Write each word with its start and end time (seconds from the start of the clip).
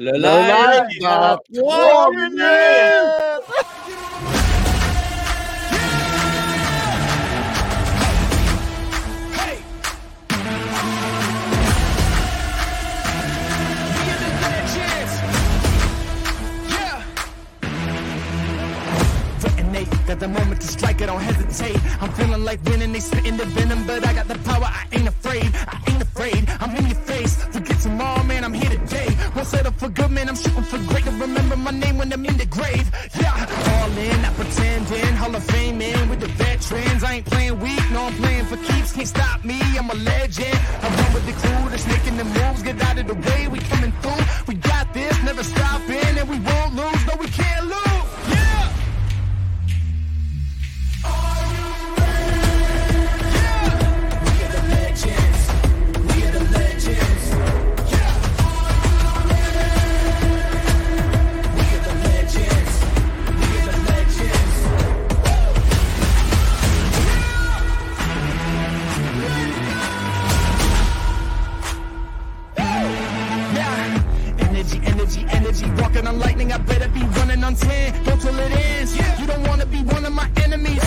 Le 0.00 0.12
live 0.12 0.86
dans 1.00 1.38
3 1.52 2.10
minutes! 2.12 2.44
Got 20.06 20.20
the 20.20 20.28
moment 20.28 20.58
to 20.58 20.66
strike, 20.66 21.02
I 21.02 21.06
don't 21.06 21.20
hesitate. 21.20 21.76
I'm 22.00 22.10
feeling 22.14 22.42
like 22.42 22.64
winning, 22.64 22.94
they 22.94 23.00
spitting 23.00 23.36
the 23.36 23.44
venom, 23.44 23.86
but 23.86 24.06
I 24.08 24.14
got 24.14 24.26
the 24.26 24.38
power, 24.38 24.64
I 24.64 24.86
ain't 24.90 25.06
afraid. 25.06 25.44
I 25.54 25.78
ain't 25.86 26.00
afraid, 26.00 26.48
I'm 26.60 26.74
in 26.76 26.86
your 26.86 26.96
face. 27.02 27.36
Forget 27.52 27.67
tomorrow, 27.82 28.22
man, 28.24 28.44
I'm 28.44 28.52
here 28.52 28.70
today. 28.70 29.08
Won't 29.34 29.46
settle 29.46 29.72
for 29.72 29.88
good, 29.88 30.10
man, 30.10 30.28
I'm 30.28 30.36
shooting 30.36 30.62
for 30.62 30.78
great. 30.90 31.04
To 31.04 31.10
remember 31.10 31.56
my 31.56 31.70
name 31.70 31.98
when 31.98 32.12
I'm 32.12 32.24
in 32.24 32.36
the 32.36 32.46
grave. 32.46 32.90
Yeah, 33.18 33.46
all 33.72 33.98
in, 33.98 34.22
not 34.22 34.34
pretending. 34.34 35.16
Hall 35.16 35.34
of 35.34 35.44
Fame 35.44 35.80
in 35.80 36.08
with 36.08 36.20
the 36.20 36.28
veterans. 36.28 37.04
I 37.04 37.14
ain't 37.14 37.26
playing 37.26 37.58
weak, 37.60 37.90
no, 37.90 38.04
I'm 38.04 38.14
playing 38.14 38.46
for 38.46 38.56
keeps. 38.56 38.92
Can't 38.92 39.08
stop 39.08 39.44
me, 39.44 39.60
I'm 39.78 39.90
a 39.90 39.94
legend. 39.94 40.58
I 40.82 40.86
run 40.96 41.14
with 41.14 41.26
the 41.26 41.32
crew 41.32 41.70
that's 41.70 41.86
making 41.86 42.16
the 42.16 42.24
moves. 42.24 42.62
Get 42.62 42.80
out 42.82 42.98
of 42.98 43.06
the 43.06 43.14
way, 43.14 43.48
we 43.48 43.58
coming 43.60 43.92
through. 44.02 44.24
We 44.46 44.54
got 44.54 44.92
this, 44.94 45.14
never 45.22 45.42
stopping, 45.42 46.18
and 46.18 46.28
we 46.28 46.38
won't 46.40 46.74
lose. 46.74 47.06
No, 47.06 47.14
we 47.18 47.28
can't 47.28 47.66
lose. 47.66 47.97
Walking 75.80 76.06
on 76.06 76.18
lightning, 76.18 76.52
I 76.52 76.58
better 76.58 76.88
be 76.88 77.02
running 77.18 77.42
on 77.44 77.54
10. 77.54 78.04
Go 78.04 78.16
till 78.16 78.38
it 78.38 78.52
ends. 78.52 78.96
You 79.20 79.26
don't 79.26 79.46
wanna 79.48 79.66
be 79.66 79.82
one 79.82 80.04
of 80.04 80.12
my 80.12 80.28
enemies. 80.44 80.84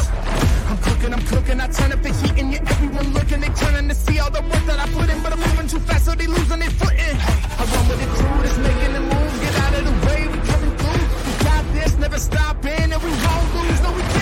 I'm 0.70 0.78
cooking, 0.78 1.14
I'm 1.14 1.26
cooking. 1.26 1.60
I 1.60 1.68
turn 1.68 1.92
up 1.92 2.02
the 2.02 2.10
heat 2.10 2.36
and 2.40 2.52
you 2.54 2.60
everyone 2.60 3.14
looking. 3.14 3.42
They 3.42 3.50
turning 3.50 3.88
to 3.90 3.96
see 3.96 4.20
all 4.20 4.32
the 4.32 4.42
work 4.42 4.64
that 4.66 4.80
I 4.80 4.88
put 4.94 5.10
in, 5.10 5.22
but 5.24 5.34
I'm 5.34 5.40
moving 5.40 5.68
too 5.68 5.80
fast, 5.80 6.06
so 6.06 6.16
they 6.16 6.28
losing 6.28 6.60
their 6.60 6.70
footing. 6.70 7.16
I 7.60 7.64
run 7.72 7.88
with 7.90 8.00
the 8.04 8.08
crew 8.16 8.38
that's 8.44 8.58
making 8.58 8.94
the 8.94 9.02
moves. 9.02 9.40
Get 9.44 9.56
out 9.64 9.74
of 9.80 9.84
the 9.90 9.96
way, 10.08 10.28
we 10.28 10.38
coming 10.52 10.76
through. 10.78 11.06
We 11.26 11.34
got 11.44 11.64
this, 11.74 11.98
never 11.98 12.20
stopping, 12.20 12.92
and 12.94 13.02
we 13.04 13.12
won't 13.24 13.48
lose. 13.56 13.82
No, 13.82 13.92
we 13.92 14.04
can't 14.14 14.21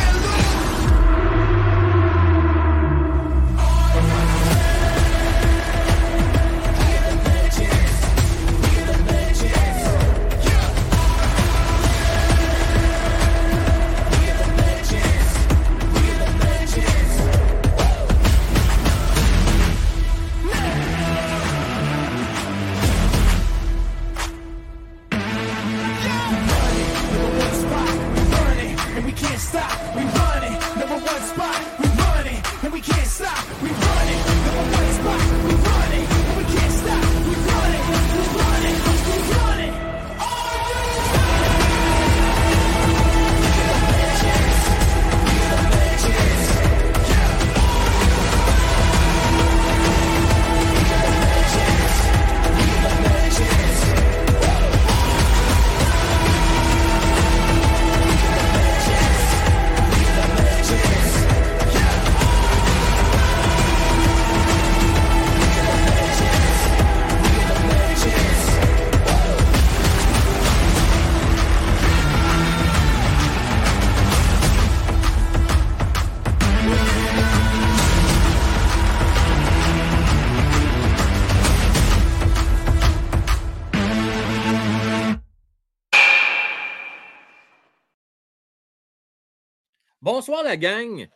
Bonsoir 90.19 90.43
la 90.43 90.57
gang. 90.57 91.07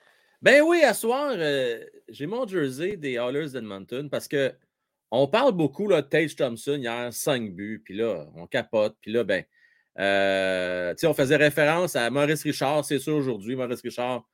Ben 0.42 0.62
oui, 0.62 0.82
à 0.82 0.94
soir, 0.94 1.34
euh, 1.36 1.84
j'ai 2.08 2.26
mon 2.26 2.48
jersey 2.48 2.96
des 2.96 3.16
Oilers 3.16 3.50
d'Edmonton 3.50 4.10
parce 4.10 4.30
que 4.30 4.54
on 5.12 5.28
parle 5.28 5.52
beaucoup 5.52 5.92
de 5.92 6.00
Tage 6.00 6.38
Thompson 6.38 6.78
hier, 6.80 7.12
5 7.12 7.54
buts, 7.54 7.82
puis 7.84 7.98
là, 7.98 8.30
on 8.34 8.48
capote, 8.48 8.96
puis 9.02 9.12
là, 9.12 9.26
ben, 9.26 9.44
euh, 10.00 10.96
on 11.04 11.14
faisait 11.14 11.36
référence 11.36 11.98
à 11.98 12.10
Maurice 12.10 12.44
Richard, 12.44 12.86
c'est 12.86 12.98
sûr 12.98 13.18
aujourd'hui, 13.18 13.58
Maurice 13.58 13.82
Richard 13.82 14.26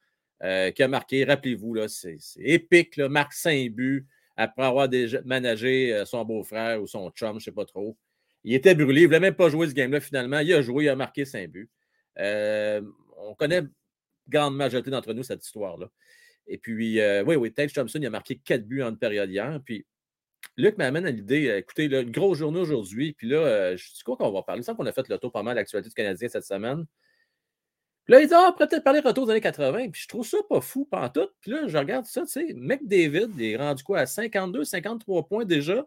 euh, 0.43 0.69
qui 0.69 0.83
a 0.83 0.87
marqué, 0.87 1.23
rappelez-vous, 1.23 1.87
c'est 1.87 2.19
épique, 2.37 2.95
là, 2.95 3.09
marque 3.09 3.33
5 3.33 3.71
buts 3.71 4.05
après 4.37 4.65
avoir 4.65 4.87
déjà 4.87 5.19
managé 5.25 5.95
euh, 5.95 6.05
son 6.05 6.23
beau-frère 6.25 6.79
ou 6.79 6.85
son 6.85 7.09
chum, 7.09 7.31
je 7.31 7.35
ne 7.37 7.39
sais 7.39 7.51
pas 7.51 7.65
trop. 7.65 7.97
Il 8.43 8.53
était 8.53 8.75
brûlé, 8.75 9.01
il 9.01 9.03
ne 9.05 9.07
voulait 9.07 9.19
même 9.19 9.33
pas 9.33 9.49
jouer 9.49 9.67
ce 9.67 9.73
game-là 9.73 9.99
finalement. 9.99 10.37
Il 10.37 10.53
a 10.53 10.61
joué, 10.61 10.83
il 10.83 10.89
a 10.89 10.95
marqué 10.95 11.25
5 11.25 11.49
buts. 11.49 11.71
On 13.21 13.33
connaît 13.35 13.63
grande 14.29 14.55
majorité 14.55 14.91
d'entre 14.91 15.13
nous 15.13 15.23
cette 15.23 15.45
histoire-là. 15.45 15.89
Et 16.49 16.57
puis, 16.57 16.99
euh, 16.99 17.23
oui, 17.23 17.35
oui, 17.35 17.53
Tage 17.53 17.73
Thompson, 17.73 17.99
il 18.01 18.07
a 18.07 18.09
marqué 18.09 18.37
4 18.37 18.65
buts 18.65 18.81
en 18.81 18.89
une 18.89 18.97
période 18.97 19.29
hier. 19.29 19.59
Puis, 19.63 19.85
Luc 20.57 20.77
m'amène 20.77 21.05
à 21.05 21.11
l'idée, 21.11 21.47
euh, 21.47 21.57
écoutez, 21.59 21.87
là, 21.87 22.01
une 22.01 22.11
grosse 22.11 22.39
journée 22.39 22.59
aujourd'hui. 22.59 23.13
Puis 23.13 23.29
là, 23.29 23.37
euh, 23.37 23.77
je 23.77 23.93
dis 23.93 24.01
quoi 24.03 24.17
qu'on 24.17 24.31
va 24.31 24.41
parler? 24.41 24.61
Il 24.61 24.65
semble 24.65 24.77
qu'on 24.77 24.85
a 24.87 24.91
fait 24.91 25.07
le 25.07 25.17
tour 25.19 25.31
pas 25.31 25.43
mal 25.43 25.55
l'actualité 25.55 25.89
du 25.89 25.95
Canadien 25.95 26.27
cette 26.27 26.43
semaine. 26.43 26.85
Puis 28.05 28.13
là, 28.13 28.21
il 28.21 28.27
dit, 28.27 28.33
ah, 28.35 28.53
peut-être 28.57 28.83
parler 28.83 28.99
retour 28.99 29.27
des 29.27 29.33
années 29.33 29.41
80. 29.41 29.89
Puis 29.91 30.01
je 30.01 30.07
trouve 30.07 30.25
ça 30.25 30.39
pas 30.49 30.59
fou, 30.59 30.85
pas 30.85 31.09
tout. 31.09 31.29
Puis 31.41 31.51
là, 31.51 31.67
je 31.67 31.77
regarde 31.77 32.05
ça, 32.05 32.21
tu 32.21 32.29
sais, 32.29 32.53
McDavid 32.55 33.27
il 33.37 33.43
est 33.43 33.57
rendu 33.57 33.83
quoi 33.83 33.99
à 33.99 34.05
52, 34.07 34.63
53 34.63 35.27
points 35.27 35.45
déjà. 35.45 35.85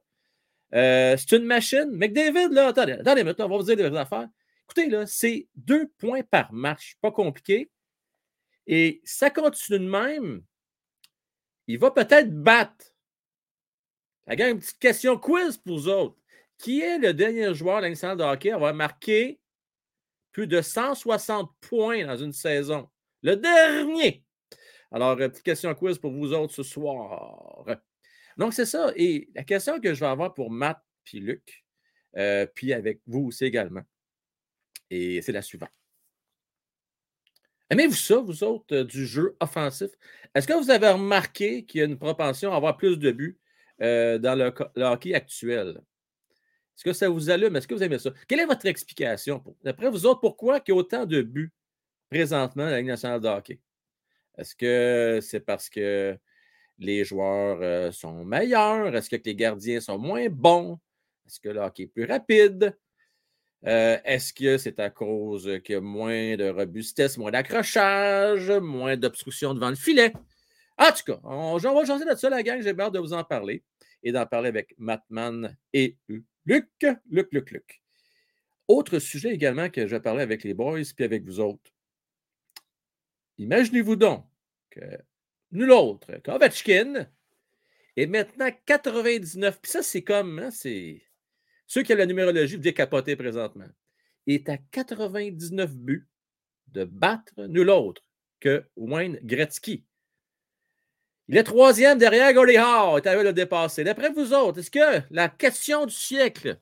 C'est 0.73 1.33
une 1.33 1.45
machine. 1.45 1.91
McDavid, 1.91 2.49
là, 2.53 2.69
attendez, 2.69 2.93
attendez, 2.93 3.25
maintenant, 3.25 3.47
on 3.47 3.49
va 3.49 3.57
vous 3.57 3.65
dire 3.65 3.77
des 3.77 3.97
affaires. 3.97 4.29
Écoutez, 4.67 4.89
là, 4.89 5.07
c'est 5.07 5.49
deux 5.57 5.89
points 5.99 6.23
par 6.23 6.53
match. 6.53 6.97
Pas 7.03 7.11
compliqué. 7.11 7.69
Et 8.67 9.01
ça 9.05 9.31
continue 9.31 9.79
de 9.79 9.89
même. 9.89 10.43
Il 11.67 11.79
va 11.79 11.91
peut-être 11.91 12.31
battre. 12.31 12.95
La 14.27 14.37
gang, 14.37 14.53
une 14.53 14.61
petite 14.61 14.79
question 14.79 15.19
quiz 15.19 15.57
pour 15.59 15.77
vous 15.77 15.89
autres. 15.89 16.17
Qui 16.59 16.81
est 16.81 16.99
le 16.99 17.13
dernier 17.13 17.53
joueur 17.55 17.79
de 17.79 17.87
l'international 17.87 18.17
de 18.17 18.23
hockey 18.23 18.51
à 18.51 18.55
avoir 18.55 18.75
marqué 18.75 19.41
plus 20.31 20.47
de 20.47 20.63
160 20.63 21.51
points 21.61 22.07
dans 22.07 22.17
une 22.17 22.33
saison? 22.33 22.89
Le 23.23 23.37
dernier. 23.37 24.25
Alors, 24.93 25.19
euh, 25.21 25.29
petite 25.29 25.45
question 25.45 25.75
quiz 25.75 25.99
pour 25.99 26.13
vous 26.13 26.33
autres 26.33 26.55
ce 26.55 26.63
soir. 26.63 27.65
Donc, 28.37 28.55
c'est 28.55 28.67
ça. 28.67 28.93
Et 28.97 29.29
la 29.35 29.45
question 29.45 29.81
que 29.81 29.93
je 29.95 30.01
vais 30.01 30.07
avoir 30.07 30.35
pour 30.35 30.51
Matt 30.51 30.81
puis 31.05 31.21
Luc, 31.21 31.65
euh, 32.17 32.47
puis 32.55 32.73
avec 32.73 33.01
vous 33.07 33.27
aussi 33.27 33.45
également, 33.45 33.83
et 34.91 35.21
c'est 35.23 35.33
la 35.33 35.43
suivante. 35.43 35.82
Aimez-vous 37.73 37.95
ça, 37.95 38.19
vous 38.19 38.45
autres, 38.45 38.77
euh, 38.77 38.85
du 38.85 39.07
jeu 39.07 39.35
offensif? 39.41 39.89
Est-ce 40.35 40.47
que 40.47 40.53
vous 40.53 40.71
avez 40.71 40.89
remarqué 40.91 41.65
qu'il 41.65 41.79
y 41.79 41.83
a 41.83 41.87
une 41.87 41.99
propension 41.99 42.53
à 42.53 42.57
avoir 42.57 42.77
plus 42.77 42.99
de 42.99 43.11
buts 43.13 43.39
euh, 43.81 44.19
dans 44.19 44.35
le, 44.35 44.53
hockey 44.85 45.15
actuel? 45.15 45.81
Est-ce 46.77 46.85
que 46.85 46.93
ça 46.93 47.09
vous 47.09 47.31
allume? 47.31 47.57
Est-ce 47.57 47.67
que 47.67 47.73
vous 47.73 47.83
aimez 47.83 47.99
ça? 47.99 48.11
Quelle 48.29 48.41
est 48.41 48.45
votre 48.45 48.67
explication? 48.67 49.41
pour- 49.41 49.57
D'après 49.65 49.89
vous 49.89 50.05
autres, 50.05 50.21
pourquoi 50.21 50.59
il 50.59 50.71
y 50.71 50.73
a 50.73 50.75
autant 50.75 51.07
de 51.07 51.23
buts 51.23 51.51
présentement 52.11 52.65
dans 52.65 52.71
la 52.73 52.77
Ligue 52.77 52.89
nationale 52.89 53.23
de 53.23 53.29
hockey? 53.29 53.59
Est-ce 54.37 54.55
que 54.55 55.21
c'est 55.23 55.41
parce 55.41 55.71
que 55.71 56.15
les 56.77 57.07
joueurs 57.07 57.59
euh, 57.63 57.91
sont 57.91 58.23
meilleurs? 58.23 58.95
Est-ce 58.95 59.09
que 59.09 59.17
les 59.25 59.35
gardiens 59.35 59.81
sont 59.81 59.97
moins 59.97 60.29
bons? 60.29 60.79
Est-ce 61.27 61.41
que 61.41 61.49
le 61.49 61.61
hockey 61.61 61.85
est 61.85 61.87
plus 61.87 62.05
rapide? 62.05 62.77
Euh, 63.67 63.99
est-ce 64.05 64.33
que 64.33 64.59
c'est 64.59 64.81
à 64.81 64.91
cause 64.91 65.49
qu'il 65.65 65.75
y 65.75 65.79
a 65.79 65.81
moins 65.81 66.37
de 66.37 66.49
robustesse, 66.49 67.17
moins 67.17 67.31
d'accrochage, 67.31 68.51
moins 68.51 68.97
d'obstruction 68.97 69.55
devant 69.55 69.71
le 69.71 69.77
filet? 69.77 70.13
En 70.79 70.91
tout 70.91 71.05
cas, 71.07 71.21
on, 71.23 71.57
va 71.57 71.85
changer 71.85 72.05
de 72.05 72.15
ça, 72.15 72.29
la 72.29 72.43
gang. 72.43 72.61
J'ai 72.61 72.79
hâte 72.79 72.93
de 72.93 72.99
vous 72.99 73.13
en 73.13 73.23
parler 73.23 73.63
et 74.03 74.11
d'en 74.11 74.27
parler 74.27 74.49
avec 74.49 74.75
Matman 74.79 75.57
et 75.73 75.97
Luc. 76.09 76.25
Luc, 76.45 77.31
Luc, 77.33 77.51
Luc. 77.53 77.83
Autre 78.67 78.99
sujet 78.99 79.33
également 79.33 79.71
que 79.71 79.87
je 79.87 79.97
parler 79.97 80.23
avec 80.23 80.43
les 80.43 80.55
boys 80.55 80.81
puis 80.97 81.05
avec 81.05 81.25
vous 81.25 81.39
autres. 81.39 81.71
Imaginez-vous 83.39 83.97
donc 83.97 84.25
que 84.71 84.81
nul 85.53 85.71
autre 85.71 86.17
qu'Ovechkin 86.25 87.07
est 87.97 88.07
maintenant 88.07 88.49
99. 88.67 89.61
Puis 89.61 89.71
ça, 89.71 89.83
c'est 89.83 90.03
comme, 90.03 90.39
hein, 90.39 90.51
c'est 90.51 91.03
ceux 91.73 91.83
qui 91.83 91.95
ont 91.95 91.97
la 91.97 92.05
numérologie, 92.05 92.57
vous 92.57 93.17
présentement. 93.17 93.65
Est 94.27 94.47
à 94.51 94.59
99 94.59 95.75
buts 95.75 96.07
de 96.67 96.85
battre 96.85 97.47
nul 97.49 97.71
autre 97.71 98.03
que 98.41 98.63
Wayne 98.77 99.19
Gretzky. 99.23 99.83
Il 101.29 101.39
est 101.39 101.45
troisième 101.45 101.97
derrière 101.97 102.37
Howe. 102.37 103.01
Il 103.03 103.09
avait 103.09 103.23
le 103.23 103.33
dépassé. 103.33 103.85
D'après 103.85 104.11
vous 104.11 104.35
autres, 104.35 104.59
est-ce 104.59 104.71
que 104.71 105.01
la 105.11 105.31
question 105.31 105.87
du 105.87 105.95
siècle, 105.95 106.61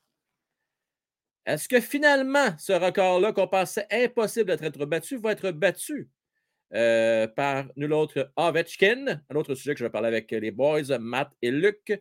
est-ce 1.44 1.68
que 1.68 1.80
finalement 1.80 2.56
ce 2.56 2.72
record-là 2.72 3.32
qu'on 3.32 3.48
pensait 3.48 3.88
impossible 3.90 4.56
d'être 4.58 4.86
battu 4.86 5.16
va 5.16 5.32
être 5.32 5.50
battu 5.50 6.08
euh, 6.72 7.26
par 7.26 7.66
nul 7.74 7.92
autre 7.94 8.30
Ovechkin? 8.36 9.20
Un 9.28 9.34
autre 9.34 9.56
sujet 9.56 9.74
que 9.74 9.80
je 9.80 9.84
vais 9.86 9.90
parler 9.90 10.06
avec 10.06 10.30
les 10.30 10.52
boys, 10.52 10.98
Matt 11.00 11.32
et 11.42 11.50
Luc. 11.50 12.00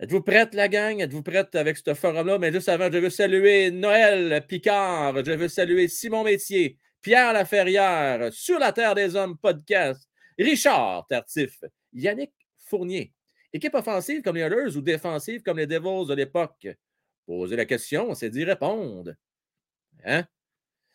Êtes-vous 0.00 0.22
prête, 0.22 0.54
la 0.54 0.68
gang? 0.68 1.00
Êtes-vous 1.00 1.22
prête 1.22 1.54
avec 1.54 1.76
ce 1.76 1.94
forum-là? 1.94 2.38
Mais 2.38 2.52
juste 2.52 2.68
avant, 2.68 2.90
je 2.90 2.98
veux 2.98 3.10
saluer 3.10 3.70
Noël 3.70 4.44
Picard. 4.46 5.24
Je 5.24 5.32
veux 5.32 5.46
saluer 5.46 5.86
Simon 5.86 6.24
Métier, 6.24 6.78
Pierre 7.00 7.32
Laferrière, 7.32 8.32
Sur 8.32 8.58
la 8.58 8.72
Terre 8.72 8.96
des 8.96 9.14
Hommes 9.14 9.38
podcast, 9.38 10.08
Richard 10.36 11.06
Tartif, 11.06 11.62
Yannick 11.92 12.32
Fournier. 12.58 13.12
Équipe 13.52 13.74
offensive 13.74 14.22
comme 14.22 14.34
les 14.34 14.42
Oilers 14.42 14.76
ou 14.76 14.80
défensive 14.80 15.42
comme 15.42 15.58
les 15.58 15.68
Devils 15.68 16.08
de 16.08 16.14
l'époque? 16.14 16.66
Poser 17.24 17.54
la 17.54 17.64
question, 17.64 18.14
c'est 18.14 18.30
d'y 18.30 18.42
répondre. 18.42 19.14
Hein? 20.04 20.24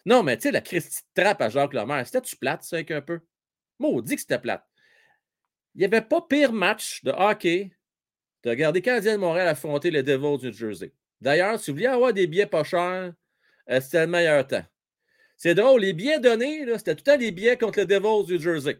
Non, 0.06 0.24
mais 0.24 0.36
tu 0.36 0.44
sais, 0.44 0.52
la 0.52 0.60
Christie 0.60 1.04
trappe 1.16 1.42
à 1.42 1.50
Jacques 1.50 1.74
Lemaire, 1.74 2.06
c'était-tu 2.06 2.36
plate, 2.36 2.64
ça, 2.64 2.78
un 2.78 3.02
peu? 3.02 3.22
Maudit 3.80 4.16
que 4.16 4.22
c'était 4.22 4.40
plate. 4.40 4.66
Il 5.74 5.80
n'y 5.80 5.86
avait 5.86 6.02
pas 6.02 6.22
pire 6.22 6.52
match 6.52 7.02
de 7.06 7.12
hockey 7.12 7.72
de 8.44 8.50
regarder 8.50 8.82
Canadien 8.82 9.14
de 9.14 9.20
Montréal 9.20 9.48
affronter 9.48 9.92
les 9.92 10.04
Devils 10.04 10.38
du 10.38 10.58
Jersey. 10.58 10.94
D'ailleurs, 11.22 11.60
si 11.60 11.72
vous 11.72 11.78
voulez 11.78 11.88
avoir 11.88 12.14
des 12.14 12.28
billets 12.28 12.46
pas 12.46 12.64
chers, 12.64 13.14
euh, 13.70 13.82
c'était 13.82 14.02
le 14.02 14.12
meilleur 14.12 14.48
temps. 14.48 14.66
C'est 15.38 15.56
drôle, 15.56 15.82
les 15.82 15.94
billets 15.94 16.20
donnés, 16.20 16.66
c'était 16.78 16.96
tout 16.96 17.04
le 17.06 17.12
temps 17.12 17.18
des 17.18 17.32
billets 17.32 17.58
contre 17.58 17.80
les 17.80 17.86
Devils 17.86 18.26
du 18.26 18.42
Jersey. 18.42 18.80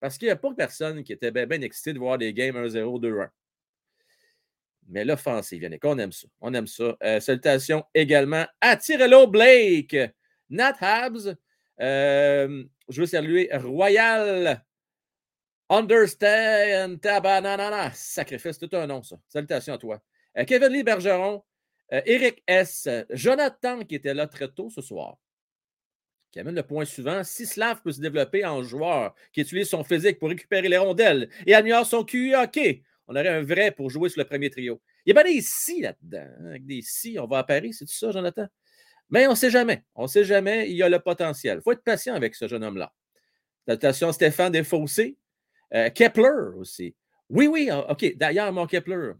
Parce 0.00 0.16
qu'il 0.16 0.26
n'y 0.28 0.32
a 0.32 0.36
pas 0.36 0.52
personne 0.54 1.04
qui 1.04 1.12
était 1.12 1.30
bien, 1.30 1.46
bien 1.46 1.60
excité 1.60 1.92
de 1.92 1.98
voir 1.98 2.16
des 2.16 2.32
games 2.32 2.56
1-0, 2.56 3.00
2-1. 3.00 3.28
Mais 4.88 5.04
l'offensive, 5.04 5.62
Yannick, 5.62 5.84
on 5.84 5.98
aime 5.98 6.12
ça. 6.12 6.26
On 6.40 6.52
aime 6.52 6.66
ça. 6.66 6.96
Euh, 7.02 7.20
salutations 7.20 7.84
également 7.94 8.44
à 8.60 8.76
Tirello 8.76 9.26
Blake, 9.26 9.96
Nat 10.48 10.76
Habs. 10.80 11.36
Euh, 11.80 12.64
je 12.88 13.00
veux 13.00 13.06
saluer 13.06 13.50
Royal 13.52 14.64
Understand 15.70 16.98
Tabanana. 17.00 17.92
Sacrifice, 17.94 18.58
tout 18.58 18.68
un 18.72 18.88
nom, 18.88 19.02
ça. 19.04 19.16
Salutations 19.28 19.74
à 19.74 19.78
toi. 19.78 20.02
Euh, 20.36 20.44
Kevin 20.44 20.68
Lee 20.72 20.82
Bergeron, 20.82 21.44
euh, 21.92 22.02
Eric 22.06 22.42
S. 22.48 22.88
Jonathan, 23.10 23.84
qui 23.84 23.94
était 23.94 24.12
là 24.12 24.26
très 24.26 24.48
tôt 24.48 24.68
ce 24.68 24.82
soir, 24.82 25.16
qui 26.32 26.40
amène 26.40 26.56
le 26.56 26.64
point 26.64 26.84
suivant. 26.84 27.22
Si 27.22 27.46
Slav 27.46 27.82
peut 27.82 27.92
se 27.92 28.00
développer 28.00 28.44
en 28.44 28.64
joueur 28.64 29.14
qui 29.32 29.42
utilise 29.42 29.68
son 29.68 29.84
physique 29.84 30.18
pour 30.18 30.28
récupérer 30.28 30.68
les 30.68 30.76
rondelles 30.76 31.30
et 31.46 31.54
améliore 31.54 31.86
son 31.86 32.04
QI 32.04 32.34
on 33.06 33.16
aurait 33.16 33.28
un 33.28 33.42
vrai 33.42 33.70
pour 33.72 33.90
jouer 33.90 34.08
sur 34.08 34.20
le 34.20 34.24
premier 34.24 34.50
trio. 34.50 34.80
Il 35.04 35.14
y 35.14 35.18
a 35.18 35.22
des 35.22 35.40
si 35.40 35.80
là-dedans. 35.80 36.26
Hein, 36.40 36.46
avec 36.46 36.66
des 36.66 36.82
si, 36.82 37.16
on 37.18 37.26
va 37.26 37.38
à 37.38 37.44
Paris, 37.44 37.72
c'est 37.72 37.84
tout 37.84 37.92
ça, 37.92 38.10
Jonathan? 38.10 38.46
Mais 39.08 39.26
on 39.26 39.30
ne 39.30 39.36
sait 39.36 39.50
jamais. 39.50 39.84
On 39.94 40.04
ne 40.04 40.08
sait 40.08 40.24
jamais. 40.24 40.70
Il 40.70 40.76
y 40.76 40.82
a 40.82 40.88
le 40.88 41.00
potentiel. 41.00 41.58
Il 41.58 41.62
faut 41.62 41.72
être 41.72 41.82
patient 41.82 42.14
avec 42.14 42.34
ce 42.36 42.46
jeune 42.46 42.62
homme-là. 42.62 42.92
Salutations 43.66 44.12
Stéphane 44.12 44.52
Desfossés. 44.52 45.16
Euh, 45.74 45.90
Kepler 45.90 46.56
aussi. 46.56 46.94
Oui, 47.28 47.46
oui, 47.46 47.68
ah, 47.70 47.90
OK. 47.90 48.16
D'ailleurs, 48.16 48.52
mon 48.52 48.66
Kepler, 48.66 49.12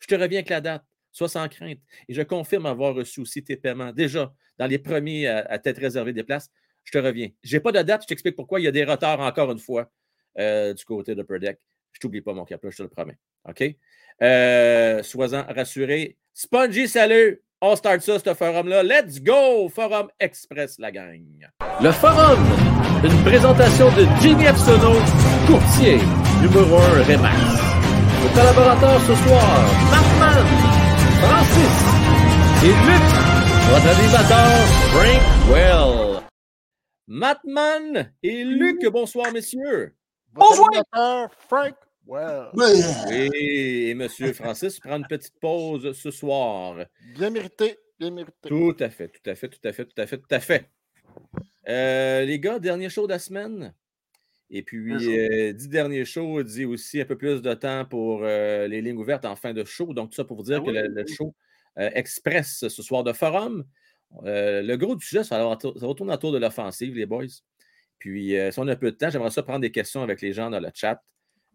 je 0.00 0.06
te 0.06 0.14
reviens 0.14 0.38
avec 0.38 0.48
la 0.48 0.60
date, 0.60 0.84
sois 1.12 1.28
sans 1.28 1.48
crainte. 1.48 1.78
Et 2.08 2.14
je 2.14 2.22
confirme 2.22 2.66
avoir 2.66 2.94
reçu 2.94 3.20
aussi 3.20 3.42
tes 3.42 3.56
paiements 3.56 3.92
déjà 3.92 4.32
dans 4.58 4.66
les 4.66 4.78
premiers 4.78 5.26
à, 5.26 5.58
t'être 5.58 5.80
réservé 5.80 6.12
des 6.12 6.22
places. 6.22 6.50
Je 6.84 6.92
te 6.92 6.98
reviens. 6.98 7.28
Je 7.42 7.56
n'ai 7.56 7.60
pas 7.60 7.72
de 7.72 7.82
date, 7.82 8.02
je 8.02 8.06
t'explique 8.06 8.36
pourquoi. 8.36 8.60
Il 8.60 8.64
y 8.64 8.68
a 8.68 8.72
des 8.72 8.84
retards 8.84 9.20
encore 9.20 9.50
une 9.50 9.58
fois 9.58 9.90
euh, 10.38 10.74
du 10.74 10.84
côté 10.84 11.14
de 11.14 11.22
Perdec. 11.22 11.58
Je 11.92 12.00
t'oublie 12.00 12.20
pas, 12.20 12.32
mon 12.32 12.44
Kepler, 12.44 12.70
je 12.70 12.78
te 12.78 12.82
le 12.82 12.88
promets. 12.88 13.18
OK? 13.48 13.62
Euh, 14.22 15.02
Sois-en 15.02 15.44
rassuré. 15.44 16.16
Spongy, 16.32 16.88
salut! 16.88 17.42
On 17.60 17.76
start 17.76 18.00
ça, 18.02 18.18
ce 18.18 18.34
forum-là. 18.34 18.82
Let's 18.82 19.22
go! 19.22 19.68
Forum 19.68 20.08
Express, 20.20 20.78
la 20.78 20.90
gang. 20.90 21.48
Le 21.80 21.92
forum, 21.92 22.38
une 23.04 23.24
présentation 23.24 23.86
de 23.96 24.06
Jimmy 24.20 24.44
Epsono, 24.44 24.94
courtier, 25.46 25.98
numéro 26.40 26.76
1 26.76 27.02
Remax. 27.04 27.36
Nos 28.22 28.30
collaborateurs 28.34 29.00
ce 29.00 29.14
soir, 29.14 29.48
Batman, 29.90 30.46
Francis 31.20 31.76
et 32.64 32.74
Luc, 32.86 33.06
votre 33.70 33.88
animateur, 33.94 34.52
Frank 34.92 35.22
Well. 35.50 36.22
Matman 37.06 38.12
et 38.22 38.44
Luc, 38.44 38.86
bonsoir, 38.90 39.32
messieurs. 39.32 39.94
Bonjour, 40.32 40.68
Frank 41.48 41.74
oui, 42.06 42.82
et 43.10 43.90
M. 43.90 44.06
Francis 44.34 44.78
prend 44.78 44.96
une 44.96 45.06
petite 45.06 45.38
pause 45.40 45.92
ce 45.92 46.10
soir. 46.10 46.76
Bien 47.16 47.30
mérité, 47.30 47.78
bien 47.98 48.10
mérité. 48.10 48.48
Tout 48.48 48.76
à 48.78 48.90
fait, 48.90 49.08
tout 49.08 49.30
à 49.30 49.34
fait, 49.34 49.48
tout 49.48 49.66
à 49.66 49.72
fait, 49.72 49.86
tout 49.86 50.00
à 50.00 50.06
fait, 50.06 50.18
tout 50.18 50.34
à 50.34 50.40
fait. 50.40 50.70
Euh, 51.66 52.24
les 52.24 52.38
gars, 52.38 52.58
dernier 52.58 52.90
show 52.90 53.06
de 53.06 53.12
la 53.12 53.18
semaine? 53.18 53.74
Et 54.56 54.62
puis, 54.62 55.18
euh, 55.18 55.52
dix 55.52 55.68
derniers 55.68 56.04
shows 56.04 56.42
dit 56.42 56.64
aussi 56.64 57.00
un 57.00 57.04
peu 57.04 57.18
plus 57.18 57.42
de 57.42 57.54
temps 57.54 57.84
pour 57.84 58.20
euh, 58.22 58.66
les 58.68 58.80
lignes 58.80 58.96
ouvertes 58.96 59.24
en 59.24 59.36
fin 59.36 59.52
de 59.52 59.64
show. 59.64 59.92
Donc, 59.92 60.10
tout 60.10 60.16
ça 60.16 60.24
pour 60.24 60.36
vous 60.36 60.44
dire 60.44 60.62
ah 60.62 60.66
que 60.66 60.70
le, 60.70 61.06
show 61.06 61.34
express 61.76 62.66
ce 62.68 62.82
soir 62.82 63.02
de 63.02 63.12
forum. 63.12 63.64
le 64.22 64.76
gros 64.76 64.94
du 64.94 65.04
sujet, 65.04 65.24
ça 65.24 65.38
va, 65.38 65.58
ça 65.60 65.86
retourner 65.86 66.14
autour 66.14 66.32
de 66.32 66.38
l'offensive, 66.38 66.94
les 66.94 67.04
boys. 67.04 67.26
Puis, 67.98 68.36
si 68.50 68.58
on 68.60 68.68
a 68.68 68.72
un 68.72 68.76
peu 68.76 68.92
de 68.92 68.96
temps, 68.96 69.10
j'aimerais 69.10 69.30
ça 69.30 69.42
prendre 69.42 69.60
des 69.60 69.72
questions 69.72 70.02
avec 70.02 70.20
les 70.22 70.32
gens 70.32 70.50
dans 70.50 70.60
le 70.60 70.70
chat. 70.72 71.02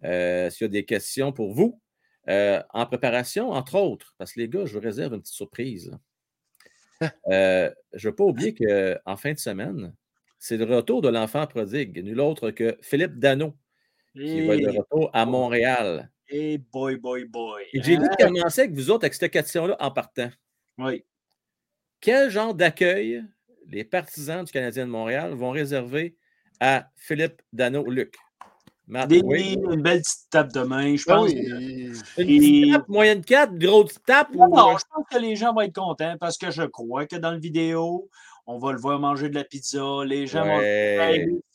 Euh, 0.04 0.50
s'il 0.50 0.66
y 0.66 0.70
a 0.70 0.70
des 0.70 0.86
questions 0.86 1.34
pour 1.34 1.54
vous, 1.54 1.82
euh, 2.30 2.62
en 2.70 2.86
préparation, 2.86 3.52
entre 3.52 3.76
autres, 3.76 4.14
parce 4.18 4.34
que 4.34 4.40
les 4.40 4.50
gars, 4.50 4.66
je 4.66 4.74
vous 4.74 4.80
réserve 4.80 5.14
une 5.14 5.22
petite 5.22 5.36
surprise. 5.36 5.92
Euh, 7.32 7.72
je 7.94 8.10
ne 8.10 8.12
veux 8.12 8.16
pas 8.18 8.26
oublier 8.26 8.54
qu'en 8.54 9.16
fin 9.16 9.32
de 9.32 9.38
semaine, 9.38 9.96
c'est 10.40 10.58
le 10.58 10.66
retour 10.66 11.02
de 11.02 11.10
l'enfant 11.10 11.46
prodigue, 11.46 12.04
nul 12.04 12.20
autre 12.22 12.50
que 12.52 12.78
Philippe 12.82 13.20
Dano, 13.20 13.54
qui 14.14 14.48
va 14.48 14.56
être 14.56 14.72
de 14.72 14.78
retour 14.80 15.10
à 15.14 15.26
Montréal. 15.26 16.10
Et 16.30 16.58
boy, 16.58 16.96
boy, 16.96 17.26
boy. 17.26 17.64
J'ai 17.74 17.98
dit 17.98 18.04
de 18.04 18.24
commencer 18.24 18.62
avec 18.62 18.74
vous 18.74 18.90
autres 18.90 19.04
avec 19.04 19.14
cette 19.14 19.32
question-là 19.32 19.76
en 19.80 19.92
partant. 19.92 20.30
Oui. 20.78 21.04
Quel 22.02 22.30
genre 22.30 22.54
d'accueil 22.54 23.24
les 23.68 23.84
partisans 23.84 24.44
du 24.44 24.52
Canadien 24.52 24.86
de 24.86 24.92
Montréal 24.92 25.34
vont 25.34 25.52
réserver 25.52 26.16
à 26.60 26.88
Philippe 26.96 27.42
Dano-Luc? 27.52 28.16
Une 28.88 29.82
belle 29.82 30.02
petite 30.02 30.30
tape 30.32 30.52
de 30.52 30.62
main, 30.62 30.96
je 30.96 31.04
pense. 31.04 31.32
Une 31.32 31.94
petite 32.16 32.72
tape, 32.72 32.88
moyenne 32.88 33.24
4, 33.24 33.56
grosse 33.56 34.02
tape? 34.06 34.34
Non, 34.34 34.48
non, 34.48 34.78
je 34.78 34.84
pense 34.92 35.06
que 35.12 35.20
les 35.20 35.36
gens 35.36 35.54
vont 35.54 35.62
être 35.62 35.76
contents 35.76 36.16
parce 36.20 36.38
que 36.38 36.50
je 36.50 36.64
crois 36.64 37.06
que 37.06 37.16
dans 37.16 37.32
le 37.32 37.40
vidéo, 37.40 38.10
on 38.50 38.58
va 38.58 38.72
le 38.72 38.80
voir 38.80 39.00
manger 39.00 39.30
de 39.30 39.36
la 39.36 39.44
pizza. 39.44 40.04
Les 40.06 40.26
gens 40.26 40.44
vont 40.44 40.60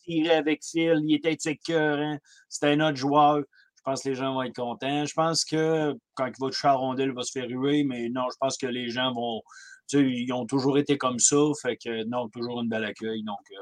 tirer 0.04 0.34
avec 0.34 0.62
Phil. 0.64 1.00
Il 1.04 1.16
était 1.16 1.36
écœurant. 1.50 2.18
C'était 2.48 2.68
un 2.68 2.80
autre 2.80 2.96
joueur. 2.96 3.38
Je 3.38 3.82
pense 3.82 4.04
que 4.04 4.10
les 4.10 4.14
gens 4.14 4.32
vont 4.32 4.42
être 4.44 4.54
contents. 4.54 5.04
Je 5.04 5.12
pense 5.12 5.44
que 5.44 5.92
quand 6.14 6.26
il 6.26 6.34
va 6.38 6.46
toucher 6.46 6.68
à 6.68 6.74
rondelle, 6.74 7.08
il 7.08 7.14
va 7.14 7.22
se 7.22 7.32
faire 7.32 7.48
ruer, 7.48 7.82
mais 7.82 8.08
non, 8.10 8.22
je 8.32 8.36
pense 8.38 8.56
que 8.56 8.66
les 8.66 8.90
gens 8.90 9.12
vont. 9.12 9.42
Tu 9.88 9.98
sais, 9.98 10.04
ils 10.04 10.32
ont 10.32 10.46
toujours 10.46 10.78
été 10.78 10.96
comme 10.96 11.18
ça. 11.18 11.36
Fait 11.60 11.76
que 11.76 12.04
non, 12.04 12.28
toujours 12.28 12.60
une 12.60 12.68
belle 12.68 12.84
accueil. 12.84 13.24
Donc, 13.24 13.40
euh, 13.50 13.60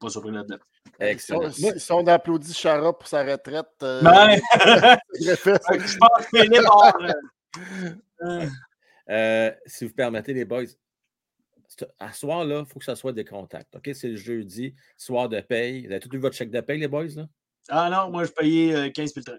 pas 0.00 0.08
surpris 0.08 0.32
là-dedans. 0.32 0.58
Excellent. 0.98 1.52
Si, 1.52 1.70
si 1.78 1.92
on 1.92 2.04
applaudit 2.08 2.52
Chara 2.52 2.98
pour 2.98 3.06
sa 3.06 3.22
retraite, 3.22 3.68
euh, 3.84 4.02
ben, 4.02 4.40
je 5.20 5.98
pense 5.98 6.26
que 6.26 6.38
Philippe 6.38 7.94
euh, 8.22 8.46
euh, 9.08 9.52
Si 9.66 9.86
vous 9.86 9.94
permettez, 9.94 10.34
les 10.34 10.44
boys, 10.44 10.64
à 11.98 12.12
soir, 12.12 12.44
là, 12.44 12.64
il 12.66 12.70
faut 12.70 12.78
que 12.78 12.84
ça 12.84 12.96
soit 12.96 13.12
des 13.12 13.24
contacts. 13.24 13.74
OK? 13.74 13.90
C'est 13.94 14.08
le 14.08 14.16
jeudi, 14.16 14.74
soir 14.96 15.28
de 15.28 15.40
paye. 15.40 15.86
Vous 15.86 15.92
avez 15.92 16.00
tout 16.00 16.14
eu 16.14 16.18
votre 16.18 16.36
chèque 16.36 16.50
de 16.50 16.60
paye, 16.60 16.78
les 16.78 16.88
boys? 16.88 17.14
Là? 17.16 17.28
Ah 17.68 17.90
non, 17.90 18.10
moi, 18.10 18.24
je 18.24 18.30
payais 18.30 18.92
15 18.92 19.14
000 19.14 19.36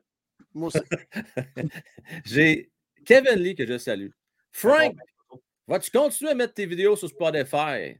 Moi 0.53 0.67
aussi. 0.67 0.79
J'ai 2.25 2.71
Kevin 3.05 3.39
Lee 3.39 3.55
que 3.55 3.65
je 3.65 3.77
salue. 3.77 4.09
Frank, 4.51 4.95
Vas-tu 5.71 5.89
continuer 5.89 6.31
à 6.31 6.35
mettre 6.35 6.53
tes 6.53 6.65
vidéos 6.65 6.97
sur 6.97 7.07
Spotify? 7.07 7.97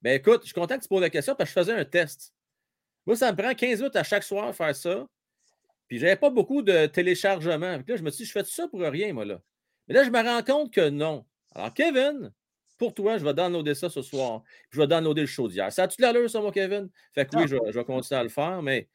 Ben 0.00 0.14
écoute, 0.14 0.40
je 0.42 0.46
suis 0.46 0.54
content 0.54 0.78
que 0.78 0.82
tu 0.82 0.88
poses 0.88 1.02
la 1.02 1.10
question 1.10 1.34
parce 1.34 1.52
que 1.52 1.60
je 1.60 1.64
faisais 1.66 1.78
un 1.78 1.84
test. 1.84 2.32
Moi, 3.04 3.16
ça 3.16 3.30
me 3.30 3.36
prend 3.36 3.54
15 3.54 3.80
minutes 3.80 3.96
à 3.96 4.02
chaque 4.02 4.22
soir 4.22 4.54
faire 4.54 4.74
ça. 4.74 5.06
Puis 5.88 5.98
j'avais 5.98 6.16
pas 6.16 6.30
beaucoup 6.30 6.62
de 6.62 6.86
téléchargements. 6.86 7.82
Puis 7.82 7.92
là, 7.92 7.96
je 7.96 8.02
me 8.02 8.10
suis 8.10 8.24
dit, 8.24 8.28
je 8.28 8.32
fais 8.32 8.44
ça 8.44 8.66
pour 8.66 8.80
rien, 8.80 9.12
moi, 9.12 9.26
là. 9.26 9.42
Mais 9.86 9.94
là, 9.94 10.04
je 10.04 10.10
me 10.10 10.22
rends 10.22 10.42
compte 10.42 10.72
que 10.72 10.88
non. 10.88 11.26
Alors, 11.54 11.74
Kevin, 11.74 12.32
pour 12.78 12.94
toi, 12.94 13.18
je 13.18 13.24
vais 13.24 13.34
downloader 13.34 13.74
ça 13.74 13.88
ce 13.88 14.02
soir. 14.02 14.42
je 14.70 14.80
vais 14.80 14.86
downloader 14.86 15.22
le 15.22 15.26
show 15.26 15.48
d'hier. 15.48 15.72
Ça 15.72 15.84
a-tu 15.84 16.00
l'allure, 16.00 16.28
ça, 16.28 16.40
mon 16.40 16.50
Kevin? 16.50 16.88
Fait 17.14 17.26
que 17.26 17.36
oui, 17.36 17.44
je, 17.46 17.56
vais 17.56 17.84
continuer 17.84 18.20
à 18.20 18.22
le 18.22 18.28
faire, 18.28 18.62
mais 18.62 18.88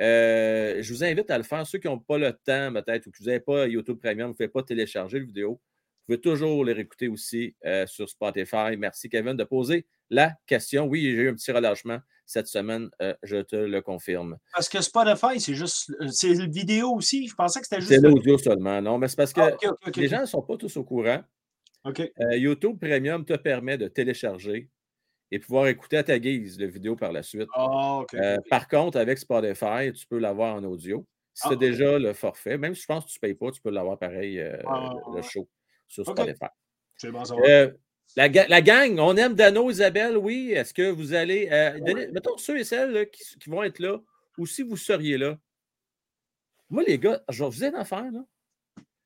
euh, 0.00 0.82
je 0.82 0.92
vous 0.92 1.04
invite 1.04 1.30
à 1.30 1.38
le 1.38 1.44
faire. 1.44 1.66
Ceux 1.66 1.78
qui 1.78 1.88
n'ont 1.88 1.98
pas 1.98 2.18
le 2.18 2.32
temps, 2.32 2.72
peut-être, 2.72 3.06
ou 3.06 3.10
que 3.10 3.18
vous 3.18 3.26
n'avez 3.26 3.40
pas 3.40 3.66
YouTube 3.66 3.98
Premium, 3.98 4.28
vous 4.28 4.32
ne 4.32 4.36
pouvez 4.36 4.48
pas 4.48 4.62
télécharger 4.62 5.18
la 5.18 5.24
vidéo. 5.24 5.60
Vous 6.08 6.16
pouvez 6.16 6.20
toujours 6.20 6.64
les 6.64 6.72
réécouter 6.72 7.08
aussi 7.08 7.54
euh, 7.64 7.86
sur 7.86 8.08
Spotify. 8.08 8.76
Merci, 8.76 9.08
Kevin, 9.08 9.36
de 9.36 9.44
poser 9.44 9.86
la 10.08 10.34
question. 10.46 10.86
Oui, 10.86 11.02
j'ai 11.02 11.22
eu 11.22 11.28
un 11.30 11.34
petit 11.34 11.52
relâchement 11.52 12.00
cette 12.30 12.46
semaine, 12.46 12.88
euh, 13.02 13.12
je 13.24 13.38
te 13.38 13.56
le 13.56 13.82
confirme. 13.82 14.38
Parce 14.52 14.68
que 14.68 14.80
Spotify, 14.80 15.40
c'est 15.40 15.54
juste. 15.54 15.92
C'est 16.12 16.34
le 16.34 16.48
vidéo 16.48 16.92
aussi? 16.92 17.26
Je 17.26 17.34
pensais 17.34 17.60
que 17.60 17.66
c'était 17.66 17.80
juste. 17.80 17.92
C'est 17.92 18.00
l'audio 18.00 18.38
seulement. 18.38 18.80
Non, 18.80 18.98
mais 18.98 19.08
c'est 19.08 19.16
parce 19.16 19.32
que 19.32 19.40
ah, 19.40 19.90
les 19.96 20.08
gens 20.08 20.20
ne 20.20 20.26
sont 20.26 20.42
pas 20.42 20.56
tous 20.56 20.76
au 20.76 20.84
courant. 20.84 21.22
Euh, 21.86 22.36
YouTube 22.36 22.78
Premium 22.78 23.24
te 23.24 23.34
permet 23.34 23.78
de 23.78 23.88
télécharger 23.88 24.68
et 25.30 25.38
pouvoir 25.38 25.68
écouter 25.68 25.96
à 25.96 26.02
ta 26.02 26.18
guise 26.18 26.58
la 26.60 26.66
vidéo 26.66 26.96
par 26.96 27.12
la 27.12 27.22
suite. 27.22 27.48
Ah, 27.54 28.02
euh, 28.14 28.36
par 28.50 28.68
contre, 28.68 28.98
avec 28.98 29.18
Spotify, 29.18 29.92
tu 29.94 30.06
peux 30.06 30.18
l'avoir 30.18 30.56
en 30.56 30.64
audio. 30.64 31.06
Si 31.32 31.42
tu 31.42 31.48
as 31.48 31.52
ah, 31.52 31.56
déjà 31.56 31.98
le 31.98 32.12
forfait, 32.12 32.58
même 32.58 32.74
si 32.74 32.82
je 32.82 32.86
pense 32.86 33.04
que 33.04 33.10
tu 33.10 33.18
ne 33.22 33.28
payes 33.28 33.34
pas, 33.34 33.50
tu 33.50 33.62
peux 33.62 33.70
l'avoir 33.70 33.98
pareil, 33.98 34.38
euh, 34.40 34.56
le 35.14 35.22
show 35.22 35.48
sur 35.88 36.04
Spotify. 36.04 36.46
Bon, 37.04 37.22
la, 38.16 38.26
la, 38.28 38.60
gang, 38.60 38.98
on 38.98 39.16
aime 39.16 39.34
Dano, 39.34 39.70
Isabelle, 39.70 40.18
oui. 40.18 40.50
Est-ce 40.50 40.74
que 40.74 40.90
vous 40.90 41.14
allez. 41.14 41.48
mettons 42.12 42.36
ceux 42.36 42.58
et 42.58 42.64
celles 42.64 43.08
qui, 43.10 43.22
vont 43.48 43.62
être 43.62 43.78
là, 43.78 43.98
ou 44.36 44.46
si 44.46 44.62
vous 44.62 44.76
seriez 44.76 45.16
là. 45.16 45.38
Moi, 46.68 46.82
les 46.86 46.98
gars, 46.98 47.22
je 47.28 47.42
vous 47.42 47.50
dire 47.50 47.68
une 47.68 47.76
affaire. 47.76 48.10
Là. 48.12 48.24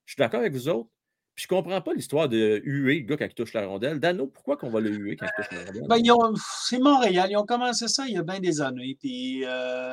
Je 0.07 0.13
suis 0.13 0.19
d'accord 0.19 0.41
avec 0.41 0.53
vous 0.53 0.69
autres. 0.69 0.91
Puis 1.35 1.45
je 1.45 1.49
comprends 1.49 1.81
pas 1.81 1.93
l'histoire 1.95 2.29
de 2.29 2.61
huer 2.65 3.01
le 3.01 3.07
gars 3.07 3.17
quand 3.17 3.25
il 3.25 3.35
touche 3.35 3.55
la 3.55 3.67
rondelle. 3.67 3.99
Dano, 3.99 4.29
pourquoi 4.29 4.57
qu'on 4.57 4.71
va 4.71 4.79
le 4.79 4.91
huer 4.91 5.17
quand 5.17 5.27
il 5.27 5.43
touche 5.43 5.51
la 5.51 5.65
rondelle? 5.65 5.83
Ben, 5.89 6.35
c'est 6.69 6.79
Montréal. 6.79 7.29
Ils 7.29 7.37
ont 7.37 7.45
commencé 7.45 7.89
ça 7.89 8.05
il 8.07 8.15
y 8.15 8.19
a 8.19 8.23
bien 8.23 8.39
des 8.39 8.61
années. 8.61 8.97
Puis 9.01 9.45
euh, 9.45 9.93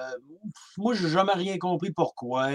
moi, 0.78 0.94
je 0.94 1.08
n'ai 1.08 1.12
jamais 1.12 1.34
rien 1.34 1.58
compris 1.58 1.92
pourquoi. 1.92 2.52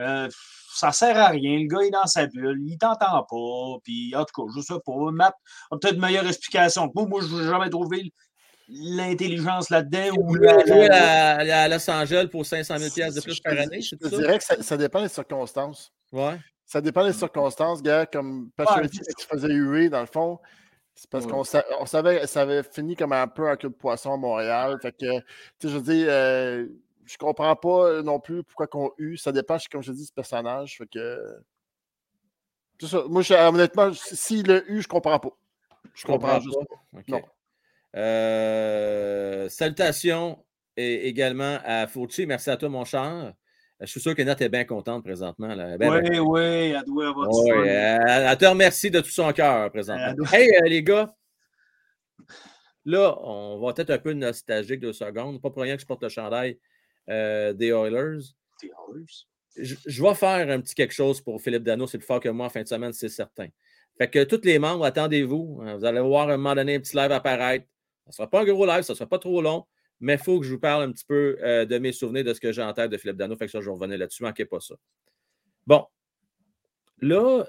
Euh, 0.00 0.28
ça 0.74 0.90
sert 0.90 1.16
à 1.16 1.28
rien. 1.28 1.60
Le 1.60 1.68
gars 1.68 1.86
est 1.86 1.90
dans 1.90 2.06
sa 2.06 2.26
bulle. 2.26 2.60
Il 2.66 2.76
t'entend 2.76 3.22
pas. 3.22 3.80
Puis 3.84 4.16
en 4.16 4.24
tout 4.24 4.42
cas, 4.42 4.52
je 4.56 4.60
sais 4.62 4.80
pas. 4.84 5.12
Matt 5.12 5.34
a 5.70 5.76
peut-être 5.78 5.94
une 5.94 6.00
meilleure 6.00 6.26
explication 6.26 6.90
moi. 6.92 7.06
Moi, 7.06 7.20
je 7.22 7.36
n'ai 7.36 7.44
jamais 7.44 7.70
trouvé 7.70 8.12
l'intelligence 8.68 9.70
là-dedans. 9.70 10.16
Ou 10.18 10.34
la, 10.34 10.66
jouer 10.66 10.88
à, 10.90 11.68
Los 11.68 11.88
Angeles 11.88 12.26
pour 12.32 12.44
500 12.44 12.78
000 12.78 13.12
de 13.12 13.20
plus 13.20 13.38
par 13.38 13.52
année. 13.52 13.80
Je, 13.80 13.94
dirais 14.08 14.38
que 14.38 14.44
ça, 14.44 14.60
ça, 14.60 14.76
dépend 14.76 15.02
des 15.02 15.08
circonstances. 15.08 15.92
Ouais. 16.10 16.36
Ça 16.74 16.80
dépend 16.80 17.04
des 17.04 17.12
circonstances, 17.12 17.84
gars. 17.84 18.04
Comme 18.04 18.50
Patrick 18.56 18.90
qui 18.90 19.26
faisait 19.26 19.52
huer, 19.52 19.90
dans 19.90 20.00
le 20.00 20.06
fond, 20.06 20.40
c'est 20.92 21.08
parce 21.08 21.24
qu'on 21.24 21.44
savait 21.44 22.26
ça 22.26 22.40
avait 22.40 22.64
fini 22.64 22.96
comme 22.96 23.12
un 23.12 23.28
peu 23.28 23.48
un 23.48 23.54
queue 23.54 23.68
de 23.68 23.74
poisson 23.74 24.12
à 24.12 24.16
Montréal. 24.16 24.76
Fait 24.82 24.90
que, 24.90 25.20
tu 25.20 25.24
sais, 25.60 25.68
je 25.68 25.78
dis, 25.78 26.04
euh, 26.04 26.66
je 27.04 27.16
comprends 27.16 27.54
pas 27.54 28.02
non 28.02 28.18
plus 28.18 28.42
pourquoi 28.42 28.66
qu'on 28.66 28.90
eut. 28.98 29.16
Ça 29.16 29.30
dépend, 29.30 29.56
comme 29.70 29.84
je 29.84 29.92
dis, 29.92 30.06
du 30.06 30.12
personnage. 30.12 30.78
Fait 30.78 30.88
que. 30.88 31.36
C'est 32.80 32.88
ça. 32.88 33.04
Moi, 33.08 33.22
honnêtement, 33.30 33.92
s'il 33.94 34.48
l'a 34.48 34.60
eu, 34.66 34.82
je 34.82 34.88
comprends 34.88 35.20
pas. 35.20 35.30
Je 35.94 36.04
comprends, 36.04 36.40
juste 36.40 36.58
pas. 36.92 37.02
Non. 37.06 37.22
Euh, 37.94 39.48
salutations 39.48 40.44
et 40.76 41.06
également 41.06 41.60
à 41.64 41.86
Fauci. 41.86 42.26
Merci 42.26 42.50
à 42.50 42.56
toi, 42.56 42.68
mon 42.68 42.84
cher. 42.84 43.32
Je 43.86 43.90
suis 43.90 44.00
sûr 44.00 44.14
que 44.14 44.22
Nat 44.22 44.36
est 44.40 44.48
bien 44.48 44.64
contente 44.64 45.04
présentement. 45.04 45.48
oui, 45.48 46.18
oui, 46.18 46.40
elle 46.40 46.84
doit 46.86 47.08
avoir 47.08 47.28
oui, 47.30 47.50
elle, 47.68 48.36
te 48.36 48.44
remercie 48.44 48.90
de 48.90 49.00
tout 49.00 49.10
son 49.10 49.32
cœur 49.32 49.70
présentement. 49.70 50.24
Hey, 50.32 50.50
euh, 50.56 50.68
les 50.68 50.82
gars, 50.82 51.14
là, 52.84 53.16
on 53.22 53.58
va 53.60 53.72
être 53.76 53.90
un 53.90 53.98
peu 53.98 54.12
nostalgique 54.12 54.80
deux 54.80 54.92
secondes. 54.92 55.40
Pas 55.40 55.50
pour 55.50 55.62
rien 55.62 55.76
que 55.76 55.82
je 55.82 55.86
porte 55.86 56.02
le 56.02 56.08
chandail 56.08 56.58
euh, 57.08 57.52
des 57.52 57.68
Oilers. 57.68 58.24
Des 58.62 58.68
Oilers? 58.68 59.26
Je, 59.56 60.02
vais 60.02 60.14
faire 60.14 60.50
un 60.50 60.60
petit 60.60 60.74
quelque 60.74 60.94
chose 60.94 61.20
pour 61.20 61.40
Philippe 61.40 61.62
Dano. 61.62 61.86
C'est 61.86 61.98
plus 61.98 62.06
fort 62.06 62.20
que 62.20 62.28
moi 62.28 62.46
en 62.46 62.50
fin 62.50 62.62
de 62.62 62.68
semaine, 62.68 62.92
c'est 62.92 63.08
certain. 63.08 63.48
Fait 63.96 64.10
que 64.10 64.24
tous 64.24 64.40
les 64.44 64.58
membres, 64.58 64.84
attendez-vous. 64.84 65.60
Hein, 65.62 65.76
vous 65.76 65.84
allez 65.84 66.00
voir 66.00 66.28
à 66.28 66.34
un 66.34 66.36
moment 66.36 66.56
donné 66.56 66.76
un 66.76 66.80
petit 66.80 66.96
live 66.96 67.12
apparaître. 67.12 67.66
Ce 68.06 68.08
ne 68.08 68.12
sera 68.12 68.28
pas 68.28 68.40
un 68.40 68.44
gros 68.44 68.66
live, 68.66 68.82
ça 68.82 68.92
ne 68.92 68.96
sera 68.96 69.08
pas 69.08 69.18
trop 69.18 69.40
long 69.40 69.64
mais 70.00 70.14
il 70.14 70.18
faut 70.18 70.40
que 70.40 70.46
je 70.46 70.52
vous 70.52 70.60
parle 70.60 70.82
un 70.82 70.92
petit 70.92 71.04
peu 71.04 71.38
euh, 71.42 71.64
de 71.64 71.78
mes 71.78 71.92
souvenirs, 71.92 72.24
de 72.24 72.34
ce 72.34 72.40
que 72.40 72.52
j'ai 72.52 72.62
en 72.62 72.72
tête 72.72 72.90
de 72.90 72.96
Philippe 72.96 73.16
Dano. 73.16 73.36
Fait 73.36 73.46
que 73.46 73.50
ça, 73.50 73.60
je 73.60 73.66
vais 73.66 73.72
revenir 73.72 73.98
là-dessus. 73.98 74.22
Manquez 74.22 74.44
pas 74.44 74.60
ça. 74.60 74.74
Bon. 75.66 75.86
Là, 77.00 77.44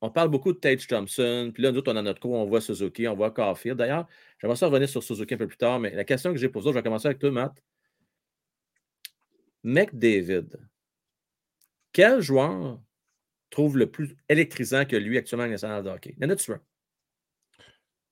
on 0.00 0.10
parle 0.10 0.28
beaucoup 0.28 0.52
de 0.52 0.58
Tage 0.58 0.86
Thompson. 0.86 1.50
Puis 1.52 1.62
là, 1.62 1.72
nous, 1.72 1.82
on 1.86 1.96
a 1.96 2.02
notre 2.02 2.20
cours, 2.20 2.32
on 2.32 2.46
voit 2.46 2.60
Suzuki, 2.60 3.08
on 3.08 3.14
voit 3.14 3.30
Caulfield. 3.30 3.76
D'ailleurs, 3.76 4.06
j'aimerais 4.38 4.56
ça 4.56 4.66
revenir 4.66 4.88
sur 4.88 5.02
Suzuki 5.02 5.34
un 5.34 5.38
peu 5.38 5.46
plus 5.48 5.56
tard, 5.56 5.80
mais 5.80 5.94
la 5.94 6.04
question 6.04 6.32
que 6.32 6.38
j'ai 6.38 6.48
posée, 6.48 6.70
je 6.70 6.74
vais 6.74 6.82
commencer 6.82 7.06
avec 7.08 7.18
toi, 7.18 7.30
Matt. 7.30 7.52
McDavid, 9.64 10.48
quel 11.92 12.20
joueur 12.20 12.80
trouve 13.50 13.76
le 13.76 13.90
plus 13.90 14.16
électrisant 14.28 14.84
que 14.84 14.96
lui 14.96 15.18
actuellement 15.18 15.46
en 15.46 15.48
National 15.48 15.82
de 15.82 15.90
hockey? 15.90 16.14
Y 16.20 16.24
en 16.24 16.30
a-tu 16.30 16.52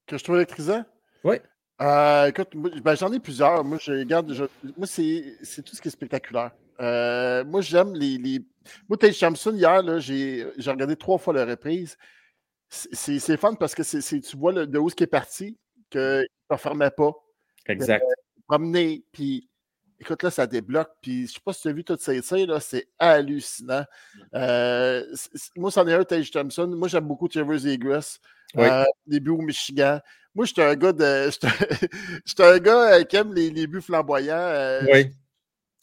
Que 0.07 0.19
je 0.19 0.25
trouve 0.25 0.37
électrisant? 0.37 0.85
Oui. 1.23 1.37
Euh, 1.83 2.26
écoute, 2.26 2.49
ben, 2.54 2.95
j'en 2.95 3.12
ai 3.12 3.21
plusieurs. 3.21 3.62
Moi, 3.64 3.78
je 3.80 3.92
regarde, 3.92 4.33
moi, 4.76 4.87
c'est 4.87 5.62
tout 5.64 5.75
ce 5.75 5.80
qui 5.80 5.88
est 5.88 5.90
spectaculaire. 5.90 6.52
Euh, 6.80 7.45
moi, 7.45 7.61
j'aime 7.61 7.95
les, 7.95 8.18
les. 8.18 8.40
Moi, 8.88 8.97
Tate 8.99 9.18
Thompson, 9.18 9.54
hier, 9.54 9.83
j'ai 10.00 10.47
regardé 10.66 10.97
trois 10.97 11.18
fois 11.18 11.35
la 11.35 11.45
reprise. 11.45 11.97
C'est 12.68 13.37
fun 13.37 13.54
parce 13.54 13.75
que 13.75 13.83
c'est 13.83 14.21
tu 14.21 14.37
vois 14.37 14.52
le, 14.52 14.66
de 14.66 14.78
où 14.78 14.90
ce 14.90 14.95
qui 14.95 15.04
est 15.04 15.09
parti, 15.09 15.56
qu'il 15.90 16.00
ne 16.00 16.25
performait 16.49 16.90
pas. 16.90 17.12
Exact. 17.66 18.02
Euh, 18.02 18.14
promener, 18.49 19.04
puis 19.12 19.49
écoute, 20.00 20.23
là, 20.23 20.30
ça 20.30 20.47
débloque. 20.47 20.90
Puis 21.02 21.18
je 21.18 21.23
ne 21.23 21.26
sais 21.28 21.40
pas 21.45 21.52
si 21.52 21.62
tu 21.62 21.68
as 21.68 21.73
vu 21.73 21.85
toutes 21.85 22.00
ces 22.00 22.47
là, 22.47 22.61
c'est 22.61 22.88
hallucinant. 22.99 23.85
Euh, 24.35 25.04
moi, 25.56 25.71
c'en 25.71 25.87
est 25.87 25.95
un, 25.95 26.04
Tage 26.04 26.30
Thompson. 26.30 26.66
Moi, 26.68 26.88
j'aime 26.88 27.06
beaucoup 27.06 27.28
Trevor 27.28 27.59
Zegras. 27.59 28.18
Oui. 28.54 28.66
début 29.06 29.30
au 29.30 29.42
Michigan. 29.42 30.00
Moi, 30.37 30.45
j'étais 30.45 30.62
un 30.62 30.75
gars 30.75 30.93
de. 30.93 31.31
J'étais 32.26 32.43
un 32.45 32.59
gars 32.59 32.99
euh, 32.99 33.05
qui 33.05 33.16
aime 33.16 33.33
les, 33.33 33.49
les 33.49 33.66
buts 33.66 33.81
flamboyants. 33.81 34.37
Euh, 34.37 34.83
oui. 34.93 35.11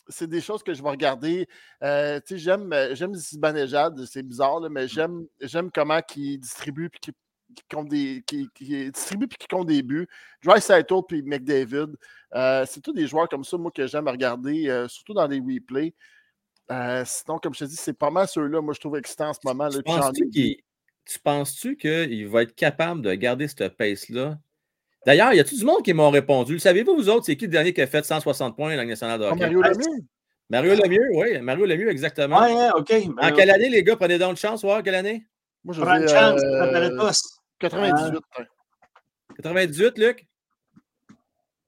C'est 0.07 0.27
des 0.29 0.41
choses 0.41 0.61
que 0.61 0.75
je 0.75 0.83
vais 0.83 0.89
regarder. 0.89 1.47
Euh, 1.81 2.19
tu 2.19 2.35
sais, 2.35 2.37
j'aime, 2.37 2.71
j'aime 2.91 3.15
Zibanejad, 3.15 4.05
c'est 4.05 4.21
bizarre, 4.21 4.61
mais 4.69 4.87
j'aime, 4.87 5.25
j'aime 5.41 5.71
comment 5.71 5.99
il 6.15 6.37
distribue 6.37 6.89
puis 6.89 6.99
qui, 7.55 7.63
compte 7.71 7.87
des, 7.87 8.21
qui, 8.27 8.47
distribue 8.91 9.27
puis 9.27 9.37
qui 9.39 9.47
compte 9.47 9.67
des 9.67 9.81
buts. 9.81 10.07
Dry 10.43 10.61
Saito 10.61 11.01
puis 11.01 11.23
McDavid. 11.23 11.95
c'est 12.67 12.81
tous 12.83 12.93
des 12.93 13.07
joueurs 13.07 13.29
comme 13.29 13.45
ça, 13.45 13.57
moi, 13.57 13.71
que 13.71 13.87
j'aime 13.87 14.09
regarder, 14.09 14.85
surtout 14.89 15.13
dans 15.13 15.25
les 15.25 15.39
replays. 15.39 15.95
sinon, 17.05 17.39
comme 17.39 17.53
je 17.53 17.59
te 17.59 17.65
dis, 17.65 17.77
c'est 17.77 17.97
pas 17.97 18.11
mal 18.11 18.27
ceux-là, 18.27 18.61
moi, 18.61 18.73
je 18.73 18.81
trouve 18.81 18.97
excitant 18.97 19.29
en 19.29 19.33
ce 19.33 19.39
moment. 19.45 19.69
Là, 19.69 19.77
tu 19.77 19.83
penses-tu 19.83 20.57
qu'il 21.75 22.27
va 22.27 22.43
être 22.43 22.55
capable 22.55 23.01
de 23.01 23.13
garder 23.13 23.47
cette 23.47 23.69
pace-là? 23.77 24.37
D'ailleurs, 25.05 25.33
il 25.33 25.37
y 25.37 25.39
a 25.39 25.43
tout 25.43 25.57
du 25.57 25.65
monde 25.65 25.83
qui 25.83 25.93
m'ont 25.93 26.09
répondu? 26.09 26.59
Savez-vous, 26.59 26.95
vous 26.95 27.09
autres, 27.09 27.25
c'est 27.25 27.35
qui 27.35 27.45
le 27.45 27.51
dernier 27.51 27.73
qui 27.73 27.81
a 27.81 27.87
fait 27.87 28.05
160 28.05 28.55
points 28.55 28.71
dans 28.71 28.77
la 28.77 28.85
nationale 28.85 29.19
de 29.19 29.25
hockey? 29.25 29.39
Mario 29.39 29.61
Lemieux. 29.61 30.03
Mario 30.49 30.75
Lemieux, 30.75 31.09
oui. 31.13 31.39
Mario 31.41 31.65
Lemieux, 31.65 31.89
exactement. 31.89 32.41
Oui, 32.41 32.51
OK. 32.75 32.93
en 33.21 33.31
quelle 33.33 33.49
année, 33.49 33.69
les 33.69 33.83
gars, 33.83 33.95
prenez 33.97 34.17
donc 34.17 34.35
de 34.35 34.39
chance, 34.39 34.61
voir 34.61 34.81
quelle 34.83 34.95
année? 34.95 35.25
Moi, 35.63 35.73
je 35.75 35.81
Prends 35.81 35.95
une 35.95 36.07
chance, 36.07 36.41
euh, 36.43 37.11
98. 37.59 38.19
98, 39.35 39.97
Luc? 39.97 40.27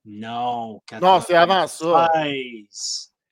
Non. 0.05 0.81
Non, 1.01 1.21
c'est 1.21 1.35
avant 1.35 1.67
ça. 1.67 2.11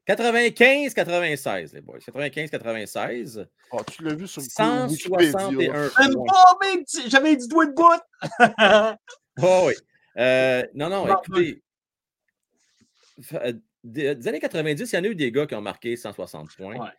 95-96, 0.08 1.74
les 1.74 1.82
boys. 1.82 2.00
95-96. 2.00 3.48
Oh, 3.72 3.80
tu 3.90 4.04
l'as 4.04 4.16
vu 4.16 4.28
sur 4.28 4.42
le 4.42 4.48
161. 4.48 5.90
J'avais 7.08 7.36
dit 7.38 7.48
doigt 7.48 7.66
de 7.68 7.72
bout. 7.72 8.02
oh, 9.42 9.68
oui. 9.68 9.74
Euh, 10.18 10.64
non, 10.74 10.90
non, 10.90 11.08
écoutez. 11.08 11.64
Euh, 13.34 13.54
des, 13.84 14.28
années 14.28 14.40
90, 14.40 14.92
il 14.92 14.96
y 14.96 15.00
en 15.00 15.04
a 15.04 15.08
eu 15.08 15.16
des 15.16 15.32
gars 15.32 15.46
qui 15.46 15.56
ont 15.56 15.62
marqué 15.62 15.96
160 15.96 16.56
points. 16.56 16.92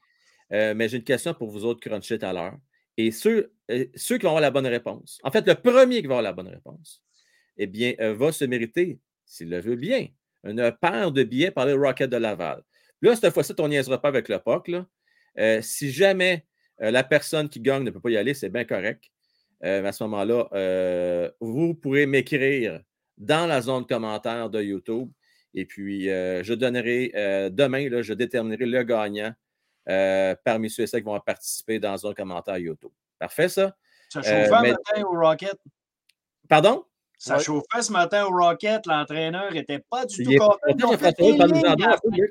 Euh, 0.53 0.75
mais 0.75 0.89
j'ai 0.89 0.99
une 0.99 1.05
question 1.05 1.35
pour 1.35 1.51
vous 1.51 1.65
autres, 1.65 1.81
Crunchy, 1.81 2.19
tout 2.19 2.27
à 2.27 2.33
l'heure. 2.33 2.57
Et 2.97 3.11
ceux, 3.11 3.53
ceux 3.97 4.19
qui 4.19 4.23
vont 4.23 4.31
avoir 4.31 4.41
la 4.41 4.51
bonne 4.51 4.67
réponse, 4.67 5.19
en 5.25 5.31
fait, 5.31 5.47
le 5.47 5.55
premier 5.55 6.01
qui 6.01 6.07
va 6.07 6.19
avoir 6.19 6.23
la 6.23 6.33
bonne 6.33 6.49
réponse, 6.49 7.03
eh 7.57 7.67
bien, 7.67 7.95
va 7.99 8.33
se 8.33 8.45
mériter, 8.45 9.01
s'il 9.25 9.51
le 9.51 9.61
veut 9.61 9.77
bien, 9.77 10.09
une 10.45 10.73
paire 10.81 11.11
de 11.11 11.23
billets 11.25 11.51
par 11.51 11.67
les 11.67 11.73
Rockets 11.73 12.11
de 12.11 12.17
Laval. 12.17 12.63
Là, 13.05 13.15
cette 13.15 13.35
fois-ci, 13.35 13.53
on 13.59 13.69
niaisera 13.69 14.01
pas 14.01 14.09
avec 14.09 14.31
le 14.31 14.39
POC. 14.39 14.71
Euh, 15.39 15.61
si 15.61 15.93
jamais 15.93 16.47
euh, 16.81 16.91
la 16.91 17.05
personne 17.05 17.51
qui 17.51 17.61
gagne 17.61 17.83
ne 17.83 17.91
peut 17.91 18.01
pas 18.01 18.09
y 18.09 18.17
aller, 18.17 18.33
c'est 18.33 18.49
bien 18.49 18.65
correct. 18.65 19.05
à 19.61 19.93
ce 19.93 20.05
moment-là, 20.05 21.31
vous 21.41 21.75
pourrez 21.75 22.07
m'écrire 22.07 22.81
dans 23.19 23.47
la 23.47 23.61
zone 23.61 23.87
commentaire 23.87 24.49
de 24.49 24.63
YouTube. 24.63 25.11
Et 25.53 25.67
puis, 25.67 26.05
je 26.07 26.55
donnerai 26.55 27.13
demain, 27.51 27.89
là, 27.91 28.01
je 28.01 28.15
déterminerai 28.15 28.67
le 28.67 28.83
gagnant 28.83 29.35
parmi 30.45 30.71
ceux 30.71 30.85
et 30.85 30.87
celles 30.87 31.03
qui 31.03 31.07
vont 31.07 31.21
participer 31.21 31.79
dans 31.79 31.93
la 31.93 31.99
zone 31.99 32.15
commentaire 32.15 32.57
YouTube. 32.57 32.93
Parfait, 33.19 33.51
ça? 33.51 33.77
Ça 34.09 34.23
chauffait 34.23 34.63
mais... 34.63 34.73
matin 34.73 35.03
au 35.03 35.19
Rocket? 35.19 35.59
Pardon? 36.49 36.85
Ça 37.25 37.39
chauffait 37.39 37.81
ce 37.81 37.91
matin 37.91 38.27
au 38.27 38.37
Rocket. 38.37 38.85
L'entraîneur 38.85 39.51
n'était 39.51 39.83
pas 39.91 40.05
du 40.05 40.25
tout 40.25 40.37
content. 40.37 40.59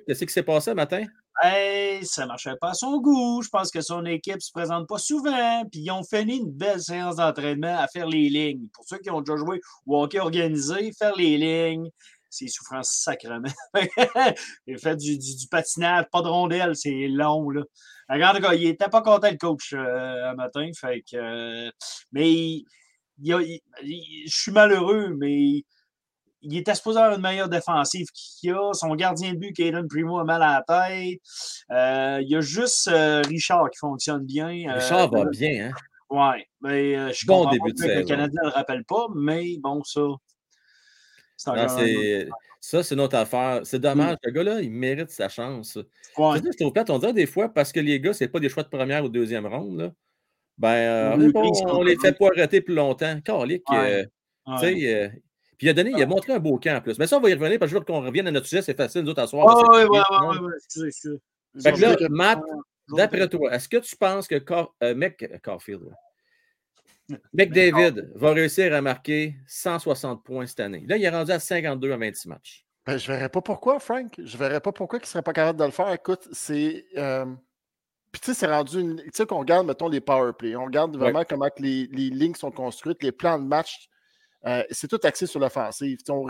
Qu'est-ce 0.05 0.23
qui 0.23 0.31
s'est 0.31 0.43
passé 0.43 0.69
ce 0.69 0.75
matin? 0.75 1.03
Hey, 1.41 2.05
ça 2.05 2.23
ne 2.23 2.27
marchait 2.27 2.55
pas 2.61 2.69
à 2.69 2.73
son 2.75 2.99
goût. 2.99 3.41
Je 3.41 3.49
pense 3.49 3.71
que 3.71 3.81
son 3.81 4.05
équipe 4.05 4.35
ne 4.35 4.39
se 4.39 4.51
présente 4.51 4.87
pas 4.87 4.99
souvent. 4.99 5.63
Puis 5.71 5.81
ils 5.81 5.89
ont 5.89 6.03
fini 6.03 6.37
une 6.37 6.51
belle 6.51 6.79
séance 6.79 7.15
d'entraînement 7.15 7.75
à 7.79 7.87
faire 7.87 8.05
les 8.05 8.29
lignes. 8.29 8.67
Pour 8.71 8.85
ceux 8.85 8.99
qui 8.99 9.09
ont 9.09 9.21
déjà 9.21 9.35
joué 9.35 9.59
au 9.87 10.03
hockey 10.03 10.19
organisé, 10.19 10.91
faire 10.91 11.15
les 11.15 11.37
lignes, 11.39 11.89
c'est 12.29 12.47
souffrance 12.47 12.91
sacrement. 12.91 13.49
il 14.67 14.77
fait 14.77 14.95
du, 14.95 15.17
du, 15.17 15.47
patinage, 15.49 16.05
pas 16.11 16.21
de 16.21 16.27
rondelle, 16.27 16.75
c'est 16.75 17.07
long. 17.07 17.49
Là. 17.49 17.63
Regarde, 18.09 18.39
il 18.53 18.67
n'était 18.67 18.89
pas 18.89 19.01
content 19.01 19.31
le 19.31 19.37
coach 19.37 19.73
euh, 19.73 20.29
un 20.29 20.35
matin. 20.35 20.69
Fait 20.79 21.01
que, 21.01 21.17
euh, 21.17 21.71
mais 22.11 22.61
je 23.21 23.59
suis 24.27 24.51
malheureux, 24.51 25.15
mais 25.17 25.63
il 26.43 26.57
était 26.57 26.75
supposé 26.75 26.99
avoir 26.99 27.15
une 27.15 27.21
meilleure 27.21 27.49
défensive 27.49 28.07
qu'il 28.13 28.51
a. 28.51 28.73
Son 28.73 28.93
gardien 28.95 29.33
de 29.33 29.37
but, 29.37 29.53
Caden 29.53 29.87
Primo, 29.87 30.19
a 30.19 30.23
mal 30.23 30.43
à 30.43 30.63
la 30.67 30.89
tête. 30.89 31.19
Euh, 31.71 32.19
il 32.21 32.29
y 32.29 32.35
a 32.35 32.41
juste 32.41 32.89
euh, 32.89 33.21
Richard 33.21 33.69
qui 33.71 33.79
fonctionne 33.79 34.25
bien. 34.25 34.69
Euh, 34.69 34.73
Richard 34.75 35.09
va 35.09 35.25
bien, 35.25 35.69
hein? 35.69 35.71
Oui, 36.09 36.43
mais 36.61 37.09
je 37.09 37.13
suis 37.13 37.25
bon 37.25 37.49
début 37.49 37.73
de 37.73 37.81
que 37.81 37.87
le 37.87 38.03
Canadien 38.03 38.41
ne 38.43 38.49
le 38.49 38.53
rappelle 38.53 38.83
pas, 38.83 39.07
mais 39.15 39.57
bon, 39.59 39.81
ça. 39.83 40.01
C'est 41.37 42.27
ça, 42.59 42.81
c'est 42.81 42.95
notre 42.95 43.17
affaire. 43.17 43.61
C'est 43.65 43.79
dommage. 43.79 44.15
Le 44.23 44.31
gars-là, 44.31 44.61
il 44.61 44.71
mérite 44.71 45.09
sa 45.09 45.27
chance. 45.27 45.77
Ouais. 46.17 46.39
C'est 46.57 46.63
au 46.63 46.71
plat, 46.71 46.85
on 46.87 46.99
dirait 46.99 47.11
des 47.11 47.25
fois, 47.25 47.49
parce 47.49 47.73
que 47.73 47.81
les 47.81 47.99
gars, 47.99 48.13
ce 48.13 48.23
n'est 48.23 48.29
pas 48.29 48.39
des 48.39 48.47
choix 48.47 48.63
de 48.63 48.69
première 48.69 49.03
ou 49.03 49.09
deuxième 49.09 49.45
ronde. 49.47 49.79
Là. 49.79 49.91
Ben, 50.57 51.13
on, 51.13 51.17
ne 51.17 51.85
les 51.85 51.97
fait 51.97 52.17
pas 52.17 52.27
arrêter 52.27 52.61
plus 52.61 52.75
longtemps. 52.75 53.19
Carlick, 53.21 53.67
ouais. 53.69 54.07
tu 54.59 54.81
sais, 54.81 55.11
puis 55.57 55.67
il 55.67 55.69
a 55.69 55.73
donné, 55.73 55.91
il 55.95 56.01
a 56.01 56.05
montré 56.05 56.33
un 56.33 56.39
beau 56.39 56.57
camp 56.57 56.77
en 56.77 56.81
plus. 56.81 56.97
Mais 56.99 57.07
ça, 57.07 57.17
on 57.17 57.21
va 57.21 57.29
y 57.29 57.33
revenir 57.33 57.59
parce 57.59 57.71
que 57.71 57.75
je 57.75 57.79
veux 57.79 57.85
qu'on 57.85 58.01
revienne 58.01 58.27
à 58.27 58.31
notre 58.31 58.47
sujet, 58.47 58.61
c'est 58.61 58.75
facile, 58.75 59.03
nous 59.03 59.11
autres, 59.11 59.21
à 59.21 59.27
soir. 59.27 59.45
oui, 59.71 59.83
oui, 59.89 59.99
oui, 60.09 60.37
oui, 60.41 60.51
excusez, 60.57 60.87
excusez. 60.87 61.21
Fait 61.61 61.73
que 61.73 61.79
là, 61.79 61.95
Matt, 62.09 62.41
d'après 62.89 63.27
toi, 63.29 63.53
est-ce 63.53 63.69
que 63.69 63.77
tu 63.77 63.95
penses 63.95 64.27
que 64.27 64.35
Car 64.35 64.73
euh, 64.83 64.95
Mec, 64.95 65.25
Carfield, 65.43 65.83
McDavid 67.33 68.09
va 68.15 68.33
réussir 68.33 68.73
à 68.73 68.81
marquer 68.81 69.35
160 69.47 70.23
points 70.23 70.47
cette 70.47 70.59
année? 70.59 70.83
Là, 70.87 70.97
il 70.97 71.03
est 71.03 71.09
rendu 71.09 71.31
à 71.31 71.39
52 71.39 71.91
à 71.91 71.97
26 71.97 72.27
matchs. 72.29 72.65
Ben, 72.85 72.97
je 72.97 73.09
ne 73.09 73.15
verrais 73.15 73.29
pas 73.29 73.41
pourquoi, 73.41 73.79
Frank. 73.79 74.13
Je 74.17 74.33
ne 74.33 74.37
verrais 74.37 74.59
pas 74.59 74.71
pourquoi 74.71 74.99
il 74.99 75.03
ne 75.03 75.07
serait 75.07 75.21
pas 75.21 75.33
capable 75.33 75.59
de 75.59 75.65
le 75.65 75.71
faire. 75.71 75.93
Écoute, 75.93 76.27
c'est. 76.31 76.85
Euh... 76.97 77.25
Puis, 78.13 78.21
tu 78.21 78.27
sais, 78.27 78.33
c'est 78.33 78.47
rendu 78.47 78.79
une. 78.79 79.01
Tu 79.01 79.09
sais, 79.13 79.25
qu'on 79.25 79.39
regarde, 79.39 79.67
mettons, 79.67 79.89
les 79.89 79.99
power 79.99 80.31
play. 80.31 80.55
On 80.55 80.65
regarde 80.65 80.95
vraiment 80.95 81.19
ouais. 81.19 81.25
comment 81.27 81.49
les, 81.57 81.87
les, 81.87 82.09
lignes 82.09 82.35
sont 82.35 82.51
construites, 82.51 83.03
les 83.03 83.11
plans 83.11 83.39
de 83.39 83.43
match 83.43 83.89
euh, 84.45 84.63
c'est 84.71 84.87
tout 84.87 84.99
axé 85.03 85.25
sur 85.25 85.39
l'offensive. 85.39 85.99
On, 86.09 86.27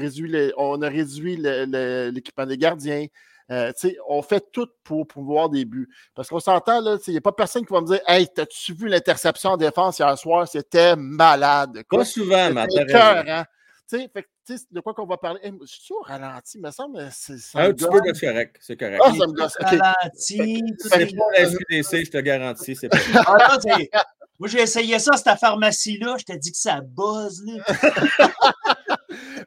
on 0.57 0.81
a 0.81 0.89
réduit 0.89 1.37
l'équipement 1.37 2.45
des 2.45 2.57
gardiens. 2.57 3.07
Euh, 3.51 3.71
on 4.07 4.21
fait 4.21 4.51
tout 4.51 4.67
pour 4.83 5.07
pouvoir 5.07 5.49
des 5.49 5.65
buts. 5.65 5.89
Parce 6.15 6.29
qu'on 6.29 6.39
s'entend, 6.39 6.81
il 7.07 7.11
n'y 7.11 7.17
a 7.17 7.21
pas 7.21 7.31
personne 7.31 7.65
qui 7.65 7.73
va 7.73 7.81
me 7.81 7.87
dire 7.87 7.99
Hey, 8.07 8.27
t'as-tu 8.33 8.73
vu 8.73 8.87
l'interception 8.87 9.51
en 9.51 9.57
défense 9.57 9.99
hier 9.99 10.17
soir? 10.17 10.47
C'était 10.47 10.95
malade. 10.95 11.83
Pas 11.89 12.05
souvent, 12.05 12.51
ma 12.51 12.63
hein? 12.63 13.45
Fait, 13.89 14.27
de 14.71 14.79
quoi 14.79 14.93
qu'on 14.93 15.05
va 15.05 15.17
parler? 15.17 15.39
je 15.43 15.65
suis 15.65 15.93
au 15.93 16.01
ralenti, 16.01 16.59
me 16.59 16.71
semble. 16.71 17.07
C'est, 17.11 17.33
un 17.55 17.73
petit 17.73 17.85
peu, 17.85 17.99
c'est 18.13 18.27
correct. 18.27 18.57
C'est 18.59 18.77
correct. 18.77 19.01
Ah, 19.03 19.11
ça 19.17 19.27
me 19.27 19.33
gosse. 19.33 19.55
Ralenti. 19.59 20.61
C'est 20.77 21.15
pas 21.15 21.23
la 21.33 21.45
SQDC, 21.45 22.05
je 22.05 22.11
te 22.11 22.17
garantis. 22.17 22.75
C'est 22.75 22.89
pas 22.89 22.97
ah, 23.27 23.57
moi, 24.39 24.49
j'ai 24.49 24.61
essayé 24.61 24.99
ça, 24.99 25.15
cette 25.15 25.39
pharmacie-là. 25.39 26.17
Je 26.19 26.25
t'ai 26.25 26.37
dit 26.37 26.51
que 26.51 26.57
ça 26.57 26.81
buzz. 26.81 27.43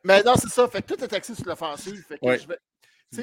Mais 0.05 0.23
non, 0.23 0.35
c'est 0.37 0.49
ça. 0.49 0.69
Fait 0.69 0.83
que 0.83 0.95
tout 0.95 1.05
est 1.05 1.13
axé 1.13 1.35
sur 1.35 1.47
l'offensive. 1.47 2.05
Ouais. 2.23 2.39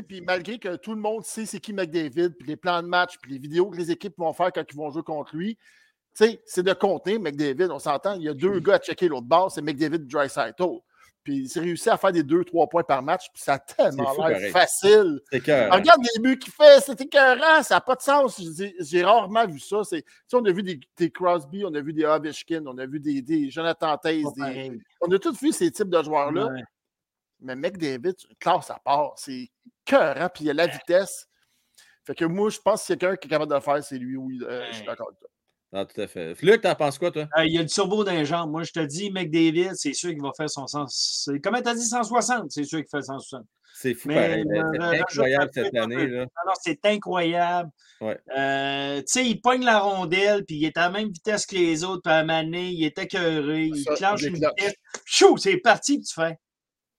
Puis 0.07 0.21
malgré 0.21 0.59
que 0.59 0.75
tout 0.75 0.93
le 0.93 0.99
monde 0.99 1.23
sait 1.23 1.45
c'est 1.45 1.59
qui 1.59 1.73
McDavid, 1.73 2.31
puis 2.31 2.47
les 2.47 2.55
plans 2.55 2.81
de 2.81 2.87
match, 2.87 3.15
puis 3.21 3.31
les 3.31 3.37
vidéos 3.37 3.69
que 3.69 3.77
les 3.77 3.91
équipes 3.91 4.15
vont 4.17 4.33
faire 4.33 4.51
quand 4.51 4.63
ils 4.69 4.75
vont 4.75 4.91
jouer 4.91 5.03
contre 5.03 5.35
lui, 5.35 5.57
c'est 6.13 6.63
de 6.63 6.73
compter 6.73 7.19
McDavid. 7.19 7.71
On 7.71 7.79
s'entend, 7.79 8.13
il 8.15 8.23
y 8.23 8.29
a 8.29 8.33
deux 8.33 8.59
gars 8.59 8.75
à 8.75 8.79
checker 8.79 9.07
l'autre 9.07 9.27
bord, 9.27 9.51
c'est 9.51 9.61
McDavid 9.61 9.95
et 9.95 9.99
Dreisaitl. 9.99 10.79
Puis 11.23 11.37
il 11.37 11.49
s'est 11.49 11.61
réussi 11.61 11.89
à 11.89 11.97
faire 11.97 12.11
des 12.11 12.23
2-3 12.23 12.67
points 12.69 12.83
par 12.83 13.01
match, 13.01 13.27
puis 13.33 13.41
ça 13.41 13.53
a 13.53 13.59
tellement 13.59 14.13
l'air 14.27 14.51
facile. 14.51 15.21
Regarde 15.31 16.01
les 16.15 16.21
buts 16.21 16.37
qu'il 16.37 16.51
fait, 16.51 16.81
c'est 16.81 16.99
écœurant, 16.99 17.63
ça 17.63 17.75
n'a 17.75 17.81
pas 17.81 17.95
de 17.95 18.01
sens. 18.01 18.41
J'ai 18.79 19.03
rarement 19.03 19.47
vu 19.47 19.59
ça. 19.59 19.81
On 20.33 20.45
a 20.45 20.51
vu 20.51 20.63
des, 20.63 20.79
des, 20.97 21.09
Crosby, 21.11 21.63
on 21.65 21.73
a 21.73 21.81
vu 21.81 21.93
des 21.93 22.03
Ovechkin, 22.03 22.63
on 22.67 22.77
a 22.77 22.85
vu 22.85 22.99
des, 22.99 23.21
des 23.21 23.49
Jonathan 23.49 23.97
Taze. 23.97 24.25
On 25.01 25.11
a 25.11 25.19
tous 25.19 25.41
vu 25.41 25.53
ces 25.53 25.71
types 25.71 25.89
de 25.89 26.03
joueurs-là. 26.03 26.49
Mais 27.39 27.55
McDavid, 27.55 28.15
classe 28.39 28.71
à 28.71 28.79
part, 28.83 29.13
c'est 29.17 29.49
écœurant, 29.85 30.29
puis 30.33 30.45
il 30.45 30.47
y 30.47 30.49
a 30.49 30.53
la 30.53 30.67
vitesse. 30.67 31.27
Fait 32.05 32.15
que 32.15 32.25
moi, 32.25 32.49
je 32.49 32.59
pense 32.59 32.83
que 32.83 32.93
quelqu'un 32.93 33.15
qui 33.15 33.27
est 33.27 33.29
capable 33.29 33.49
de 33.49 33.55
le 33.55 33.61
faire, 33.61 33.83
c'est 33.83 33.97
lui. 33.97 34.17
Oui, 34.17 34.39
euh, 34.43 34.65
je 34.71 34.77
suis 34.77 34.85
d'accord 34.85 35.07
avec 35.07 35.19
toi. 35.19 35.29
Ah, 35.75 35.85
tout 35.85 35.99
à 35.99 36.07
fait. 36.07 36.39
Luc, 36.43 36.61
t'en 36.61 36.75
penses 36.75 36.99
quoi, 36.99 37.09
toi? 37.09 37.27
Euh, 37.35 37.45
il 37.45 37.53
y 37.53 37.57
a 37.57 37.63
le 37.63 37.67
turbo 37.67 38.03
d'un 38.03 38.23
genre. 38.23 38.47
Moi, 38.47 38.61
je 38.61 38.71
te 38.71 38.79
dis, 38.79 39.09
McDavid, 39.09 39.71
c'est 39.73 39.93
sûr 39.93 40.11
qu'il 40.11 40.21
va 40.21 40.31
faire 40.37 40.49
son 40.49 40.67
sens. 40.67 41.27
Comment 41.43 41.61
t'as 41.61 41.73
dit 41.73 41.83
160? 41.83 42.51
C'est 42.51 42.63
sûr 42.63 42.79
qu'il 42.79 42.89
fait 42.89 43.01
160. 43.01 43.43
C'est 43.73 43.95
fou, 43.95 44.09
pareil. 44.09 44.45
C'est 44.47 44.99
incroyable 44.99 45.49
cette 45.51 45.75
année. 45.75 46.07
Là. 46.07 46.27
Alors, 46.43 46.55
c'est 46.61 46.85
incroyable. 46.85 47.71
Ouais. 48.01 48.19
Euh, 48.37 48.99
tu 48.99 49.05
sais, 49.07 49.25
il 49.25 49.41
pogne 49.41 49.65
la 49.65 49.79
rondelle, 49.79 50.45
puis 50.45 50.57
il 50.57 50.65
est 50.65 50.77
à 50.77 50.81
la 50.81 50.89
même 50.91 51.09
vitesse 51.09 51.47
que 51.47 51.55
les 51.55 51.83
autres, 51.83 52.03
puis 52.03 52.13
à 52.13 52.17
un 52.17 52.53
il 52.53 52.83
est 52.83 52.99
écœuré, 52.99 53.65
il 53.65 53.85
clenche 53.95 54.21
une 54.21 54.35
vitesse. 54.35 54.75
Chou, 55.05 55.37
c'est 55.37 55.57
parti, 55.57 55.97
puis 55.97 56.05
tu 56.05 56.13
fais. 56.13 56.37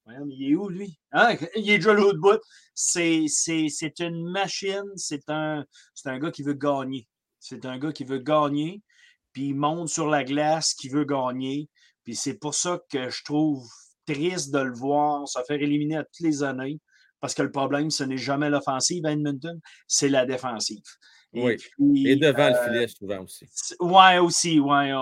Ouais, 0.06 0.16
mais 0.26 0.34
il 0.36 0.52
est 0.52 0.56
où, 0.56 0.68
lui? 0.68 0.98
Hein? 1.12 1.36
Il 1.54 1.70
est 1.70 1.78
déjà 1.78 1.92
l'autre 1.92 2.18
bout. 2.18 2.40
C'est 2.74 3.24
une 4.00 4.30
machine, 4.30 4.90
c'est 4.96 5.30
un, 5.30 5.64
un 6.06 6.18
gars 6.18 6.32
qui 6.32 6.42
veut 6.42 6.54
gagner. 6.54 7.06
C'est 7.46 7.66
un 7.66 7.76
gars 7.76 7.92
qui 7.92 8.04
veut 8.04 8.20
gagner, 8.20 8.80
puis 9.34 9.48
il 9.48 9.54
monte 9.54 9.90
sur 9.90 10.08
la 10.08 10.24
glace, 10.24 10.72
qui 10.72 10.88
veut 10.88 11.04
gagner. 11.04 11.68
Puis 12.02 12.16
c'est 12.16 12.38
pour 12.38 12.54
ça 12.54 12.80
que 12.90 13.10
je 13.10 13.22
trouve 13.22 13.68
triste 14.06 14.50
de 14.50 14.60
le 14.60 14.72
voir 14.72 15.28
se 15.28 15.38
faire 15.46 15.60
éliminer 15.60 15.98
à 15.98 16.04
toutes 16.04 16.20
les 16.20 16.42
années. 16.42 16.80
Parce 17.20 17.34
que 17.34 17.42
le 17.42 17.50
problème, 17.50 17.90
ce 17.90 18.02
n'est 18.02 18.16
jamais 18.16 18.48
l'offensive 18.48 19.04
à 19.04 19.12
Edmonton, 19.12 19.60
c'est 19.86 20.08
la 20.08 20.24
défensive. 20.24 20.84
Et, 21.34 21.56
oui. 21.78 22.06
Et 22.06 22.16
devant 22.16 22.48
le 22.48 22.54
euh, 22.54 22.64
filet, 22.64 22.88
souvent 22.88 23.22
aussi. 23.22 23.46
Oui, 23.80 24.18
aussi. 24.18 24.60
Ouais, 24.60 24.92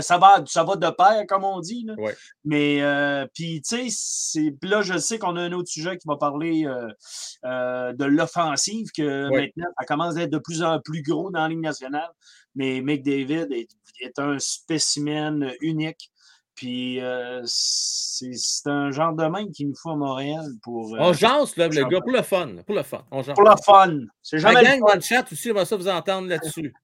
Ça, 0.00 0.18
va, 0.18 0.42
ça 0.46 0.64
va 0.64 0.76
de 0.76 0.90
pair, 0.90 1.24
comme 1.28 1.44
on 1.44 1.60
dit. 1.60 1.84
Là. 1.86 1.94
Ouais. 1.98 2.16
Mais, 2.44 2.82
euh, 2.82 3.26
puis, 3.34 3.60
tu 3.62 3.90
sais, 3.90 4.54
là, 4.62 4.82
je 4.82 4.98
sais 4.98 5.18
qu'on 5.18 5.36
a 5.36 5.42
un 5.42 5.52
autre 5.52 5.68
sujet 5.68 5.96
qui 5.98 6.08
va 6.08 6.16
parler 6.16 6.64
euh, 6.66 7.92
de 7.92 8.04
l'offensive, 8.04 8.88
que 8.96 9.28
maintenant, 9.28 9.68
ça 9.78 9.86
commence 9.86 10.16
à 10.16 10.22
être 10.22 10.32
de 10.32 10.38
plus 10.38 10.62
en 10.62 10.80
plus 10.80 11.02
gros 11.02 11.30
dans 11.30 11.42
la 11.42 11.48
Ligue 11.48 11.60
nationale. 11.60 12.10
Mais 12.54 12.80
McDavid 12.80 13.48
est, 13.52 13.68
est 14.00 14.18
un 14.18 14.38
spécimen 14.38 15.52
unique. 15.60 16.10
Puis 16.54 17.00
euh, 17.00 17.42
c'est 17.46 18.66
un 18.66 18.90
genre 18.90 19.14
de 19.14 19.24
même 19.24 19.50
qu'il 19.52 19.68
nous 19.68 19.74
faut 19.74 19.90
à 19.90 19.96
Montréal 19.96 20.44
pour. 20.62 20.94
Euh, 20.94 20.98
on 21.00 21.12
jase, 21.12 21.56
le 21.56 21.68
gars, 21.68 22.00
pour 22.00 22.12
le 22.12 22.22
fun. 22.22 22.56
Pour 22.66 22.74
le 22.74 22.82
fun. 22.82 23.04
On 23.10 23.22
Pour 23.22 23.42
le 23.42 23.56
fun. 23.64 23.98
C'est 24.22 24.38
jamais. 24.38 24.62
La 24.62 24.76
gang 24.76 24.80
dans 24.80 24.94
le 24.94 25.00
chat 25.00 25.30
aussi, 25.32 25.50
on 25.50 25.54
va 25.54 25.64
ça 25.64 25.76
vous 25.76 25.88
entendre 25.88 26.28
là-dessus. 26.28 26.74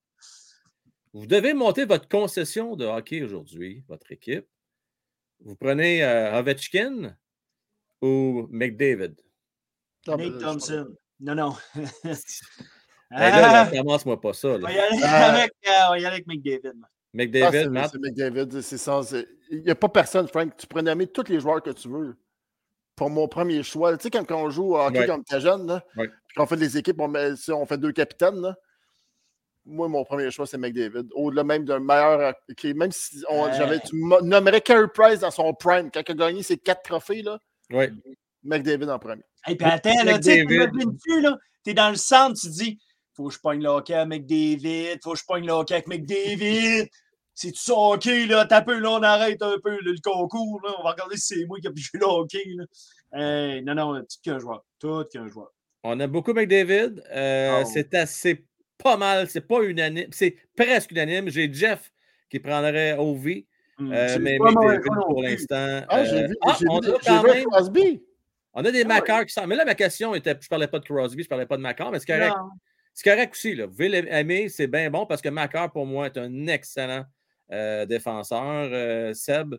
vous 1.12 1.26
devez 1.26 1.52
monter 1.52 1.84
votre 1.84 2.08
concession 2.08 2.76
de 2.76 2.86
hockey 2.86 3.22
aujourd'hui, 3.22 3.84
votre 3.88 4.10
équipe. 4.10 4.46
Vous 5.44 5.54
prenez 5.54 6.02
euh, 6.02 6.38
Ovechkin 6.38 7.16
ou 8.00 8.48
McDavid? 8.50 9.14
Nate 10.06 10.40
Thompson. 10.40 10.88
Non, 11.20 11.34
non. 11.34 11.56
hey, 13.10 13.78
commence-moi 13.78 14.20
pas 14.20 14.32
ça. 14.32 14.48
Là. 14.48 14.56
On 14.56 14.60
va 14.60 14.72
y 14.72 14.78
aller 14.78 15.02
avec, 15.02 15.52
on 15.64 15.90
va 15.90 15.98
y 15.98 16.04
aller 16.04 16.06
avec 16.06 16.26
McDavid. 16.26 16.72
McDavid, 17.14 17.66
ah, 17.66 17.70
Matt? 17.70 17.90
C'est 17.92 18.00
McDavid, 18.00 18.62
c'est 18.62 18.78
ça. 18.78 19.00
Il 19.50 19.62
n'y 19.62 19.70
a 19.70 19.74
pas 19.74 19.88
personne, 19.88 20.28
Frank. 20.28 20.56
Tu 20.56 20.66
pourrais 20.66 20.82
nommer 20.82 21.06
tous 21.06 21.28
les 21.28 21.40
joueurs 21.40 21.62
que 21.62 21.70
tu 21.70 21.88
veux 21.88 22.16
pour 22.96 23.10
mon 23.10 23.28
premier 23.28 23.62
choix. 23.62 23.96
Tu 23.96 24.04
sais, 24.04 24.10
quand, 24.10 24.30
on 24.32 24.50
joue 24.50 24.74
au 24.74 24.78
hockey 24.78 25.06
comme 25.06 25.24
t'es 25.24 25.40
jeune, 25.40 25.66
là, 25.66 25.84
puis 25.96 26.08
quand 26.36 26.44
on 26.44 26.46
fait 26.46 26.56
des 26.56 26.76
équipes, 26.76 27.00
on, 27.00 27.08
met, 27.08 27.30
on 27.48 27.66
fait 27.66 27.78
deux 27.78 27.92
capitaines, 27.92 28.40
là, 28.40 28.56
moi, 29.64 29.86
mon 29.88 30.04
premier 30.04 30.30
choix, 30.30 30.46
c'est 30.46 30.58
McDavid. 30.58 31.08
Au-delà 31.14 31.44
même 31.44 31.64
d'un 31.64 31.78
meilleur. 31.78 32.34
même 32.74 32.92
si 32.92 33.22
on, 33.28 33.52
j'avais, 33.52 33.80
tu 33.80 33.96
nommerais 33.96 34.60
Carey 34.60 34.88
Price 34.92 35.20
dans 35.20 35.30
son 35.30 35.52
prime, 35.52 35.90
quand 35.92 36.02
il 36.06 36.12
a 36.12 36.14
gagné 36.14 36.42
ses 36.42 36.56
quatre 36.56 36.82
trophées, 36.82 37.22
là, 37.22 37.38
ouais. 37.70 37.90
McDavid 38.42 38.88
en 38.90 38.98
premier. 38.98 39.22
Et 39.46 39.56
puis 39.56 39.66
attends, 39.66 40.04
là, 40.04 40.18
tu 40.18 40.30
sais, 40.30 40.44
tu 40.46 41.70
es 41.70 41.74
dans 41.74 41.90
le 41.90 41.96
centre, 41.96 42.40
tu 42.40 42.48
dis 42.48 42.78
faut 43.18 43.28
que 43.28 43.34
je 43.34 43.40
pogne 43.40 43.62
le 43.62 43.68
hockey 43.68 43.94
avec 43.94 44.08
McDavid, 44.08 45.00
faut 45.02 45.12
que 45.12 45.18
je 45.18 45.24
pogne 45.26 45.44
le 45.44 45.52
hockey 45.52 45.74
avec 45.74 45.88
McDavid. 45.88 46.88
c'est 47.34 47.50
tout 47.50 47.58
ça 47.58 47.72
hockey, 47.74 48.26
là, 48.26 48.46
t'as 48.46 48.62
peu, 48.62 48.78
là, 48.78 48.92
on 48.92 49.02
arrête 49.02 49.42
un 49.42 49.56
peu 49.62 49.76
le 49.82 49.94
concours, 50.00 50.60
là, 50.64 50.74
on 50.78 50.84
va 50.84 50.92
regarder 50.92 51.16
si 51.16 51.34
c'est 51.34 51.46
moi 51.46 51.58
qui 51.60 51.66
ai 51.66 51.70
joué 51.74 52.00
le 52.00 52.06
hockey, 52.06 52.44
là. 52.54 53.60
non, 53.62 53.74
non, 53.74 54.00
tout 54.02 54.06
qu'un 54.22 54.38
joueur, 54.38 54.64
tout 54.78 55.04
qu'un 55.12 55.26
joueur. 55.26 55.50
On 55.82 55.98
a 55.98 56.06
beaucoup 56.06 56.32
McDavid, 56.32 57.02
euh, 57.10 57.62
oh. 57.62 57.68
c'est 57.72 57.92
assez 57.94 58.44
pas 58.82 58.96
mal, 58.96 59.28
c'est 59.28 59.40
pas 59.40 59.62
unanime, 59.62 60.06
c'est 60.12 60.36
presque 60.56 60.92
unanime. 60.92 61.28
J'ai 61.30 61.52
Jeff 61.52 61.92
qui 62.30 62.38
prendrait 62.38 62.96
OV, 62.96 63.26
euh, 63.80 64.18
mais 64.20 64.38
McDavid 64.38 64.80
pour 65.06 65.22
l'instant. 65.22 65.82
Ah, 65.88 66.04
j'ai 66.04 66.28
vu, 66.28 66.36
ah, 66.42 66.56
on 66.68 66.78
a 66.78 66.98
quand 67.04 67.22
même... 67.24 67.44
Crosby. 67.46 68.00
On 68.54 68.64
a 68.64 68.70
des 68.70 68.84
ah, 68.88 69.24
qui 69.24 69.32
sont. 69.32 69.46
Mais 69.46 69.56
là, 69.56 69.64
ma 69.64 69.74
question 69.74 70.14
était, 70.14 70.36
je 70.40 70.48
parlais 70.48 70.68
pas 70.68 70.78
de 70.78 70.84
Crosby, 70.84 71.22
je 71.22 71.28
parlais 71.28 71.46
pas 71.46 71.56
de 71.56 71.62
Macar, 71.62 71.90
mais 71.90 71.98
c'est 71.98 72.06
correct. 72.06 72.34
C'est 72.98 73.08
correct 73.08 73.32
aussi, 73.32 73.54
là. 73.54 73.66
Vous 73.66 73.70
pouvez 73.70 73.88
l'aimer, 73.88 74.48
c'est 74.48 74.66
bien 74.66 74.90
bon 74.90 75.06
parce 75.06 75.22
que 75.22 75.28
Macar, 75.28 75.70
pour 75.70 75.86
moi, 75.86 76.06
est 76.06 76.16
un 76.16 76.48
excellent 76.48 77.04
euh, 77.52 77.86
défenseur, 77.86 78.70
euh, 78.72 79.14
Seb. 79.14 79.54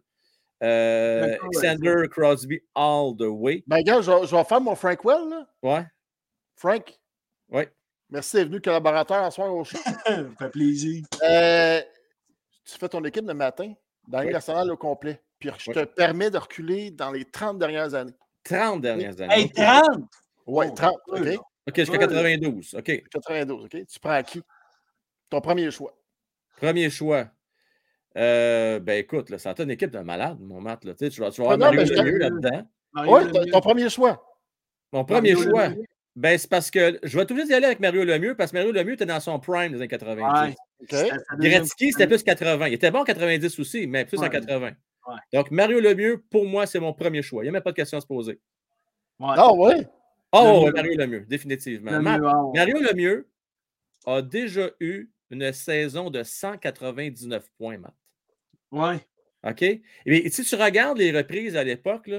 Euh, 0.61 1.37
Alexander 1.43 2.09
Crosby 2.11 2.59
all 2.75 3.15
the 3.17 3.29
way. 3.29 3.63
Ben, 3.65 3.81
gars, 3.81 4.01
je, 4.01 4.35
vais 4.35 4.43
faire 4.43 4.59
mon 4.59 4.75
Frank 4.75 5.05
Well, 5.05 5.29
là. 5.29 5.47
Ouais. 5.63 5.85
Frank? 6.57 6.99
Oui. 7.47 7.63
Merci 8.09 8.35
d'être 8.35 8.47
venu 8.49 8.59
collaborateur 8.59 9.31
ce 9.31 9.35
soir 9.35 9.55
au 9.55 9.63
show. 9.63 9.77
Ça 10.05 10.25
fait 10.37 10.49
plaisir. 10.49 11.05
tu 11.13 12.77
fais 12.77 12.89
ton 12.89 13.05
équipe 13.05 13.25
le 13.25 13.33
matin 13.33 13.71
dans 14.05 14.19
oui. 14.19 14.69
au 14.69 14.75
complet. 14.75 15.23
Puis 15.39 15.49
je 15.59 15.71
te 15.71 15.85
permets 15.85 16.29
de 16.29 16.37
reculer 16.37 16.91
dans 16.91 17.11
les 17.11 17.23
30 17.23 17.57
dernières 17.57 17.93
années. 17.93 18.17
30 18.43 18.81
dernières 18.81 19.21
années. 19.21 19.33
Hey, 19.33 19.49
30! 19.49 20.01
Oui, 20.45 20.65
30. 20.73 20.93
OK? 21.07 21.39
OK, 21.69 21.75
jusqu'à 21.75 21.97
92. 21.97 22.75
OK. 22.75 23.03
92, 23.09 23.65
OK. 23.65 23.85
Tu 23.87 23.99
prends 23.99 24.21
qui? 24.23 24.41
Ton 25.29 25.41
premier 25.41 25.71
choix. 25.71 25.93
Premier 26.57 26.89
choix. 26.89 27.27
Euh, 28.17 28.79
ben 28.79 28.97
écoute, 28.97 29.29
là, 29.29 29.37
ça 29.37 29.51
a 29.51 29.61
une 29.61 29.71
équipe 29.71 29.91
de 29.91 29.99
malades, 29.99 30.39
mon 30.39 30.59
mat. 30.59 30.83
Là. 30.83 30.93
Tu, 30.93 31.05
sais, 31.05 31.09
tu 31.11 31.21
vas, 31.21 31.31
tu 31.31 31.41
vas 31.41 31.51
avoir 31.51 31.69
ah 31.69 31.73
Mario 31.75 31.93
Lemieux 31.95 32.17
là-dedans. 32.17 32.67
Oui, 33.07 33.49
ton 33.51 33.61
premier 33.61 33.89
choix. 33.89 34.23
Mon 34.91 35.05
premier 35.05 35.35
choix. 35.35 35.69
Ben, 36.15 36.37
c'est 36.37 36.49
parce 36.49 36.71
que 36.71 36.99
je 37.03 37.17
vais 37.17 37.25
toujours 37.25 37.45
y 37.45 37.53
aller 37.53 37.67
avec 37.67 37.79
Mario 37.79 38.03
Lemieux 38.03 38.35
parce 38.35 38.51
que 38.51 38.57
Mario 38.57 38.71
Lemieux 38.71 38.93
était 38.93 39.05
dans 39.05 39.19
son 39.19 39.39
prime 39.39 39.71
des 39.71 39.77
années 39.77 39.87
90. 39.87 40.55
Ouais. 40.91 41.11
Gretzky, 41.37 41.91
c'était 41.91 42.07
plus 42.07 42.23
80. 42.23 42.67
Il 42.67 42.73
était 42.73 42.91
bon 42.91 42.99
en 42.99 43.03
90 43.05 43.59
aussi, 43.59 43.87
mais 43.87 44.05
plus 44.05 44.19
en 44.19 44.27
80. 44.27 44.71
Donc, 45.33 45.51
Mario 45.51 45.79
Lemieux, 45.79 46.23
pour 46.29 46.45
moi, 46.45 46.65
c'est 46.65 46.79
mon 46.79 46.93
premier 46.93 47.21
choix. 47.21 47.43
Il 47.43 47.45
n'y 47.45 47.49
a 47.49 47.51
même 47.53 47.61
pas 47.61 47.71
de 47.71 47.75
question 47.75 47.97
à 47.97 48.01
se 48.01 48.07
poser. 48.07 48.39
Ah 49.21 49.53
oui? 49.53 49.85
Oh, 50.31 50.65
le 50.67 50.73
Mario 50.73 50.95
Lemieux, 50.95 51.25
définitivement. 51.27 52.01
Mario 52.01 52.79
Lemieux 52.79 53.27
a 54.05 54.21
déjà 54.21 54.69
eu 54.79 55.09
une 55.31 55.51
saison 55.53 56.09
de 56.09 56.23
199 56.23 57.45
points, 57.57 57.77
Matt. 57.77 57.93
Oui. 58.71 58.95
OK? 59.43 59.61
Et 59.61 60.29
si 60.29 60.43
tu 60.43 60.55
regardes 60.55 60.97
les 60.97 61.15
reprises 61.15 61.55
à 61.55 61.63
l'époque, 61.63 62.09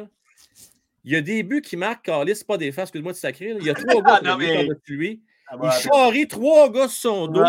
il 1.04 1.12
y 1.12 1.16
a 1.16 1.20
des 1.20 1.42
buts 1.42 1.62
qui 1.62 1.76
marquent 1.76 2.06
Carlis, 2.06 2.36
c'est 2.36 2.46
pas 2.46 2.58
des 2.58 2.72
faces, 2.72 2.84
excuse-moi 2.84 3.12
de 3.12 3.16
sacré. 3.16 3.56
Il 3.58 3.66
y 3.66 3.70
a 3.70 3.74
trois 3.74 4.02
gars 4.20 4.20
qui 4.20 4.38
mais... 4.38 4.68
lui. 4.88 5.22
Ah, 5.48 5.56
il 5.62 5.70
charrie 5.82 6.28
trois 6.28 6.70
gars 6.70 6.88
sur 6.88 7.10
son 7.10 7.26
dos. 7.26 7.42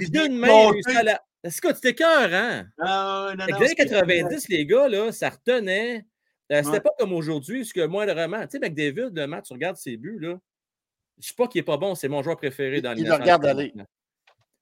il 0.00 0.10
donne 0.10 0.36
main, 0.36 0.72
il 0.74 0.96
à 0.96 1.02
la. 1.02 1.22
Est-ce 1.42 1.60
que 1.60 1.78
tu 1.78 1.94
cœur, 1.94 2.32
hein? 2.32 2.66
Ah, 2.80 3.34
non, 3.36 3.44
les 3.44 3.52
années 3.52 3.74
90, 3.74 4.48
les 4.48 4.64
gars, 4.64 4.88
là, 4.88 5.12
ça 5.12 5.28
retenait. 5.28 6.06
Euh, 6.52 6.62
c'était 6.62 6.80
pas 6.80 6.90
comme 6.98 7.12
aujourd'hui, 7.12 7.60
parce 7.60 7.72
que 7.72 7.86
moi, 7.86 8.06
vraiment, 8.06 8.42
tu 8.42 8.50
sais, 8.52 8.58
McDavid, 8.58 9.10
le 9.14 9.26
match, 9.26 9.46
tu 9.46 9.52
regardes 9.54 9.76
ses 9.76 9.96
buts, 9.96 10.18
là. 10.20 10.38
Je 11.20 11.28
sais 11.28 11.34
pas 11.34 11.46
qu'il 11.46 11.60
est 11.60 11.64
pas 11.64 11.76
bon, 11.76 11.94
c'est 11.94 12.08
mon 12.08 12.22
joueur 12.22 12.36
préféré 12.36 12.80
dans 12.80 12.92
Il 12.92 13.06
le 13.06 13.14
regarde 13.14 13.46
aller. 13.46 13.72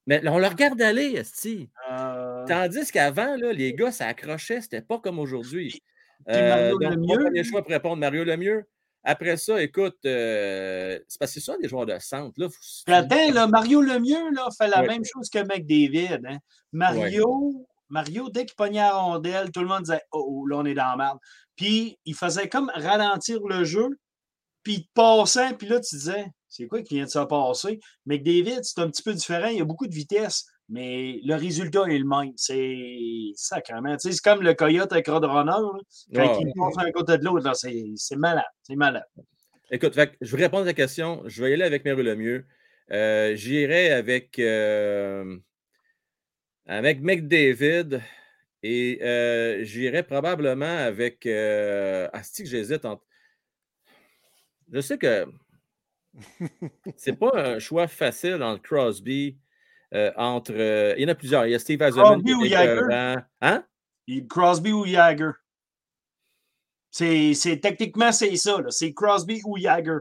Mais 0.07 0.27
on 0.29 0.39
le 0.39 0.47
regarde 0.47 0.81
aller, 0.83 1.15
Esti. 1.15 1.71
Euh... 1.91 2.45
Tandis 2.47 2.91
qu'avant, 2.91 3.37
les 3.37 3.75
gars, 3.75 3.91
ça 3.91 4.07
accrochait, 4.07 4.61
c'était 4.61 4.83
pas 4.83 4.99
comme 4.99 5.19
aujourd'hui. 5.19 5.83
Euh, 6.29 6.73
premier 6.77 7.45
choix 7.45 7.63
pour 7.63 7.71
répondre, 7.71 7.97
Mario 7.97 8.25
Lemieux. 8.25 8.65
Après 9.05 9.37
ça, 9.37 9.61
écoute, 9.61 9.99
euh, 10.07 10.99
c'est 11.09 11.19
parce 11.19 11.35
que 11.35 11.41
c'est 11.41 11.45
ça 11.45 11.59
des 11.59 11.69
joueurs 11.69 11.87
de 11.87 11.99
centre. 11.99 12.39
Là, 12.39 12.47
Attends, 12.87 13.33
là, 13.33 13.49
Mario 13.49 13.81
Lemieux 13.81 14.31
là, 14.33 14.49
fait 14.57 14.69
la 14.69 14.83
même 14.83 15.05
chose 15.05 15.29
que 15.29 15.41
McDavid. 15.41 16.21
Hein. 16.25 16.39
Mario, 16.71 17.67
Mario, 17.93 18.29
dès 18.31 18.45
qu'il 18.45 18.57
pognait 18.57 18.81
la 18.81 18.95
rondelle, 18.95 19.51
tout 19.53 19.61
le 19.61 19.67
monde 19.67 19.83
disait 19.83 20.03
Oh, 20.13 20.25
oh 20.29 20.47
là, 20.47 20.57
on 20.59 20.65
est 20.65 20.75
dans 20.75 20.89
la 20.89 20.97
merde. 20.97 21.19
Puis 21.57 21.99
il 22.05 22.15
faisait 22.15 22.49
comme 22.49 22.71
ralentir 22.75 23.41
le 23.47 23.65
jeu, 23.65 23.89
puis 24.63 24.75
il 24.75 24.89
passait, 24.95 25.55
puis 25.55 25.69
là, 25.69 25.79
tu 25.81 25.97
disais 25.97 26.27
C'est 26.49 26.67
quoi 26.67 26.83
qui 26.83 26.97
vient 26.97 27.05
de 27.05 27.11
se 27.11 27.19
passer? 27.21 27.79
McDavid, 28.07 28.61
c'est 28.63 28.81
un 28.81 28.89
petit 28.89 29.03
peu 29.03 29.15
différent, 29.15 29.49
il 29.49 29.59
y 29.59 29.61
a 29.61 29.65
beaucoup 29.65 29.87
de 29.87 29.95
vitesse 29.95 30.47
mais 30.73 31.21
le 31.23 31.35
résultat 31.35 31.85
est 31.89 31.99
le 31.99 32.07
même. 32.07 32.33
C'est 32.37 33.33
sacrément. 33.35 33.95
Tu 33.97 34.09
sais, 34.09 34.13
c'est 34.13 34.23
comme 34.23 34.43
le 34.43 34.55
coyote 34.55 34.91
avec 34.93 35.07
Roadrunner. 35.07 35.53
Quand 36.15 36.39
il 36.41 36.53
passe 36.55 36.79
un 36.79 36.91
côté 36.93 37.19
de 37.19 37.25
l'autre, 37.25 37.55
c'est 37.55 38.17
malade. 38.17 38.45
C'est 38.63 38.77
malade. 38.77 39.05
Écoute, 39.71 39.99
je 40.21 40.37
vais 40.37 40.43
répondre 40.45 40.63
à 40.63 40.67
la 40.67 40.75
question. 40.75 41.23
Je 41.27 41.43
vais 41.43 41.51
y 41.51 41.55
aller 41.55 41.65
avec 41.65 41.85
Mary 41.85 42.03
Lemieux. 42.03 42.47
Euh, 42.91 43.35
J'irai 43.37 43.91
avec, 43.93 44.39
euh, 44.39 45.37
avec 46.67 47.01
McDavid 47.01 48.01
et 48.63 49.01
euh, 49.03 49.65
j'irai 49.65 50.03
probablement 50.03 50.79
avec. 50.79 51.27
Euh, 51.27 52.09
Asti, 52.13 52.45
que 52.45 52.49
j'hésite 52.49 52.85
entre. 52.85 53.05
Je 54.73 54.81
sais 54.81 54.99
que 54.99 55.27
c'est 56.97 57.19
pas 57.19 57.33
un 57.35 57.59
choix 57.59 57.89
facile 57.89 58.37
le 58.39 58.59
Crosby. 58.59 59.37
Euh, 59.95 60.13
entre. 60.17 60.53
Euh, 60.55 60.95
il 60.97 61.03
y 61.03 61.07
en 61.07 61.09
a 61.09 61.15
plusieurs. 61.15 61.47
Il 61.47 61.53
y 61.53 61.55
a 61.55 61.59
Steve 61.59 61.83
Azoman. 61.83 62.23
Crosby 62.23 62.35
ou 62.35 62.47
Jagger. 62.47 63.17
Hein? 63.41 63.65
Crosby 64.29 64.73
ou 64.73 64.87
Jagger. 64.87 65.33
C'est, 66.91 67.59
techniquement, 67.61 68.13
c'est 68.13 68.37
ça. 68.37 68.59
C'est 68.69 68.93
Crosby 68.93 69.41
ou 69.45 69.59
Jagger. 69.59 69.99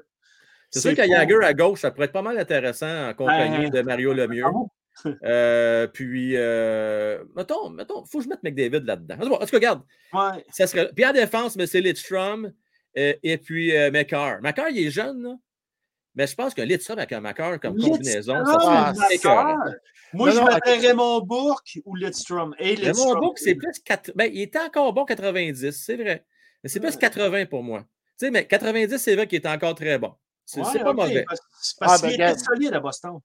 C'est 0.69 0.81
sûr 0.81 0.95
qu'à 0.95 1.07
Jagger 1.07 1.43
à 1.43 1.53
gauche, 1.53 1.81
ça 1.81 1.91
pourrait 1.91 2.05
être 2.05 2.11
pas 2.13 2.21
mal 2.21 2.37
intéressant 2.37 3.09
en 3.09 3.13
compagnie 3.13 3.69
ben, 3.69 3.71
de 3.71 3.81
Mario 3.81 4.13
Lemieux. 4.13 4.45
Euh, 5.23 5.87
puis, 5.87 6.33
euh, 6.35 7.23
mettons, 7.35 7.69
mettons, 7.69 8.05
faut 8.05 8.19
que 8.19 8.25
je 8.25 8.29
mette 8.29 8.43
McDavid 8.43 8.85
là-dedans. 8.85 9.15
En 9.19 9.37
tout 9.39 9.45
cas, 9.47 9.57
regarde. 9.57 9.81
Ouais. 10.13 10.45
Ça 10.51 10.67
serait, 10.67 10.91
puis 10.93 11.05
en 11.05 11.13
défense, 11.13 11.55
mais 11.55 11.65
c'est 11.65 11.81
Lidstrom 11.81 12.51
et 12.93 13.37
puis 13.37 13.75
euh, 13.75 13.89
McCarr. 13.89 14.41
McCarr, 14.41 14.69
il 14.69 14.87
est 14.87 14.91
jeune, 14.91 15.23
là. 15.23 15.35
Mais 16.15 16.27
je 16.27 16.35
pense 16.35 16.53
qu'un 16.53 16.65
Litstrom 16.65 16.97
avec 16.97 17.13
un 17.13 17.21
Macar 17.21 17.59
comme 17.59 17.77
combinaison, 17.77 18.45
ça 18.45 18.93
serait 18.93 19.55
Moi, 20.13 20.31
je 20.31 20.39
mettrais 20.39 20.77
Raymond 20.79 21.21
Bourque 21.21 21.79
ou 21.85 21.95
Lidstrom. 21.95 22.53
Raymond 22.59 23.15
Bourque, 23.15 23.39
c'est 23.39 23.55
plus. 23.55 23.79
4... 23.83 24.11
Ben, 24.15 24.29
il 24.31 24.41
était 24.41 24.59
encore 24.59 24.91
bon 24.93 25.05
90, 25.05 25.71
c'est 25.71 25.95
vrai. 25.95 26.25
Mais 26.63 26.69
c'est 26.69 26.79
plus 26.79 26.97
80 26.97 27.45
pour 27.45 27.63
moi. 27.63 27.85
Tu 28.19 28.25
sais, 28.25 28.31
mais 28.31 28.45
90, 28.45 28.97
c'est 28.97 29.15
vrai 29.15 29.25
qu'il 29.25 29.37
était 29.37 29.47
encore 29.47 29.73
très 29.73 29.97
bon. 29.97 30.13
C'est 30.45 30.61
pas 30.61 30.93
mauvais. 30.93 31.25
C'est 31.61 31.79
parce, 31.79 32.03
ah, 32.03 32.07
qu'il 32.07 32.13
était 32.13 32.37
solide 32.37 32.73
à 32.73 32.79
Boston. 32.81 33.19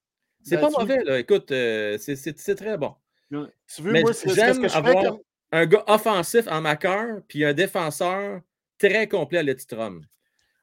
C'est 0.47 0.57
ben, 0.57 0.71
pas 0.71 0.81
mauvais, 0.81 1.03
là. 1.03 1.19
Écoute, 1.19 1.51
euh, 1.51 1.99
c'est 1.99 2.55
très 2.55 2.79
bon. 2.79 2.95
Tu 3.31 3.83
veux, 3.83 3.91
mais 3.93 4.05
j'aime 4.27 4.65
avoir 4.73 5.19
un 5.51 5.67
gars 5.67 5.85
offensif 5.89 6.47
en 6.49 6.61
Macar, 6.61 7.21
puis 7.27 7.45
un 7.45 7.53
défenseur 7.53 8.41
très 8.79 9.09
complet 9.09 9.41
à 9.41 9.43
Lidstrom. 9.43 10.03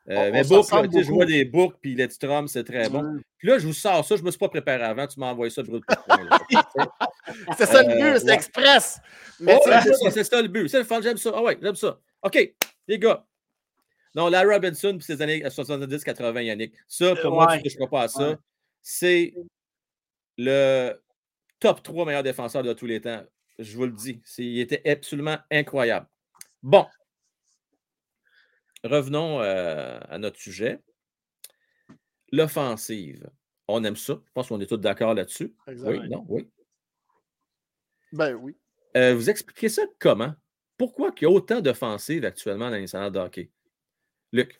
Euh, 0.10 0.32
mais 0.32 0.44
Book, 0.44 0.66
je 0.70 1.10
vois 1.10 1.26
des 1.26 1.46
books, 1.46 1.76
puis 1.82 1.96
Letstrom, 1.96 2.48
c'est 2.48 2.64
très 2.64 2.90
bon. 2.90 3.20
Puis 3.38 3.48
là, 3.48 3.58
je 3.58 3.68
vous 3.68 3.74
sors 3.74 4.06
ça, 4.06 4.16
je 4.16 4.22
ne 4.22 4.26
me 4.26 4.32
suis 4.32 4.38
pas 4.38 4.50
préparé 4.50 4.84
avant, 4.84 5.08
tu 5.08 5.20
m'as 5.20 5.32
envoyé 5.32 5.50
ça 5.50 5.64
brut 5.64 5.84
C'est 7.58 7.66
ça 7.66 7.84
le 7.84 7.94
but, 7.94 8.20
c'est 8.20 8.30
euh, 8.30 8.34
express. 8.34 9.00
c'est 9.40 10.24
ça 10.24 10.42
le 10.42 10.48
but. 10.48 10.68
C'est 10.68 10.80
le 10.80 10.84
fun, 10.84 11.02
j'aime 11.02 11.18
ça. 11.18 11.32
Ah 11.34 11.42
ouais, 11.42 11.58
j'aime 11.62 11.76
ça. 11.76 12.00
OK, 12.22 12.54
les 12.88 13.00
gars. 13.00 13.26
Non, 14.16 14.30
la 14.30 14.44
Robinson, 14.44 14.96
puis 14.98 15.06
ses 15.06 15.22
années 15.22 15.42
70-80, 15.42 16.42
Yannick. 16.42 16.74
Ça, 16.88 17.16
pour 17.16 17.32
moi, 17.32 17.48
tu 17.54 17.58
ne 17.58 17.64
toucheras 17.64 17.88
pas 17.88 18.02
à 18.04 18.08
ça. 18.08 18.38
C'est 18.82 19.34
le 20.38 20.94
top 21.60 21.84
3 21.84 22.06
meilleur 22.06 22.24
défenseur 22.24 22.64
de 22.64 22.74
tous 22.74 22.86
les 22.86 23.02
temps. 23.02 23.24
Je 23.60 23.76
vous 23.78 23.86
le 23.86 23.92
dis. 23.92 24.22
Il 24.38 24.60
était 24.60 24.88
absolument 24.90 25.38
incroyable. 25.52 26.08
Bon, 26.62 26.86
revenons 28.84 29.42
euh, 29.42 30.00
à 30.10 30.18
notre 30.18 30.40
sujet. 30.40 30.80
L'offensive. 32.32 33.30
On 33.68 33.84
aime 33.84 33.96
ça. 33.96 34.20
Je 34.26 34.32
pense 34.34 34.48
qu'on 34.48 34.60
est 34.60 34.66
tous 34.66 34.78
d'accord 34.78 35.14
là-dessus. 35.14 35.56
Oui, 35.68 36.10
non, 36.10 36.26
oui. 36.28 36.50
Ben 38.12 38.34
oui. 38.34 38.58
Euh, 38.96 39.16
vous 39.16 39.30
expliquez 39.30 39.70
ça 39.70 39.84
comment? 40.00 40.34
Pourquoi 40.78 41.12
il 41.16 41.24
y 41.24 41.26
a 41.26 41.30
autant 41.30 41.62
d'offensives 41.62 42.26
actuellement 42.26 42.70
dans 42.70 42.88
salles 42.88 43.12
de 43.12 43.20
hockey? 43.20 43.50
Luc. 44.32 44.60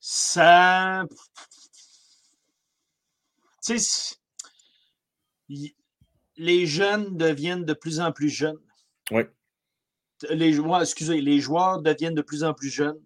Ça. 0.00 1.04
Tu 3.64 3.78
sais, 3.78 4.16
les 6.36 6.66
jeunes 6.66 7.16
deviennent 7.16 7.64
de 7.64 7.74
plus 7.74 8.00
en 8.00 8.12
plus 8.12 8.30
jeunes. 8.30 8.60
Oui 9.10 9.22
les 10.30 10.52
joueurs, 10.52 10.82
excusez, 10.82 11.20
les 11.20 11.40
joueurs 11.40 11.82
deviennent 11.82 12.14
de 12.14 12.22
plus 12.22 12.44
en 12.44 12.54
plus 12.54 12.70
jeunes, 12.70 13.00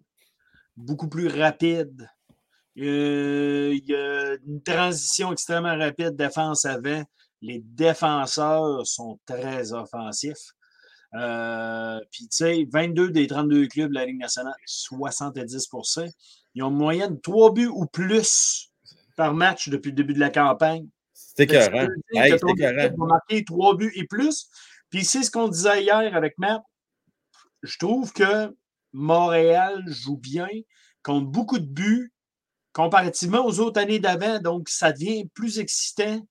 beaucoup 0.75 1.07
plus 1.07 1.27
rapides. 1.27 2.09
Euh, 2.77 3.73
il 3.73 3.85
y 3.89 3.95
a 3.95 4.35
une 4.45 4.61
transition 4.61 5.31
extrêmement 5.31 5.77
rapide 5.77 6.15
défense 6.15 6.65
avant. 6.65 7.03
Les 7.41 7.59
défenseurs 7.59 8.85
sont 8.85 9.19
très 9.25 9.73
offensifs. 9.73 10.53
Euh, 11.13 11.99
puis, 12.11 12.27
tu 12.27 12.37
sais, 12.37 12.67
22 12.71 13.11
des 13.11 13.27
32 13.27 13.67
clubs 13.67 13.89
de 13.89 13.95
la 13.95 14.05
Ligue 14.05 14.19
nationale, 14.19 14.53
70% 14.67 16.11
Ils 16.53 16.63
ont 16.63 16.69
une 16.69 16.75
moyenne 16.75 17.15
de 17.15 17.21
3 17.21 17.53
buts 17.53 17.71
ou 17.71 17.85
plus 17.85 18.66
par 19.17 19.33
match 19.33 19.67
depuis 19.67 19.89
le 19.89 19.95
début 19.95 20.13
de 20.13 20.19
la 20.19 20.29
campagne. 20.29 20.87
C'est 21.13 21.43
écœurant. 21.43 21.87
Hey, 22.13 22.31
c'est 22.39 22.49
écœurant. 22.49 23.07
marqué 23.07 23.43
3 23.43 23.75
buts 23.75 23.91
et 23.95 24.05
plus. 24.05 24.47
Puis, 24.89 25.03
c'est 25.03 25.23
ce 25.23 25.31
qu'on 25.31 25.49
disait 25.49 25.83
hier 25.83 26.15
avec 26.15 26.37
Matt. 26.37 26.61
Je 27.63 27.77
trouve 27.77 28.13
que 28.13 28.55
Montréal 28.93 29.83
joue 29.87 30.17
bien, 30.17 30.47
compte 31.03 31.29
beaucoup 31.29 31.59
de 31.59 31.65
buts 31.65 32.13
comparativement 32.71 33.43
aux 33.45 33.59
autres 33.59 33.81
années 33.81 33.99
d'avant. 33.99 34.39
Donc, 34.39 34.69
ça 34.69 34.93
devient 34.93 35.27
plus 35.33 35.59
excitant. 35.59 36.21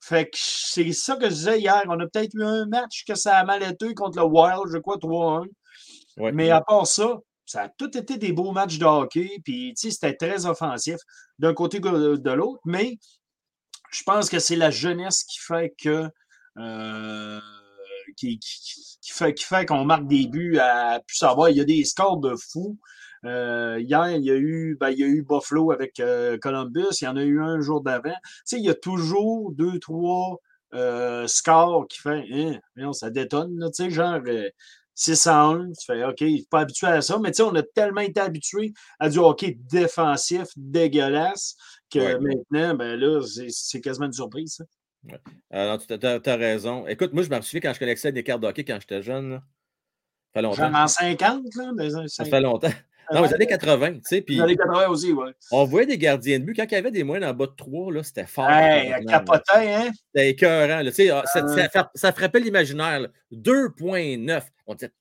Fait 0.00 0.26
que 0.26 0.38
c'est 0.40 0.92
ça 0.92 1.16
que 1.16 1.28
je 1.28 1.34
disais 1.34 1.58
hier. 1.58 1.82
On 1.88 1.98
a 1.98 2.06
peut-être 2.06 2.34
eu 2.34 2.44
un 2.44 2.66
match 2.66 3.04
que 3.04 3.16
ça 3.16 3.36
a 3.36 3.44
mal 3.44 3.64
été 3.64 3.92
contre 3.94 4.18
le 4.18 4.24
Wild, 4.24 4.72
je 4.72 4.78
crois, 4.78 4.96
3-1. 4.96 5.48
Mais 6.32 6.50
à 6.50 6.60
part 6.60 6.86
ça, 6.86 7.18
ça 7.48 7.62
a 7.62 7.68
tout 7.70 7.96
été 7.96 8.18
des 8.18 8.32
beaux 8.32 8.52
matchs 8.52 8.78
de 8.78 8.84
hockey. 8.84 9.40
Puis, 9.42 9.72
c'était 9.74 10.14
très 10.14 10.44
offensif 10.44 10.98
d'un 11.38 11.54
côté 11.54 11.80
de 11.80 12.30
l'autre. 12.30 12.60
Mais 12.66 12.98
je 13.90 14.02
pense 14.02 14.28
que 14.28 14.38
c'est 14.38 14.56
la 14.56 14.70
jeunesse 14.70 15.24
qui 15.24 15.38
fait 15.40 15.74
que. 15.82 16.08
Euh, 16.58 17.40
qui, 18.16 18.38
fait, 19.10 19.66
qu'on 19.66 19.84
marque 19.84 20.06
des 20.06 20.26
buts 20.26 20.58
à 20.58 21.00
plus 21.06 21.16
savoir. 21.16 21.48
Il 21.48 21.56
y 21.56 21.60
a 21.60 21.64
des 21.64 21.84
scores 21.84 22.18
de 22.18 22.34
fous. 22.36 22.78
Euh, 23.24 23.78
hier, 23.80 24.10
il 24.10 24.24
y, 24.24 24.30
a 24.30 24.36
eu, 24.36 24.76
ben, 24.78 24.90
il 24.90 24.98
y 24.98 25.04
a 25.04 25.06
eu 25.06 25.22
Buffalo 25.22 25.72
avec 25.72 26.00
euh, 26.00 26.36
Columbus. 26.38 27.00
Il 27.00 27.04
y 27.04 27.08
en 27.08 27.16
a 27.16 27.22
eu 27.22 27.40
un 27.40 27.60
jour 27.60 27.82
d'avant. 27.82 28.10
Tu 28.10 28.42
sais, 28.44 28.58
il 28.58 28.64
y 28.64 28.70
a 28.70 28.74
toujours 28.74 29.52
deux, 29.52 29.78
trois 29.78 30.38
scores 31.26 31.86
qui 31.88 31.98
fait 31.98 32.60
hein, 32.76 32.92
ça 32.92 33.08
détonne. 33.08 33.58
Tu 33.74 33.84
sais, 33.84 33.90
genre 33.90 34.20
6 34.98 35.26
à 35.28 35.42
1. 35.44 35.72
Tu 35.78 35.86
fais 35.86 36.04
OK, 36.04 36.20
il 36.22 36.44
pas 36.46 36.60
habitué 36.60 36.88
à 36.88 37.00
ça. 37.00 37.18
Mais 37.20 37.30
tu 37.30 37.36
sais, 37.36 37.42
on 37.42 37.54
a 37.54 37.62
tellement 37.62 38.00
été 38.00 38.20
habitué 38.20 38.72
à 38.98 39.08
du 39.08 39.18
hockey 39.18 39.56
défensif, 39.70 40.48
dégueulasse, 40.56 41.56
que 41.88 42.18
maintenant, 42.18 42.74
ben 42.74 42.98
là, 42.98 43.22
c'est 43.48 43.80
quasiment 43.80 44.06
une 44.06 44.12
surprise. 44.12 44.60
Alors, 45.50 45.78
tu 45.86 45.94
as, 45.94 46.36
raison. 46.36 46.86
Écoute, 46.88 47.12
moi, 47.12 47.22
je 47.22 47.30
me 47.30 47.40
souviens 47.40 47.60
quand 47.60 47.74
je 47.74 47.78
collectionnais 47.78 48.12
des 48.12 48.24
cartes 48.24 48.40
de 48.40 48.48
hockey 48.48 48.64
quand 48.64 48.78
j'étais 48.80 49.02
jeune. 49.02 49.34
Ça 49.34 50.40
fait 50.40 50.42
longtemps. 50.42 50.74
En 50.74 50.88
50, 50.88 51.42
là? 51.54 52.08
Ça 52.08 52.24
fait 52.24 52.40
longtemps. 52.40 52.72
Non, 53.10 53.22
les 53.22 53.32
années 53.32 53.46
80, 53.46 53.92
tu 53.92 54.00
sais. 54.02 54.24
Les 54.28 54.40
années 54.40 54.56
80 54.56 54.88
aussi, 54.88 55.12
oui. 55.12 55.30
On 55.50 55.64
voyait 55.64 55.86
des 55.86 55.96
gardiens 55.96 56.40
de 56.40 56.44
but. 56.44 56.54
Quand 56.54 56.64
il 56.64 56.72
y 56.72 56.76
avait 56.76 56.90
des 56.90 57.04
moyennes 57.04 57.26
en 57.26 57.32
bas 57.32 57.46
de 57.46 57.54
3, 57.56 57.92
là, 57.92 58.02
c'était 58.02 58.26
fort. 58.26 58.50
Hey, 58.50 58.92
hein? 58.92 59.90
C'était 60.12 60.28
écœurant. 60.30 60.82
Là, 60.82 60.90
ah, 61.12 61.22
ça, 61.24 61.88
ça, 61.94 62.12
frappait 62.12 62.40
l'imaginaire. 62.40 63.06
2,9. 63.32 64.42
On 64.68 64.74
disait, 64.74 64.92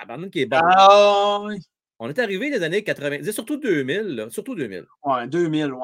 tabarnak 0.00 0.30
qui 0.30 0.42
est 0.42 0.46
bon. 0.46 0.60
Ah, 0.62 1.40
oui. 1.44 1.58
On 1.98 2.08
est 2.08 2.18
arrivé 2.18 2.48
les 2.50 2.62
années 2.62 2.84
80, 2.84 3.30
surtout 3.32 3.56
2000, 3.56 4.00
là, 4.02 4.30
surtout 4.30 4.54
2000. 4.54 4.84
Ouais, 5.04 5.26
2000, 5.26 5.72
ouais. 5.72 5.80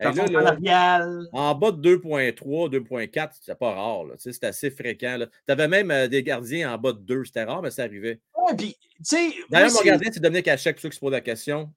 Là, 0.00 0.12
là, 0.60 1.06
en 1.32 1.54
bas 1.54 1.70
de 1.70 1.96
2.3, 1.96 2.68
2.4, 2.68 3.30
c'est 3.40 3.58
pas 3.58 3.72
rare. 3.72 4.04
C'est 4.18 4.44
assez 4.44 4.70
fréquent. 4.70 5.18
Tu 5.46 5.52
avais 5.52 5.68
même 5.68 5.90
euh, 5.90 6.08
des 6.08 6.22
gardiens 6.22 6.74
en 6.74 6.78
bas 6.78 6.92
de 6.92 6.98
2. 6.98 7.24
C'était 7.24 7.44
rare, 7.44 7.62
mais 7.62 7.70
ça 7.70 7.84
arrivait. 7.84 8.20
Ouais, 8.36 8.54
puis, 8.56 8.76
tu 8.96 9.04
sais. 9.04 9.32
D'ailleurs, 9.50 9.72
mon 9.72 9.82
gardien, 9.82 10.10
c'est 10.12 10.20
Dominique 10.20 10.48
Hachek, 10.48 10.76
pour 10.76 10.82
ceux 10.82 10.88
qui 10.90 10.96
se 10.96 11.00
posent 11.00 11.12
la 11.12 11.20
question. 11.20 11.72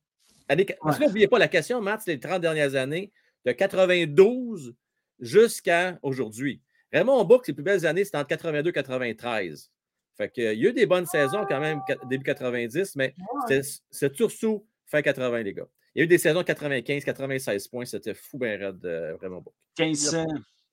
N'oubliez 1.00 1.28
pas 1.28 1.40
la 1.40 1.48
question, 1.48 1.82
Matt, 1.82 2.02
c'est 2.04 2.12
les 2.12 2.20
30 2.20 2.42
dernières 2.42 2.76
années, 2.76 3.12
de 3.46 3.52
92 3.52 4.74
jusqu'à 5.20 5.98
aujourd'hui. 6.02 6.62
Raymond 6.92 7.24
Bourque, 7.24 7.46
ses 7.46 7.54
plus 7.54 7.64
belles 7.64 7.86
années, 7.86 8.04
c'était 8.04 8.18
entre 8.18 8.30
82 8.30 8.70
et 8.70 8.74
93. 8.74 9.72
Fait 10.18 10.30
que, 10.30 10.42
il 10.42 10.60
y 10.60 10.66
a 10.66 10.70
eu 10.70 10.74
des 10.74 10.86
bonnes 10.86 11.06
saisons 11.06 11.46
quand 11.48 11.60
même, 11.60 11.82
début 12.10 12.24
90, 12.24 12.96
mais 12.96 13.14
c'est 13.48 13.62
surtout 13.92 14.66
fin 14.86 15.02
80, 15.02 15.44
les 15.44 15.54
gars. 15.54 15.68
Il 15.94 16.00
y 16.00 16.02
a 16.02 16.04
eu 16.06 16.08
des 16.08 16.18
saisons 16.18 16.44
95, 16.44 17.04
96 17.04 17.68
points. 17.68 17.86
C'était 17.86 18.14
fou, 18.14 18.38
bien 18.38 18.58
raide, 18.58 18.86
euh, 18.86 19.16
vraiment 19.16 19.42
beau. 19.42 19.54
15 19.76 20.16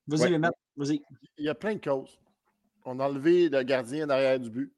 Vas-y, 0.06 0.38
Vas-y. 0.76 1.02
Il 1.38 1.44
y 1.44 1.48
a 1.48 1.54
plein 1.54 1.74
de 1.74 1.80
causes. 1.80 2.18
On 2.84 3.00
a 3.00 3.08
enlevé 3.08 3.48
le 3.48 3.62
gardien 3.62 4.06
derrière 4.06 4.38
du 4.38 4.50
but. 4.50 4.74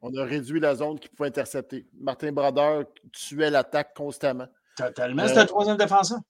On 0.00 0.16
a 0.16 0.24
réduit 0.24 0.60
la 0.60 0.74
zone 0.74 0.98
qui 0.98 1.08
pouvait 1.08 1.28
intercepter. 1.28 1.86
Martin 1.98 2.32
Brodeur 2.32 2.84
tuait 3.12 3.50
l'attaque 3.50 3.94
constamment. 3.94 4.48
Totalement. 4.76 5.28
C'était 5.28 5.42
le 5.42 5.46
troisième 5.46 5.76
défenseur. 5.76 6.20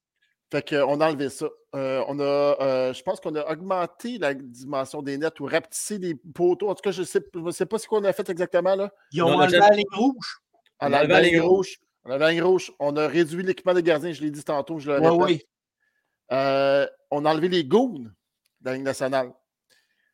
Fait 0.55 0.69
qu'on 0.69 1.01
a 1.01 1.09
enlevé 1.09 1.31
ça. 1.31 1.47
Euh, 1.75 2.05
on 2.07 2.21
a, 2.21 2.23
euh, 2.23 2.93
je 2.93 3.03
pense 3.03 3.19
qu'on 3.19 3.35
a 3.35 3.45
augmenté 3.51 4.19
la 4.19 4.35
dimension 4.35 5.03
des 5.03 5.19
nets 5.19 5.41
ou 5.41 5.47
rapetissé 5.47 5.99
les 5.99 6.15
poteaux. 6.15 6.69
En 6.69 6.77
tout 6.77 6.83
cas, 6.83 6.93
je 6.93 7.01
ne 7.01 7.07
sais, 7.07 7.21
sais, 7.51 7.67
pas 7.67 7.79
ce 7.81 7.89
qu'on 7.89 8.05
a 8.05 8.13
fait 8.13 8.31
exactement. 8.31 8.77
Là. 8.77 8.93
Ils 9.11 9.21
ont 9.25 9.33
enlevé 9.33 9.59
la 9.59 9.71
ligne 9.71 9.85
rouge. 9.91 10.39
On 10.79 10.93
a 10.93 10.99
enlevé 11.01 11.13
la 11.13 11.21
ligne 11.23 11.41
rouge. 11.41 11.81
On 12.05 12.11
a 12.13 12.19
la 12.19 12.45
rouge. 12.45 12.73
On 12.79 12.97
a 12.97 13.09
réduit 13.09 13.43
l'équipement 13.43 13.75
des 13.75 13.83
gardiens, 13.83 14.13
je 14.13 14.23
l'ai 14.23 14.31
dit 14.31 14.45
tantôt, 14.45 14.79
je 14.79 14.93
le 14.93 14.95
répète. 14.99 15.11
Oui, 15.11 15.25
oui. 15.25 15.43
Euh, 16.31 16.87
on 17.11 17.25
a 17.25 17.33
enlevé 17.33 17.49
les 17.49 17.65
goons 17.65 17.99
de 17.99 18.11
la 18.63 18.75
Ligue 18.75 18.85
nationale. 18.85 19.33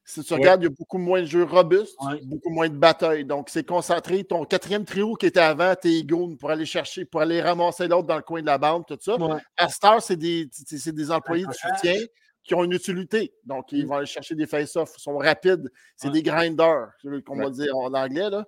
Si 0.04 0.24
tu 0.24 0.34
regardes, 0.34 0.62
il 0.62 0.64
y 0.64 0.66
a 0.66 0.74
beaucoup 0.76 0.98
moins 0.98 1.20
de 1.20 1.26
jeux 1.26 1.44
robustes, 1.44 1.96
beaucoup 2.24 2.50
moins 2.50 2.68
de 2.68 2.74
batailles. 2.74 3.24
Donc, 3.24 3.48
c'est 3.48 3.64
concentré. 3.64 4.24
Ton 4.24 4.44
quatrième 4.44 4.84
trio 4.84 5.14
qui 5.14 5.26
était 5.26 5.40
avant, 5.40 5.74
tes 5.76 6.02
goons 6.02 6.36
pour 6.36 6.50
aller 6.50 6.66
chercher, 6.66 7.04
pour 7.04 7.20
aller 7.20 7.40
ramasser 7.40 7.86
l'autre 7.86 8.08
dans 8.08 8.16
le 8.16 8.22
coin 8.22 8.40
de 8.40 8.46
la 8.46 8.58
bande, 8.58 8.84
tout 8.86 8.98
ça. 9.00 9.16
À 9.56 9.68
Star, 9.68 10.02
c'est 10.02 10.16
des, 10.16 10.48
des, 10.86 11.10
employés 11.10 11.46
de 11.46 11.52
soutien 11.52 11.96
qui 12.42 12.54
ont 12.54 12.64
une 12.64 12.72
utilité. 12.72 13.32
Donc, 13.44 13.70
ils 13.72 13.84
mm. 13.84 13.88
vont 13.88 13.94
aller 13.96 14.06
chercher 14.06 14.34
des 14.34 14.46
face-off, 14.46 14.92
ils 14.98 15.02
sont 15.02 15.16
rapides. 15.16 15.70
C'est 15.96 16.10
des 16.10 16.22
grinders, 16.22 16.90
comme 17.02 17.40
on 17.40 17.44
va 17.44 17.50
dire 17.50 17.76
en 17.76 17.92
anglais. 17.94 18.30
Là. 18.30 18.46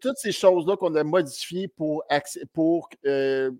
Toutes 0.00 0.16
ces 0.16 0.32
choses-là 0.32 0.76
qu'on 0.76 0.94
a 0.96 1.04
modifiées 1.04 1.68
pour, 1.68 2.02
pour 2.52 2.88
euh, 3.06 3.50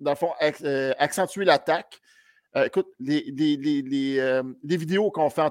dans 0.00 0.10
le 0.10 0.16
fond, 0.16 0.32
euh, 0.42 0.92
accentuer 0.98 1.44
l'attaque. 1.44 2.00
Euh, 2.56 2.66
écoute, 2.66 2.86
les, 3.00 3.22
les, 3.32 4.76
vidéos 4.76 5.10
qu'on 5.10 5.28
fait 5.28 5.42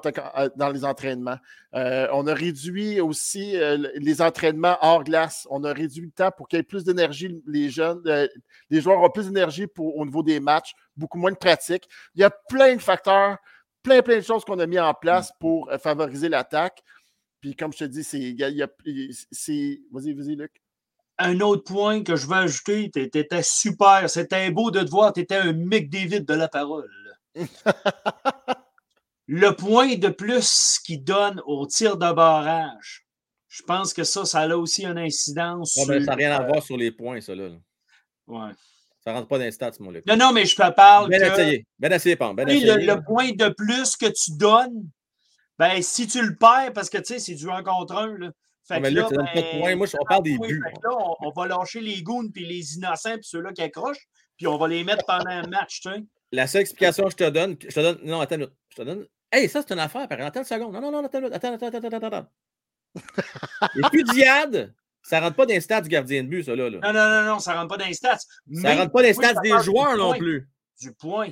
dans 0.55 0.69
les 0.69 0.85
entraînements. 0.85 1.37
on 1.73 2.27
a 2.27 2.33
réduit 2.33 3.01
aussi 3.01 3.55
les 3.95 4.21
entraînements 4.21 4.77
hors 4.81 5.03
glace. 5.03 5.45
On 5.49 5.63
a 5.63 5.73
réduit 5.73 6.05
le 6.05 6.11
temps 6.11 6.31
pour 6.31 6.47
qu'il 6.47 6.57
y 6.57 6.59
ait 6.61 6.63
plus 6.63 6.83
d'énergie. 6.85 7.41
Les 7.45 7.69
jeunes, 7.69 8.01
les 8.69 8.81
joueurs 8.81 9.01
ont 9.01 9.09
plus 9.09 9.27
d'énergie 9.27 9.67
au 9.77 10.05
niveau 10.05 10.23
des 10.23 10.39
matchs, 10.39 10.73
beaucoup 10.95 11.17
moins 11.17 11.31
de 11.31 11.37
pratique. 11.37 11.89
Il 12.15 12.21
y 12.21 12.23
a 12.23 12.29
plein 12.29 12.75
de 12.75 12.81
facteurs, 12.81 13.37
plein, 13.81 14.01
plein 14.01 14.17
de 14.17 14.21
choses 14.21 14.45
qu'on 14.45 14.59
a 14.59 14.65
mis 14.65 14.79
en 14.79 14.93
place 14.93 15.29
mm. 15.31 15.33
pour 15.39 15.69
favoriser 15.81 16.29
l'attaque. 16.29 16.81
Puis 17.41 17.53
comme 17.55 17.73
je 17.73 17.79
te 17.79 17.83
dis, 17.83 18.05
c'est. 18.05 18.33
Vas-y, 19.91 20.13
vas-y, 20.13 20.35
Luc. 20.37 20.62
Un 21.25 21.39
autre 21.39 21.63
point 21.63 22.03
que 22.03 22.17
je 22.17 22.27
veux 22.27 22.35
ajouter, 22.35 22.91
tu 22.93 22.99
étais 23.01 23.43
super. 23.43 24.09
C'était 24.09 24.51
beau 24.51 24.71
de 24.71 24.81
te 24.81 24.89
voir. 24.89 25.13
Tu 25.13 25.21
étais 25.21 25.37
un 25.37 25.53
mec 25.53 25.89
David 25.89 26.25
de 26.25 26.33
la 26.33 26.49
parole. 26.49 26.89
le 29.27 29.51
point 29.51 29.95
de 29.95 30.09
plus 30.09 30.79
qu'il 30.85 31.01
donne 31.01 31.41
au 31.45 31.65
tir 31.65 31.95
de 31.95 32.11
barrage, 32.11 33.07
je 33.47 33.63
pense 33.63 33.93
que 33.93 34.03
ça, 34.03 34.25
ça 34.25 34.41
a 34.41 34.57
aussi 34.57 34.85
une 34.85 34.97
incidence. 34.97 35.75
ça 35.75 35.97
n'a 35.97 36.15
rien 36.15 36.35
à 36.35 36.45
voir 36.45 36.61
sur 36.61 36.75
les 36.75 36.91
points, 36.91 37.21
ça. 37.21 37.33
Là. 37.33 37.51
Ouais. 38.27 38.51
Ça 38.99 39.11
ne 39.11 39.15
rentre 39.15 39.29
pas 39.29 39.37
dans 39.37 39.45
les 39.45 39.51
stats, 39.51 39.71
mon 39.79 39.91
Luc. 39.91 40.05
Non, 40.05 40.17
non, 40.17 40.33
mais 40.33 40.45
je 40.45 40.55
te 40.55 40.71
parle. 40.71 41.09
Ben 41.09 41.23
essayé. 41.23 41.65
Ben 41.79 41.91
essayé, 41.93 42.17
pas. 42.17 42.33
Ben 42.33 42.49
essayé. 42.49 42.65
Le, 42.65 42.85
le, 42.85 43.01
point 43.01 43.31
de 43.31 43.47
plus 43.47 43.95
que 43.95 44.07
tu 44.07 44.35
donnes, 44.37 44.89
ben, 45.57 45.81
si 45.81 46.07
tu 46.07 46.21
le 46.21 46.35
perds, 46.35 46.73
parce 46.73 46.89
que 46.89 46.97
tu 46.97 47.05
sais, 47.05 47.19
c'est 47.19 47.35
du 47.35 47.49
1 47.49 47.63
contre 47.63 47.95
1, 47.95 48.17
là. 48.17 48.31
Fait 48.65 48.79
mais 48.79 48.91
là, 48.91 49.07
ben, 49.09 49.25
pas 49.25 49.41
de 49.41 49.59
points. 49.59 49.75
Moi, 49.75 49.87
on 49.99 50.05
parle 50.05 50.23
des 50.23 50.37
buts. 50.37 50.63
on, 51.19 51.29
va 51.31 51.47
lâcher 51.47 51.81
les 51.81 52.01
goons 52.01 52.29
puis 52.29 52.45
les 52.45 52.75
innocents 52.75 53.15
puis 53.15 53.25
ceux-là 53.25 53.51
qui 53.51 53.61
accrochent, 53.61 54.07
puis 54.37 54.47
on 54.47 54.57
va 54.57 54.67
les 54.67 54.83
mettre 54.83 55.05
pendant 55.05 55.29
un 55.29 55.47
match, 55.47 55.81
tu 55.81 55.89
sais. 55.89 56.03
La 56.31 56.47
seule 56.47 56.61
explication 56.61 57.03
que 57.03 57.11
je 57.11 57.17
te 57.17 57.29
donne, 57.29 57.55
je 57.61 57.67
te 57.67 57.79
donne. 57.79 57.99
Non, 58.03 58.21
attends 58.21 58.35
une 58.35 58.41
minute. 58.41 58.55
Je 58.69 58.75
te 58.77 58.81
donne. 58.81 59.05
Hey, 59.31 59.49
ça, 59.49 59.61
c'est 59.61 59.73
une 59.73 59.79
affaire, 59.79 60.07
par 60.07 60.19
Attends 60.21 60.39
une 60.39 60.45
seconde. 60.45 60.73
Non, 60.73 60.81
non, 60.81 60.91
non, 60.91 61.05
attends 61.05 61.19
une 61.19 61.25
minute. 61.25 61.35
Attends, 61.35 61.53
attends, 61.53 61.67
attends, 61.67 61.87
attends, 61.87 62.07
attends. 62.07 62.27
Les 63.75 63.89
fusillades, 63.91 64.73
ça 65.01 65.19
rentre 65.19 65.35
pas 65.35 65.45
dans 65.45 65.53
les 65.53 65.61
stats 65.61 65.81
du 65.81 65.89
gardien 65.89 66.23
de 66.23 66.29
but, 66.29 66.43
ça, 66.43 66.55
là. 66.55 66.69
Non, 66.69 66.79
non, 66.81 66.93
non, 66.93 67.23
non, 67.23 67.39
ça 67.39 67.53
rentre 67.53 67.67
pas 67.67 67.77
dans 67.77 67.85
les 67.85 67.93
stats. 67.93 68.17
Ça 68.53 68.75
rentre 68.75 68.91
pas 68.91 69.01
dans 69.01 69.07
les 69.07 69.13
stats 69.13 69.33
des 69.41 69.59
joueurs 69.61 69.97
non 69.97 70.13
plus. 70.13 70.49
Du 70.81 70.93
point 70.93 71.29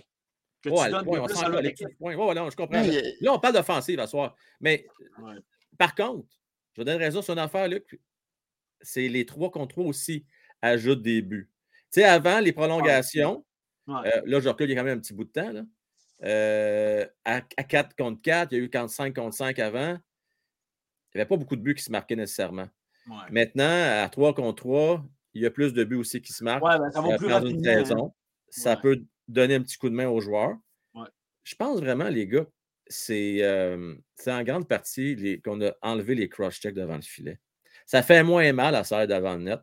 que 0.62 0.70
tu 0.70 0.92
donnes 0.92 1.04
point, 1.04 1.24
plus 1.24 1.34
à 1.34 2.50
je 2.50 2.56
comprends. 2.56 2.82
Là, 3.22 3.34
on 3.34 3.40
parle 3.40 3.54
d'offensive 3.56 4.00
à 4.00 4.08
soir. 4.08 4.36
Mais 4.60 4.86
par 5.78 5.96
contre, 5.96 6.28
je 6.74 6.82
vous 6.82 6.86
donne 6.86 6.98
raison 6.98 7.22
sur 7.22 7.34
une 7.34 7.40
affaire, 7.40 7.68
Luc. 7.68 8.00
C'est 8.82 9.08
les 9.08 9.26
3 9.26 9.52
contre 9.52 9.76
3 9.76 9.86
aussi 9.86 10.26
ajoutent 10.62 11.02
des 11.02 11.22
buts. 11.22 11.50
Tu 11.92 12.02
sais, 12.02 12.04
avant 12.04 12.40
les 12.40 12.54
prolongations, 12.54 13.46
euh, 13.90 14.22
là, 14.26 14.40
je 14.40 14.50
recule, 14.50 14.70
il 14.70 14.74
y 14.74 14.78
a 14.78 14.80
quand 14.80 14.86
même 14.86 14.98
un 14.98 15.02
petit 15.02 15.14
bout 15.14 15.26
de 15.26 15.32
temps. 15.32 15.52
Là. 15.52 15.64
Euh, 16.24 17.06
à, 17.26 17.42
4 17.42 17.96
contre 17.96 18.22
4, 18.22 18.52
il 18.52 18.58
y 18.58 18.62
a 18.62 18.64
eu 18.64 18.88
5 18.88 19.16
contre 19.16 19.36
5 19.36 19.60
avant. 19.60 19.98
Il 21.14 21.18
n'y 21.18 21.22
avait 21.22 21.28
pas 21.28 21.38
beaucoup 21.38 21.56
de 21.56 21.62
buts 21.62 21.76
qui 21.76 21.84
se 21.84 21.92
marquaient 21.92 22.16
nécessairement. 22.16 22.68
Maintenant, 23.30 24.04
à 24.04 24.08
3 24.10 24.34
contre 24.34 24.64
3, 24.64 25.06
il 25.34 25.42
y 25.42 25.46
a 25.46 25.52
plus 25.52 25.74
de 25.74 25.84
buts 25.84 25.96
aussi 25.96 26.22
qui 26.22 26.34
se 26.34 26.44
marquent. 26.44 26.64
Ouais, 26.64 26.78
ben, 26.78 26.92
ça 26.92 27.02
va 27.02 27.14
euh, 27.14 27.18
plus 27.18 27.50
Une 27.50 27.64
saison. 27.64 28.14
Ça 28.50 28.78
peut 28.78 29.04
donner 29.28 29.56
un 29.56 29.62
petit 29.62 29.78
coup 29.78 29.90
de 29.90 29.96
main 29.96 30.08
aux 30.08 30.22
joueurs. 30.22 30.56
Je 31.44 31.56
pense 31.56 31.80
vraiment, 31.80 32.08
les 32.08 32.28
gars, 32.28 32.46
c'est 32.92 33.38
euh, 33.42 33.96
en 34.28 34.44
grande 34.44 34.68
partie 34.68 35.42
qu'on 35.44 35.62
a 35.62 35.72
enlevé 35.82 36.16
les 36.16 36.30
cross-checks 36.30 36.76
devant 36.76 36.96
le 36.96 37.02
filet. 37.02 37.40
Ça 37.86 38.04
fait 38.04 38.24
moins 38.24 38.52
mal 38.54 38.76
à 38.76 38.84
serre 38.84 39.08
devant 39.08 39.36
le 39.36 39.44
net. 39.44 39.62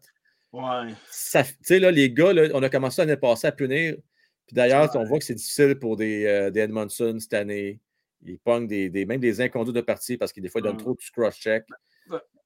Ouais. 0.52 0.88
Tu 0.88 1.44
sais, 1.62 1.78
là, 1.78 1.90
les 1.90 2.10
gars, 2.10 2.32
là, 2.32 2.48
on 2.54 2.62
a 2.62 2.68
commencé 2.68 3.02
l'année 3.02 3.16
passée 3.16 3.46
à 3.46 3.52
punir. 3.52 3.96
Puis 4.46 4.54
d'ailleurs, 4.54 4.90
on 4.96 5.04
voit 5.04 5.18
que 5.18 5.24
c'est 5.24 5.34
difficile 5.34 5.78
pour 5.78 5.96
des, 5.96 6.24
euh, 6.24 6.50
des 6.50 6.60
Edmondson 6.60 7.18
cette 7.20 7.34
année. 7.34 7.80
Ils 8.24 8.38
pognent 8.38 8.66
des, 8.66 8.88
des- 8.88 9.04
même 9.04 9.20
des 9.20 9.40
inconduits 9.40 9.74
de 9.74 9.80
partie 9.82 10.16
parce 10.16 10.32
que 10.32 10.40
des 10.40 10.48
fois, 10.48 10.60
ils 10.60 10.64
donnent 10.64 10.78
trop 10.78 10.94
de 10.94 10.98
cross-check. 11.12 11.64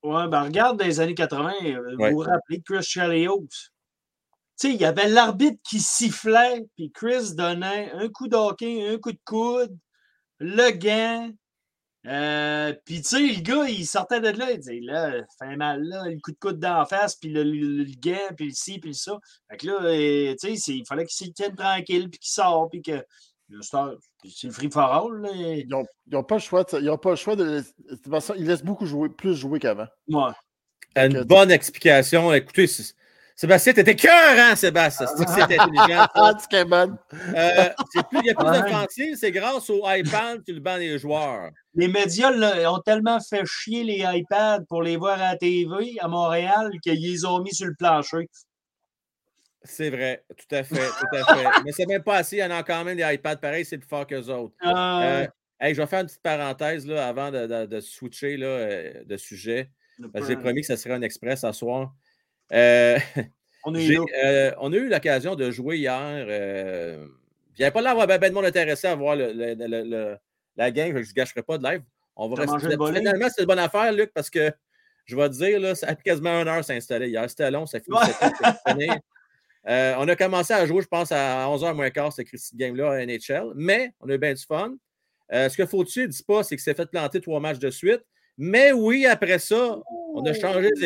Ouais, 0.02 0.26
ben 0.28 0.42
regarde 0.42 0.78
dans 0.80 0.84
les 0.84 0.98
années 0.98 1.14
80, 1.14 1.52
euh, 1.64 1.96
vous 1.96 2.10
vous 2.16 2.18
rappelez 2.18 2.58
de 2.58 2.62
Chris 2.64 2.82
Chalios. 2.82 3.46
Tu 3.48 4.68
sais, 4.68 4.74
il 4.74 4.80
y 4.80 4.84
avait 4.84 5.08
l'arbitre 5.08 5.60
qui 5.62 5.78
sifflait, 5.78 6.64
puis 6.76 6.90
Chris 6.92 7.34
donnait 7.36 7.90
un 7.92 8.08
coup 8.08 8.26
d'hockey, 8.26 8.88
un 8.88 8.98
coup 8.98 9.12
de 9.12 9.20
coude, 9.24 9.76
le 10.42 10.70
gant. 10.72 11.30
Euh, 12.08 12.74
puis 12.84 12.96
tu 13.00 13.04
sais, 13.10 13.20
le 13.20 13.40
gars, 13.42 13.68
il 13.68 13.86
sortait 13.86 14.20
de 14.20 14.28
là, 14.36 14.50
il 14.50 14.58
disait 14.58 14.80
là, 14.82 15.12
fait 15.38 15.54
mal 15.54 15.84
là, 15.84 16.08
le 16.08 16.18
coup 16.20 16.32
de 16.32 16.36
coude 16.40 16.58
d'en 16.58 16.84
face, 16.84 17.14
puis 17.14 17.28
le, 17.30 17.44
le- 17.44 17.84
le 17.84 17.92
gant, 18.00 18.34
puis 18.36 18.46
le 18.48 18.52
ci, 18.54 18.80
puis 18.80 18.90
le 18.90 18.94
ça. 18.96 19.16
Fait 19.48 19.56
que 19.58 19.66
là, 19.68 19.74
euh, 19.84 20.34
tu 20.40 20.56
sais, 20.56 20.72
il 20.74 20.84
fallait 20.84 21.06
qu'il 21.06 21.26
se 21.28 21.30
tienne 21.32 21.54
tranquille, 21.54 22.10
puis 22.10 22.18
qu'il 22.18 22.30
sort, 22.32 22.68
puis 22.70 22.82
que. 22.82 23.04
C'est 23.60 24.46
le 24.46 24.52
free 24.52 24.70
for 24.70 24.82
all, 24.82 25.20
là. 25.20 25.30
Ils 25.34 25.68
n'ont 25.68 26.24
pas 26.24 26.36
le 26.36 26.40
choix. 26.40 26.64
de- 26.64 26.80
Ils 26.80 26.88
ont 26.90 26.96
pas 26.96 27.10
le 27.10 27.16
choix 27.16 27.36
de. 27.36 27.60
de 27.60 27.94
toute 27.96 28.08
façon, 28.08 28.34
ils 28.36 28.46
laissent 28.46 28.64
beaucoup 28.64 28.86
jouer, 28.86 29.10
plus 29.10 29.34
jouer 29.36 29.58
qu'avant. 29.60 29.86
Ouais. 30.08 30.32
Une 30.96 31.12
que- 31.14 31.22
bonne 31.24 31.50
explication. 31.50 32.32
Écoutez, 32.32 32.66
c'est- 32.66 32.94
Sébastien, 33.36 33.72
t'étais 33.72 33.96
cœur, 33.96 34.12
hein, 34.38 34.54
Sébastien? 34.56 35.06
C'est 35.06 35.24
que 35.24 35.30
c'est 35.32 35.42
intelligent. 35.42 35.86
ça? 35.88 36.10
Ah, 36.14 36.32
tu 36.48 36.56
es 36.56 36.64
bonne. 36.64 36.96
Euh, 37.34 37.68
c'est 37.92 38.06
plus- 38.08 38.18
Il 38.20 38.26
y 38.26 38.30
a 38.30 38.34
plus 38.34 38.46
Ouais. 38.48 38.60
d'offensive, 38.62 39.16
c'est 39.16 39.32
grâce 39.32 39.68
au 39.70 39.80
iPad 39.84 40.42
sur 40.44 40.54
le 40.54 40.60
banc 40.60 40.78
des 40.78 40.98
joueurs. 40.98 41.50
Les 41.74 41.88
médias 41.88 42.30
là, 42.30 42.72
ont 42.72 42.78
tellement 42.80 43.18
fait 43.20 43.44
chier 43.46 43.84
les 43.84 44.04
iPads 44.06 44.60
pour 44.68 44.82
les 44.82 44.96
voir 44.96 45.14
à 45.20 45.32
la 45.32 45.36
TV 45.36 45.96
à 46.00 46.08
Montréal 46.08 46.70
qu'ils 46.82 47.00
les 47.00 47.24
ont 47.24 47.40
mis 47.42 47.54
sur 47.54 47.66
le 47.66 47.74
plancher. 47.74 48.28
C'est 49.64 49.90
vrai, 49.90 50.24
tout 50.36 50.54
à 50.54 50.64
fait, 50.64 50.74
tout 50.88 51.16
à 51.16 51.34
fait. 51.36 51.62
Mais 51.64 51.72
c'est 51.72 51.86
même 51.86 52.02
pas 52.02 52.16
assez, 52.16 52.36
il 52.36 52.40
y 52.40 52.44
en 52.44 52.50
a 52.50 52.62
quand 52.62 52.84
même 52.84 52.96
des 52.96 53.14
iPads 53.14 53.36
pareils, 53.36 53.64
c'est 53.64 53.78
plus 53.78 53.88
fort 53.88 54.06
qu'eux 54.06 54.28
autres. 54.28 54.54
Euh, 54.64 54.72
Euh, 54.72 55.26
hey, 55.60 55.74
je 55.74 55.80
vais 55.80 55.86
faire 55.86 56.00
une 56.00 56.06
petite 56.06 56.22
parenthèse 56.22 56.84
là, 56.86 57.06
avant 57.06 57.30
de, 57.30 57.46
de- 57.46 57.66
de 57.66 57.80
switcher 57.80 58.36
là, 58.36 58.46
euh, 58.46 59.04
de 59.04 59.16
sujet. 59.16 59.70
que 60.12 60.24
J'ai 60.26 60.36
promis 60.36 60.62
que 60.62 60.66
ça 60.66 60.76
serait 60.76 60.94
un 60.94 61.02
express 61.02 61.42
ce 61.42 61.52
soir. 61.52 61.92
Euh, 62.52 62.98
on 63.64 63.74
est 63.74 63.80
j'ai, 63.82 63.94
là. 63.94 64.04
euh, 64.24 64.52
on 64.60 64.72
a 64.72 64.76
eu 64.76 64.88
l'occasion 64.88 65.34
de 65.34 65.50
jouer 65.50 65.78
hier. 65.78 66.26
il 66.28 67.58
n'y 67.58 67.64
avait 67.64 67.70
pas 67.72 67.80
l'air 67.80 67.90
d'avoir 67.92 68.06
ben, 68.06 68.18
ben 68.18 68.28
de 68.30 68.34
monde 68.34 68.44
intéressé 68.44 68.86
à 68.88 68.94
voir 68.94 69.16
le- 69.16 69.32
le- 69.32 69.54
le- 69.54 69.84
le- 69.84 70.16
la 70.56 70.70
game, 70.70 70.92
que 70.92 71.02
je 71.02 71.08
ne 71.08 71.14
gâcherai 71.14 71.42
pas 71.42 71.58
de 71.58 71.64
live. 71.64 71.82
On 72.16 72.28
va 72.28 72.44
rester. 72.44 72.70
Finalement, 72.94 73.26
c'est 73.34 73.42
une 73.42 73.46
bonne 73.46 73.58
affaire, 73.58 73.92
Luc, 73.92 74.12
parce 74.14 74.28
que 74.28 74.52
je 75.06 75.16
vais 75.16 75.28
te 75.30 75.34
dire, 75.34 75.58
là, 75.60 75.74
ça 75.74 75.88
a 75.88 75.94
pris 75.94 76.04
quasiment 76.04 76.40
une 76.42 76.48
heure 76.48 76.64
s'installer 76.64 77.08
hier. 77.08 77.28
C'était 77.28 77.50
long, 77.50 77.66
ça 77.66 77.80
finit 77.80 77.96
Ouais. 77.96 78.88
Euh, 79.68 79.94
on 79.98 80.08
a 80.08 80.16
commencé 80.16 80.52
à 80.52 80.66
jouer, 80.66 80.82
je 80.82 80.88
pense, 80.88 81.12
à 81.12 81.46
11h 81.48 81.72
moins 81.74 81.88
quart, 81.90 82.12
cette 82.12 82.26
cette 82.32 82.56
game-là 82.56 82.90
à 82.92 83.06
NHL, 83.06 83.52
mais 83.54 83.92
on 84.00 84.08
a 84.08 84.14
eu 84.14 84.18
bien 84.18 84.34
du 84.34 84.42
fun. 84.42 84.74
Euh, 85.32 85.48
ce 85.48 85.56
que 85.56 85.66
Fauci 85.66 86.00
ne 86.00 86.06
dit 86.06 86.22
pas, 86.24 86.42
c'est 86.42 86.56
qu'il 86.56 86.62
s'est 86.64 86.74
fait 86.74 86.90
planter 86.90 87.20
trois 87.20 87.38
matchs 87.38 87.60
de 87.60 87.70
suite. 87.70 88.02
Mais 88.36 88.72
oui, 88.72 89.06
après 89.06 89.38
ça, 89.38 89.78
on 90.14 90.24
a 90.26 90.32
changé 90.32 90.68
les 90.76 90.84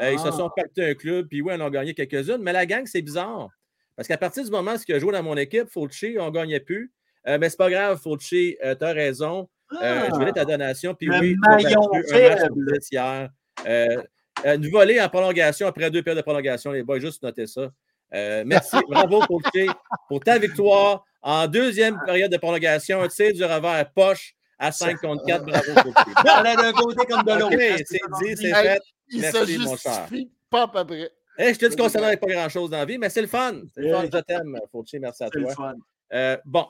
Euh, 0.00 0.12
ils 0.12 0.18
se 0.18 0.28
Ah. 0.28 0.32
sont 0.32 0.50
pactés 0.54 0.84
un 0.90 0.94
club, 0.94 1.26
puis 1.28 1.40
oui, 1.42 1.52
on 1.56 1.60
a 1.64 1.70
gagné 1.70 1.94
quelques-unes. 1.94 2.40
Mais 2.40 2.52
la 2.52 2.66
gang, 2.66 2.86
c'est 2.86 3.02
bizarre. 3.02 3.48
Parce 3.96 4.06
qu'à 4.06 4.16
partir 4.18 4.44
du 4.44 4.50
moment 4.50 4.72
où 4.74 4.78
il 4.86 4.94
a 4.94 4.98
joué 4.98 5.12
dans 5.12 5.22
mon 5.22 5.36
équipe, 5.36 5.68
Fauci, 5.70 6.16
on 6.20 6.26
ne 6.26 6.30
gagnait 6.30 6.60
plus. 6.60 6.92
Euh, 7.26 7.36
mais 7.40 7.48
c'est 7.50 7.56
pas 7.56 7.68
grave, 7.70 7.98
Fauci, 8.00 8.56
tu 8.60 8.84
as 8.84 8.92
raison. 8.92 9.48
Euh, 9.82 10.08
je 10.18 10.24
vais 10.24 10.32
ta 10.32 10.44
donation. 10.44 10.94
Puis 10.94 11.10
oui, 11.10 11.36
maillon 11.46 11.80
battu 11.92 12.14
un 12.14 12.18
match 12.28 12.38
faible. 12.40 12.78
hier. 12.92 13.28
Euh, 13.66 14.02
une 14.44 14.70
volée 14.70 15.00
en 15.00 15.08
prolongation 15.08 15.66
après 15.66 15.90
deux 15.90 16.02
périodes 16.02 16.18
de 16.18 16.22
prolongation, 16.22 16.70
les 16.70 16.84
boys, 16.84 17.00
juste 17.00 17.22
noter 17.22 17.46
ça. 17.46 17.68
Euh, 18.14 18.44
merci, 18.46 18.76
bravo 18.88 19.20
Fauci, 19.22 19.66
pour 20.08 20.20
ta 20.20 20.38
victoire 20.38 21.04
en 21.20 21.46
deuxième 21.48 21.98
période 22.06 22.30
de 22.30 22.36
prolongation. 22.36 23.02
Un 23.02 23.08
tir 23.08 23.32
du 23.34 23.44
revers 23.44 23.90
poche 23.92 24.34
à 24.58 24.72
5 24.72 25.00
contre 25.00 25.24
4. 25.24 25.44
Bravo. 25.44 25.92
Ça 26.24 26.36
allait 26.38 26.56
d'un 26.62 26.72
côté 26.72 27.06
comme 27.06 27.22
de 27.22 27.32
l'autre. 27.32 27.56
C'est 27.86 28.00
dit, 28.26 28.36
c'est 28.36 28.46
Hey, 28.48 28.54
fait. 28.54 28.82
Il 29.10 29.20
Merci, 29.22 29.54
se 29.54 29.58
mon 29.60 29.76
cher. 29.76 29.92
justifie 30.08 30.30
pas 30.50 30.62
à 30.62 30.68
peu 30.68 30.86
près. 30.86 31.10
Hey, 31.38 31.54
je 31.54 31.58
te 31.60 31.66
dis 31.66 31.76
qu'on 31.76 31.88
s'en 31.88 32.02
avec 32.02 32.20
pas 32.20 32.26
grand-chose 32.26 32.70
dans 32.70 32.78
la 32.78 32.84
vie, 32.84 32.98
mais 32.98 33.08
c'est 33.10 33.20
le 33.22 33.28
fun. 33.28 33.62
C'est 33.74 33.82
le 33.82 33.92
fun, 33.94 34.04
je 34.12 34.18
t'aime, 34.20 34.58
Fauci, 34.72 34.98
merci 34.98 35.22
à 35.24 35.28
C'est 35.32 35.38
le 35.38 35.44
toi. 35.46 35.54
fun. 35.54 35.74
Euh, 36.12 36.36
bon. 36.44 36.66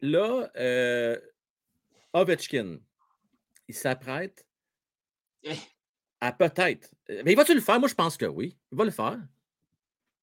Là, 0.00 0.48
euh, 0.56 1.18
Ovechkin, 2.12 2.78
il 3.66 3.74
s'apprête 3.74 4.46
Eh. 5.42 5.56
à 6.20 6.32
peut-être. 6.32 6.90
Mais 7.08 7.32
il 7.32 7.36
va-tu 7.36 7.54
le 7.54 7.60
faire? 7.60 7.80
Moi, 7.80 7.88
je 7.88 7.94
pense 7.94 8.16
que 8.16 8.26
oui. 8.26 8.56
Il 8.70 8.78
va 8.78 8.84
le 8.84 8.90
faire. 8.92 9.18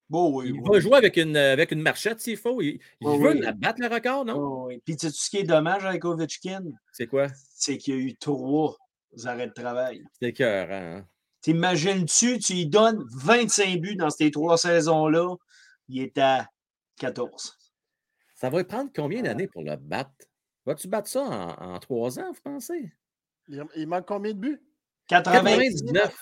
Bon, 0.08 0.36
oui. 0.36 0.46
Il 0.48 0.52
oui. 0.54 0.60
va 0.64 0.80
jouer 0.80 0.96
avec 0.96 1.16
une, 1.16 1.36
avec 1.36 1.72
une 1.72 1.82
marchette 1.82 2.20
s'il 2.20 2.36
faut. 2.36 2.60
Il, 2.62 2.78
il 3.00 3.08
veut 3.08 3.32
oui. 3.32 3.40
la 3.40 3.52
battre 3.52 3.80
le 3.80 3.88
record, 3.88 4.24
non? 4.24 4.36
Oh, 4.36 4.64
oui. 4.68 4.80
Puis, 4.84 4.96
tu 4.96 5.08
sais 5.08 5.12
ce 5.12 5.30
qui 5.30 5.38
est 5.38 5.42
dommage 5.44 5.84
avec 5.84 6.04
Ovechkin? 6.04 6.62
C'est 6.92 7.06
quoi? 7.06 7.26
C'est 7.54 7.76
qu'il 7.78 7.94
y 7.94 7.98
a 7.98 8.00
eu 8.00 8.16
trois 8.16 8.76
arrêts 9.24 9.48
de 9.48 9.52
travail. 9.52 10.04
C'est 10.20 10.32
cœur, 10.32 10.68
hein? 10.70 11.04
T'imagines-tu, 11.40 12.38
tu 12.38 12.52
lui 12.54 12.66
donnes 12.66 13.04
25 13.14 13.80
buts 13.80 13.96
dans 13.96 14.10
ces 14.10 14.30
trois 14.30 14.58
saisons-là, 14.58 15.36
il 15.88 16.02
est 16.02 16.18
à 16.18 16.48
14. 16.98 17.56
Ça 18.34 18.50
va 18.50 18.58
lui 18.58 18.64
prendre 18.64 18.90
combien 18.94 19.22
d'années 19.22 19.46
pour 19.46 19.62
le 19.62 19.76
battre? 19.76 20.10
Vas-tu 20.64 20.88
battre 20.88 21.08
ça 21.08 21.22
en, 21.22 21.74
en 21.74 21.78
trois 21.78 22.18
ans, 22.18 22.32
vous 22.32 22.40
pensez? 22.42 22.92
Il, 23.48 23.64
il 23.76 23.86
manque 23.86 24.06
combien 24.06 24.32
de 24.32 24.38
buts? 24.38 24.60
99. 25.08 25.56
99. 25.56 26.16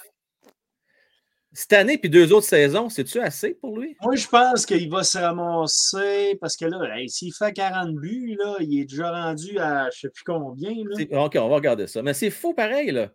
Cette 1.56 1.72
année, 1.72 1.98
puis 1.98 2.10
deux 2.10 2.32
autres 2.32 2.46
saisons, 2.46 2.88
c'est-tu 2.88 3.20
assez 3.20 3.54
pour 3.54 3.78
lui? 3.78 3.96
Moi, 4.02 4.16
je 4.16 4.26
pense 4.26 4.66
qu'il 4.66 4.90
va 4.90 5.04
se 5.04 5.18
ramasser 5.18 6.36
parce 6.40 6.56
que 6.56 6.64
là, 6.64 6.96
hey, 6.98 7.08
s'il 7.08 7.32
fait 7.32 7.52
40 7.52 7.94
buts, 7.94 8.36
là, 8.38 8.56
il 8.60 8.80
est 8.80 8.84
déjà 8.84 9.10
rendu 9.10 9.58
à 9.58 9.84
je 9.84 9.86
ne 9.86 9.90
sais 9.92 10.08
plus 10.10 10.24
combien. 10.26 10.72
Là. 10.74 11.24
OK, 11.24 11.36
on 11.40 11.48
va 11.48 11.54
regarder 11.54 11.86
ça. 11.86 12.02
Mais 12.02 12.12
c'est 12.12 12.30
faux 12.30 12.54
pareil, 12.54 12.90
là. 12.90 13.10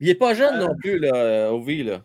Il 0.00 0.06
n'est 0.08 0.14
pas 0.14 0.34
jeune 0.34 0.54
Euh, 0.56 0.66
non 0.66 0.74
plus, 0.76 0.98
là, 0.98 1.52
Ovi, 1.52 1.82
là. 1.84 2.02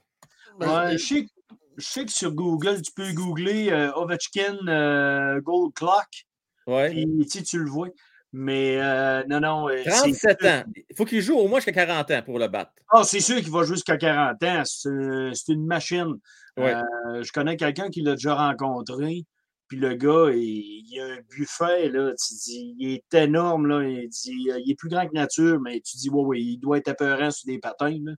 Ben, 0.60 0.88
Ouais, 0.88 0.98
je, 0.98 1.06
sais, 1.06 1.24
que- 1.24 1.30
je 1.78 1.86
sais 1.86 2.06
que 2.06 2.12
sur 2.12 2.34
Google, 2.34 2.82
tu 2.82 2.92
peux 2.92 3.12
googler 3.14 3.70
euh, 3.72 3.92
Ovechkin 3.96 4.58
euh, 4.68 5.40
Gold 5.42 5.74
Clock, 5.74 6.26
Ouais. 6.68 6.90
puis 6.90 7.08
tu 7.26 7.30
sais, 7.40 7.44
tu 7.44 7.58
le 7.58 7.70
vois. 7.70 7.88
Mais 8.32 8.80
euh, 8.80 9.24
non, 9.28 9.40
non. 9.40 9.70
euh, 9.70 9.82
c'est 9.84 9.90
37 9.90 10.40
sûr- 10.40 10.50
ans. 10.50 10.64
Il 10.90 10.96
faut 10.96 11.06
qu'il 11.06 11.22
joue 11.22 11.36
au 11.38 11.48
moins 11.48 11.60
jusqu'à 11.60 11.72
40 11.72 12.12
ans 12.12 12.22
pour 12.24 12.38
le 12.38 12.48
battre. 12.48 12.72
Ah, 12.92 13.04
c'est 13.04 13.20
sûr 13.22 13.38
qu'il 13.38 13.50
va 13.52 13.64
jusqu'à 13.64 13.98
40 13.98 14.44
ans. 14.44 14.64
C'est 14.66 14.90
c'est 15.34 15.54
une 15.54 15.66
machine. 15.66 16.14
Ouais. 16.58 16.76
Euh, 16.76 17.24
je 17.24 17.32
connais 17.32 17.58
quelqu'un 17.58 17.90
qui 17.90 18.02
l'a 18.02 18.12
déjà 18.16 18.36
rencontré. 18.36 19.26
Puis 19.68 19.78
le 19.78 19.94
gars, 19.96 20.30
il, 20.32 20.84
il 20.88 21.00
a 21.00 21.06
un 21.06 21.20
buffet, 21.30 21.90
là. 21.90 22.12
Tu 22.14 22.34
dis, 22.36 22.76
il 22.80 22.94
est 22.94 23.14
énorme, 23.14 23.68
là. 23.68 23.84
Il, 23.88 24.10
dit, 24.10 24.50
euh, 24.52 24.60
il 24.64 24.72
est 24.72 24.76
plus 24.76 24.90
grand 24.90 25.08
que 25.08 25.14
nature, 25.14 25.60
mais 25.62 25.80
tu 25.82 25.98
dis, 25.98 26.10
ouais, 26.10 26.24
ouais, 26.24 26.42
il 26.42 26.58
doit 26.58 26.78
être 26.80 26.88
apeurant 26.90 27.30
sur 27.32 27.46
des 27.48 27.60
patins, 27.60 27.98
là. 28.04 28.14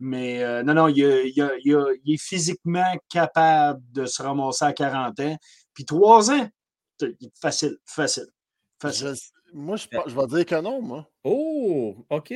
Mais 0.00 0.42
euh, 0.42 0.62
non, 0.62 0.74
non, 0.74 0.88
il, 0.88 0.98
il 0.98 1.50
il 2.04 2.14
est 2.14 2.22
physiquement 2.22 2.94
capable 3.08 3.80
de 3.92 4.04
se 4.06 4.22
ramasser 4.22 4.64
à 4.64 4.72
40 4.72 5.20
ans. 5.20 5.36
Puis 5.72 5.84
3 5.86 6.30
ans, 6.32 6.48
facile, 7.40 7.76
facile. 7.86 8.26
facile. 8.80 9.14
Moi, 9.54 9.76
je, 9.76 9.86
pense- 9.88 10.04
je 10.08 10.14
vais 10.14 10.26
dire 10.26 10.46
que 10.46 10.60
non, 10.60 10.82
moi. 10.82 11.10
Oh, 11.24 11.96
OK. 12.10 12.32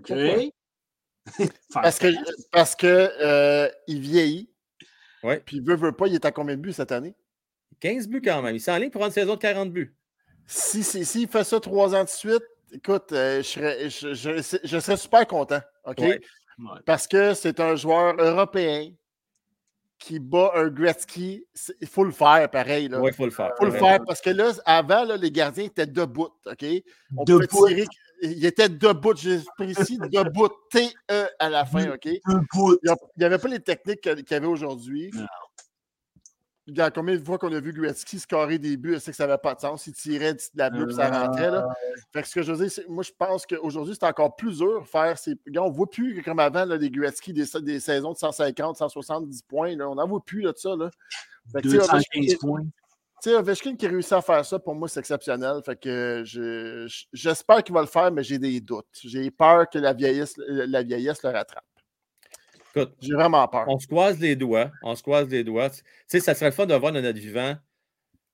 OK? 0.00 0.06
Pourquoi? 0.06 1.82
Parce 1.82 1.98
que, 1.98 2.06
parce 2.52 2.74
que 2.76 2.86
euh, 2.86 3.68
il 3.86 4.00
vieillit. 4.00 4.50
Ouais. 5.22 5.40
Puis, 5.40 5.60
veut, 5.60 5.76
veut 5.76 5.92
pas, 5.92 6.06
il 6.06 6.14
est 6.14 6.24
à 6.24 6.32
combien 6.32 6.56
de 6.56 6.60
buts 6.60 6.72
cette 6.72 6.92
année? 6.92 7.14
15 7.80 8.08
buts 8.08 8.22
quand 8.22 8.42
même. 8.42 8.54
Il 8.54 8.60
s'enligne 8.60 8.90
pour 8.90 9.04
une 9.04 9.10
saison 9.10 9.34
de 9.34 9.40
40 9.40 9.72
buts. 9.72 9.96
Si, 10.46 10.82
si, 10.82 11.04
s'il 11.04 11.28
fait 11.28 11.44
ça 11.44 11.60
trois 11.60 11.94
ans 11.94 12.04
de 12.04 12.08
suite, 12.08 12.42
écoute, 12.72 13.12
euh, 13.12 13.38
je, 13.38 13.48
serais, 13.48 13.90
je, 13.90 14.14
je- 14.14 14.58
je 14.64 14.78
serais 14.78 14.96
super 14.96 15.26
content. 15.26 15.60
OK? 15.84 15.98
Ouais. 15.98 16.20
Ouais. 16.58 16.80
Parce 16.86 17.06
que 17.06 17.34
c'est 17.34 17.60
un 17.60 17.76
joueur 17.76 18.14
européen 18.18 18.90
qui 19.98 20.18
bat 20.20 20.52
un 20.54 20.68
Gretzky. 20.68 21.44
Il 21.80 21.88
faut 21.88 22.04
le 22.04 22.12
faire 22.12 22.48
pareil. 22.50 22.88
Là. 22.88 23.00
Oui, 23.00 23.10
il 23.12 23.16
faut 23.16 23.24
le 23.24 23.30
faire. 23.30 23.52
faut 23.58 23.64
le 23.66 23.72
faire 23.72 23.98
parce 24.06 24.20
que 24.20 24.30
là, 24.30 24.52
avant, 24.64 25.04
là, 25.04 25.16
les 25.16 25.30
gardiens 25.30 25.64
étaient 25.64 25.86
debout. 25.86 26.28
OK? 26.46 26.64
On 27.16 27.24
Debout. 27.24 27.46
pouvait 27.48 27.74
tirer. 27.74 27.86
Il 28.20 28.44
était 28.44 28.68
debout, 28.68 29.14
j'ai 29.16 29.38
précis, 29.56 29.96
debout. 29.98 30.48
T-E 30.70 31.26
à 31.38 31.48
la 31.48 31.64
fin. 31.64 31.92
OK? 31.92 32.04
Debout. 32.26 32.78
Il 32.84 32.94
n'y 33.18 33.24
avait 33.24 33.38
pas 33.38 33.48
les 33.48 33.60
techniques 33.60 34.00
que- 34.00 34.14
qu'il 34.14 34.30
y 34.32 34.34
avait 34.34 34.46
aujourd'hui. 34.46 35.10
Combien 36.94 37.16
de 37.16 37.24
fois 37.24 37.38
qu'on 37.38 37.52
a 37.52 37.60
vu 37.60 37.72
Gretzky 37.72 38.18
scorer 38.18 38.58
des 38.58 38.76
buts, 38.76 38.96
c'est 39.00 39.12
que 39.12 39.16
ça 39.16 39.26
n'avait 39.26 39.38
pas 39.38 39.54
de 39.54 39.60
sens. 39.60 39.86
Il 39.86 39.94
tirait 39.94 40.34
de 40.34 40.40
la 40.54 40.70
bleue, 40.70 40.86
puis 40.86 40.96
ça 40.96 41.08
rentrait. 41.08 41.50
Là. 41.50 41.66
Fait 42.12 42.22
que 42.22 42.28
ce 42.28 42.34
que 42.34 42.42
je 42.42 42.52
veux 42.52 42.66
dire, 42.66 42.84
moi, 42.88 43.02
je 43.02 43.12
pense 43.16 43.46
qu'aujourd'hui, 43.46 43.94
c'est 43.98 44.06
encore 44.06 44.36
plus 44.36 44.58
dur 44.58 44.82
de 44.82 44.86
faire 44.86 45.16
ces. 45.18 45.36
Regarde, 45.46 45.68
on 45.68 45.70
ne 45.70 45.76
voit 45.76 45.88
plus 45.88 46.22
comme 46.22 46.38
avant 46.38 46.64
là, 46.64 46.76
des 46.76 46.90
Gretzky, 46.90 47.32
des, 47.32 47.44
des 47.62 47.80
saisons 47.80 48.12
de 48.12 48.18
150, 48.18 48.76
170 48.76 49.42
points. 49.42 49.76
Là. 49.76 49.88
On 49.88 49.94
n'en 49.94 50.06
voit 50.06 50.22
plus 50.24 50.42
là, 50.42 50.52
de 50.52 50.58
ça. 50.58 50.76
Là. 50.76 50.90
Fait 51.52 51.62
que, 51.62 51.68
tu 51.68 51.70
sais, 51.70 51.78
215 51.78 52.34
points. 52.36 52.62
tu 53.22 53.30
sais, 53.30 53.34
Ovechkin 53.34 53.76
qui 53.76 53.86
réussit 53.86 54.12
à 54.12 54.20
faire 54.20 54.44
ça, 54.44 54.58
pour 54.58 54.74
moi, 54.74 54.88
c'est 54.88 55.00
exceptionnel. 55.00 55.62
Fait 55.64 55.80
que 55.80 56.22
j'espère 57.12 57.62
qu'il 57.62 57.74
va 57.74 57.80
le 57.80 57.86
faire, 57.86 58.12
mais 58.12 58.22
j'ai 58.22 58.38
des 58.38 58.60
doutes. 58.60 58.86
J'ai 59.04 59.30
peur 59.30 59.70
que 59.70 59.78
la 59.78 59.94
vieillesse, 59.94 60.34
la 60.36 60.82
vieillesse 60.82 61.22
le 61.22 61.30
rattrape. 61.30 61.64
J'ai 63.00 63.14
vraiment 63.14 63.46
peur. 63.48 63.64
On 63.68 63.78
se 63.78 63.86
croise 63.86 64.18
les 64.18 64.36
doigts. 64.36 64.70
On 64.82 64.94
se 64.94 65.02
croise 65.02 65.28
les 65.28 65.44
doigts. 65.44 65.70
Tu 65.70 65.82
sais, 66.06 66.20
ça 66.20 66.34
serait 66.34 66.46
le 66.46 66.52
fun 66.52 66.66
de 66.66 66.74
voir 66.74 66.92
dans 66.92 67.00
notre 67.00 67.18
vivant 67.18 67.56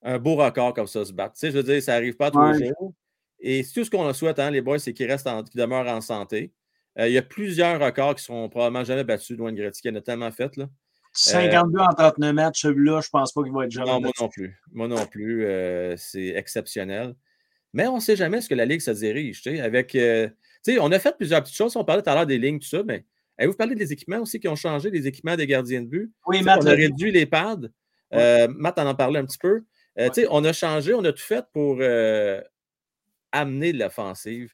un 0.02 0.18
beau 0.18 0.36
record 0.36 0.74
comme 0.74 0.86
ça 0.86 1.04
se 1.04 1.12
battre. 1.12 1.34
Tu 1.34 1.40
sais, 1.40 1.50
je 1.50 1.56
veux 1.56 1.62
dire, 1.62 1.82
ça 1.82 1.92
n'arrive 1.92 2.16
pas 2.16 2.30
tous 2.30 2.42
les 2.52 2.68
jours. 2.68 2.94
Et 3.40 3.62
tout 3.62 3.84
ce 3.84 3.90
qu'on 3.90 4.12
souhaite, 4.12 4.38
hein, 4.38 4.50
les 4.50 4.60
boys, 4.60 4.78
c'est 4.78 4.92
qu'ils 4.92 5.10
restent 5.10 5.28
qu'ils 5.50 5.60
demeurent 5.60 5.88
en 5.88 6.00
santé. 6.00 6.52
Euh, 6.98 7.08
il 7.08 7.12
y 7.12 7.18
a 7.18 7.22
plusieurs 7.22 7.80
records 7.80 8.14
qui 8.14 8.24
seront 8.24 8.48
probablement 8.48 8.84
jamais 8.84 9.04
battus. 9.04 9.36
Dwayne 9.36 9.54
Gretzky 9.54 9.90
en 9.90 9.94
a 9.96 10.00
tellement 10.00 10.30
fait. 10.30 10.56
Là. 10.56 10.68
52 11.12 11.78
euh, 11.78 11.82
en 11.82 11.94
39 11.94 12.32
matchs, 12.32 12.62
celui-là, 12.62 13.00
je 13.00 13.08
ne 13.08 13.10
pense 13.10 13.32
pas 13.32 13.42
qu'il 13.42 13.52
va 13.52 13.64
être 13.64 13.70
jamais. 13.70 13.90
Non, 13.90 14.00
moi 14.00 14.10
non 14.20 14.28
plus. 14.28 14.60
Moi 14.72 14.88
non 14.88 15.06
plus. 15.06 15.44
Euh, 15.44 15.96
c'est 15.96 16.28
exceptionnel. 16.28 17.14
Mais 17.72 17.86
on 17.86 17.96
ne 17.96 18.00
sait 18.00 18.16
jamais 18.16 18.40
ce 18.40 18.48
que 18.48 18.54
la 18.54 18.64
Ligue 18.64 18.80
se 18.80 18.92
dirige. 18.92 19.46
Avec, 19.46 19.96
on 20.78 20.92
a 20.92 20.98
fait 20.98 21.16
plusieurs 21.16 21.42
petites 21.42 21.56
choses. 21.56 21.76
On 21.76 21.84
parlait 21.84 22.02
tout 22.02 22.10
à 22.10 22.14
l'heure 22.14 22.26
des 22.26 22.38
lignes, 22.38 22.60
tout 22.60 22.68
ça, 22.68 22.82
mais 22.84 23.04
avez-vous 23.38 23.56
parlé 23.56 23.74
des 23.74 23.92
équipements 23.92 24.20
aussi 24.20 24.40
qui 24.40 24.48
ont 24.48 24.56
changé, 24.56 24.90
les 24.90 25.06
équipements 25.06 25.36
des 25.36 25.46
gardiens 25.46 25.82
de 25.82 25.86
but? 25.86 26.12
Oui, 26.26 26.42
Matt. 26.42 26.60
On 26.62 26.66
a 26.66 26.72
réduit 26.72 27.12
les 27.12 27.26
pads. 27.26 27.68
Matt 28.12 28.78
en 28.78 28.86
en 28.86 28.94
parlait 28.94 29.20
un 29.20 29.26
petit 29.26 29.38
peu. 29.38 29.62
On 30.30 30.44
a 30.44 30.52
changé, 30.52 30.94
on 30.94 31.04
a 31.04 31.12
tout 31.12 31.22
fait 31.22 31.44
pour 31.52 31.80
amener 33.32 33.72
de 33.72 33.78
l'offensive. 33.78 34.52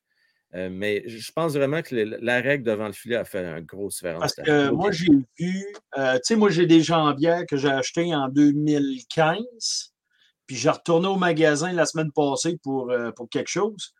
Euh, 0.54 0.68
mais 0.70 1.04
je 1.06 1.30
pense 1.30 1.54
vraiment 1.54 1.80
que 1.80 1.94
la 1.94 2.40
règle 2.40 2.64
devant 2.64 2.86
le 2.86 2.92
filet 2.92 3.16
a 3.16 3.24
fait 3.24 3.44
un 3.44 3.60
gros 3.60 3.88
différence. 3.88 4.20
Parce 4.20 4.34
que 4.34 4.70
moi, 4.70 4.90
j'ai 4.90 5.12
vu, 5.38 5.64
euh, 5.96 6.14
tu 6.14 6.20
sais, 6.24 6.36
moi, 6.36 6.50
j'ai 6.50 6.66
des 6.66 6.82
jambières 6.82 7.46
que 7.46 7.56
j'ai 7.56 7.68
achetées 7.68 8.12
en 8.14 8.28
2015, 8.28 9.92
puis 10.46 10.56
j'ai 10.56 10.70
retourné 10.70 11.06
au 11.06 11.16
magasin 11.16 11.72
la 11.72 11.86
semaine 11.86 12.10
passée 12.10 12.58
pour, 12.64 12.90
euh, 12.90 13.12
pour 13.12 13.28
quelque 13.28 13.48
chose. 13.48 13.94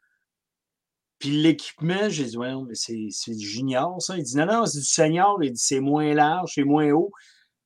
Puis 1.21 1.31
l'équipement, 1.43 2.09
j'ai 2.09 2.25
dit, 2.25 2.37
ouais, 2.39 2.53
mais 2.66 2.75
c'est 2.75 3.35
du 3.35 3.47
junior, 3.47 4.01
ça. 4.01 4.16
Il 4.16 4.25
dit, 4.25 4.37
non, 4.37 4.47
non, 4.47 4.66
c'est 4.66 4.79
du 4.79 4.85
senior. 4.85 5.39
Il 5.43 5.53
dit, 5.53 5.62
c'est 5.62 5.81
moins 5.81 6.14
large, 6.14 6.53
c'est 6.55 6.64
moins 6.64 6.91
haut. 6.91 7.12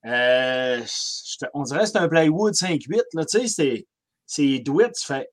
on 0.05 1.63
dirait 1.63 1.81
que 1.81 1.87
c'est 1.87 1.99
un 1.99 2.09
plywood 2.09 2.53
5-8, 2.53 3.01
là, 3.15 3.25
tu 3.25 3.49
sais, 3.49 3.87
c'est 4.27 4.59
douette, 4.59 4.97
tu 5.01 5.07
fais. 5.07 5.31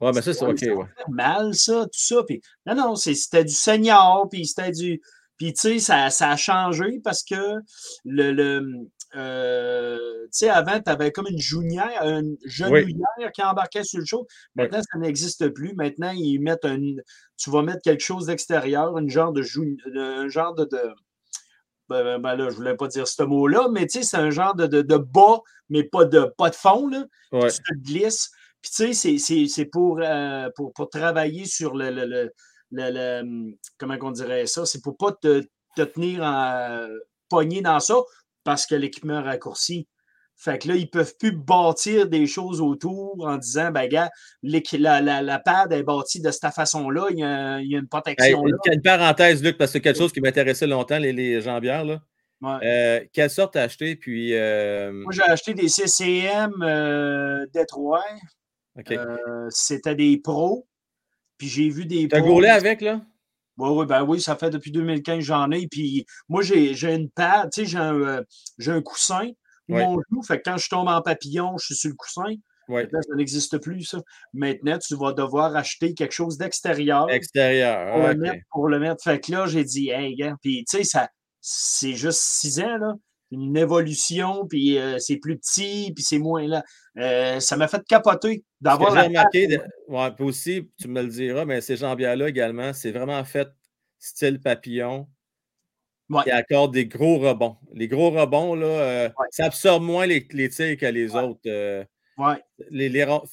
Ouais, 0.00 0.10
mais 0.12 0.22
ça, 0.22 0.34
c'est 0.34 0.44
OK. 0.44 0.60
Ouais. 0.60 0.86
Mal, 1.08 1.54
ça, 1.54 1.84
tout 1.84 1.90
ça. 1.92 2.22
Puis, 2.26 2.42
non, 2.66 2.74
non, 2.74 2.96
c'était 2.96 3.44
du 3.44 3.54
senior, 3.54 4.28
puis 4.28 4.46
c'était 4.46 4.72
du. 4.72 5.00
Puis, 5.36 5.52
tu 5.52 5.60
sais, 5.60 5.78
ça, 5.78 6.10
ça, 6.10 6.30
a 6.30 6.36
changé 6.36 7.00
parce 7.02 7.22
que 7.22 7.60
le. 8.04 8.32
le 8.32 8.88
euh, 9.16 10.22
tu 10.24 10.28
sais, 10.32 10.48
avant, 10.48 10.80
tu 10.80 10.90
avais 10.90 11.12
comme 11.12 11.26
une 11.28 11.38
junière, 11.38 12.02
une 12.02 12.36
genouillère 12.44 13.32
qui 13.32 13.42
embarquait 13.42 13.84
sur 13.84 14.00
le 14.00 14.06
show. 14.06 14.26
Maintenant, 14.56 14.80
ça 14.80 14.98
n'existe 14.98 15.48
plus. 15.50 15.74
Maintenant, 15.74 16.10
ils 16.10 16.38
mettent 16.38 16.64
un. 16.64 16.80
Tu 17.36 17.50
vas 17.50 17.62
mettre 17.62 17.82
quelque 17.82 18.02
chose 18.02 18.26
d'extérieur, 18.26 18.96
une 18.98 19.08
genre 19.08 19.32
de 19.32 19.42
un 19.98 20.28
genre 20.28 20.54
de. 20.54 20.64
de 20.64 20.78
ben, 21.88 22.02
ben, 22.02 22.18
ben, 22.18 22.36
là, 22.36 22.48
je 22.48 22.56
voulais 22.56 22.76
pas 22.76 22.88
dire 22.88 23.06
ce 23.06 23.22
mot-là, 23.22 23.68
mais 23.70 23.86
tu 23.86 23.98
sais, 23.98 24.04
c'est 24.04 24.16
un 24.16 24.30
genre 24.30 24.54
de, 24.54 24.66
de, 24.66 24.80
de, 24.80 24.96
bas, 24.96 25.40
mais 25.68 25.84
pas 25.84 26.06
de, 26.06 26.32
pas 26.38 26.48
de 26.48 26.54
fond, 26.54 26.88
là. 26.88 27.04
Ouais. 27.30 27.50
Tu 27.50 27.58
te 27.58 27.74
glisses. 27.82 28.30
Puis, 28.62 28.70
tu 28.74 28.94
sais, 28.94 29.46
c'est 29.46 29.64
pour, 29.66 30.00
euh, 30.02 30.48
pour, 30.56 30.72
pour, 30.72 30.88
travailler 30.88 31.44
sur 31.44 31.74
le, 31.74 31.90
le, 31.90 32.30
le, 32.70 33.20
hum, 33.20 33.54
comment 33.78 33.96
on 34.00 34.10
dirait 34.12 34.46
ça? 34.46 34.64
C'est 34.64 34.80
pour 34.80 34.96
pas 34.96 35.12
te, 35.12 35.42
te 35.76 35.82
tenir 35.82 36.22
en, 36.22 36.88
pogné 37.28 37.62
dans 37.62 37.80
ça 37.80 37.96
parce 38.44 38.66
que 38.66 38.74
l'équipement 38.74 39.22
raccourci. 39.22 39.88
Fait 40.36 40.58
que 40.58 40.68
là, 40.68 40.74
ils 40.74 40.82
ne 40.82 40.86
peuvent 40.86 41.14
plus 41.18 41.32
bâtir 41.32 42.08
des 42.08 42.26
choses 42.26 42.60
autour 42.60 43.24
en 43.24 43.36
disant, 43.36 43.70
ben, 43.70 43.88
gars, 43.88 44.10
la, 44.42 45.00
la, 45.00 45.22
la, 45.22 45.38
pad 45.38 45.72
est 45.72 45.84
bâtie 45.84 46.20
de 46.20 46.30
cette 46.30 46.52
façon-là, 46.52 47.06
il, 47.10 47.20
y 47.20 47.22
a, 47.22 47.60
il 47.60 47.70
y 47.70 47.76
a 47.76 47.78
une 47.78 47.86
protection. 47.88 48.44
là. 48.44 48.56
Une 48.72 48.82
parenthèse, 48.82 49.42
Luc, 49.42 49.56
parce 49.56 49.72
que 49.72 49.78
quelque 49.78 49.98
chose 49.98 50.12
qui 50.12 50.20
m'intéressait 50.20 50.66
longtemps, 50.66 50.98
les, 50.98 51.12
les 51.12 51.40
jambières. 51.40 51.84
Là. 51.84 52.00
Euh, 52.62 53.00
quelle 53.12 53.30
sorte 53.30 53.54
t'as 53.54 53.62
acheté? 53.62 53.96
Puis, 53.96 54.34
euh... 54.34 54.92
Moi, 54.92 55.12
j'ai 55.12 55.22
acheté 55.22 55.54
des 55.54 55.68
CCM 55.68 56.52
euh, 56.62 57.46
Détroit. 57.52 58.04
Euh, 58.90 59.46
c'était 59.50 59.94
des 59.94 60.18
pros. 60.18 60.66
Puis 61.38 61.48
j'ai 61.48 61.68
vu 61.68 61.86
des. 61.86 62.08
T'as 62.08 62.20
gourlé 62.20 62.48
avec, 62.48 62.80
là? 62.80 63.00
Oui, 63.56 63.70
oui, 63.70 63.86
ben 63.86 64.02
oui, 64.02 64.20
ça 64.20 64.36
fait 64.36 64.50
depuis 64.50 64.72
2015 64.72 65.20
j'en 65.20 65.50
ai. 65.50 65.66
Puis 65.68 66.06
moi, 66.28 66.42
j'ai 66.42 66.94
une 66.94 67.10
pad, 67.10 67.50
tu 67.52 67.62
sais, 67.62 67.66
j'ai 67.66 67.78
un, 67.78 67.94
euh, 67.94 68.22
un, 68.66 68.82
coussin 68.82 69.28
où 69.68 69.76
mon 69.76 70.00
genou, 70.00 70.22
fait 70.22 70.38
que 70.38 70.50
quand 70.50 70.56
je 70.56 70.68
tombe 70.68 70.88
en 70.88 71.00
papillon, 71.00 71.56
je 71.58 71.66
suis 71.66 71.74
sur 71.74 71.90
le 71.90 71.96
coussin. 71.96 72.34
Ouais. 72.68 72.88
Là, 72.90 73.00
ça 73.02 73.14
n'existe 73.14 73.58
plus, 73.58 73.84
ça. 73.84 74.00
Maintenant, 74.32 74.78
tu 74.78 74.96
vas 74.96 75.12
devoir 75.12 75.54
acheter 75.54 75.94
quelque 75.94 76.14
chose 76.14 76.38
d'extérieur. 76.38 77.10
Extérieur. 77.10 77.92
Pour, 77.92 78.08
le 78.08 78.14
mettre, 78.14 78.44
pour 78.50 78.68
le 78.68 78.78
mettre. 78.78 79.02
Fait 79.04 79.20
que 79.20 79.32
là, 79.32 79.46
j'ai 79.46 79.64
dit, 79.64 79.90
hey, 79.90 80.16
gars, 80.16 80.34
puis 80.40 80.64
tu 80.68 80.78
sais, 80.78 80.84
ça, 80.84 81.08
c'est 81.40 81.92
juste 81.92 82.20
six 82.20 82.60
ans, 82.60 82.78
là 82.78 82.94
une 83.40 83.56
évolution, 83.56 84.46
puis 84.46 84.78
euh, 84.78 84.98
c'est 84.98 85.16
plus 85.16 85.38
petit, 85.38 85.92
puis 85.94 86.04
c'est 86.04 86.18
moins 86.18 86.46
là. 86.46 86.64
Euh, 86.98 87.40
ça 87.40 87.56
m'a 87.56 87.68
fait 87.68 87.82
capoter 87.86 88.44
d'avoir 88.60 88.94
la. 88.94 89.04
remarqué, 89.04 89.58
ouais, 89.88 90.10
puis 90.12 90.24
aussi, 90.24 90.70
tu 90.80 90.88
me 90.88 91.02
le 91.02 91.08
diras, 91.08 91.44
mais 91.44 91.60
ces 91.60 91.76
jambières-là 91.76 92.28
également, 92.28 92.72
c'est 92.72 92.92
vraiment 92.92 93.22
fait 93.24 93.48
style 93.98 94.40
papillon. 94.40 95.08
Ouais. 96.10 96.22
Qui 96.22 96.30
accorde 96.30 96.74
des 96.74 96.84
gros 96.86 97.18
rebonds. 97.18 97.56
Les 97.72 97.88
gros 97.88 98.10
rebonds, 98.10 98.54
là, 98.54 98.66
euh, 98.66 99.08
ça 99.30 99.46
absorbe 99.46 99.82
moins 99.82 100.04
les, 100.04 100.26
les 100.32 100.50
tirs 100.50 100.76
que 100.76 100.84
les 100.84 101.16
autres. 101.16 101.40
Il 101.48 101.86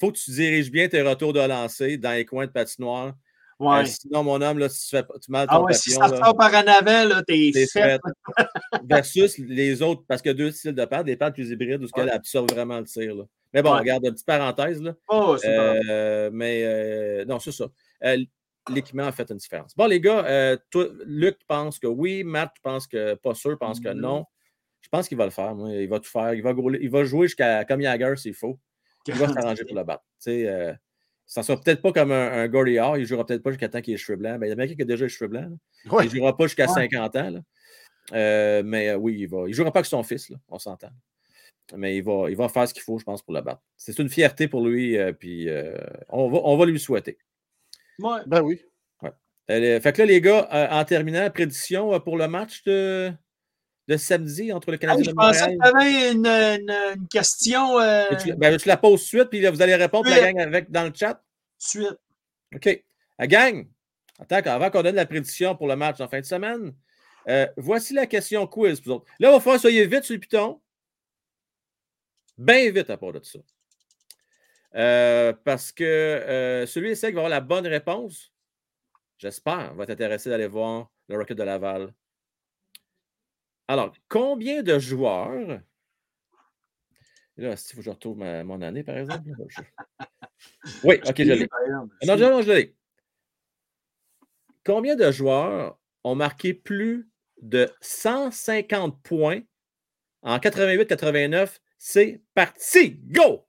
faut 0.00 0.10
que 0.10 0.18
tu 0.18 0.30
diriges 0.30 0.70
bien 0.70 0.88
tes 0.88 1.02
retours 1.02 1.34
de 1.34 1.40
lancer 1.40 1.98
dans 1.98 2.12
les 2.12 2.24
coins 2.24 2.46
de 2.46 2.50
patinoire. 2.50 3.14
Ouais. 3.62 3.86
sinon, 3.86 4.24
mon 4.24 4.40
homme, 4.40 4.58
là, 4.58 4.68
si 4.68 4.88
tu 4.88 4.96
fais 4.96 5.02
tu 5.02 5.30
ton 5.30 5.34
ah 5.34 5.60
ouais, 5.60 5.72
papillon, 5.72 5.78
si 5.78 5.90
ça 5.90 6.08
sort 6.08 6.36
par 6.36 6.52
en 6.52 6.66
avant, 6.66 7.08
là, 7.08 7.22
t'es 7.26 7.52
fait. 7.70 8.00
Versus 8.84 9.38
les 9.38 9.82
autres, 9.82 10.02
parce 10.08 10.20
que 10.20 10.30
deux 10.30 10.50
styles 10.50 10.74
de 10.74 10.84
pattes, 10.84 11.06
des 11.06 11.16
pattes 11.16 11.34
plus 11.34 11.50
hybrides 11.50 11.82
où 11.82 11.84
ouais. 11.84 11.90
elle 12.02 12.10
absorbe 12.10 12.50
vraiment 12.50 12.78
le 12.78 12.84
tir. 12.84 13.14
Là. 13.14 13.24
Mais 13.52 13.62
bon, 13.62 13.72
regarde, 13.76 14.04
une 14.04 14.12
petite 14.12 14.26
parenthèse. 14.26 14.82
Là. 14.82 14.94
Oh, 15.08 15.36
euh, 15.44 16.30
mais 16.32 16.62
euh, 16.64 17.24
non, 17.24 17.38
c'est 17.38 17.52
ça. 17.52 17.66
Euh, 18.04 18.18
L'équipement 18.68 19.04
a 19.04 19.12
fait 19.12 19.28
une 19.28 19.38
différence. 19.38 19.74
Bon, 19.76 19.86
les 19.86 20.00
gars, 20.00 20.24
euh, 20.24 20.56
toi, 20.70 20.86
Luc 21.04 21.38
pense 21.48 21.80
que 21.80 21.88
oui, 21.88 22.22
Matt 22.22 22.52
pense 22.62 22.86
que 22.86 23.14
pas 23.14 23.34
sûr, 23.34 23.58
pense 23.58 23.80
que 23.80 23.88
non. 23.88 24.24
Je 24.80 24.88
pense 24.88 25.08
qu'il 25.08 25.18
va 25.18 25.24
le 25.24 25.32
faire. 25.32 25.54
Moi. 25.54 25.70
Il 25.72 25.88
va 25.88 25.98
tout 25.98 26.10
faire. 26.10 26.32
Il 26.34 26.42
va, 26.42 26.52
il 26.80 26.90
va 26.90 27.04
jouer 27.04 27.26
jusqu'à 27.26 27.64
comme 27.64 27.80
Jagger 27.80 28.14
s'il 28.16 28.34
faut. 28.34 28.58
Il 29.08 29.14
va 29.14 29.26
s'arranger 29.32 29.64
pour 29.64 29.76
le 29.76 29.82
battre. 29.82 30.04
Tu 30.22 30.30
sais, 30.30 30.76
ça 31.32 31.40
ne 31.40 31.46
sera 31.46 31.58
peut-être 31.58 31.80
pas 31.80 31.92
comme 31.92 32.12
un, 32.12 32.30
un 32.30 32.46
Gordy 32.46 32.72
Il 32.72 33.00
ne 33.00 33.04
jouera 33.06 33.24
peut-être 33.24 33.42
pas 33.42 33.52
jusqu'à 33.52 33.66
temps 33.66 33.80
qu'il 33.80 33.94
ait 33.94 33.96
les 33.96 34.02
cheveux 34.02 34.18
blancs. 34.18 34.36
Mais 34.38 34.48
il 34.48 34.50
y 34.50 34.52
a 34.52 34.54
bien 34.54 34.66
qui 34.66 34.82
a 34.82 34.84
déjà 34.84 35.06
les 35.06 35.08
cheveux 35.08 35.28
blancs. 35.28 35.50
Il 35.86 35.90
ne 35.90 36.08
jouera 36.10 36.36
pas 36.36 36.44
jusqu'à 36.44 36.68
50 36.68 37.16
ans. 37.16 37.30
Là. 37.30 37.40
Euh, 38.12 38.62
mais 38.62 38.90
euh, 38.90 38.96
oui, 38.96 39.16
il 39.18 39.34
ne 39.34 39.48
il 39.48 39.54
jouera 39.54 39.72
pas 39.72 39.78
avec 39.78 39.86
son 39.86 40.02
fils, 40.02 40.28
là, 40.28 40.36
on 40.50 40.58
s'entend. 40.58 40.90
Mais 41.74 41.96
il 41.96 42.04
va, 42.04 42.28
il 42.28 42.36
va 42.36 42.50
faire 42.50 42.68
ce 42.68 42.74
qu'il 42.74 42.82
faut, 42.82 42.98
je 42.98 43.04
pense, 43.04 43.22
pour 43.22 43.32
le 43.32 43.40
battre. 43.40 43.62
C'est 43.78 43.98
une 43.98 44.10
fierté 44.10 44.46
pour 44.46 44.66
lui, 44.66 44.98
euh, 44.98 45.14
puis 45.14 45.48
euh, 45.48 45.74
on, 46.10 46.28
va, 46.28 46.40
on 46.44 46.58
va 46.58 46.66
lui 46.66 46.78
souhaiter. 46.78 47.16
Ouais. 47.98 48.20
Ben 48.26 48.42
oui. 48.42 48.60
Ouais. 49.00 49.80
fait 49.80 49.92
que 49.94 50.02
là, 50.02 50.04
les 50.04 50.20
gars, 50.20 50.68
en 50.70 50.84
terminant, 50.84 51.30
prédiction 51.30 51.98
pour 52.00 52.18
le 52.18 52.28
match 52.28 52.62
de, 52.64 53.10
de 53.88 53.96
samedi 53.96 54.52
entre 54.52 54.70
le 54.70 54.76
Canadien 54.76 55.10
et 55.10 55.14
Montréal. 55.14 55.34
Je 55.34 55.40
pensais 55.40 55.56
que 55.56 55.62
tu 55.62 55.76
avais 55.76 56.12
une, 56.12 56.26
une, 56.26 56.70
une, 56.96 57.08
question. 57.08 57.80
Euh... 57.80 58.04
Tu, 58.22 58.32
ben, 58.34 58.58
je 58.58 58.68
la 58.68 58.76
pose 58.76 59.02
suite, 59.02 59.28
puis 59.28 59.44
vous 59.46 59.62
allez 59.62 59.74
répondre 59.74 60.06
suite. 60.06 60.20
la 60.20 60.32
gang 60.32 60.40
avec, 60.40 60.70
dans 60.70 60.84
le 60.84 60.92
chat. 60.94 61.22
Suite. 61.58 61.98
OK. 62.54 62.84
La 63.18 63.26
gang, 63.26 63.66
attends, 64.18 64.50
avant 64.50 64.70
qu'on 64.70 64.82
donne 64.82 64.96
la 64.96 65.06
prédiction 65.06 65.56
pour 65.56 65.68
le 65.68 65.76
match 65.76 66.00
en 66.00 66.08
fin 66.08 66.20
de 66.20 66.24
semaine, 66.24 66.72
euh, 67.28 67.46
voici 67.56 67.94
la 67.94 68.06
question 68.06 68.46
quiz 68.46 68.80
pour 68.80 68.96
autres. 68.96 69.06
Là, 69.18 69.28
il 69.28 69.32
va 69.32 69.40
falloir 69.40 69.60
soyez 69.60 69.86
vite 69.86 70.04
sur 70.04 70.14
le 70.14 70.20
piton. 70.20 70.60
Bien 72.38 72.70
vite 72.70 72.90
à 72.90 72.96
part 72.96 73.12
de 73.12 73.20
ça. 73.22 73.38
Euh, 74.74 75.32
parce 75.44 75.70
que 75.70 75.84
euh, 75.84 76.66
celui 76.66 76.94
qui 76.94 77.00
va 77.00 77.08
avoir 77.08 77.28
la 77.28 77.40
bonne 77.40 77.66
réponse, 77.66 78.32
j'espère, 79.18 79.74
va 79.74 79.86
t'intéresser 79.86 80.30
d'aller 80.30 80.46
voir 80.46 80.90
le 81.08 81.18
Rocket 81.18 81.36
de 81.36 81.42
Laval 81.42 81.92
alors, 83.68 83.94
combien 84.08 84.62
de 84.62 84.78
joueurs. 84.78 85.60
Là, 87.36 87.52
il 87.52 87.56
faut 87.56 87.76
que 87.78 87.82
je 87.82 87.90
retrouve 87.90 88.18
ma, 88.18 88.44
mon 88.44 88.60
année, 88.60 88.82
par 88.82 88.98
exemple. 88.98 89.30
Oui, 90.84 91.00
ok, 91.06 91.16
je 91.16 91.32
l'ai. 91.32 91.48
Non, 92.06 92.16
non, 92.16 92.42
je 92.42 92.52
l'ai. 92.52 92.76
Combien 94.64 94.96
de 94.96 95.10
joueurs 95.10 95.78
ont 96.04 96.14
marqué 96.14 96.54
plus 96.54 97.08
de 97.40 97.68
150 97.80 99.02
points 99.02 99.40
en 100.22 100.36
88-89? 100.36 101.58
C'est 101.78 102.22
parti! 102.34 103.00
Go! 103.06 103.46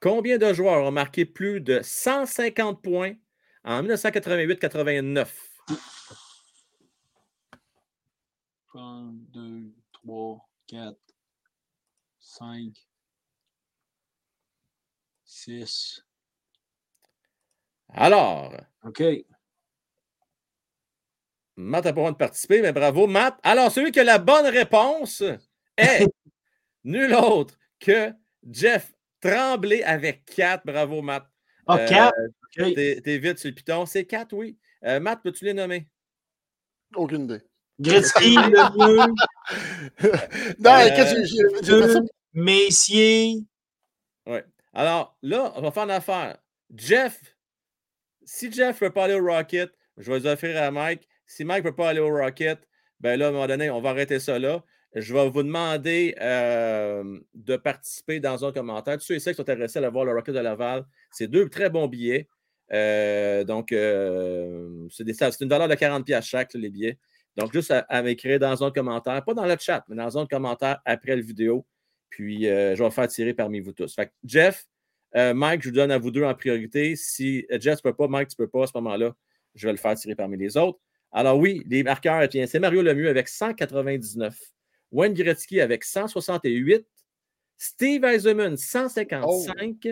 Combien 0.00 0.38
de 0.38 0.52
joueurs 0.52 0.84
ont 0.84 0.92
marqué 0.92 1.24
plus 1.24 1.60
de 1.60 1.80
150 1.82 2.82
points 2.82 3.14
en 3.64 3.82
1988-89? 3.82 5.26
1, 8.78 9.10
2, 9.32 9.74
3, 9.92 10.48
4, 10.68 10.96
5, 12.20 12.88
6. 15.24 16.04
Alors, 17.90 18.54
OK. 18.84 19.02
Matt 21.56 21.84
n'a 21.84 21.92
pas 21.92 21.96
le 22.00 22.02
droit 22.02 22.12
de 22.12 22.16
participer, 22.16 22.62
mais 22.62 22.72
bravo, 22.72 23.08
Matt. 23.08 23.38
Alors, 23.42 23.72
celui 23.72 23.90
qui 23.90 23.98
a 23.98 24.04
la 24.04 24.18
bonne 24.18 24.46
réponse 24.46 25.24
est 25.76 26.06
nul 26.84 27.14
autre 27.14 27.58
que 27.80 28.12
Jeff 28.48 28.94
Tremblay 29.20 29.82
avec 29.82 30.24
4. 30.26 30.64
Bravo, 30.64 31.02
Matt. 31.02 31.26
Ah, 31.66 31.84
4. 31.84 32.14
OK. 32.16 32.74
T'es 32.74 33.00
t'es 33.02 33.18
vite 33.18 33.38
sur 33.38 33.48
le 33.48 33.54
piton. 33.54 33.86
C'est 33.86 34.04
4, 34.04 34.32
oui. 34.34 34.56
Euh, 34.84 35.00
Matt, 35.00 35.20
peux-tu 35.22 35.46
les 35.46 35.54
nommer? 35.54 35.88
Aucune 36.94 37.24
idée. 37.24 37.47
Gretzky, 37.80 38.34
Lemieux, 38.34 38.96
non, 40.58 40.70
Euh, 40.70 40.88
j'ai 40.96 41.24
j'ai 41.26 41.80
fait 41.80 41.92
ça. 41.92 42.00
Messier. 42.32 43.36
Alors, 44.74 45.16
là, 45.22 45.52
on 45.56 45.62
va 45.62 45.70
faire 45.70 45.84
une 45.84 45.90
affaire. 45.90 46.36
Jeff, 46.74 47.18
si 48.24 48.52
Jeff 48.52 48.80
ne 48.80 48.86
peut 48.88 48.92
pas 48.92 49.04
aller 49.04 49.14
au 49.14 49.24
Rocket, 49.24 49.70
je 49.96 50.10
vais 50.12 50.18
les 50.20 50.26
offrir 50.26 50.62
à 50.62 50.70
Mike. 50.70 51.08
Si 51.26 51.44
Mike 51.44 51.64
ne 51.64 51.70
peut 51.70 51.76
pas 51.76 51.88
aller 51.90 52.00
au 52.00 52.10
Rocket, 52.14 52.58
ben 53.00 53.18
là, 53.18 53.26
à 53.26 53.28
un 53.30 53.32
moment 53.32 53.46
donné, 53.46 53.70
on 53.70 53.80
va 53.80 53.90
arrêter 53.90 54.20
ça 54.20 54.38
là. 54.38 54.62
Je 54.94 55.12
vais 55.14 55.28
vous 55.28 55.42
demander 55.42 56.14
euh, 56.20 57.18
de 57.34 57.56
participer 57.56 58.20
dans 58.20 58.44
un 58.44 58.52
commentaire. 58.52 58.98
Tous 58.98 59.04
ceux 59.04 59.14
et 59.14 59.20
ceux 59.20 59.32
qui 59.32 59.36
sont 59.36 59.42
intéressés 59.42 59.78
à 59.78 59.82
aller 59.82 59.90
voir 59.90 60.04
le 60.04 60.12
Rocket 60.12 60.34
de 60.34 60.40
Laval, 60.40 60.84
c'est 61.10 61.28
deux 61.28 61.48
très 61.48 61.70
bons 61.70 61.88
billets. 61.88 62.28
Euh, 62.72 63.44
donc, 63.44 63.72
euh, 63.72 64.86
c'est 64.90 65.04
des- 65.04 65.14
c'est 65.14 65.40
une 65.40 65.48
valeur 65.48 65.68
de 65.68 65.74
40$ 65.74 66.04
piastres 66.04 66.28
chaque, 66.30 66.54
les 66.54 66.68
billets. 66.70 66.98
Donc, 67.38 67.52
juste 67.52 67.70
à, 67.70 67.78
à 67.88 68.02
m'écrire 68.02 68.38
dans 68.38 68.64
un 68.64 68.70
commentaire, 68.70 69.24
pas 69.24 69.32
dans 69.34 69.46
le 69.46 69.56
chat, 69.58 69.84
mais 69.88 69.96
dans 69.96 70.18
un 70.18 70.26
commentaire 70.26 70.80
après 70.84 71.14
la 71.16 71.22
vidéo. 71.22 71.64
Puis, 72.10 72.48
euh, 72.48 72.74
je 72.74 72.82
vais 72.82 72.90
faire 72.90 73.06
tirer 73.08 73.32
parmi 73.32 73.60
vous 73.60 73.72
tous. 73.72 73.94
Fait 73.94 74.06
que 74.06 74.12
Jeff, 74.24 74.66
euh, 75.16 75.32
Mike, 75.34 75.62
je 75.62 75.68
vous 75.68 75.74
donne 75.74 75.90
à 75.92 75.98
vous 75.98 76.10
deux 76.10 76.24
en 76.24 76.34
priorité. 76.34 76.96
Si 76.96 77.46
euh, 77.52 77.58
Jeff 77.60 77.76
ne 77.84 77.90
peut 77.90 77.94
pas, 77.96 78.08
Mike, 78.08 78.28
tu 78.28 78.34
ne 78.40 78.44
peux 78.44 78.50
pas, 78.50 78.64
à 78.64 78.66
ce 78.66 78.72
moment-là, 78.74 79.14
je 79.54 79.66
vais 79.66 79.72
le 79.72 79.78
faire 79.78 79.94
tirer 79.94 80.14
parmi 80.14 80.36
les 80.36 80.56
autres. 80.56 80.78
Alors 81.12 81.38
oui, 81.38 81.62
les 81.66 81.82
marqueurs, 81.82 82.28
c'est 82.30 82.58
Mario 82.58 82.82
Lemieux 82.82 83.08
avec 83.08 83.28
199, 83.28 84.38
Wayne 84.92 85.14
Gretzky 85.14 85.60
avec 85.60 85.84
168, 85.84 86.84
Steve 87.56 88.04
Eisenman 88.04 88.56
155 88.56 89.88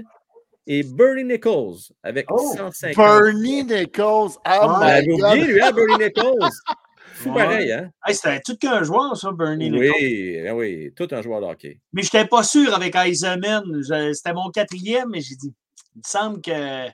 et 0.67 0.83
Bernie 0.83 1.25
Nichols 1.25 1.77
avec 2.03 2.27
Oh, 2.31 2.53
150. 2.57 2.97
Bernie 2.97 3.65
Nichols. 3.65 4.31
Oh 4.35 4.41
Ah, 4.45 4.79
Ben, 4.81 5.05
my 5.07 5.09
vous 5.09 5.17
God. 5.19 5.31
oubliez, 5.31 5.47
lui, 5.47 5.63
hein, 5.63 5.73
Bernie 5.73 6.05
Nichols? 6.05 6.51
Fou 7.17 7.31
Ouais. 7.31 7.45
pareil, 7.45 7.73
hein? 7.73 7.91
Hey, 8.07 8.15
C'était 8.15 8.41
tout 8.41 8.57
qu'un 8.57 8.83
joueur, 8.83 9.17
ça, 9.17 9.33
Bernie. 9.33 9.71
Oui, 9.71 10.41
ben 10.43 10.53
oui, 10.55 10.93
tout 10.95 11.09
un 11.11 11.23
joueur 11.23 11.41
de 11.41 11.47
hockey. 11.47 11.81
Mais 11.93 12.03
je 12.03 12.09
n'étais 12.15 12.27
pas 12.29 12.43
sûr 12.43 12.75
avec 12.75 12.95
Eisenman. 12.95 13.65
C'était 14.13 14.33
mon 14.35 14.51
quatrième, 14.51 15.09
mais 15.11 15.21
j'ai 15.21 15.35
dit, 15.37 15.55
il 15.95 15.99
me 15.99 16.03
semble 16.07 16.41
que. 16.43 16.87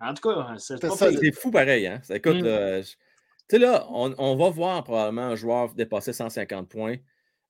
En 0.00 0.14
tout 0.14 0.28
cas, 0.28 0.54
c'est 0.58 0.74
C'est 0.80 0.88
pas 0.88 0.96
ça, 0.96 1.08
pire. 1.10 1.18
C'est 1.22 1.32
fou 1.32 1.50
pareil, 1.52 1.86
hein? 1.86 2.00
Écoute, 2.10 2.42
Mm. 2.42 2.46
euh, 2.46 2.82
je- 2.82 2.88
tu 2.90 2.96
sais, 3.50 3.58
là, 3.58 3.86
on, 3.90 4.12
on 4.18 4.34
va 4.36 4.50
voir 4.50 4.82
probablement 4.82 5.22
un 5.28 5.36
joueur 5.36 5.72
dépasser 5.74 6.12
150 6.12 6.68
points 6.68 6.96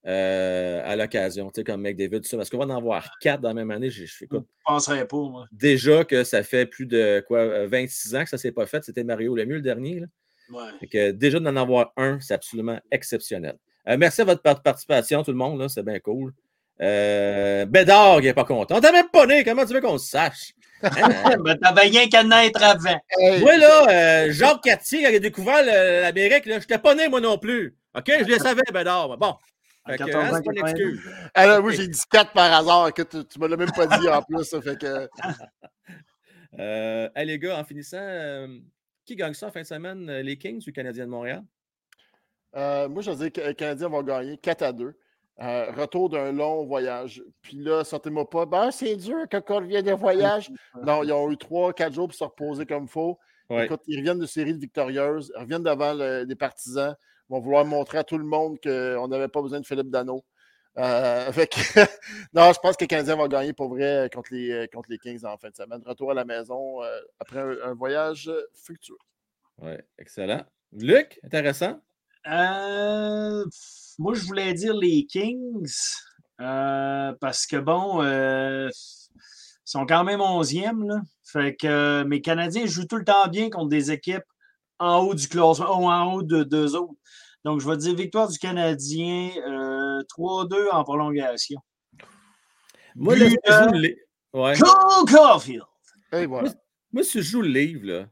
euh, 0.05 0.81
à 0.83 0.95
l'occasion, 0.95 1.49
tu 1.49 1.61
sais, 1.61 1.63
comme 1.63 1.81
McDavid, 1.81 2.21
tout 2.21 2.27
ça, 2.27 2.35
parce 2.37 2.49
qu'on 2.49 2.57
va 2.57 2.65
en 2.65 2.69
avoir 2.77 3.09
quatre 3.21 3.41
dans 3.41 3.47
la 3.47 3.53
même 3.55 3.71
année. 3.71 3.89
Je, 3.89 4.05
je- 4.05 4.25
écoute, 4.25 4.43
Je 4.67 4.71
ne 4.71 4.75
penserais 4.75 5.07
pas, 5.07 5.17
moi. 5.17 5.47
déjà 5.51 6.03
que 6.03 6.23
ça 6.25 6.43
fait 6.43 6.65
plus 6.65 6.85
de 6.85 7.23
quoi, 7.27 7.39
euh, 7.39 7.67
26 7.67 8.13
ans 8.15 8.23
que 8.23 8.29
ça 8.29 8.35
ne 8.35 8.41
s'est 8.41 8.51
pas 8.51 8.65
fait. 8.65 8.83
C'était 8.83 9.03
Mario 9.05 9.33
Lemieux 9.35 9.55
le 9.55 9.61
dernier. 9.61 10.01
Là. 10.01 10.07
Ouais. 10.51 10.87
Que 10.87 11.11
déjà 11.11 11.39
d'en 11.39 11.55
avoir 11.55 11.93
un, 11.97 12.19
c'est 12.19 12.33
absolument 12.33 12.79
exceptionnel. 12.91 13.57
Euh, 13.87 13.97
merci 13.97 14.21
à 14.21 14.25
votre 14.25 14.41
par- 14.41 14.61
participation, 14.61 15.23
tout 15.23 15.31
le 15.31 15.37
monde. 15.37 15.59
là, 15.59 15.69
C'est 15.69 15.83
bien 15.83 15.99
cool. 15.99 16.33
Euh, 16.81 17.65
Bédard, 17.65 18.19
il 18.19 18.25
n'est 18.25 18.33
pas 18.33 18.45
content. 18.45 18.77
On 18.77 18.81
t'a 18.81 18.91
même 18.91 19.09
pas 19.11 19.25
né. 19.25 19.43
Comment 19.43 19.65
tu 19.65 19.73
veux 19.73 19.81
qu'on 19.81 19.93
le 19.93 19.97
sache? 19.99 20.53
Hein? 20.81 20.89
Mais 21.45 21.55
t'avais 21.57 21.81
rien 21.81 22.07
qu'à 22.09 22.23
naître 22.23 22.61
avant. 22.63 22.99
Hey, 23.17 23.39
Moi, 23.39 23.57
là, 23.57 23.89
euh, 24.25 24.31
Jacques 24.31 24.63
Cartier, 24.63 25.03
quand 25.03 25.09
il 25.09 25.15
a 25.15 25.19
découvert 25.19 25.63
l'Amérique, 25.63 26.45
là, 26.45 26.55
je 26.55 26.59
n'étais 26.61 26.77
pas 26.79 26.95
né, 26.95 27.07
moi 27.07 27.21
non 27.21 27.37
plus. 27.37 27.75
OK? 27.95 28.05
Je 28.07 28.25
le 28.25 28.37
savais, 28.39 28.61
Bédard. 28.73 29.09
mais 29.09 29.17
Bon. 29.17 29.35
Fait 29.85 29.97
que, 29.97 30.05
14 30.05 30.25
hein, 30.25 30.29
c'est 30.37 30.43
pas 30.45 30.51
une 30.51 30.55
80. 30.61 30.67
excuse. 30.71 31.01
alors, 31.33 31.61
moi, 31.61 31.71
j'ai 31.73 31.87
dit 31.87 32.01
4 32.09 32.31
par 32.33 32.53
hasard. 32.53 32.87
Écoute, 32.87 33.09
tu, 33.11 33.25
tu 33.25 33.39
me 33.39 33.47
l'as 33.47 33.57
même 33.57 33.71
pas 33.71 33.85
dit 33.85 34.07
en 34.07 34.21
plus. 34.21 34.43
Ça 34.45 34.61
fait 34.61 34.77
que. 34.79 35.07
Euh, 36.59 37.09
hey, 37.15 37.25
les 37.25 37.39
gars, 37.39 37.57
en 37.57 37.63
finissant, 37.63 37.97
euh, 37.99 38.47
qui 39.05 39.15
gagne 39.15 39.33
ça 39.33 39.47
en 39.47 39.51
fin 39.51 39.61
de 39.61 39.65
semaine? 39.65 40.09
euh, 40.09 40.21
Les 40.21 40.37
Kings 40.37 40.61
ou 40.61 40.63
les 40.67 40.73
Canadiens 40.73 41.05
de 41.05 41.09
Montréal? 41.11 41.43
Euh, 42.55 42.87
moi, 42.87 43.01
je 43.01 43.11
veux 43.11 43.17
dire 43.17 43.31
que 43.31 43.41
les 43.47 43.55
Canadiens 43.55 43.89
vont 43.89 44.03
gagner 44.03 44.37
4 44.37 44.61
à 44.61 44.71
2. 44.71 44.93
Euh, 45.41 45.71
retour 45.71 46.09
d'un 46.09 46.31
long 46.31 46.63
voyage. 46.65 47.23
Puis 47.41 47.57
là, 47.57 47.83
sortez-moi 47.83 48.29
pas. 48.29 48.45
Ben, 48.45 48.69
c'est 48.69 48.95
dur 48.95 49.23
quand 49.31 49.41
on 49.49 49.55
revient 49.55 49.81
de 49.81 49.91
voyage. 49.93 50.51
Non, 50.83 51.03
ils 51.03 51.11
ont 51.11 51.31
eu 51.31 51.35
3-4 51.35 51.91
jours 51.93 52.07
pour 52.07 52.15
se 52.15 52.23
reposer 52.23 52.65
comme 52.67 52.83
il 52.83 52.89
faut. 52.89 53.17
Ouais. 53.49 53.65
Écoute, 53.65 53.81
ils 53.87 53.97
reviennent 53.97 54.19
de 54.19 54.25
séries 54.27 54.53
victorieuses, 54.57 55.31
ils 55.35 55.41
reviennent 55.41 55.63
devant 55.63 55.93
le- 55.93 56.25
des 56.25 56.35
partisans, 56.35 56.95
ils 57.29 57.33
vont 57.33 57.39
vouloir 57.39 57.65
montrer 57.65 57.97
à 57.97 58.03
tout 58.03 58.17
le 58.17 58.23
monde 58.23 58.57
qu'on 58.63 59.07
n'avait 59.07 59.27
pas 59.27 59.41
besoin 59.41 59.59
de 59.59 59.65
Philippe 59.65 59.89
Dano. 59.89 60.23
Euh, 60.77 61.31
fait 61.31 61.47
que, 61.47 61.57
non, 62.33 62.51
je 62.51 62.59
pense 62.59 62.75
que 62.75 62.83
les 62.83 62.87
Canadiens 62.87 63.15
vont 63.15 63.27
gagner 63.27 63.53
pour 63.53 63.69
vrai 63.69 64.09
contre 64.13 64.33
les, 64.33 64.51
euh, 64.51 64.67
contre 64.73 64.89
les 64.89 64.97
Kings 64.97 65.23
en 65.25 65.37
fin 65.37 65.49
de 65.49 65.55
semaine. 65.55 65.81
Retour 65.85 66.11
à 66.11 66.13
la 66.13 66.25
maison 66.25 66.81
euh, 66.83 66.99
après 67.19 67.39
un, 67.39 67.55
un 67.63 67.73
voyage 67.73 68.27
euh, 68.27 68.41
fructueux. 68.53 68.97
Oui, 69.59 69.73
excellent. 69.99 70.43
Luc, 70.71 71.19
intéressant? 71.23 71.79
Euh, 72.27 73.45
moi, 73.99 74.13
je 74.13 74.25
voulais 74.25 74.53
dire 74.53 74.73
les 74.73 75.05
Kings 75.05 75.67
euh, 76.41 77.13
parce 77.19 77.45
que, 77.45 77.57
bon, 77.57 78.01
euh, 78.03 78.69
ils 78.69 79.61
sont 79.65 79.85
quand 79.85 80.03
même 80.03 80.19
11e. 80.19 80.87
Là. 80.87 81.01
Fait 81.23 81.55
que 81.55 81.67
euh, 81.67 82.05
mes 82.05 82.21
Canadiens 82.21 82.65
jouent 82.65 82.87
tout 82.87 82.97
le 82.97 83.05
temps 83.05 83.27
bien 83.27 83.49
contre 83.49 83.69
des 83.69 83.91
équipes 83.91 84.23
en 84.79 84.99
haut 84.99 85.13
du 85.13 85.27
classement 85.27 85.79
ou 85.79 85.89
en 85.89 86.13
haut 86.13 86.23
de 86.23 86.43
deux 86.43 86.75
autres. 86.75 86.93
Donc, 87.43 87.59
je 87.59 87.69
vais 87.69 87.77
dire 87.77 87.95
victoire 87.95 88.29
du 88.29 88.37
Canadien 88.39 89.29
euh, 89.45 90.01
3-2 90.17 90.69
en 90.71 90.83
prolongation. 90.83 91.59
Moi, 92.95 93.15
là, 93.15 93.29
si 93.29 93.35
je 93.45 93.51
joue 93.53 93.69
le 93.71 93.79
li- 93.79 93.97
ouais. 94.33 94.53
Cole 94.57 95.11
Caulfield! 95.11 95.63
Voilà. 96.27 96.49
Moi, 96.91 97.03
si 97.03 97.21
je 97.21 97.27
joue 97.27 97.41
le 97.41 97.49
livre, 97.49 97.85
là, 97.85 98.05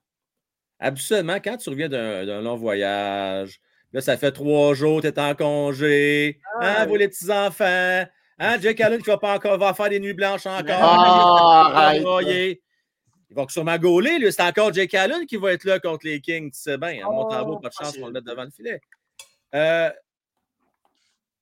habituellement, 0.79 1.35
quand 1.43 1.55
tu 1.57 1.69
reviens 1.69 1.87
d'un 1.87 2.41
long 2.41 2.55
voyage, 2.57 3.61
là, 3.93 4.01
ça 4.01 4.17
fait 4.17 4.31
trois 4.31 4.73
jours, 4.73 5.01
tu 5.01 5.07
es 5.07 5.19
en 5.19 5.35
congé, 5.35 6.39
hein, 6.59 6.73
Ah, 6.77 6.85
vous 6.87 6.95
les 6.95 7.07
petits-enfants, 7.07 8.05
hein, 8.39 8.59
Jake 8.59 8.81
Allen 8.81 9.01
qui 9.01 9.09
va, 9.09 9.17
pas 9.19 9.35
encore, 9.35 9.57
va 9.59 9.73
faire 9.75 9.89
des 9.89 9.99
nuits 9.99 10.13
blanches 10.15 10.47
encore. 10.47 10.63
Ah, 10.81 11.63
il 11.67 11.73
va 11.73 11.79
arrête. 11.79 12.01
broyer. 12.01 12.61
Il 13.29 13.35
va 13.35 13.45
sûrement 13.47 13.77
gauler, 13.77 14.17
lui. 14.19 14.33
C'est 14.33 14.41
encore 14.41 14.73
Jake 14.73 14.93
Allen 14.95 15.25
qui 15.25 15.37
va 15.37 15.53
être 15.53 15.63
là 15.63 15.79
contre 15.79 16.05
les 16.05 16.19
Kings, 16.19 16.51
tu 16.51 16.59
sais 16.59 16.77
bien. 16.77 17.05
À 17.05 17.09
Montembeau, 17.09 17.59
pas 17.59 17.69
de 17.69 17.73
chance 17.73 17.95
pour 17.95 18.07
le 18.07 18.13
mettre 18.13 18.25
devant 18.25 18.43
le 18.43 18.49
filet. 18.49 18.81
Euh, 19.55 19.91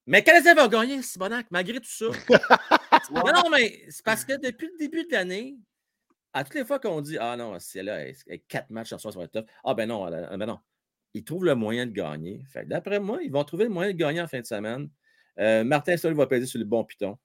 mais 0.05 0.23
Canadien 0.23 0.55
va 0.55 0.67
gagner, 0.67 1.01
Simonac, 1.01 1.47
malgré 1.51 1.79
tout 1.79 1.89
ça? 1.89 2.05
non, 3.11 3.23
non, 3.33 3.49
mais 3.51 3.83
c'est 3.89 4.03
parce 4.03 4.25
que 4.25 4.33
depuis 4.33 4.67
le 4.67 4.77
début 4.79 5.03
de 5.05 5.11
l'année, 5.11 5.57
à 6.33 6.43
toutes 6.43 6.55
les 6.55 6.65
fois 6.65 6.79
qu'on 6.79 7.01
dit 7.01 7.17
Ah 7.19 7.35
non, 7.37 7.57
c'est 7.59 7.83
là, 7.83 8.05
quatre 8.47 8.69
matchs 8.69 8.93
en 8.93 8.97
soir, 8.97 9.13
ça 9.13 9.19
va 9.19 9.25
être 9.25 9.31
tough. 9.31 9.45
Ah 9.63 9.73
ben 9.73 9.87
non, 9.87 10.05
ah 10.05 10.37
ben 10.37 10.45
non. 10.45 10.59
Ils 11.13 11.23
trouvent 11.23 11.45
le 11.45 11.55
moyen 11.55 11.85
de 11.85 11.91
gagner. 11.91 12.43
Fait 12.51 12.67
d'après 12.67 12.99
moi, 12.99 13.19
ils 13.23 13.31
vont 13.31 13.43
trouver 13.43 13.65
le 13.65 13.71
moyen 13.71 13.91
de 13.91 13.97
gagner 13.97 14.21
en 14.21 14.27
fin 14.27 14.39
de 14.39 14.45
semaine. 14.45 14.89
Euh, 15.39 15.63
Martin 15.63 15.97
Sol 15.97 16.13
va 16.13 16.27
peser 16.27 16.45
sur 16.45 16.59
le 16.59 16.65
bon 16.65 16.83
piton. 16.83 17.17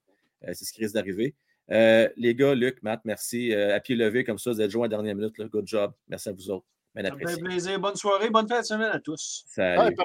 Euh, 0.47 0.51
c'est 0.53 0.65
ce 0.65 0.73
qui 0.73 0.81
risque 0.81 0.95
d'arriver. 0.95 1.35
Euh, 1.71 2.09
les 2.17 2.35
gars, 2.35 2.55
Luc, 2.55 2.81
Matt, 2.83 3.01
merci. 3.05 3.51
Euh, 3.51 3.75
à 3.75 3.79
pied 3.79 3.95
levé 3.95 4.23
comme 4.23 4.37
ça, 4.37 4.51
vous 4.51 4.61
êtes 4.61 4.71
joints 4.71 4.85
à 4.85 4.89
la 4.89 4.97
dernière 4.97 5.15
minute. 5.15 5.37
Là. 5.37 5.47
Good 5.47 5.67
job. 5.67 5.93
Merci 6.07 6.29
à 6.29 6.33
vous 6.33 6.49
autres. 6.49 6.65
Bien 6.95 7.03
Ça 7.03 7.11
me 7.11 7.17
fait 7.17 7.23
apprécié. 7.25 7.43
plaisir. 7.43 7.79
Bonne 7.79 7.95
soirée, 7.95 8.29
bonne 8.29 8.47
fin 8.47 8.61
de 8.61 8.65
semaine 8.65 8.91
à 8.91 8.99
tous. 8.99 9.43
Salut. 9.47 9.95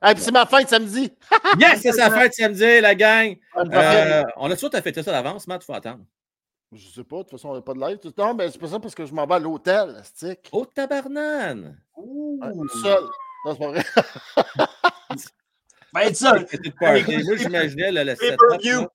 Ah, 0.00 0.14
puis 0.14 0.22
c'est 0.22 0.32
ma 0.32 0.46
fête 0.46 0.68
samedi. 0.68 1.12
Yes, 1.60 1.80
c'est 1.82 1.92
sa 1.92 2.10
fête 2.10 2.32
samedi, 2.34 2.80
la 2.80 2.94
gang. 2.94 3.36
Euh, 3.56 4.22
on 4.36 4.50
a 4.50 4.54
toujours 4.54 4.70
fêté 4.82 5.02
ça 5.02 5.12
d'avance, 5.12 5.46
Matt, 5.46 5.62
il 5.62 5.66
faut 5.66 5.74
attendre. 5.74 6.04
Je 6.72 6.88
sais 6.88 7.04
pas, 7.04 7.18
de 7.18 7.22
toute 7.22 7.32
façon, 7.32 7.50
on 7.50 7.54
n'a 7.54 7.62
pas 7.62 7.72
de 7.74 7.80
live. 7.80 7.98
Non, 8.16 8.34
mais 8.34 8.50
c'est 8.50 8.58
pas 8.58 8.68
ça 8.68 8.78
parce 8.78 8.94
que 8.94 9.06
je 9.06 9.12
m'en 9.14 9.26
vais 9.26 9.34
à 9.34 9.38
l'hôtel, 9.38 10.00
stick. 10.04 10.48
Oh, 10.52 10.64
tabarnane! 10.66 11.78
Ouais, 11.96 12.50
Seul. 12.82 13.04
Non, 13.44 13.52
c'est 13.52 13.58
pas 13.58 13.68
vrai. 13.68 13.84
Ben, 15.94 16.10
le 16.10 16.70
party. 16.78 17.24
Moi, 17.24 17.36
j'imaginais 17.36 17.90
le, 17.90 18.04
le 18.04 18.14
setup. 18.14 18.88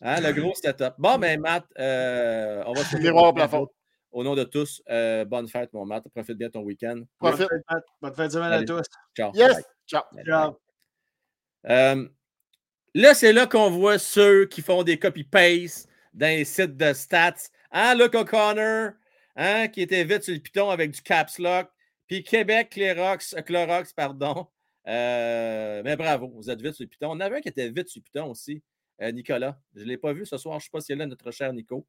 Hein, 0.00 0.20
le 0.20 0.32
gros 0.32 0.54
setup. 0.54 0.94
Bon, 0.98 1.18
mais 1.18 1.36
Matt, 1.36 1.64
euh, 1.78 2.62
on 2.66 2.72
va 2.72 2.84
se 2.84 2.96
Miroir 2.96 3.24
au 3.24 3.32
plafond. 3.34 3.68
Au 4.12 4.22
nom 4.22 4.34
de 4.34 4.44
tous, 4.44 4.82
euh, 4.90 5.24
bonne 5.24 5.48
fête, 5.48 5.72
mon 5.72 5.86
Matt. 5.86 6.06
Profite 6.10 6.36
bien 6.36 6.48
de 6.48 6.52
ton 6.52 6.60
week-end. 6.60 6.96
bonne 7.18 7.32
Profite. 7.32 7.48
de- 7.50 7.80
bonne 8.00 8.12
de 8.14 8.28
semaine 8.32 8.52
à 8.52 8.62
tous. 8.62 8.82
Ciao. 9.16 9.32
Yes. 9.34 9.54
Bye. 9.54 9.64
Ciao. 9.86 10.02
Bye. 10.12 10.24
Ciao. 10.24 10.60
Euh, 11.70 12.08
là, 12.94 13.14
c'est 13.14 13.32
là 13.32 13.46
qu'on 13.46 13.70
voit 13.70 13.98
ceux 13.98 14.46
qui 14.46 14.60
font 14.60 14.82
des 14.82 14.98
copy-paste 14.98 15.88
dans 16.12 16.26
les 16.26 16.44
sites 16.44 16.76
de 16.76 16.92
stats. 16.92 17.34
Hein, 17.70 17.94
Luke 17.94 18.14
O'Connor, 18.14 18.90
hein, 19.36 19.68
qui 19.68 19.80
était 19.80 20.04
vite 20.04 20.24
sur 20.24 20.34
le 20.34 20.40
piton 20.40 20.68
avec 20.68 20.90
du 20.90 21.00
caps 21.00 21.38
lock. 21.38 21.68
Puis 22.06 22.22
Québec, 22.22 22.68
Clorox, 22.70 23.34
euh, 23.34 23.40
Clorox, 23.40 23.94
pardon. 23.94 24.46
Euh, 24.86 25.80
mais 25.84 25.96
bravo, 25.96 26.28
vous 26.34 26.50
êtes 26.50 26.60
vite 26.60 26.74
sur 26.74 26.84
le 26.84 26.88
piton. 26.88 27.10
On 27.12 27.20
avait 27.20 27.36
un 27.36 27.40
qui 27.40 27.48
était 27.48 27.70
vite 27.70 27.88
sur 27.88 28.00
le 28.00 28.04
piton 28.04 28.30
aussi. 28.30 28.62
Nicolas. 29.00 29.58
Je 29.74 29.80
ne 29.80 29.86
l'ai 29.86 29.96
pas 29.96 30.12
vu 30.12 30.24
ce 30.24 30.36
soir. 30.36 30.60
Je 30.60 30.64
ne 30.64 30.66
sais 30.66 30.70
pas 30.70 30.80
s'il 30.80 30.92
est 30.92 30.98
là, 30.98 31.06
notre 31.06 31.28
cher 31.32 31.52
Nico. 31.52 31.84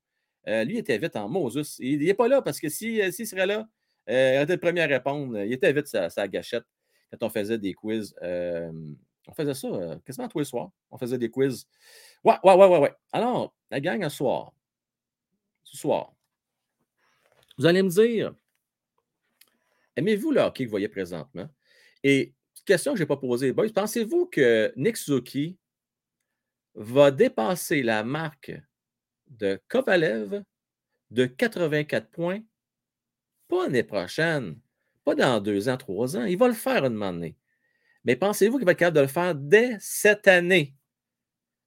Lui, 0.45 0.75
il 0.75 0.77
était 0.77 0.97
vite 0.97 1.15
en 1.15 1.29
Moses. 1.29 1.77
Il 1.79 1.99
n'est 1.99 2.13
pas 2.13 2.27
là 2.27 2.41
parce 2.41 2.59
que 2.59 2.69
s'il 2.69 3.13
serait 3.13 3.45
là, 3.45 3.67
il 4.07 4.41
était 4.41 4.53
le 4.53 4.59
premier 4.59 4.81
à 4.81 4.87
répondre. 4.87 5.39
Il 5.39 5.53
était 5.53 5.71
vite 5.73 5.87
sa, 5.87 6.09
sa 6.09 6.27
gâchette 6.27 6.65
quand 7.11 7.27
on 7.27 7.29
faisait 7.29 7.57
des 7.57 7.73
quiz. 7.73 8.15
on 8.21 9.33
faisait 9.33 9.53
ça 9.53 9.99
quasiment 10.05 10.27
tous 10.27 10.39
les 10.39 10.45
soirs. 10.45 10.71
On 10.91 10.97
faisait 10.97 11.17
des 11.17 11.29
quiz. 11.29 11.65
Ouais, 12.23 12.35
ouais, 12.43 12.55
ouais, 12.55 12.67
ouais, 12.67 12.79
ouais. 12.79 12.93
Alors, 13.11 13.55
la 13.71 13.79
gang, 13.79 14.03
ce 14.03 14.09
soir. 14.09 14.53
Ce 15.63 15.77
soir. 15.77 16.13
Vous 17.57 17.65
allez 17.65 17.83
me 17.83 17.89
dire, 17.89 18.33
aimez-vous 19.95 20.31
le 20.31 20.41
hockey 20.41 20.63
que 20.63 20.69
vous 20.69 20.71
voyez 20.71 20.89
présentement? 20.89 21.47
Et 22.03 22.33
question 22.65 22.93
que 22.93 22.97
je 22.97 23.03
n'ai 23.03 23.07
pas 23.07 23.17
posée, 23.17 23.53
boys, 23.53 23.69
pensez-vous 23.73 24.25
que 24.25 24.73
Nick 24.75 24.97
Suzuki 24.97 25.57
va 26.75 27.11
dépasser 27.11 27.83
la 27.83 28.03
marque 28.03 28.51
de 29.27 29.61
Kovalev 29.67 30.43
de 31.11 31.25
84 31.25 32.09
points? 32.09 32.41
Pas 33.47 33.63
l'année 33.63 33.83
prochaine, 33.83 34.59
pas 35.03 35.15
dans 35.15 35.39
deux 35.39 35.69
ans, 35.69 35.77
trois 35.77 36.17
ans. 36.17 36.25
Il 36.25 36.37
va 36.37 36.47
le 36.47 36.53
faire 36.53 36.85
une 36.85 37.01
année. 37.03 37.35
Mais 38.05 38.15
pensez-vous 38.15 38.57
qu'il 38.57 38.65
va 38.65 38.73
être 38.73 38.79
capable 38.79 38.97
de 38.97 39.01
le 39.01 39.07
faire 39.07 39.35
dès 39.35 39.77
cette 39.79 40.27
année? 40.27 40.75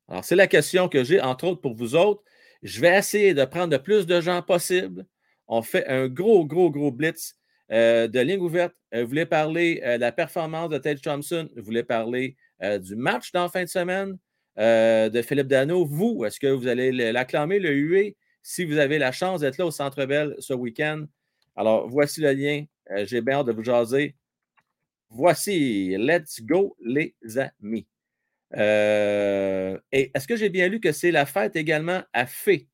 Alors, 0.09 0.25
c'est 0.25 0.37
la 0.37 0.47
question 0.47 0.89
que 0.89 1.03
j'ai, 1.05 1.21
entre 1.21 1.45
autres, 1.45 1.61
pour 1.61 1.75
vous 1.75 1.95
autres. 1.95 2.23
Je 2.63 2.81
vais 2.81 2.97
essayer 2.97 3.35
de 3.35 3.45
prendre 3.45 3.73
le 3.73 3.83
plus 3.83 4.07
de 4.07 4.21
gens 4.21 4.43
possible. 4.43 5.07
On 5.49 5.63
fait 5.63 5.87
un 5.87 6.09
gros, 6.09 6.45
gros, 6.45 6.71
gros 6.71 6.91
blitz 6.91 7.35
euh, 7.73 8.07
de 8.09 8.21
ligne 8.21 8.41
ouverte. 8.41 8.75
Euh, 8.95 9.03
vous 9.03 9.09
voulez 9.09 9.27
parler 9.27 9.81
euh, 9.85 9.97
de 9.97 10.01
la 10.01 10.13
performance 10.13 10.69
de 10.69 10.79
Ted 10.79 11.01
Thompson? 11.01 11.49
Vous 11.57 11.63
voulez 11.63 11.85
parler 11.85 12.37
du 12.81 12.97
match 12.97 13.33
dans 13.33 13.51
fin 13.51 13.65
de 13.65 13.69
semaine? 13.69 14.17
De 14.57 15.23
Philippe 15.23 15.49
Dano? 15.49 15.85
Vous, 15.85 16.25
est-ce 16.25 16.41
que 16.41 16.47
vous 16.47 16.67
allez 16.67 17.13
l'acclamer, 17.13 17.59
le 17.59 17.73
huer, 17.73 18.17
si 18.43 18.65
vous 18.65 18.79
avez 18.79 18.99
la 18.99 19.13
chance 19.13 19.41
d'être 19.41 19.59
là 19.59 19.67
au 19.67 19.71
Centre 19.71 20.05
Bell 20.07 20.35
ce 20.39 20.55
week-end? 20.55 21.05
Alors, 21.57 21.89
voici 21.89 22.21
le 22.21 22.33
lien. 22.33 22.65
J'ai 23.05 23.21
bien 23.21 23.39
hâte 23.39 23.47
de 23.47 23.53
vous 23.53 23.65
jaser. 23.65 24.15
Voici, 25.09 25.97
let's 25.99 26.41
go, 26.43 26.77
les 26.81 27.15
amis. 27.37 27.87
et 28.53 30.11
est-ce 30.15 30.27
que 30.27 30.37
j'ai 30.37 30.49
bien 30.49 30.69
lu 30.69 30.81
que 30.81 30.93
c'est 30.93 31.11
la 31.11 31.27
fête 31.27 31.57
également 31.57 32.03
à 32.13 32.27
Fée 32.27 32.69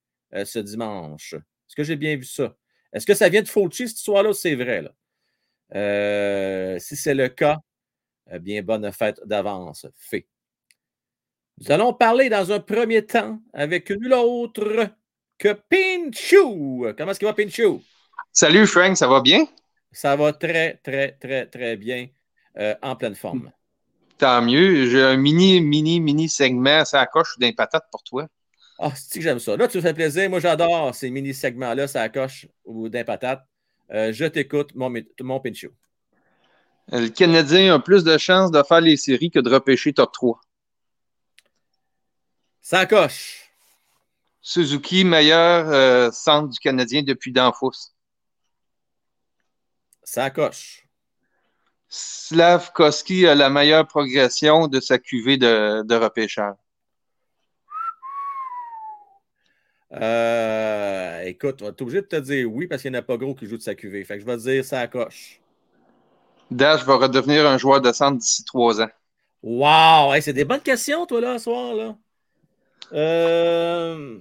ce 0.45 0.59
dimanche? 0.59 1.35
Est-ce 1.35 1.77
que 1.77 1.85
j'ai 1.85 1.97
bien 1.97 2.17
vu 2.17 2.25
ça? 2.25 2.57
Est-ce 2.93 3.07
que 3.07 3.15
ça 3.15 3.29
vient 3.29 3.43
de 3.43 3.49
Fauci, 3.49 3.89
cette 3.89 3.99
histoire-là? 3.99 4.33
C'est 4.35 4.55
vrai. 4.55 4.85
Euh, 5.75 6.79
si 6.79 6.97
c'est 6.97 7.15
le 7.15 7.29
cas, 7.29 7.57
bien, 8.41 8.63
bonne 8.63 8.91
fête 8.93 9.21
d'avance, 9.25 9.87
fait. 9.97 10.27
Nous 11.65 11.71
allons 11.71 11.93
parler 11.93 12.29
dans 12.29 12.51
un 12.51 12.59
premier 12.59 13.07
temps 13.07 13.39
avec 13.53 13.89
nul 13.91 14.13
autre 14.15 14.89
que 15.39 15.53
Pinchou. 15.53 16.89
Comment 16.99 17.13
est-ce 17.13 17.21
qu'il 17.21 17.29
va, 17.29 17.35
Pinchou? 17.35 17.81
Salut, 18.33 18.67
Frank, 18.67 18.97
ça 18.97 19.07
va 19.07 19.21
bien? 19.21 19.47
Ça 19.93 20.17
va 20.17 20.33
très, 20.33 20.81
très, 20.83 21.13
très, 21.13 21.47
très 21.47 21.77
bien, 21.77 22.09
euh, 22.59 22.75
en 22.83 22.97
pleine 22.97 23.15
forme. 23.15 23.53
Tant 24.19 24.43
mieux. 24.43 24.91
J'ai 24.91 25.03
un 25.03 25.17
mini, 25.17 25.61
mini, 25.61 26.01
mini 26.01 26.29
segment 26.29 26.83
à 26.93 27.07
coche 27.07 27.39
d'un 27.39 27.53
patate 27.53 27.85
pour 27.93 28.03
toi. 28.03 28.27
Ah, 28.81 28.91
c'est 28.97 29.21
que 29.21 29.23
j'aime 29.23 29.39
ça? 29.39 29.57
Là, 29.57 29.69
tu 29.69 29.77
me 29.77 29.83
fais 29.83 29.95
plaisir. 29.95 30.29
Moi, 30.29 30.41
j'adore 30.41 30.93
ces 30.93 31.11
mini-segments-là, 31.11 31.87
ça 31.87 32.09
coche 32.09 32.49
ou 32.65 32.89
d'un 32.89 33.05
patate. 33.05 33.47
Euh, 33.93 34.13
je 34.13 34.25
t'écoute, 34.25 34.75
mon, 34.75 34.93
mon 35.21 35.39
pincho. 35.39 35.69
Le 36.91 37.07
Canadien 37.07 37.73
a 37.73 37.79
plus 37.79 38.03
de 38.03 38.19
chances 38.19 38.51
de 38.51 38.61
faire 38.65 38.81
les 38.81 38.97
séries 38.97 39.31
que 39.31 39.39
de 39.39 39.49
repêcher 39.49 39.93
top 39.93 40.13
3. 40.13 40.41
Ça 42.63 42.87
coche. 42.87 43.51
Suzuki, 44.41 45.05
meilleur 45.05 45.69
euh, 45.69 46.11
centre 46.13 46.49
du 46.49 46.59
Canadien 46.61 47.03
depuis 47.03 47.33
Danfous. 47.33 47.91
Ça 50.05 50.31
coche. 50.31 50.87
Slavkovski 51.89 53.27
a 53.27 53.35
la 53.35 53.51
meilleure 53.51 53.87
progression 53.87 54.69
de 54.69 54.81
sa 54.81 54.99
cuvée 54.99 55.37
de, 55.37 55.83
de 55.83 55.95
repêchage. 55.95 56.55
Euh, 59.93 61.21
écoute, 61.25 61.61
on 61.63 61.67
est 61.67 61.83
obligé 61.83 62.01
de 62.01 62.07
te 62.07 62.17
dire 62.17 62.51
oui 62.51 62.67
parce 62.67 62.81
qu'il 62.81 62.93
n'y 62.93 62.97
en 62.97 63.01
a 63.01 63.03
pas 63.03 63.17
gros 63.17 63.35
qui 63.35 63.47
joue 63.47 63.59
de 63.59 63.63
sa 63.63 63.75
QV. 63.75 64.05
Fait 64.05 64.15
que 64.15 64.21
je 64.21 64.27
vais 64.27 64.37
te 64.37 64.43
dire 64.43 64.65
ça 64.65 64.87
coche. 64.87 65.41
Dash 66.51 66.85
va 66.85 66.95
redevenir 66.95 67.47
un 67.47 67.59
joueur 67.59 67.81
de 67.81 67.93
centre 67.93 68.19
d'ici 68.19 68.45
trois 68.45 68.81
ans. 68.81 68.91
Wow! 69.43 70.15
c'est 70.21 70.33
des 70.33 70.45
bonnes 70.45 70.61
questions, 70.61 71.05
toi, 71.07 71.21
là, 71.21 71.39
ce 71.39 71.45
soir. 71.45 71.75
Là. 71.75 71.97
Euh... 72.93 74.21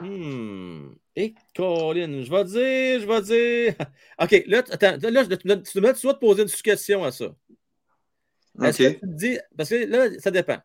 Hmm. 0.00 0.92
Et 1.16 1.34
Colin, 1.54 2.22
je 2.22 2.30
vais 2.30 2.44
dire, 2.44 3.00
je 3.00 3.06
vais 3.06 3.22
dire. 3.22 3.74
OK, 4.22 4.44
là, 4.46 4.62
attends, 4.70 4.96
là, 5.02 5.56
tu, 5.58 5.80
dois 5.80 5.94
te 5.94 6.18
poser 6.18 6.42
une 6.42 6.48
question 6.48 7.04
à 7.04 7.10
ça. 7.10 7.26
OK. 7.26 8.76
Que 8.76 8.92
tu 8.92 8.98
dis, 9.02 9.38
parce 9.56 9.70
que 9.70 9.86
là, 9.86 10.08
ça 10.18 10.30
dépend. 10.30 10.58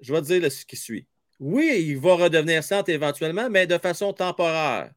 Je 0.00 0.12
vais 0.12 0.20
te 0.20 0.26
dire 0.26 0.52
ce 0.52 0.64
qui 0.64 0.76
suit. 0.76 1.06
Oui, 1.40 1.84
il 1.86 1.98
va 1.98 2.14
redevenir 2.14 2.64
centre 2.64 2.90
éventuellement, 2.90 3.48
mais 3.48 3.66
de 3.66 3.78
façon 3.78 4.12
temporaire. 4.12 4.92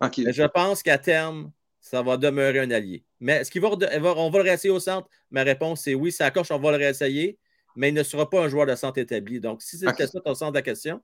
je 0.00 0.46
pense 0.46 0.82
qu'à 0.82 0.98
terme, 0.98 1.50
ça 1.80 2.02
va 2.02 2.16
demeurer 2.16 2.60
un 2.60 2.70
allié. 2.70 3.04
Mais 3.20 3.38
est-ce 3.38 3.50
qu'il 3.50 3.60
va, 3.60 3.70
on 3.70 4.30
va 4.30 4.38
le 4.38 4.44
réessayer 4.44 4.70
au 4.70 4.80
centre? 4.80 5.08
Ma 5.30 5.42
réponse, 5.42 5.82
c'est 5.82 5.94
oui, 5.94 6.12
ça 6.12 6.30
coche, 6.30 6.50
on 6.52 6.58
va 6.58 6.70
le 6.70 6.76
réessayer, 6.76 7.38
mais 7.76 7.88
il 7.88 7.94
ne 7.94 8.02
sera 8.02 8.28
pas 8.28 8.44
un 8.44 8.48
joueur 8.48 8.66
de 8.66 8.74
centre 8.74 8.98
établi. 8.98 9.40
Donc, 9.40 9.62
si 9.62 9.78
c'est 9.78 9.86
ça 9.86 10.20
ton 10.20 10.34
sens 10.34 10.50
de 10.50 10.56
la 10.56 10.62
question? 10.62 11.00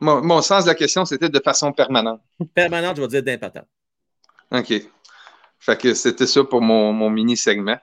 Mon, 0.00 0.42
sens 0.42 0.64
de 0.64 0.68
la 0.68 0.74
question, 0.74 1.04
c'était 1.04 1.28
de 1.28 1.40
façon 1.40 1.72
permanente. 1.72 2.20
Permanente, 2.54 2.96
je 2.96 3.02
vais 3.02 3.08
dire 3.08 3.22
d'impatant. 3.22 3.66
OK. 4.52 4.72
Fait 5.58 5.80
que 5.80 5.94
c'était 5.94 6.26
ça 6.26 6.44
pour 6.44 6.60
mon, 6.62 7.10
mini-segment. 7.10 7.78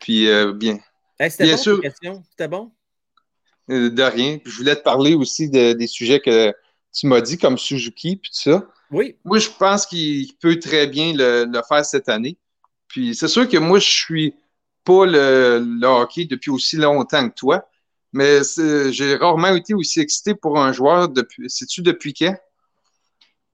Puis, 0.00 0.28
euh, 0.28 0.52
bien. 0.52 0.78
c'était 1.28 1.56
bon, 1.56 1.80
question? 1.80 2.22
C'était 2.30 2.48
bon? 2.48 2.72
Euh, 3.70 3.90
de 3.90 4.02
rien. 4.02 4.38
je 4.44 4.56
voulais 4.56 4.74
te 4.74 4.82
parler 4.82 5.14
aussi 5.14 5.48
des 5.48 5.86
sujets 5.86 6.20
que 6.20 6.52
tu 6.92 7.06
m'as 7.06 7.20
dit, 7.20 7.38
comme 7.38 7.56
Suzuki, 7.56 8.16
puis 8.16 8.30
tout 8.30 8.40
ça. 8.40 8.66
Oui. 8.90 9.16
Moi, 9.24 9.38
je 9.38 9.48
pense 9.50 9.86
qu'il 9.86 10.36
peut 10.38 10.58
très 10.58 10.86
bien 10.86 11.12
le, 11.14 11.60
faire 11.68 11.84
cette 11.84 12.08
année. 12.08 12.36
Puis 12.88 13.14
c'est 13.14 13.28
sûr 13.28 13.48
que 13.48 13.56
moi, 13.56 13.78
je 13.78 13.88
suis 13.88 14.34
pas 14.84 15.06
le, 15.06 15.80
hockey 15.82 16.26
depuis 16.26 16.50
aussi 16.50 16.76
longtemps 16.76 17.28
que 17.28 17.34
toi, 17.34 17.68
mais 18.12 18.40
j'ai 18.90 19.16
rarement 19.16 19.54
été 19.54 19.74
aussi 19.74 20.00
excité 20.00 20.34
pour 20.34 20.58
un 20.58 20.72
joueur 20.72 21.08
depuis. 21.08 21.48
Sais-tu 21.48 21.82
depuis 21.82 22.14
quand? 22.14 22.36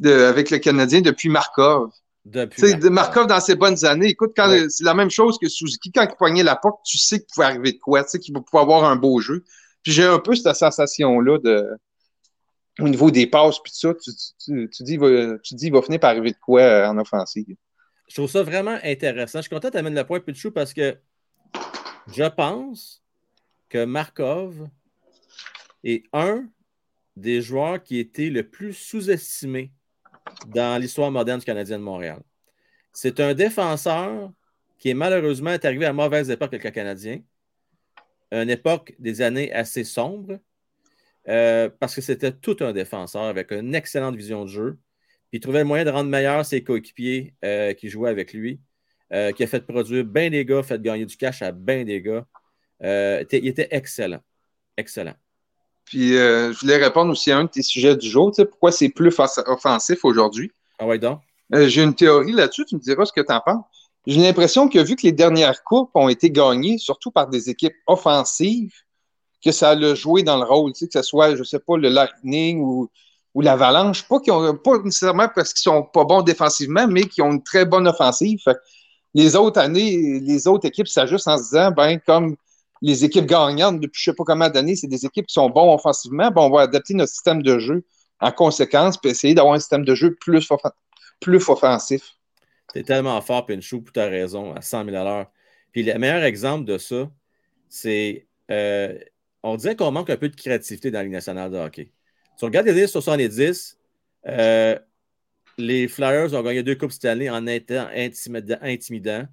avec 0.05 0.51
le 0.51 0.59
Canadien, 0.59 1.01
depuis 1.01 1.31
Markov. 1.31 1.91
Depuis 2.27 2.63
Markov. 2.63 2.91
Markov 2.91 3.27
dans 3.29 3.41
ses 3.41 3.55
bonnes 3.55 3.83
années. 3.85 4.09
Écoute, 4.09 4.33
c'est 4.37 4.85
la 4.85 4.95
même 4.95 5.11
chose 5.11 5.39
que 5.39 5.49
Suzuki. 5.49 5.91
Quand 5.91 6.03
il 6.03 6.17
poignait 6.17 6.43
la 6.43 6.57
porte, 6.57 6.81
tu 6.85 6.99
sais 6.99 7.19
qu'il 7.19 7.27
pouvait 7.35 7.47
arriver 7.47 7.73
de 7.73 7.79
quoi, 7.79 8.05
tu 8.05 8.11
sais 8.11 8.19
qu'il 8.19 8.35
va 8.35 8.41
pouvoir 8.41 8.65
avoir 8.65 8.85
un 8.85 8.97
beau 8.97 9.21
jeu. 9.21 9.45
Puis 9.83 9.93
j'ai 9.93 10.05
un 10.05 10.19
peu 10.19 10.35
cette 10.35 10.55
sensation-là 10.55 11.39
de 11.39 11.67
au 12.81 12.89
niveau 12.89 13.11
des 13.11 13.27
passes, 13.27 13.59
puis 13.63 13.73
tout 13.73 13.79
ça, 13.79 13.95
tu, 13.95 14.69
tu, 14.69 14.83
dis, 14.83 14.99
tu 15.43 15.55
dis, 15.55 15.67
il 15.67 15.73
va 15.73 15.83
finir 15.83 16.01
par 16.01 16.11
arriver 16.11 16.33
de 16.33 16.37
quoi 16.37 16.61
euh, 16.61 16.89
en 16.89 16.99
offensive. 16.99 17.57
Je 18.09 18.15
trouve 18.15 18.31
ça 18.31 18.43
vraiment 18.43 18.79
intéressant. 18.85 19.39
Je 19.39 19.43
suis 19.43 19.51
content 19.51 19.71
d'amener 19.71 19.97
le 19.97 20.07
point 20.07 20.21
Pichou 20.21 20.51
parce 20.51 20.73
que 20.75 20.97
je 22.13 22.25
pense 22.25 23.03
que 23.69 23.85
Markov 23.85 24.69
est 25.85 26.05
un 26.13 26.49
des 27.17 27.41
joueurs 27.41 27.83
qui 27.83 27.99
était 27.99 28.31
le 28.31 28.49
plus 28.49 28.73
sous-estimé 28.73 29.73
dans 30.47 30.81
l'histoire 30.81 31.11
moderne 31.11 31.41
du 31.41 31.47
Canadien 31.47 31.79
de 31.79 31.85
Montréal. 31.85 32.23
C'est 32.93 33.21
un 33.21 33.35
défenseur 33.35 34.33
qui 34.79 34.91
est 34.91 34.95
malheureusement 34.95 35.57
arrivé 35.63 35.87
à 35.87 35.93
mauvaise 35.93 36.31
époque 36.31 36.53
avec 36.55 36.65
le 36.65 36.71
Canadien 36.71 37.21
une 38.33 38.51
époque 38.51 38.95
des 38.99 39.23
années 39.23 39.53
assez 39.53 39.85
sombres, 39.85 40.39
euh, 41.29 41.69
parce 41.81 41.95
que 41.95 42.01
c'était 42.01 42.33
tout 42.33 42.57
un 42.61 42.73
défenseur 42.73 43.23
avec 43.23 43.53
une 43.53 43.75
excellente 43.75 44.17
vision 44.17 44.45
de 44.45 44.51
jeu. 44.51 44.79
Puis 45.29 45.39
il 45.39 45.41
trouvait 45.41 45.61
le 45.61 45.65
moyen 45.65 45.85
de 45.85 45.91
rendre 45.91 46.11
meilleur 46.11 46.45
ses 46.45 46.63
coéquipiers 46.63 47.35
euh, 47.45 47.73
qui 47.75 47.89
jouaient 47.89 48.11
avec 48.11 48.33
lui, 48.33 48.61
euh, 49.13 49.33
qui 49.33 49.45
a 49.45 49.47
fait 49.47 49.67
produire 49.67 50.05
bien 50.05 50.31
des 50.31 50.45
gars, 50.45 50.63
fait 50.63 50.81
gagner 50.81 51.07
du 51.07 51.17
cash 51.17 51.43
à 51.43 51.53
bien 51.53 51.85
des 51.85 52.01
gars. 52.01 52.25
il 52.81 53.47
était 53.49 53.69
excellent. 53.71 54.21
Excellent. 54.77 55.15
Puis 55.85 56.11
je 56.11 56.61
voulais 56.61 56.77
répondre 56.77 57.13
aussi 57.13 57.31
à 57.31 57.39
un 57.39 57.45
de 57.45 57.51
tes 57.51 57.63
sujets 57.63 57.97
du 57.97 58.09
jour. 58.09 58.33
Pourquoi 58.37 58.73
c'est 58.73 58.89
plus 58.89 59.15
offensif 59.47 60.05
aujourd'hui? 60.05 60.51
Ah 60.79 60.87
ouais, 60.87 60.99
donc? 60.99 61.21
J'ai 61.53 61.83
une 61.83 61.95
théorie 61.95 62.33
là-dessus, 62.33 62.65
tu 62.65 62.75
me 62.75 62.81
diras 62.81 63.05
ce 63.05 63.13
que 63.13 63.21
tu 63.21 63.33
en 63.33 63.41
penses. 63.41 63.65
J'ai 64.07 64.21
l'impression 64.21 64.69
que 64.69 64.79
vu 64.79 64.95
que 64.95 65.03
les 65.03 65.13
dernières 65.13 65.65
coupes 65.65 65.91
ont 65.95 66.09
été 66.09 66.31
gagnées, 66.31 66.79
surtout 66.79 67.11
par 67.11 67.29
des 67.29 67.51
équipes 67.51 67.75
offensives, 67.89 68.75
que 69.45 69.51
ça 69.51 69.71
a 69.71 69.95
joué 69.95 70.23
dans 70.23 70.39
le 70.39 70.45
rôle, 70.45 70.73
que 70.73 70.87
ce 70.91 71.03
soit, 71.03 71.35
je 71.35 71.41
ne 71.41 71.45
sais 71.45 71.59
pas, 71.59 71.77
le 71.77 71.89
Lightning 71.89 72.61
ou, 72.61 72.89
ou 73.35 73.41
l'Avalanche, 73.41 74.07
pas, 74.09 74.19
ont, 74.29 74.57
pas 74.57 74.79
nécessairement 74.79 75.29
parce 75.35 75.53
qu'ils 75.53 75.63
sont 75.63 75.83
pas 75.83 76.05
bons 76.05 76.23
défensivement, 76.23 76.87
mais 76.87 77.03
qui 77.05 77.21
ont 77.21 77.33
une 77.33 77.43
très 77.43 77.65
bonne 77.65 77.89
offensive. 77.89 78.39
Les 79.17 79.35
autres 79.35 79.59
années, 79.59 80.21
les 80.21 80.47
autres 80.47 80.69
équipes 80.69 80.89
s'ajustent 80.89 81.27
en 81.27 81.39
se 81.39 81.45
disant, 81.45 81.71
ben, 81.71 81.99
comme 82.05 82.37
les 82.83 83.03
équipes 83.03 83.25
gagnantes 83.25 83.81
depuis 83.81 83.99
je 83.99 84.11
ne 84.11 84.13
sais 84.13 84.17
pas 84.17 84.25
combien 84.25 84.51
d'années, 84.51 84.77
c'est 84.77 84.89
des 84.89 85.07
équipes 85.07 85.27
qui 85.27 85.33
sont 85.33 85.49
bons 85.49 85.75
offensivement. 85.75 86.31
Bon, 86.31 86.43
on 86.43 86.51
va 86.51 86.63
adapter 86.63 86.93
notre 86.93 87.13
système 87.13 87.43
de 87.43 87.59
jeu 87.59 87.83
en 88.21 88.31
conséquence, 88.31 88.99
puis 88.99 89.11
essayer 89.13 89.33
d'avoir 89.33 89.55
un 89.55 89.59
système 89.59 89.87
de 89.87 89.95
jeu 89.95 90.15
plus, 90.21 90.47
plus 91.21 91.49
offensif. 91.49 92.03
C'est 92.75 92.83
tellement 92.83 93.19
fort, 93.23 93.47
Pinchou, 93.47 93.83
tu 93.91 93.99
as 93.99 94.05
raison, 94.05 94.53
à 94.55 94.61
100 94.61 94.85
000 94.85 94.95
à 94.95 95.05
l'heure. 95.05 95.27
Puis 95.73 95.83
le 95.83 95.99
meilleur 95.99 96.23
exemple 96.23 96.67
de 96.67 96.77
ça, 96.77 97.11
c'est. 97.71 98.27
Euh, 98.51 98.99
on 99.43 99.57
dirait 99.57 99.77
qu'on 99.77 99.93
manque 99.93 100.11
un 100.11 100.19
peu 100.19 100.29
de 100.29 100.37
créativité 100.37 100.91
dans 100.91 100.99
la 100.99 101.05
Ligue 101.05 101.13
nationale 101.15 101.51
de 101.51 101.57
hockey. 101.57 101.91
Tu 102.39 102.45
regardes 102.45 102.67
les 102.67 102.73
années 102.73 102.87
70, 102.87 103.79
euh, 104.27 104.79
les 105.59 105.89
Flyers 105.89 106.35
ont 106.35 106.43
gagné 106.43 106.63
deux 106.63 106.75
Coupes 106.75 106.93
Stanley 106.93 107.31
en 107.31 107.47
étant 107.47 107.89
intimidants. 107.93 109.27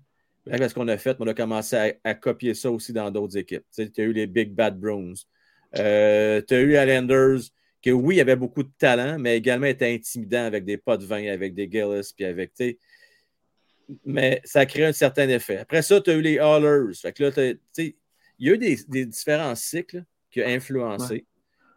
Parce 0.45 0.74
qu'on 0.74 0.88
a 0.89 0.97
fait, 0.97 1.15
on 1.19 1.28
a 1.28 1.34
commencé 1.34 1.97
à, 2.03 2.13
copier 2.15 2.53
ça 2.53 2.69
aussi 2.69 2.91
dans 2.91 3.09
d'autres 3.11 3.38
équipes. 3.38 3.63
Tu 3.74 3.89
as 3.97 4.03
eu 4.03 4.11
les 4.11 4.28
Big 4.28 4.53
Bad 4.53 4.78
Bruins. 4.78 5.13
Euh, 5.78 6.41
tu 6.45 6.53
as 6.53 6.59
eu 6.59 6.76
Islanders, 6.76 7.39
que 7.82 7.89
oui, 7.91 8.15
il 8.15 8.17
y 8.17 8.21
avait 8.21 8.36
beaucoup 8.36 8.63
de 8.63 8.71
talent, 8.78 9.17
mais 9.19 9.38
également 9.38 9.67
était 9.67 9.93
intimidant 9.93 10.43
avec 10.43 10.65
des 10.65 10.78
pots 10.78 10.97
de 10.97 11.05
vin, 11.05 11.28
avec 11.28 11.53
des 11.53 11.69
Gillis, 11.71 12.11
puis 12.15 12.26
avec. 12.26 12.51
Mais 14.05 14.41
ça 14.43 14.65
crée 14.65 14.86
un 14.86 14.93
certain 14.93 15.30
effet. 15.30 15.57
Après 15.57 15.82
ça, 15.82 16.01
tu 16.01 16.09
as 16.09 16.13
eu 16.13 16.21
les 16.21 16.39
Hallers. 16.39 16.93
Fait 17.01 17.13
que 17.13 17.24
là, 17.24 17.53
il 17.78 17.93
y 18.39 18.49
a 18.49 18.53
eu 18.53 18.57
des, 18.57 19.05
différents 19.05 19.55
cycles 19.55 20.03
qui 20.30 20.41
ont 20.41 20.47
influencé. 20.47 21.26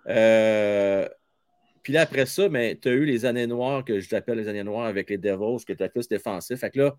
Euh, 0.08 1.08
puis 1.86 1.92
là, 1.92 2.00
après 2.00 2.26
ça, 2.26 2.48
ben, 2.48 2.76
tu 2.76 2.88
as 2.88 2.90
eu 2.90 3.04
les 3.04 3.24
années 3.26 3.46
noires 3.46 3.84
que 3.84 4.00
je 4.00 4.08
t'appelle 4.08 4.38
les 4.38 4.48
années 4.48 4.64
noires 4.64 4.86
avec 4.86 5.08
les 5.08 5.18
Devils, 5.18 5.64
que 5.64 5.72
tu 5.72 5.84
as 5.84 5.88
plus 5.88 6.08
défensif. 6.08 6.58
Fait 6.58 6.68
que 6.68 6.80
là, 6.80 6.96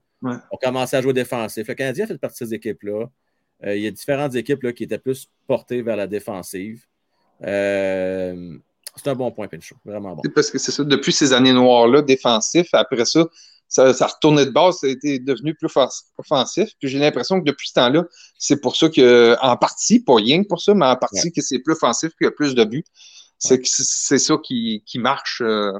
on 0.50 0.56
commençait 0.56 0.96
à 0.96 1.02
jouer 1.02 1.12
défensif. 1.12 1.68
Le 1.68 1.74
Canadien 1.74 2.06
a 2.06 2.08
fait 2.08 2.18
partie 2.18 2.46
de 2.46 2.48
ces 2.48 2.56
équipes-là. 2.56 3.08
Euh, 3.66 3.76
il 3.76 3.84
y 3.84 3.88
a 3.88 3.92
différentes 3.92 4.36
équipes 4.36 4.64
là, 4.64 4.72
qui 4.72 4.86
étaient 4.86 4.98
plus 4.98 5.28
portées 5.46 5.82
vers 5.82 5.98
la 5.98 6.08
défensive. 6.08 6.86
Euh, 7.44 8.58
c'est 8.96 9.10
un 9.10 9.16
bon 9.16 9.30
point, 9.30 9.50
Pinchot. 9.50 9.76
Vraiment 9.84 10.16
bon. 10.16 10.22
Parce 10.34 10.50
que 10.50 10.58
c'est 10.58 10.72
ça, 10.72 10.86
depuis 10.86 11.12
ces 11.12 11.34
années 11.34 11.52
noires-là, 11.52 12.02
défensif, 12.02 12.70
après 12.72 13.04
ça, 13.04 13.26
ça, 13.68 13.94
ça 13.94 14.08
retournait 14.08 14.46
de 14.46 14.52
base, 14.52 14.78
ça 14.78 14.88
a 14.88 14.90
été 14.90 15.20
devenu 15.20 15.54
plus 15.54 15.68
offensif. 16.18 16.70
Puis 16.80 16.88
j'ai 16.88 17.00
l'impression 17.00 17.42
que 17.42 17.46
depuis 17.46 17.68
ce 17.68 17.74
temps-là, 17.74 18.06
c'est 18.40 18.62
pour 18.62 18.78
ça 18.78 18.88
que, 18.88 19.36
en 19.42 19.58
partie, 19.58 20.00
pas 20.00 20.16
rien 20.16 20.44
que 20.44 20.48
pour 20.48 20.62
ça, 20.62 20.74
mais 20.74 20.86
en 20.86 20.96
partie 20.96 21.34
que 21.34 21.42
c'est 21.42 21.60
plus 21.60 21.74
offensif, 21.74 22.12
qu'il 22.18 22.24
y 22.24 22.30
a 22.30 22.32
plus 22.32 22.56
de 22.56 22.64
buts. 22.64 22.86
C'est 23.40 23.66
c'est 23.66 24.18
ça 24.18 24.38
qui, 24.44 24.84
marche 24.96 25.42
euh, 25.42 25.72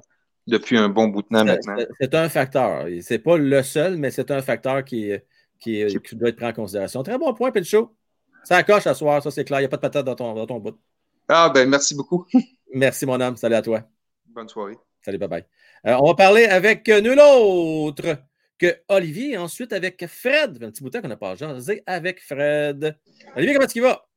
depuis 0.45 0.78
un 0.78 0.89
bon 0.89 1.08
bout 1.08 1.24
de 1.24 1.28
temps 1.28 1.45
maintenant. 1.45 1.76
C'est 1.99 2.16
un 2.16 2.30
facteur. 2.30 2.88
C'est 3.01 3.20
pas 3.20 3.38
le 3.38 3.64
seul, 3.64 3.97
mais 3.97 4.12
c'est 4.12 4.32
un 4.32 4.41
facteur 4.41 4.84
qui, 4.84 5.12
qui, 5.60 5.84
doit 6.14 6.30
être 6.30 6.36
pris 6.36 6.45
en 6.45 6.53
considération. 6.53 7.03
Très 7.03 7.18
bon 7.18 7.34
point, 7.34 7.51
Pinchot. 7.51 7.95
Ça 8.43 8.64
coche 8.64 8.88
à 8.88 8.93
soir, 8.93 9.22
ça 9.22 9.32
c'est 9.32 9.43
clair. 9.43 9.60
Il 9.60 9.64
n'y 9.64 9.66
a 9.66 9.70
pas 9.70 9.78
de 9.78 9.82
patate 9.82 10.05
dans 10.05 10.16
ton, 10.16 10.34
dans 10.34 10.45
ton 10.45 10.60
bout. 10.60 10.80
Ah 11.28 11.49
ben 11.53 11.70
merci 11.70 11.95
beaucoup. 11.95 12.26
merci 12.74 13.05
mon 13.05 13.20
homme. 13.20 13.36
Salut 13.36 13.55
à 13.55 13.62
toi. 13.62 13.84
Bonne 14.28 14.47
soirée. 14.47 14.78
Salut, 15.01 15.18
bye 15.18 15.28
bye. 15.28 15.45
Euh, 15.86 15.97
on 15.99 16.08
va 16.08 16.16
parler 16.16 16.45
avec 16.45 16.88
nul 16.88 17.20
autre 17.20 18.18
que 18.58 18.76
Olivier, 18.88 19.38
ensuite 19.38 19.74
avec 19.74 20.05
Fred. 20.08 20.64
Un 20.64 20.72
petit 20.72 20.82
bout 20.82 20.89
de 20.89 20.93
temps 20.93 21.01
qu'on 21.01 21.10
n'a 21.10 21.18
pas 21.18 21.36
jasé 21.36 21.84
avec 21.86 22.22
Fred. 22.22 22.97
Olivier, 23.36 23.55
comment 23.55 23.68
tu 23.68 23.82
vas? 23.82 24.08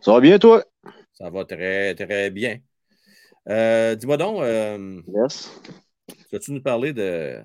Ça 0.00 0.12
va 0.12 0.20
bien, 0.20 0.38
toi? 0.38 0.64
Ça 1.12 1.28
va 1.30 1.44
très, 1.44 1.94
très 1.94 2.30
bien. 2.30 2.60
Euh, 3.48 3.94
dis-moi 3.94 4.16
donc, 4.16 4.42
euh, 4.42 5.00
yes. 5.08 5.50
vas-tu 6.30 6.52
nous 6.52 6.62
parler 6.62 6.92
de 6.92 7.38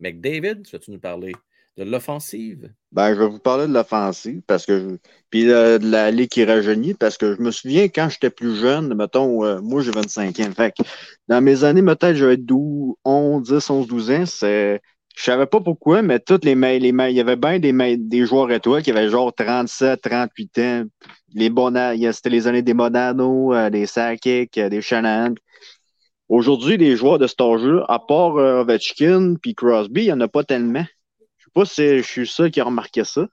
McDavid? 0.00 0.62
Vas-tu 0.70 0.90
nous 0.90 0.98
parler 0.98 1.32
de 1.76 1.84
l'offensive? 1.84 2.72
Ben, 2.92 3.14
je 3.14 3.20
vais 3.20 3.28
vous 3.28 3.38
parler 3.38 3.66
de 3.66 3.72
l'offensive 3.72 4.42
parce 4.46 4.66
que 4.66 4.98
puis 5.30 5.44
de 5.44 5.78
la 5.82 6.10
ligue 6.10 6.30
qui 6.30 6.44
rajeunit 6.44 6.94
parce 6.94 7.18
que 7.18 7.34
je 7.36 7.40
me 7.40 7.50
souviens 7.50 7.84
quand 7.88 8.08
j'étais 8.08 8.30
plus 8.30 8.56
jeune, 8.56 8.94
mettons, 8.94 9.44
euh, 9.44 9.60
moi 9.60 9.82
j'ai 9.82 9.90
25 9.90 10.40
ans. 10.40 10.52
Fait 10.56 10.74
dans 11.28 11.40
mes 11.40 11.64
années, 11.64 11.82
peut-être 11.82 12.16
j'avais 12.16 12.36
12, 12.36 12.94
11, 13.04 13.42
10, 13.42 13.70
11, 13.70 13.86
12 13.86 14.10
ans, 14.10 14.26
c'est. 14.26 14.80
Je 15.16 15.24
savais 15.24 15.46
pas 15.46 15.60
pourquoi, 15.60 16.02
mais 16.02 16.20
toutes 16.20 16.44
les 16.44 16.54
mails, 16.54 16.82
les 16.82 16.90
il 17.10 17.16
y 17.16 17.20
avait 17.20 17.36
bien 17.36 17.58
des, 17.58 17.96
des 17.96 18.26
joueurs 18.26 18.52
étoiles 18.52 18.82
qui 18.82 18.90
avaient 18.90 19.08
genre 19.08 19.34
37, 19.34 20.00
38 20.00 20.58
ans. 20.58 20.84
Les 21.34 21.50
c'était 22.12 22.30
les 22.30 22.46
années 22.46 22.62
des 22.62 22.74
Modano, 22.74 23.52
euh, 23.52 23.70
des 23.70 23.86
Sakic, 23.86 24.56
euh, 24.58 24.68
des 24.68 24.80
Shannon. 24.80 25.34
Aujourd'hui, 26.28 26.76
les 26.76 26.96
joueurs 26.96 27.18
de 27.18 27.26
cet 27.26 27.40
âge 27.40 27.66
à 27.88 27.98
part 27.98 28.34
Ovechkin 28.34 29.34
puis 29.40 29.54
Crosby, 29.54 30.02
il 30.02 30.06
n'y 30.06 30.12
en 30.12 30.20
a 30.20 30.28
pas 30.28 30.44
tellement 30.44 30.84
pas 31.56 31.64
si 31.64 31.98
je 31.98 32.02
suis 32.02 32.26
seul 32.26 32.50
qui 32.50 32.60
a 32.60 32.64
remarqué 32.64 33.02
ça. 33.02 33.26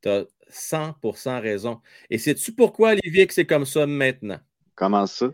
Tu 0.00 0.08
as 0.08 0.24
100% 0.50 1.42
raison. 1.42 1.82
Et 2.08 2.16
sais-tu 2.16 2.52
pourquoi, 2.52 2.92
Olivier, 2.92 3.26
que 3.26 3.34
c'est 3.34 3.44
comme 3.44 3.66
ça 3.66 3.86
maintenant? 3.86 4.40
Comment 4.74 5.06
ça? 5.06 5.28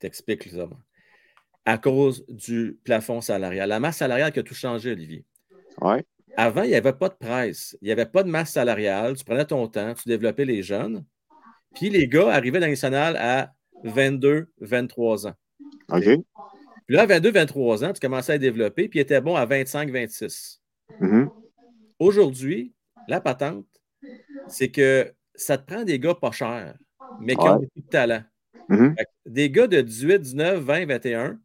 T'expliques 0.00 0.50
ça. 0.50 0.68
À 1.66 1.78
cause 1.78 2.24
du 2.28 2.78
plafond 2.84 3.20
salarial. 3.20 3.68
La 3.68 3.80
masse 3.80 3.98
salariale 3.98 4.32
qui 4.32 4.40
a 4.40 4.42
tout 4.42 4.54
changé, 4.54 4.92
Olivier. 4.92 5.24
Oui. 5.80 5.96
Avant, 6.36 6.62
il 6.62 6.70
n'y 6.70 6.74
avait 6.74 6.92
pas 6.92 7.08
de 7.08 7.14
presse. 7.14 7.76
Il 7.80 7.86
n'y 7.86 7.92
avait 7.92 8.06
pas 8.06 8.22
de 8.22 8.28
masse 8.28 8.52
salariale. 8.52 9.16
Tu 9.16 9.24
prenais 9.24 9.44
ton 9.44 9.66
temps, 9.68 9.94
tu 9.94 10.08
développais 10.08 10.44
les 10.44 10.62
jeunes. 10.62 11.04
Puis 11.74 11.90
les 11.90 12.06
gars 12.08 12.30
arrivaient 12.30 12.60
dans 12.60 12.68
national 12.68 13.16
à 13.16 13.52
22, 13.84 14.48
23 14.60 15.28
ans. 15.28 15.34
OK. 15.90 16.04
Puis 16.86 16.96
là, 16.96 17.02
à 17.02 17.06
22, 17.06 17.30
23 17.32 17.84
ans, 17.84 17.92
tu 17.92 18.00
commençais 18.00 18.34
à 18.34 18.38
développer, 18.38 18.88
puis 18.88 18.98
était 18.98 19.20
bon 19.20 19.36
à 19.36 19.46
25, 19.46 19.90
26. 19.90 20.60
Mm 21.00 21.26
Aujourd'hui, 22.00 22.74
la 23.08 23.20
patente, 23.20 23.66
c'est 24.48 24.70
que 24.70 25.14
ça 25.34 25.56
te 25.56 25.64
prend 25.64 25.84
des 25.84 25.98
gars 25.98 26.14
pas 26.14 26.32
chers, 26.32 26.76
mais 27.20 27.36
qui 27.36 27.40
ont 27.40 27.54
beaucoup 27.56 27.80
de 27.80 27.88
talent. 27.88 28.22
Mm-hmm. 28.68 29.04
Des 29.26 29.50
gars 29.50 29.66
de 29.68 29.80
18, 29.80 30.18
19, 30.18 30.60
20, 30.60 30.86
21 30.86 31.38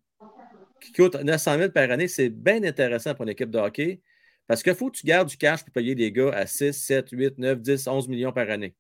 qui 0.81 0.91
coûtent 0.91 1.15
900 1.15 1.57
000 1.57 1.71
par 1.71 1.89
année, 1.91 2.07
c'est 2.07 2.29
bien 2.29 2.63
intéressant 2.63 3.13
pour 3.13 3.23
une 3.23 3.29
équipe 3.29 3.51
de 3.51 3.59
hockey 3.59 4.01
parce 4.49 4.63
qu'il 4.63 4.73
faut 4.73 4.89
que 4.89 4.97
tu 4.97 5.05
gardes 5.05 5.29
du 5.29 5.37
cash 5.37 5.63
pour 5.63 5.71
payer 5.71 5.93
des 5.93 6.11
gars 6.11 6.31
à 6.31 6.47
6, 6.47 6.73
7, 6.73 7.09
8, 7.11 7.37
9, 7.37 7.61
10, 7.61 7.87
11 7.87 8.07
millions 8.07 8.31
par 8.31 8.49
année. 8.49 8.73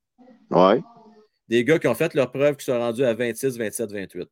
Ouais. 0.49 0.81
Des 1.47 1.63
gars 1.63 1.77
qui 1.77 1.87
ont 1.87 1.93
fait 1.93 2.13
leur 2.15 2.31
preuve, 2.31 2.55
qui 2.55 2.65
sont 2.65 2.79
rendus 2.79 3.05
à 3.05 3.13
26, 3.13 3.55
27, 3.55 3.91
28. 3.91 4.29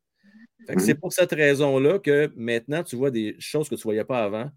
C'est 0.78 0.96
pour 0.96 1.12
cette 1.12 1.30
raison-là 1.30 2.00
que 2.00 2.32
maintenant, 2.36 2.82
tu 2.82 2.96
vois 2.96 3.12
des 3.12 3.36
choses 3.38 3.68
que 3.68 3.76
tu 3.76 3.80
ne 3.80 3.84
voyais 3.84 4.04
pas 4.04 4.24
avant. 4.24 4.50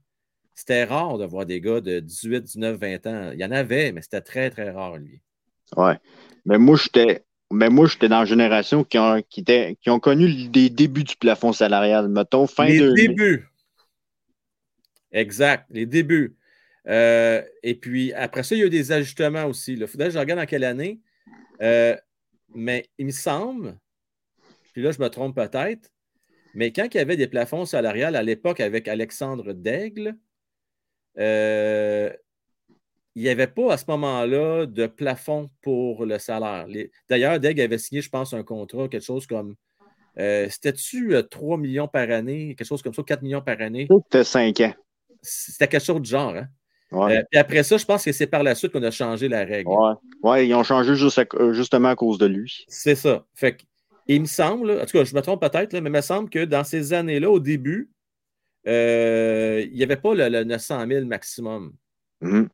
C'était 0.55 0.83
rare 0.83 1.19
de 1.19 1.25
voir 1.25 1.45
des 1.45 1.61
gars 1.61 1.81
de 1.81 1.99
18, 1.99 2.41
19, 2.41 2.77
20 2.79 3.07
ans. 3.07 3.31
Il 3.31 3.39
y 3.39 3.45
en 3.45 3.51
avait, 3.51 3.91
mais 3.91 4.01
c'était 4.01 4.21
très, 4.21 4.49
très 4.49 4.71
rare, 4.71 4.97
lui. 4.97 5.21
Ouais. 5.77 5.97
Mais 6.45 6.57
moi, 6.57 6.77
j'étais. 6.77 7.23
Mais 7.51 7.69
moi, 7.69 7.87
j'étais 7.87 8.09
dans 8.09 8.19
la 8.19 8.25
génération 8.25 8.83
qui 8.83 8.97
ont, 8.97 9.21
qui, 9.29 9.43
qui 9.43 9.89
ont 9.89 9.99
connu 9.99 10.27
les 10.27 10.69
débuts 10.69 11.03
du 11.03 11.15
plafond 11.15 11.53
salarial. 11.53 12.07
Mettons, 12.07 12.47
fin 12.47 12.65
les 12.65 12.79
de. 12.79 12.93
Les 12.93 13.07
débuts. 13.07 13.47
Exact, 15.11 15.65
les 15.69 15.85
débuts. 15.85 16.35
Euh, 16.87 17.43
et 17.63 17.75
puis, 17.75 18.13
après 18.13 18.43
ça, 18.43 18.55
il 18.55 18.59
y 18.59 18.63
a 18.63 18.67
eu 18.67 18.69
des 18.69 18.91
ajustements 18.91 19.45
aussi. 19.45 19.73
Il 19.73 19.87
faudrait 19.87 20.07
que 20.07 20.13
je 20.13 20.19
regarde 20.19 20.39
dans 20.39 20.45
quelle 20.45 20.63
année. 20.63 20.99
Euh, 21.61 21.95
mais 22.55 22.89
il 22.97 23.05
me 23.05 23.11
semble, 23.11 23.77
puis 24.73 24.81
là, 24.81 24.91
je 24.91 24.99
me 24.99 25.09
trompe 25.09 25.35
peut-être, 25.35 25.91
mais 26.53 26.73
quand 26.73 26.87
il 26.93 26.97
y 26.97 26.99
avait 26.99 27.17
des 27.17 27.27
plafonds 27.27 27.65
salariales 27.65 28.15
à 28.15 28.23
l'époque 28.23 28.59
avec 28.59 28.87
Alexandre 28.87 29.53
Daigle, 29.53 30.17
euh, 31.17 32.11
il 33.15 33.23
n'y 33.23 33.29
avait 33.29 33.47
pas 33.47 33.73
à 33.73 33.77
ce 33.77 33.85
moment-là 33.89 34.65
de 34.65 34.87
plafond 34.87 35.49
pour 35.61 36.05
le 36.05 36.17
salaire. 36.17 36.67
D'ailleurs, 37.09 37.39
Deg 37.39 37.59
avait 37.59 37.77
signé, 37.77 38.01
je 38.01 38.09
pense, 38.09 38.33
un 38.33 38.43
contrat, 38.43 38.87
quelque 38.87 39.05
chose 39.05 39.27
comme. 39.27 39.55
Euh, 40.19 40.47
C'était-tu 40.49 41.15
3 41.29 41.57
millions 41.57 41.87
par 41.87 42.09
année, 42.09 42.55
quelque 42.55 42.67
chose 42.67 42.81
comme 42.81 42.93
ça, 42.93 43.03
4 43.03 43.21
millions 43.21 43.41
par 43.41 43.59
année? 43.61 43.87
C'était 43.89 44.23
5 44.23 44.59
ans. 44.61 44.73
C'était 45.21 45.67
quelque 45.67 45.83
chose 45.83 46.01
de 46.01 46.05
genre. 46.05 46.35
Hein? 46.35 46.47
Ouais. 46.91 47.17
Euh, 47.17 47.23
puis 47.29 47.39
après 47.39 47.63
ça, 47.63 47.77
je 47.77 47.85
pense 47.85 48.03
que 48.03 48.11
c'est 48.11 48.27
par 48.27 48.43
la 48.43 48.53
suite 48.53 48.73
qu'on 48.73 48.83
a 48.83 48.91
changé 48.91 49.29
la 49.29 49.45
règle. 49.45 49.69
Ouais, 49.69 49.93
ouais 50.23 50.47
ils 50.47 50.53
ont 50.53 50.63
changé 50.63 50.95
juste 50.95 51.19
à, 51.19 51.25
justement 51.51 51.89
à 51.89 51.95
cause 51.95 52.17
de 52.17 52.25
lui. 52.25 52.65
C'est 52.67 52.95
ça. 52.95 53.25
Fait 53.33 53.55
que, 53.55 53.63
il 54.07 54.21
me 54.21 54.25
semble, 54.25 54.71
en 54.71 54.85
tout 54.85 54.97
cas, 54.97 55.03
je 55.05 55.15
me 55.15 55.21
trompe 55.21 55.41
peut-être, 55.41 55.71
mais 55.73 55.79
il 55.79 55.93
me 55.93 56.01
semble 56.01 56.29
que 56.29 56.43
dans 56.43 56.65
ces 56.65 56.91
années-là, 56.91 57.29
au 57.29 57.39
début, 57.39 57.91
euh, 58.67 59.65
il 59.65 59.73
n'y 59.73 59.83
avait 59.83 59.95
pas 59.95 60.13
le, 60.13 60.27
le, 60.27 60.43
900 60.43 60.85
000 60.87 61.05
maximum. 61.05 61.73
Mm 62.21 62.47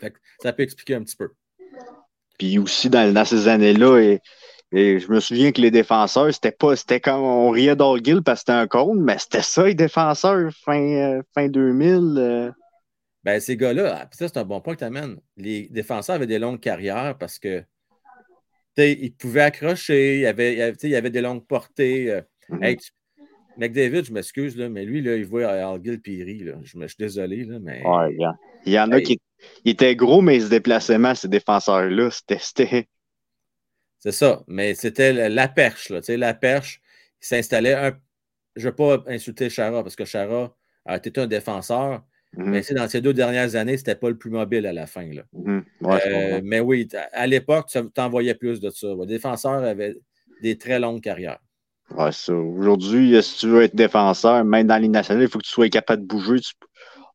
-hmm. 0.00 0.12
ça 0.42 0.52
peut 0.52 0.62
expliquer 0.62 0.94
un 0.96 1.02
petit 1.04 1.16
peu. 1.16 1.30
Puis 2.38 2.58
aussi, 2.58 2.88
dans, 2.90 3.12
dans 3.12 3.24
ces 3.24 3.48
années-là, 3.48 3.98
et, 4.00 4.20
et, 4.72 4.98
je 4.98 5.08
me 5.10 5.20
souviens 5.20 5.52
que 5.52 5.60
les 5.60 5.70
défenseurs, 5.70 6.32
c'était 6.32 6.52
pas, 6.52 6.76
c'était 6.76 7.00
comme 7.00 7.22
on 7.22 7.50
riait 7.50 7.76
d'Orgill 7.76 8.22
parce 8.22 8.40
que 8.40 8.52
c'était 8.52 8.58
un 8.58 8.66
con, 8.66 8.94
mais 8.94 9.18
c'était 9.18 9.42
ça, 9.42 9.64
les 9.64 9.74
défenseurs, 9.74 10.50
fin, 10.64 10.80
euh, 10.80 11.22
fin 11.34 11.48
2000. 11.48 12.16
Euh... 12.18 12.50
Ben, 13.24 13.38
ces 13.40 13.56
gars-là, 13.56 14.00
ah, 14.02 14.08
ça, 14.12 14.28
c'est 14.28 14.38
un 14.38 14.44
bon 14.44 14.60
point 14.60 14.74
que 14.74 14.80
tu 14.80 14.84
amènes. 14.84 15.16
Les 15.36 15.68
défenseurs 15.68 16.16
avaient 16.16 16.26
des 16.26 16.40
longues 16.40 16.60
carrières 16.60 17.16
parce 17.18 17.38
que 17.38 17.64
ils 18.76 19.14
pouvaient 19.14 19.42
accrocher, 19.42 20.14
il 20.16 20.20
y 20.22 20.26
avait, 20.26 20.74
il 20.82 20.88
y 20.88 20.96
avait 20.96 21.10
des 21.10 21.20
longues 21.20 21.46
portées. 21.46 22.10
Euh, 22.10 22.22
Mm 22.48 22.58
-hmm. 22.58 22.64
hey, 22.64 22.76
McDavid, 23.56 24.04
je 24.04 24.12
m'excuse, 24.12 24.56
mais 24.56 24.84
lui, 24.84 25.02
là, 25.02 25.16
il 25.16 25.26
voit 25.26 25.46
Argil 25.46 26.00
Piri. 26.00 26.44
Je, 26.62 26.78
je 26.80 26.86
suis 26.86 26.96
désolé, 26.98 27.44
là, 27.44 27.58
mais. 27.60 27.82
Ouais, 27.84 28.14
yeah. 28.14 28.34
Il 28.64 28.72
y 28.72 28.80
en 28.80 28.90
a 28.92 29.00
qui 29.00 29.20
il 29.64 29.72
était 29.72 29.96
gros, 29.96 30.20
mais 30.20 30.36
il 30.36 30.42
se 30.42 30.48
déplaçait 30.48 30.98
mal, 30.98 31.16
ces 31.16 31.28
défenseurs-là. 31.28 32.10
C'était. 32.10 32.88
C'est 33.98 34.12
ça. 34.12 34.42
Mais 34.46 34.74
c'était 34.74 35.28
la 35.28 35.48
perche. 35.48 35.90
Là, 35.90 36.00
la 36.08 36.34
perche 36.34 36.80
s'installait 37.20 37.74
un. 37.74 37.92
Je 38.56 38.66
ne 38.66 38.70
veux 38.70 38.74
pas 38.74 39.02
insulter 39.06 39.48
Chara 39.48 39.82
parce 39.82 39.96
que 39.96 40.04
Chara 40.04 40.54
a 40.84 40.96
été 40.96 41.18
un 41.20 41.26
défenseur. 41.26 42.02
Mm-hmm. 42.36 42.44
Mais 42.44 42.62
dans 42.74 42.88
ces 42.88 43.00
deux 43.00 43.14
dernières 43.14 43.56
années, 43.56 43.76
ce 43.76 43.82
n'était 43.82 43.94
pas 43.94 44.08
le 44.08 44.16
plus 44.16 44.30
mobile 44.30 44.66
à 44.66 44.72
la 44.72 44.86
fin. 44.86 45.06
Là. 45.06 45.22
Mm-hmm. 45.34 45.62
Euh, 46.06 46.40
mais 46.42 46.60
oui, 46.60 46.88
à 47.12 47.26
l'époque, 47.26 47.68
tu 47.70 48.00
en 48.00 48.10
voyais 48.10 48.34
plus 48.34 48.60
de 48.60 48.70
ça. 48.70 48.88
Les 48.98 49.06
défenseurs 49.06 49.62
avaient 49.62 49.94
des 50.42 50.58
très 50.58 50.80
longues 50.80 51.00
carrières. 51.00 51.38
Ouais, 51.96 52.12
ça. 52.12 52.34
Aujourd'hui, 52.34 53.22
si 53.22 53.38
tu 53.38 53.48
veux 53.48 53.62
être 53.62 53.76
défenseur, 53.76 54.44
même 54.44 54.66
dans 54.66 54.78
les 54.78 54.88
nationales, 54.88 55.24
il 55.24 55.28
faut 55.28 55.38
que 55.38 55.44
tu 55.44 55.50
sois 55.50 55.68
capable 55.68 56.02
de 56.02 56.06
bouger. 56.06 56.40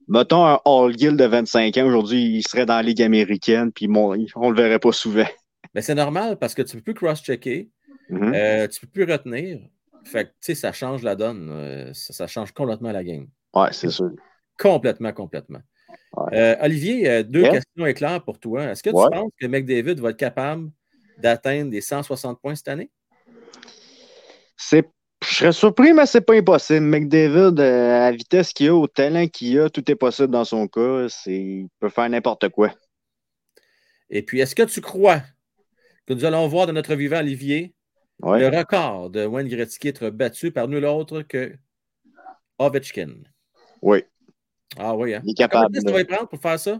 Mettons 0.07 0.45
un 0.45 0.59
All 0.65 0.93
Guild 0.93 1.17
de 1.17 1.25
25 1.25 1.75
ans, 1.77 1.85
aujourd'hui, 1.85 2.37
il 2.37 2.43
serait 2.43 2.65
dans 2.65 2.75
la 2.75 2.83
Ligue 2.83 3.01
américaine, 3.01 3.71
puis 3.71 3.87
on 3.93 4.15
ne 4.15 4.49
le 4.49 4.55
verrait 4.55 4.79
pas 4.79 4.91
souvent. 4.91 5.27
Mais 5.73 5.81
c'est 5.81 5.95
normal 5.95 6.37
parce 6.37 6.53
que 6.53 6.61
tu 6.61 6.75
ne 6.75 6.81
peux 6.81 6.93
plus 6.93 7.05
cross-checker, 7.05 7.69
mm-hmm. 8.09 8.35
euh, 8.35 8.67
tu 8.67 8.79
ne 8.79 8.87
peux 8.87 9.05
plus 9.05 9.11
retenir. 9.11 9.59
Fait 10.05 10.25
que, 10.25 10.29
tu 10.29 10.35
sais, 10.41 10.55
ça 10.55 10.71
change 10.71 11.03
la 11.03 11.15
donne. 11.15 11.49
Euh, 11.51 11.91
ça, 11.93 12.27
change 12.27 12.53
complètement 12.53 12.93
la 12.93 13.03
game. 13.03 13.27
Ouais, 13.53 13.69
c'est 13.71 13.89
sûr. 13.89 14.11
Complètement, 14.57 15.11
complètement. 15.11 15.59
Euh, 16.31 16.55
Olivier, 16.61 17.23
deux 17.23 17.43
questions 17.43 17.85
éclairs 17.85 18.23
pour 18.23 18.39
toi. 18.39 18.63
Est-ce 18.63 18.81
que 18.81 18.89
tu 18.89 18.95
penses 18.95 19.31
que 19.39 19.45
McDavid 19.45 19.95
va 19.95 20.11
être 20.11 20.17
capable 20.17 20.71
d'atteindre 21.17 21.69
des 21.69 21.81
160 21.81 22.39
points 22.41 22.55
cette 22.55 22.69
année? 22.69 22.89
C'est 24.57 24.89
je 25.23 25.33
serais 25.33 25.51
surpris, 25.51 25.93
mais 25.93 26.05
c'est 26.05 26.21
pas 26.21 26.35
impossible. 26.35 26.85
McDavid, 26.85 27.59
à 27.59 28.09
la 28.09 28.11
vitesse 28.11 28.53
qu'il 28.53 28.69
a, 28.69 28.75
au 28.75 28.87
talent 28.87 29.27
qu'il 29.27 29.59
a, 29.59 29.69
tout 29.69 29.89
est 29.89 29.95
possible 29.95 30.29
dans 30.29 30.45
son 30.45 30.67
cas. 30.67 31.07
Il 31.25 31.67
peut 31.79 31.89
faire 31.89 32.07
n'importe 32.07 32.49
quoi. 32.49 32.71
Et 34.09 34.21
puis, 34.21 34.39
est-ce 34.39 34.55
que 34.55 34.63
tu 34.63 34.79
crois 34.79 35.21
que 36.05 36.13
nous 36.13 36.23
allons 36.23 36.47
voir 36.47 36.67
dans 36.67 36.73
notre 36.73 36.95
vivant, 36.95 37.19
Olivier, 37.19 37.73
le 38.21 38.47
record 38.55 39.09
de 39.09 39.25
Wayne 39.25 39.47
Gretzky 39.47 39.89
être 39.89 40.09
battu 40.11 40.51
par 40.51 40.67
nul 40.67 40.85
autre 40.85 41.23
que 41.23 41.55
Ovechkin? 42.59 43.15
Oui. 43.81 44.03
Ah 44.77 44.95
oui, 44.95 45.15
hein? 45.15 45.21
Il 45.25 45.31
est 45.31 45.33
capable. 45.33 45.65
Combien 45.65 45.81
de 45.81 45.87
ça 45.87 45.93
va 45.95 46.05
prendre 46.05 46.29
pour 46.29 46.39
faire 46.39 46.59
ça? 46.59 46.79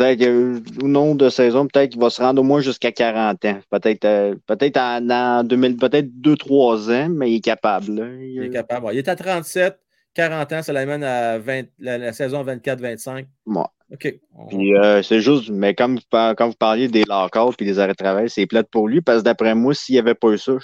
Peut-être 0.00 0.82
au 0.82 0.88
nom 0.88 1.14
de 1.14 1.28
saison, 1.28 1.66
peut-être 1.66 1.90
qu'il 1.90 2.00
va 2.00 2.08
se 2.08 2.22
rendre 2.22 2.40
au 2.40 2.44
moins 2.44 2.62
jusqu'à 2.62 2.90
40 2.90 3.44
ans. 3.44 3.60
Peut-être 3.68 4.06
euh, 4.06 4.34
peut-être 4.46 4.78
en, 4.78 5.44
2000, 5.44 5.76
peut-être 5.76 6.06
2-3 6.22 6.90
ans, 6.90 7.08
mais 7.10 7.30
il 7.30 7.36
est 7.36 7.40
capable. 7.40 8.18
Il... 8.18 8.44
est 8.44 8.48
capable. 8.48 8.88
Il 8.92 8.96
est 8.98 9.08
à 9.08 9.14
37, 9.14 9.78
40 10.14 10.52
ans, 10.54 10.62
ça 10.62 10.72
l'amène 10.72 11.04
à 11.04 11.36
la, 11.78 12.12
saison 12.14 12.42
24-25. 12.42 13.26
OK. 13.92 14.14
Puis 14.48 14.74
euh, 14.74 15.02
c'est 15.02 15.20
juste, 15.20 15.50
mais 15.50 15.74
comme, 15.74 15.98
quand 16.10 16.48
vous 16.48 16.54
parliez 16.58 16.88
des 16.88 17.04
lockouts 17.04 17.56
et 17.58 17.64
des 17.66 17.78
arrêts 17.78 17.92
de 17.92 17.96
travail, 17.96 18.30
c'est 18.30 18.46
plate 18.46 18.70
pour 18.70 18.88
lui 18.88 19.02
parce 19.02 19.18
que 19.18 19.24
d'après 19.24 19.54
moi, 19.54 19.74
s'il 19.74 19.96
n'y 19.96 19.98
avait 19.98 20.14
pas 20.14 20.28
eu 20.28 20.38
ça, 20.38 20.54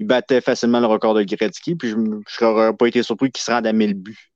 il 0.00 0.06
battait 0.06 0.42
facilement 0.42 0.80
le 0.80 0.86
record 0.86 1.14
de 1.14 1.22
Gretzky, 1.22 1.76
puis 1.76 1.88
je 1.88 1.96
n'aurais 2.44 2.76
pas 2.76 2.86
été 2.88 3.02
surpris 3.02 3.30
qu'il 3.30 3.42
se 3.42 3.50
rende 3.50 3.66
à 3.66 3.72
1000 3.72 3.94
buts. 3.94 4.32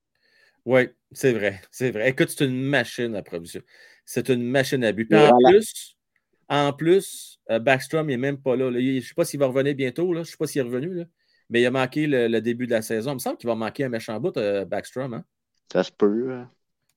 Oui, 0.65 0.89
c'est 1.13 1.33
vrai, 1.35 1.61
c'est 1.71 1.91
vrai. 1.91 2.09
Écoute, 2.09 2.31
c'est 2.31 2.47
une 2.47 2.63
machine 2.63 3.15
à 3.15 3.23
production. 3.23 3.61
C'est 4.07 4.29
une 4.29 4.45
machine 4.45 4.85
à 4.85 4.93
but. 4.93 5.13
en 5.13 5.37
plus, 5.37 5.97
en 6.49 6.73
plus 6.73 7.41
euh, 7.51 7.59
Backstrom 7.59 8.07
n'est 8.07 8.17
même 8.17 8.39
pas 8.39 8.57
là. 8.57 8.71
Je 8.73 8.79
ne 8.79 9.01
sais 9.01 9.15
pas 9.15 9.25
s'il 9.25 9.41
va 9.41 9.47
revenir 9.47 9.75
bientôt. 9.75 10.13
Là. 10.13 10.23
Je 10.23 10.29
ne 10.29 10.31
sais 10.31 10.37
pas 10.37 10.47
s'il 10.47 10.61
est 10.61 10.65
revenu. 10.65 10.95
Là. 10.95 11.05
Mais 11.51 11.61
il 11.61 11.67
a 11.67 11.71
manqué 11.71 12.07
le, 12.07 12.41
début 12.41 12.67
de 12.67 12.73
la 12.73 12.83
saison. 12.83 13.13
Il 13.13 13.15
me 13.15 13.19
semble 13.19 13.37
qu'il 13.37 13.49
va 13.49 13.55
manquer 13.55 13.85
un 13.85 13.89
méchant 13.89 14.19
bout, 14.21 14.37
euh, 14.37 14.65
Backstrom. 14.65 15.15
Hein? 15.15 15.25
Ça 15.73 15.83
se 15.83 15.93
peut. 15.93 16.33
Hein. 16.33 16.51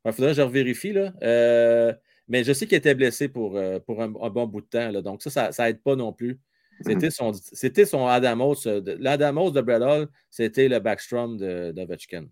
Il 0.05 0.13
faudrait 0.13 0.31
que 0.31 0.37
je 0.37 0.41
vérifie. 0.43 0.93
Là. 0.93 1.13
Euh, 1.23 1.93
mais 2.27 2.43
je 2.43 2.53
sais 2.53 2.67
qu'il 2.67 2.77
était 2.77 2.95
blessé 2.95 3.27
pour, 3.27 3.59
pour 3.85 4.01
un, 4.01 4.07
bon 4.07 4.45
bout 4.45 4.61
de 4.61 4.67
temps. 4.67 4.91
Là. 4.91 5.01
Donc, 5.01 5.21
ça, 5.23 5.51
ça 5.51 5.65
n'aide 5.65 5.81
pas 5.81 5.95
non 5.95 6.13
plus. 6.13 6.39
C'était 6.81 7.09
son, 7.09 7.33
c'était 7.33 7.85
son 7.85 8.07
Adamos. 8.07 8.55
L'Adamos 8.99 9.51
de 9.51 9.61
Brad 9.61 9.81
Hall, 9.81 10.07
c'était 10.29 10.69
le 10.69 10.79
Backstrom 10.79 11.37
d'Ovechkin. 11.37 12.27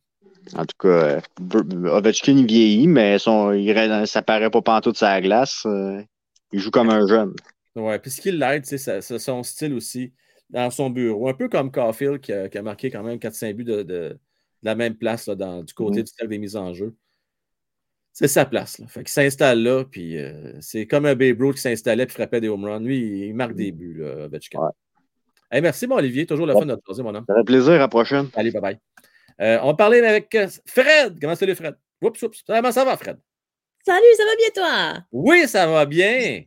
En 0.56 0.66
tout 0.66 0.78
cas, 0.80 1.22
Ovechkin 1.91 2.45
vieillit, 2.45 2.88
mais 2.88 3.20
son, 3.20 3.54
il, 3.54 4.08
ça 4.08 4.22
paraît 4.22 4.50
pas 4.50 4.62
pantoute 4.62 4.93
de 4.93 4.98
sa 4.98 5.22
glace. 5.22 5.64
Euh, 5.66 6.02
il 6.52 6.60
joue 6.60 6.72
comme 6.72 6.89
un 6.89 7.08
jeune. 7.08 7.34
Ouais, 7.76 8.00
puis 8.00 8.12
ce 8.12 8.22
qui 8.22 8.32
l'aide, 8.32 8.66
c'est 8.66 9.02
son 9.02 9.43
style 9.43 9.74
aussi 9.74 10.14
dans 10.50 10.70
son 10.70 10.89
bureau. 10.89 11.28
Un 11.30 11.34
peu 11.34 11.50
comme 11.50 11.72
Caulfield 11.72 12.20
qui 12.22 12.34
a, 12.34 12.62
marqué 12.62 12.89
quand 12.89 13.04
même 13.04 13.18
4-5 13.18 13.54
buts 13.54 13.64
de, 13.64 14.18
la 14.64 14.76
même 14.76 14.95
place 14.95 15.30
dans, 15.30 15.64
du 15.64 15.74
côté 15.74 16.02
du 16.02 16.08
style 16.08 16.28
des 16.28 16.38
mises 16.38 16.56
en 16.56 16.74
jeu. 16.74 16.95
C'est 18.14 18.28
sa 18.28 18.45
place. 18.45 18.80
Là. 18.80 18.88
Fait 18.88 19.02
qu'il 19.02 19.10
s'installe 19.10 19.62
là, 19.62 19.84
puis 19.84 20.18
euh, 20.18 20.54
c'est 20.60 20.88
comme 20.88 21.06
un 21.06 21.14
Babe 21.14 21.39
Ruth 21.39 21.56
qui 21.56 21.62
s'installait 21.62 22.06
et 22.06 22.08
frappait 22.08 22.41
des 22.41 22.48
home 22.48 22.66
runs. 22.66 22.80
Lui, 22.80 23.28
il 23.28 23.36
marque 23.36 23.54
des 23.54 23.72
buts, 23.72 23.93
là, 24.00 24.26
Ovechkin. 24.26 24.60
merci, 25.52 25.86
mon 25.86 25.98
Olivier. 25.98 26.26
Toujours 26.26 26.48
le 26.48 26.54
fun 26.54 26.66
de 26.66 26.74
te 26.74 26.82
poser, 26.82 27.04
mon 27.04 27.14
homme. 27.14 27.26
Ça 27.28 27.36
fait 27.36 27.43
plaisir. 27.43 27.74
À 27.74 27.78
la 27.78 27.88
prochaine. 27.88 28.28
Allez, 28.34 28.50
bye 28.50 28.62
bye. 28.62 28.80
Euh, 29.42 29.60
on 29.62 29.68
va 29.68 29.74
parler 29.76 30.00
avec 30.00 30.34
euh, 30.36 30.48
Fred. 30.66 31.20
Comment 31.20 31.36
salut, 31.36 31.56
Fred? 31.56 31.76
Oups, 32.02 32.22
oups. 32.24 32.44
Comment 32.44 32.72
ça 32.72 32.86
va, 32.86 32.98
Fred? 32.98 33.18
Salut, 33.86 34.04
ça 34.18 34.24
va 34.26 34.36
bien 34.36 34.50
toi? 34.54 35.06
Oui, 35.12 35.48
ça 35.48 35.68
va 35.68 35.86
bien. 35.86 36.44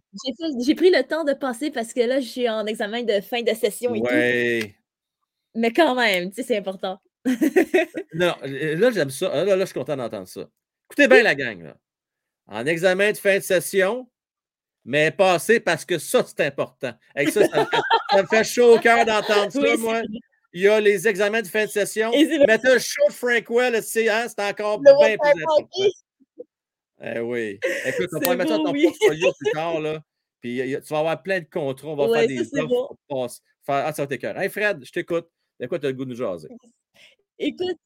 J'ai 0.64 0.74
pris 0.74 0.90
le 0.90 1.02
temps 1.04 1.24
de 1.24 1.32
passer 1.32 1.70
parce 1.70 1.92
que 1.92 2.00
là, 2.00 2.20
je 2.20 2.26
suis 2.26 2.48
en 2.48 2.66
examen 2.66 3.02
de 3.02 3.20
fin 3.20 3.42
de 3.42 3.54
session 3.54 3.94
et 3.94 4.00
tout. 4.00 4.74
Mais 5.54 5.72
quand 5.72 5.94
même, 5.94 6.30
tu 6.30 6.36
sais, 6.36 6.42
c'est 6.42 6.56
important. 6.58 7.00
non, 8.14 8.34
là, 8.42 8.90
j'aime 8.90 9.10
ça. 9.10 9.44
Là, 9.44 9.56
là, 9.56 9.60
je 9.60 9.64
suis 9.64 9.74
content 9.74 9.96
d'entendre 9.96 10.28
ça. 10.28 10.42
Écoutez 10.90 11.08
bien 11.08 11.22
la 11.22 11.34
gang. 11.34 11.62
Là. 11.62 11.76
En 12.46 12.66
examen 12.66 13.12
de 13.12 13.16
fin 13.16 13.38
de 13.38 13.42
session, 13.42 14.08
mais 14.84 15.10
passer 15.10 15.60
parce 15.60 15.84
que 15.84 15.98
ça, 15.98 16.24
c'est 16.24 16.44
important. 16.44 16.92
Avec 17.14 17.30
ça, 17.30 17.46
ça, 17.46 17.66
me 18.22 18.26
fait, 18.26 18.44
chaud 18.44 18.76
au 18.76 18.78
cœur 18.78 19.04
d'entendre 19.04 19.50
ça, 19.50 19.76
moi 19.78 20.02
il 20.52 20.62
y 20.62 20.68
a 20.68 20.80
les 20.80 21.06
examens 21.06 21.42
de 21.42 21.46
fin 21.46 21.64
de 21.64 21.70
session. 21.70 22.10
Mais 22.12 22.58
tu 22.58 22.66
as 22.66 22.74
le 22.74 22.78
show 22.78 23.06
de 23.08 23.12
Frankwell, 23.12 23.74
hein, 23.74 23.80
c'est 23.82 24.10
encore 24.10 24.80
bien 24.80 25.16
plus. 25.16 25.92
Eh 27.02 27.20
oui. 27.20 27.58
Écoute, 27.86 28.10
on 28.12 28.18
va 28.20 28.36
mettre 28.36 28.56
ton 28.56 28.72
portfolio 28.72 29.32
plus 29.38 29.52
tard. 29.52 29.80
Là. 29.80 30.00
Puis 30.40 30.60
tu 30.60 30.92
vas 30.92 30.98
avoir 30.98 31.22
plein 31.22 31.40
de 31.40 31.48
contrats. 31.50 31.88
On 31.88 31.96
va 31.96 32.18
faire 32.18 32.28
des 32.28 32.40
offres 32.58 32.94
pour 33.08 33.30
faire. 33.64 33.86
Ah, 33.86 33.92
ça 33.92 34.02
va 34.02 34.06
t'écœurer. 34.06 34.44
Hey 34.44 34.50
Fred, 34.50 34.84
je 34.84 34.92
t'écoute. 34.92 35.28
De 35.58 35.66
quoi 35.66 35.78
tu 35.78 35.86
as 35.86 35.90
le 35.90 35.94
goût 35.94 36.04
de 36.04 36.10
nous 36.10 36.16
jaser? 36.16 36.48
Écoute, 37.38 37.76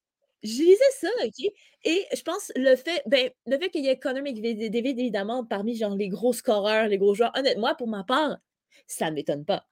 je 0.42 0.62
lisais 0.62 0.90
ça, 1.00 1.08
OK? 1.24 1.52
Et 1.84 2.06
je 2.14 2.22
pense 2.22 2.52
le 2.56 2.76
fait, 2.76 3.02
ben, 3.06 3.30
le 3.46 3.58
fait 3.58 3.68
qu'il 3.68 3.84
y 3.84 3.88
ait 3.88 3.98
Connor 3.98 4.22
McDavid, 4.22 5.00
évidemment, 5.00 5.44
parmi 5.44 5.76
genre 5.76 5.96
les 5.96 6.08
gros 6.08 6.32
scoreurs, 6.32 6.88
les 6.88 6.98
gros 6.98 7.14
joueurs, 7.14 7.32
honnêtement, 7.36 7.74
pour 7.74 7.88
ma 7.88 8.04
part, 8.04 8.38
ça 8.86 9.10
ne 9.10 9.16
m'étonne 9.16 9.44
pas. 9.44 9.66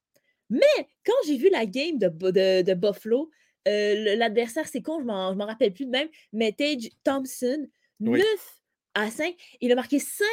Mais 0.53 0.87
quand 1.07 1.15
j'ai 1.27 1.39
vu 1.39 1.49
la 1.49 1.65
game 1.65 1.99
de, 1.99 2.09
de, 2.09 2.75
Buffalo, 2.75 3.31
euh, 3.67 4.17
l'adversaire, 4.17 4.69
c'est 4.69 4.83
con, 4.83 4.99
je 4.99 5.05
ne 5.05 5.35
m'en 5.35 5.47
rappelle 5.47 5.73
plus 5.73 5.87
de 5.87 5.91
même, 5.91 6.09
mais 6.33 6.53
Tage 6.53 6.91
Thompson, 7.05 7.67
9 8.01 8.23
à 8.95 9.11
5, 9.11 9.35
il 9.63 9.73
a 9.73 9.75
marqué 9.75 9.99
5 9.99 10.27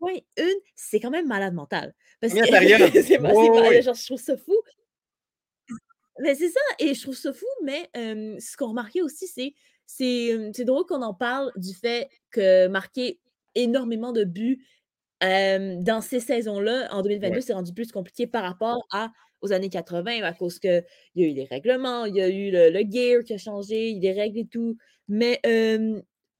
points, 0.00 0.18
une, 0.36 0.58
c'est 0.74 0.98
quand 0.98 1.10
même 1.10 1.28
malade 1.28 1.54
mental. 1.54 1.94
Parce 2.20 2.34
que 2.34 2.40
c'est 2.44 3.20
oui, 3.20 3.82
genre, 3.82 3.94
je 3.94 4.04
trouve 4.04 4.20
ça 4.20 4.36
fou. 4.36 4.56
Mais 6.18 6.34
c'est 6.34 6.50
ça, 6.50 6.60
et 6.80 6.94
je 6.94 7.02
trouve 7.02 7.16
ça 7.16 7.32
fou, 7.32 7.46
mais 7.62 7.88
ce 7.94 8.56
qu'on 8.56 8.68
remarquait 8.68 9.02
aussi, 9.02 9.28
c'est 9.28 9.54
c'est 9.86 10.64
drôle 10.64 10.84
qu'on 10.86 11.02
en 11.02 11.14
parle 11.14 11.52
du 11.56 11.74
fait 11.74 12.08
que 12.30 12.66
marquer 12.66 13.20
énormément 13.54 14.12
de 14.12 14.24
buts 14.24 14.64
dans 15.20 16.00
ces 16.02 16.20
saisons-là, 16.20 16.88
en 16.92 17.02
2022, 17.02 17.40
c'est 17.40 17.54
rendu 17.54 17.72
plus 17.72 17.92
compliqué 17.92 18.26
par 18.26 18.42
rapport 18.42 18.84
à 18.90 19.10
aux 19.44 19.52
années 19.52 19.68
80 19.68 20.22
à 20.22 20.32
cause 20.32 20.58
qu'il 20.58 20.84
y 21.16 21.24
a 21.24 21.26
eu 21.28 21.34
des 21.34 21.44
règlements, 21.44 22.06
il 22.06 22.16
y 22.16 22.22
a 22.22 22.28
eu 22.28 22.50
le, 22.50 22.80
gear 22.90 23.22
qui 23.22 23.34
a 23.34 23.38
changé, 23.38 23.90
il 23.90 24.02
y 24.02 24.08
a 24.08 24.12
des 24.12 24.20
règles 24.20 24.38
et 24.38 24.46
tout. 24.46 24.76
Mais 25.06 25.40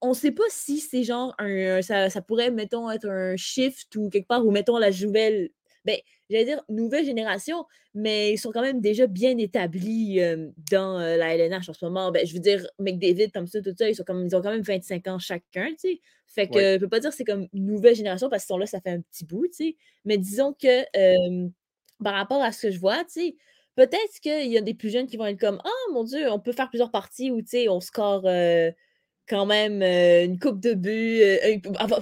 on 0.01 0.09
ne 0.11 0.15
sait 0.15 0.33
pas 0.33 0.45
si 0.49 0.81
c'est 0.81 1.05
genre 1.05 1.35
un, 1.39 1.83
ça, 1.83 2.09
pourrait, 2.23 2.51
mettons, 2.51 2.91
être 2.91 3.09
un 3.09 3.37
shift 3.37 3.95
ou 3.97 4.09
quelque 4.09 4.27
part, 4.27 4.45
ou 4.47 4.51
mettons 4.51 4.79
la 4.79 4.91
nouvelle, 4.91 5.51
ben, 5.85 5.97
j'allais 6.31 6.47
dire 6.47 6.63
nouvelle 6.71 7.05
génération, 7.05 7.67
mais 7.93 8.33
ils 8.33 8.39
sont 8.39 8.53
quand 8.53 8.63
même 8.63 8.81
déjà 8.81 9.07
bien 9.07 9.37
établis 9.37 10.21
dans 10.71 10.99
la 10.99 11.35
LNH 11.37 11.69
en 11.69 11.73
ce 11.75 11.85
moment. 11.85 12.11
Ben, 12.11 12.27
je 12.27 12.33
veux 12.33 12.41
dire, 12.41 12.67
McDavid, 12.79 13.31
comme 13.33 13.47
ça, 13.47 13.61
tout 13.61 13.75
ça, 13.79 13.89
ils, 13.89 13.95
sont 13.95 14.05
comme, 14.05 14.27
ils 14.27 14.35
ont 14.35 14.41
quand 14.41 14.51
même 14.51 14.63
25 14.63 15.07
ans 15.09 15.19
chacun, 15.19 15.69
tu 15.71 15.91
sais. 15.91 16.01
Fait 16.27 16.49
que 16.49 16.75
je 16.75 16.79
peux 16.79 16.89
pas 16.89 16.99
dire 16.99 17.11
que 17.11 17.17
c'est 17.17 17.25
comme 17.25 17.47
nouvelle 17.53 17.95
génération 17.95 18.29
parce 18.29 18.43
qu'ils 18.43 18.55
sont 18.55 18.59
là, 18.59 18.67
ça 18.67 18.81
fait 18.81 18.91
un 18.91 19.01
petit 19.01 19.25
bout, 19.25 19.47
tu 19.47 19.53
sais. 19.53 19.77
Mais 20.05 20.19
disons 20.19 20.53
que 20.53 20.83
par 22.03 22.15
rapport 22.15 22.43
à 22.43 22.53
ce 22.53 22.67
que 22.67 22.73
je 22.73 22.79
vois, 22.79 23.05
tu 23.05 23.11
sais, 23.11 23.37
peut-être 23.77 24.21
qu'il 24.21 24.51
y 24.51 24.59
a 24.59 24.61
des 24.61 24.75
plus 24.75 24.91
jeunes 24.91 25.07
qui 25.07 25.17
vont 25.17 25.27
être 25.27 25.41
comme 25.41 25.61
Oh 25.65 25.93
mon 25.93 26.05
Dieu, 26.05 26.31
on 26.31 26.41
peut 26.41 26.53
faire 26.53 26.69
plusieurs 26.69 26.91
parties 26.91 27.31
où 27.31 27.41
on 27.69 27.81
score 27.81 28.23
quand 29.27 29.47
même 29.47 29.83
une 29.83 30.39
coupe 30.39 30.61
de 30.61 30.75
buts, 30.75 31.23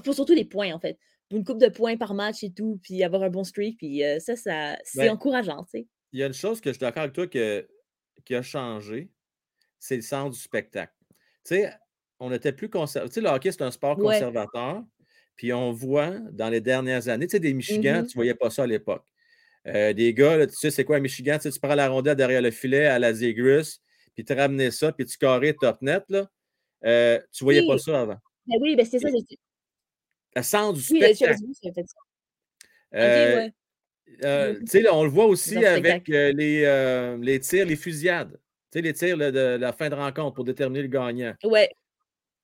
pour 0.05 0.14
surtout 0.14 0.34
les 0.34 0.45
points 0.45 0.72
en 0.72 0.80
fait. 0.80 0.99
Une 1.30 1.45
coupe 1.45 1.59
de 1.59 1.68
points 1.68 1.97
par 1.97 2.12
match 2.12 2.43
et 2.43 2.53
tout, 2.53 2.78
puis 2.82 3.03
avoir 3.03 3.22
un 3.22 3.30
bon 3.30 3.45
streak, 3.45 3.78
puis 3.78 4.03
ça, 4.20 4.36
ça 4.36 4.76
c'est 4.84 5.07
ben 5.07 5.12
encourageant, 5.12 5.64
tu 5.64 5.78
sais. 5.78 5.86
Il 6.12 6.20
y 6.20 6.22
a 6.22 6.26
une 6.26 6.34
chose 6.34 6.61
que 6.61 6.70
je 6.70 6.74
suis 6.74 6.80
d'accord 6.80 7.05
avec 7.05 7.14
toi 7.14 7.26
que, 7.26 7.66
qui 8.26 8.34
a 8.34 8.43
changé, 8.43 9.11
c'est 9.78 9.97
le 9.97 10.03
sens 10.03 10.30
du 10.30 10.38
spectacle. 10.38 10.93
Tu 11.45 11.55
sais, 11.55 11.72
on 12.20 12.30
était 12.32 12.53
plus 12.53 12.68
conservateur. 12.68 13.09
Tu 13.09 13.14
sais, 13.14 13.20
le 13.22 13.28
hockey, 13.28 13.51
c'est 13.51 13.62
un 13.62 13.70
sport 13.70 13.97
conservateur. 13.97 14.84
Puis 15.36 15.53
on 15.53 15.72
voit 15.72 16.11
dans 16.32 16.51
les 16.51 16.61
dernières 16.61 17.09
années, 17.09 17.26
tu 17.26 17.32
sais, 17.32 17.40
des 17.40 17.55
Michigan, 17.55 18.03
mmh 18.03 18.07
tu 18.07 18.09
ne 18.11 18.14
voyais 18.14 18.34
pas 18.34 18.51
ça 18.51 18.64
à 18.64 18.66
l'époque. 18.66 19.07
Euh, 19.68 19.92
des 19.92 20.12
gars, 20.12 20.36
là, 20.36 20.46
tu 20.46 20.54
sais, 20.56 20.70
c'est 20.70 20.84
quoi 20.84 20.96
à 20.96 21.00
Michigan? 21.00 21.36
Tu, 21.36 21.42
sais, 21.42 21.50
tu 21.52 21.60
prends 21.60 21.74
la 21.74 21.88
rondelle 21.88 22.16
derrière 22.16 22.42
le 22.42 22.50
filet 22.50 22.86
à 22.86 22.98
la 22.98 23.12
Zegris, 23.14 23.78
puis 24.14 24.24
tu 24.24 24.32
ramenais 24.32 24.70
ça, 24.70 24.92
puis 24.92 25.06
tu 25.06 25.16
carré 25.18 25.54
top 25.54 25.80
net. 25.82 26.02
Là. 26.08 26.28
Euh, 26.84 27.20
tu 27.32 27.44
voyais 27.44 27.60
Oui. 27.60 27.68
pas 27.68 27.78
ça 27.78 28.00
avant. 28.00 28.18
Ben 28.46 28.56
oui, 28.60 28.74
ben 28.74 28.84
c'est 28.84 28.98
ça. 28.98 29.08
Ça 30.34 30.42
sent 30.42 30.72
du 30.72 30.92
Oui, 30.94 31.00
spectacle. 31.14 31.36
ça, 31.62 31.72
fait 31.72 31.84
ça. 31.86 31.96
Euh, 32.94 33.46
Ok, 33.46 33.52
ouais. 34.18 34.24
euh, 34.24 34.80
là, 34.82 34.94
on 34.94 35.04
le 35.04 35.10
voit 35.10 35.26
aussi 35.26 35.54
le 35.54 35.66
avec 35.66 36.08
euh, 36.10 36.32
les, 36.32 37.16
les 37.20 37.40
tirs, 37.40 37.64
les 37.66 37.76
fusillades. 37.76 38.32
Tu 38.72 38.78
sais, 38.78 38.82
les 38.82 38.92
tirs 38.94 39.16
là, 39.16 39.30
de 39.30 39.56
la 39.60 39.72
fin 39.72 39.88
de 39.88 39.94
rencontre 39.94 40.34
pour 40.34 40.44
déterminer 40.44 40.82
le 40.82 40.88
gagnant. 40.88 41.34
Ouais. 41.44 41.70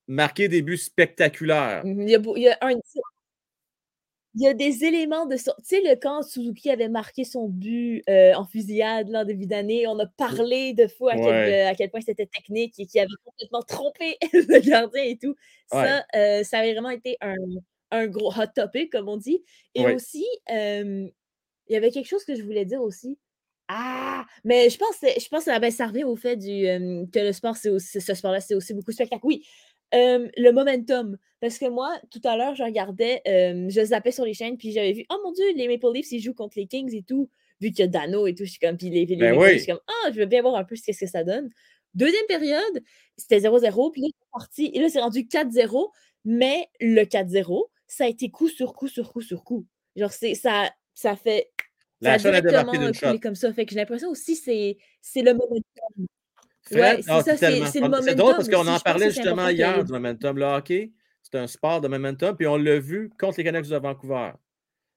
Marquer 0.07 0.47
des 0.47 0.61
buts 0.61 0.77
spectaculaires. 0.77 1.83
Mhm. 1.85 2.01
Il 2.03 2.09
y 2.09 2.15
a, 2.15 2.19
il 2.35 2.41
y 2.43 2.47
a 2.49 2.57
un. 2.61 2.73
Il 4.39 4.43
y 4.45 4.47
a 4.47 4.53
des 4.53 4.85
éléments 4.85 5.25
de 5.25 5.35
ça. 5.35 5.53
Tu 5.59 5.75
sais, 5.77 5.81
le 5.81 5.95
quand 5.95 6.23
Suzuki 6.23 6.69
avait 6.69 6.87
marqué 6.87 7.25
son 7.25 7.49
but 7.49 8.03
euh, 8.09 8.33
en 8.35 8.45
fusillade 8.45 9.09
l'an 9.09 9.25
début 9.25 9.47
d'année, 9.47 9.85
on 9.87 9.99
a 9.99 10.05
parlé 10.07 10.73
de 10.73 10.87
fois 10.87 11.13
à, 11.13 11.19
quel, 11.19 11.35
Ouais. 11.35 11.49
euh, 11.49 11.67
à 11.67 11.75
quel 11.75 11.89
point 11.91 11.99
c'était 12.01 12.25
technique 12.27 12.75
et 12.79 12.85
qu'il 12.85 13.01
avait 13.01 13.09
complètement 13.25 13.63
trompé 13.63 14.17
le 14.33 14.59
gardien 14.61 15.03
et 15.03 15.17
tout. 15.17 15.35
Ça, 15.67 16.05
euh, 16.15 16.43
ça 16.43 16.59
avait 16.59 16.73
vraiment 16.73 16.91
été 16.91 17.17
un, 17.21 17.35
un 17.91 18.07
gros 18.07 18.31
hot 18.31 18.47
topic, 18.55 18.91
comme 18.91 19.09
on 19.09 19.17
dit. 19.17 19.43
Et 19.75 19.85
Ouais. 19.85 19.93
aussi, 19.93 20.25
euh, 20.51 21.09
il 21.67 21.73
y 21.73 21.77
avait 21.77 21.91
quelque 21.91 22.07
chose 22.09 22.25
que 22.25 22.35
je 22.35 22.43
voulais 22.43 22.65
dire 22.65 22.81
aussi. 22.83 23.17
Ah! 23.67 24.25
Mais 24.43 24.69
je 24.69 24.77
pense, 24.77 24.95
je 25.01 25.27
pense 25.29 25.45
que 25.45 25.59
ben, 25.59 25.71
ça 25.71 25.87
revient 25.87 26.03
au 26.03 26.15
fait 26.15 26.35
du, 26.37 26.63
que 27.11 27.19
le 27.19 27.33
sport, 27.33 27.55
c'est 27.57 27.69
aussi, 27.69 28.01
ce 28.01 28.13
sport-là, 28.13 28.39
c'est 28.41 28.55
aussi 28.55 28.73
beaucoup 28.73 28.91
spectacle. 28.91 29.21
Oui, 29.25 29.45
euh, 29.93 30.27
le 30.37 30.51
momentum. 30.51 31.17
Parce 31.41 31.57
que 31.57 31.69
moi, 31.69 31.97
tout 32.11 32.21
à 32.25 32.35
l'heure, 32.35 32.55
je 32.55 32.63
regardais, 32.63 33.21
euh, 33.27 33.69
je 33.69 33.85
zappais 33.85 34.11
sur 34.11 34.25
les 34.25 34.33
chaînes, 34.33 34.57
puis 34.57 34.71
j'avais 34.71 34.91
vu, 34.91 35.05
oh 35.09 35.15
mon 35.23 35.31
Dieu, 35.31 35.45
les 35.55 35.67
Maple 35.67 35.93
Leafs, 35.93 36.11
ils 36.11 36.19
jouent 36.19 36.33
contre 36.33 36.57
les 36.57 36.67
Kings 36.67 36.93
et 36.93 37.03
tout, 37.03 37.29
vu 37.61 37.69
qu'il 37.69 37.79
y 37.79 37.83
a 37.83 37.87
Dano 37.87 38.27
et 38.27 38.35
tout. 38.35 38.43
Je 38.43 38.51
suis 38.51 38.59
comme, 38.59 38.77
puis 38.77 38.89
les, 38.89 39.05
les 39.05 39.15
Ben 39.15 39.31
Maple 39.31 39.41
oui. 39.41 39.47
Leafs, 39.47 39.57
je 39.59 39.63
suis 39.63 39.71
comme, 39.71 39.81
ah, 39.87 40.11
je 40.11 40.19
veux 40.19 40.25
bien 40.25 40.41
voir 40.41 40.55
un 40.55 40.65
peu 40.65 40.75
ce 40.75 40.91
que 40.91 41.07
ça 41.07 41.23
donne. 41.23 41.49
Deuxième 41.93 42.25
période, 42.27 42.83
c'était 43.17 43.39
0-0, 43.39 43.91
puis 43.91 44.01
là, 44.01 44.07
c'est 44.11 44.31
parti, 44.31 44.71
et 44.73 44.79
là, 44.81 44.89
c'est 44.89 45.01
rendu 45.01 45.21
4-0, 45.21 45.89
mais 46.25 46.67
le 46.81 47.03
4-0, 47.03 47.63
ça 47.87 48.03
a 48.03 48.07
été 48.07 48.29
coup 48.29 48.49
sur 48.49 48.73
coup 48.73 48.87
sur 48.87 49.11
coup 49.11 49.21
sur 49.21 49.43
coup. 49.43 49.65
Genre, 49.95 50.11
c'est, 50.11 50.35
ça, 50.35 50.71
ça 50.93 51.15
fait. 51.15 51.51
Ça 52.01 52.17
La 52.17 52.37
a 52.37 52.41
directement 52.41 53.17
comme 53.19 53.35
ça. 53.35 53.51
Fait 53.51 53.65
que 53.65 53.71
j'ai 53.71 53.77
l'impression 53.77 54.09
aussi 54.09 54.37
c'est 54.37 54.77
c'est 55.01 55.21
le 55.21 55.33
momentum. 55.33 56.07
Fred, 56.71 56.97
Ouais, 56.97 57.01
c'est 57.01 57.11
ah, 57.11 57.23
ça, 57.23 57.37
c'est- 57.37 57.51
le 57.59 58.13
drôle 58.15 58.35
parce 58.35 58.49
qu'on 58.49 58.67
en 58.67 58.79
parlait 58.79 59.11
justement 59.11 59.49
hier 59.49 59.83
du 59.83 59.91
momentum. 59.91 60.37
Le 60.37 60.45
hockey, 60.45 60.91
c'est 61.23 61.35
un 61.35 61.47
sport 61.47 61.81
de 61.81 61.87
momentum, 61.87 62.35
puis 62.35 62.47
on 62.47 62.57
l'a 62.57 62.79
vu 62.79 63.09
contre 63.19 63.37
les 63.39 63.43
Canucks 63.43 63.67
de 63.67 63.77
Vancouver. 63.77 64.31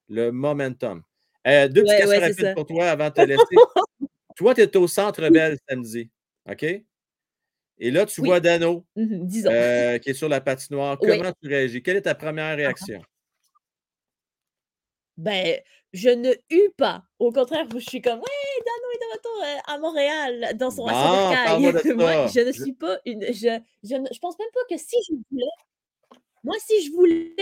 Le 0.09 0.31
momentum. 0.31 1.03
Euh, 1.47 1.69
deux 1.69 1.83
petites 1.83 1.97
questions 1.97 2.11
ouais, 2.11 2.19
rapides 2.19 2.55
pour 2.55 2.67
toi 2.67 2.85
avant 2.91 3.09
de 3.09 3.15
te 3.15 3.21
laisser. 3.23 3.43
toi, 4.37 4.55
tu 4.55 4.61
es 4.61 4.77
au 4.77 4.87
Centre 4.87 5.29
Bell 5.31 5.59
samedi. 5.69 6.11
OK? 6.49 6.63
Et 7.79 7.91
là, 7.91 8.07
tu 8.07 8.21
Oui. 8.21 8.29
vois 8.29 8.41
Dano 8.41 8.85
Mhm, 8.95 9.27
disons. 9.27 9.51
euh, 9.53 9.99
qui 9.99 10.11
est 10.11 10.15
sur 10.15 10.29
la 10.29 10.41
patinoire. 10.41 10.99
Oui. 11.01 11.09
Comment 11.19 11.33
tu 11.43 11.49
réagis? 11.49 11.83
Quelle 11.83 11.97
est 11.97 12.03
ta 12.03 12.15
première 12.15 12.57
réaction? 12.57 13.01
Ben, 15.19 15.61
je 15.93 16.09
ne 16.09 16.33
eus 16.51 16.71
pas. 16.77 17.05
Au 17.19 17.31
contraire, 17.33 17.67
je 17.73 17.79
suis 17.81 18.01
comme, 18.01 18.19
ouais, 18.19 18.63
à 19.67 19.79
Montréal 19.79 20.53
dans 20.57 20.71
son 20.71 20.85
bercail. 20.87 21.45
parle-moi 21.45 21.73
de 21.73 21.93
Moi, 21.95 22.27
je 22.29 22.41
ne 22.41 22.53
suis 22.53 22.73
pas 22.73 22.99
une. 23.07 23.23
Je, 23.33 23.61
je, 23.83 23.95
ne- 23.97 24.09
je 24.13 24.19
pense 24.19 24.39
même 24.39 24.49
pas 24.55 24.61
que 24.71 24.79
si 24.81 24.97
je 25.09 25.15
voulais. 25.31 25.47
Moi, 26.45 26.57
si 26.67 26.85
je 26.87 26.93
voulais, 26.93 27.35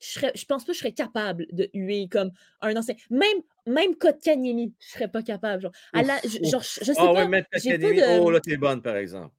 je, 0.00 0.06
serais, 0.08 0.32
je 0.34 0.44
pense 0.44 0.64
pas 0.64 0.72
que 0.72 0.74
je 0.74 0.80
serais 0.80 0.92
capable 0.92 1.46
de 1.52 1.70
huer 1.74 2.08
comme 2.10 2.30
un 2.60 2.76
ancien. 2.76 2.94
Même, 3.10 3.38
même 3.66 3.96
Kotkaniemi, 3.96 4.74
je 4.80 4.88
serais 4.90 5.08
pas 5.08 5.22
capable. 5.22 5.62
Genre, 5.62 5.72
à 5.94 6.02
la- 6.02 6.20
je, 6.24 6.48
genre, 6.48 6.62
je, 6.62 6.80
je 6.84 6.92
sais 6.92 6.98
Ah 6.98 7.12
pas. 7.14 7.26
ouais, 7.26 7.44
l'Académie. 7.52 7.96
de. 7.98 8.20
Oh, 8.20 8.30
là, 8.30 8.40
t'es 8.40 8.56
bonne, 8.56 8.82
par 8.82 8.96
exemple. 8.96 9.34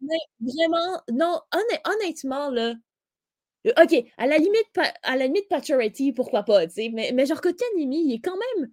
Mais 0.00 0.18
vraiment, 0.40 1.00
non, 1.12 1.40
honn- 1.52 1.80
honnêtement, 1.94 2.50
là. 2.50 2.74
euh, 3.66 3.72
OK, 3.82 3.94
à 4.18 4.26
la 4.26 4.38
limite, 4.38 4.78
à 5.02 5.16
la 5.16 5.26
limite 5.26 5.48
Pacioretty, 5.48 6.12
pourquoi 6.12 6.42
pas, 6.42 6.66
tu 6.66 6.74
sais, 6.74 6.90
mais, 6.92 7.12
mais 7.14 7.26
genre 7.26 7.40
Kotkaniemi, 7.40 8.06
il 8.06 8.14
est 8.14 8.20
quand 8.20 8.36
même. 8.56 8.70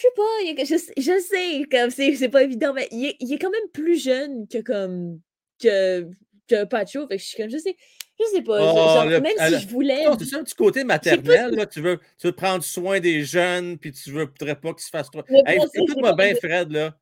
Je 0.00 0.06
sais 0.06 0.14
pas, 0.16 0.22
il 0.44 0.54
est- 0.58 0.64
je, 0.64 0.76
sais- 0.78 0.92
je 0.96 1.20
sais, 1.20 1.64
comme 1.70 1.90
c'est 1.90 2.14
c'est 2.14 2.30
pas 2.30 2.42
évident, 2.42 2.72
mais 2.72 2.88
il 2.90 3.04
est, 3.06 3.16
il 3.20 3.32
est 3.34 3.38
quand 3.38 3.50
même 3.50 3.68
plus 3.72 4.02
jeune 4.02 4.48
que 4.48 4.58
comme. 4.58 5.20
que, 5.62 6.06
que 6.48 6.64
Pacho, 6.64 7.06
fait 7.06 7.16
que 7.16 7.22
je 7.22 7.26
suis 7.28 7.36
comme, 7.36 7.50
je 7.50 7.58
sais, 7.58 7.76
je 8.18 8.24
sais 8.34 8.42
pas, 8.42 8.58
Oh, 8.60 8.74
genre, 8.76 9.04
le- 9.04 9.20
même 9.20 9.32
elle- 9.38 9.54
si 9.56 9.60
je 9.60 9.68
voulais. 9.68 10.04
Non, 10.04 10.16
c'est 10.18 10.24
ça, 10.24 10.38
un 10.38 10.42
petit 10.44 10.54
côté 10.54 10.84
maternel. 10.84 11.50
Là, 11.54 11.66
tu, 11.66 11.80
veux, 11.82 11.98
tu 12.18 12.26
veux 12.28 12.32
prendre 12.32 12.64
soin 12.64 12.98
des 12.98 13.22
jeunes, 13.24 13.76
puis 13.78 13.92
tu 13.92 14.10
ne 14.10 14.24
voudrais 14.24 14.56
pas 14.58 14.72
qu'ils 14.72 14.82
se 14.84 14.88
fassent 14.88 15.10
trop. 15.10 15.22
Hey, 15.28 15.58
Écoute-moi 15.74 16.14
bien, 16.14 16.34
Fred. 16.36 16.70
Là. 16.72 16.96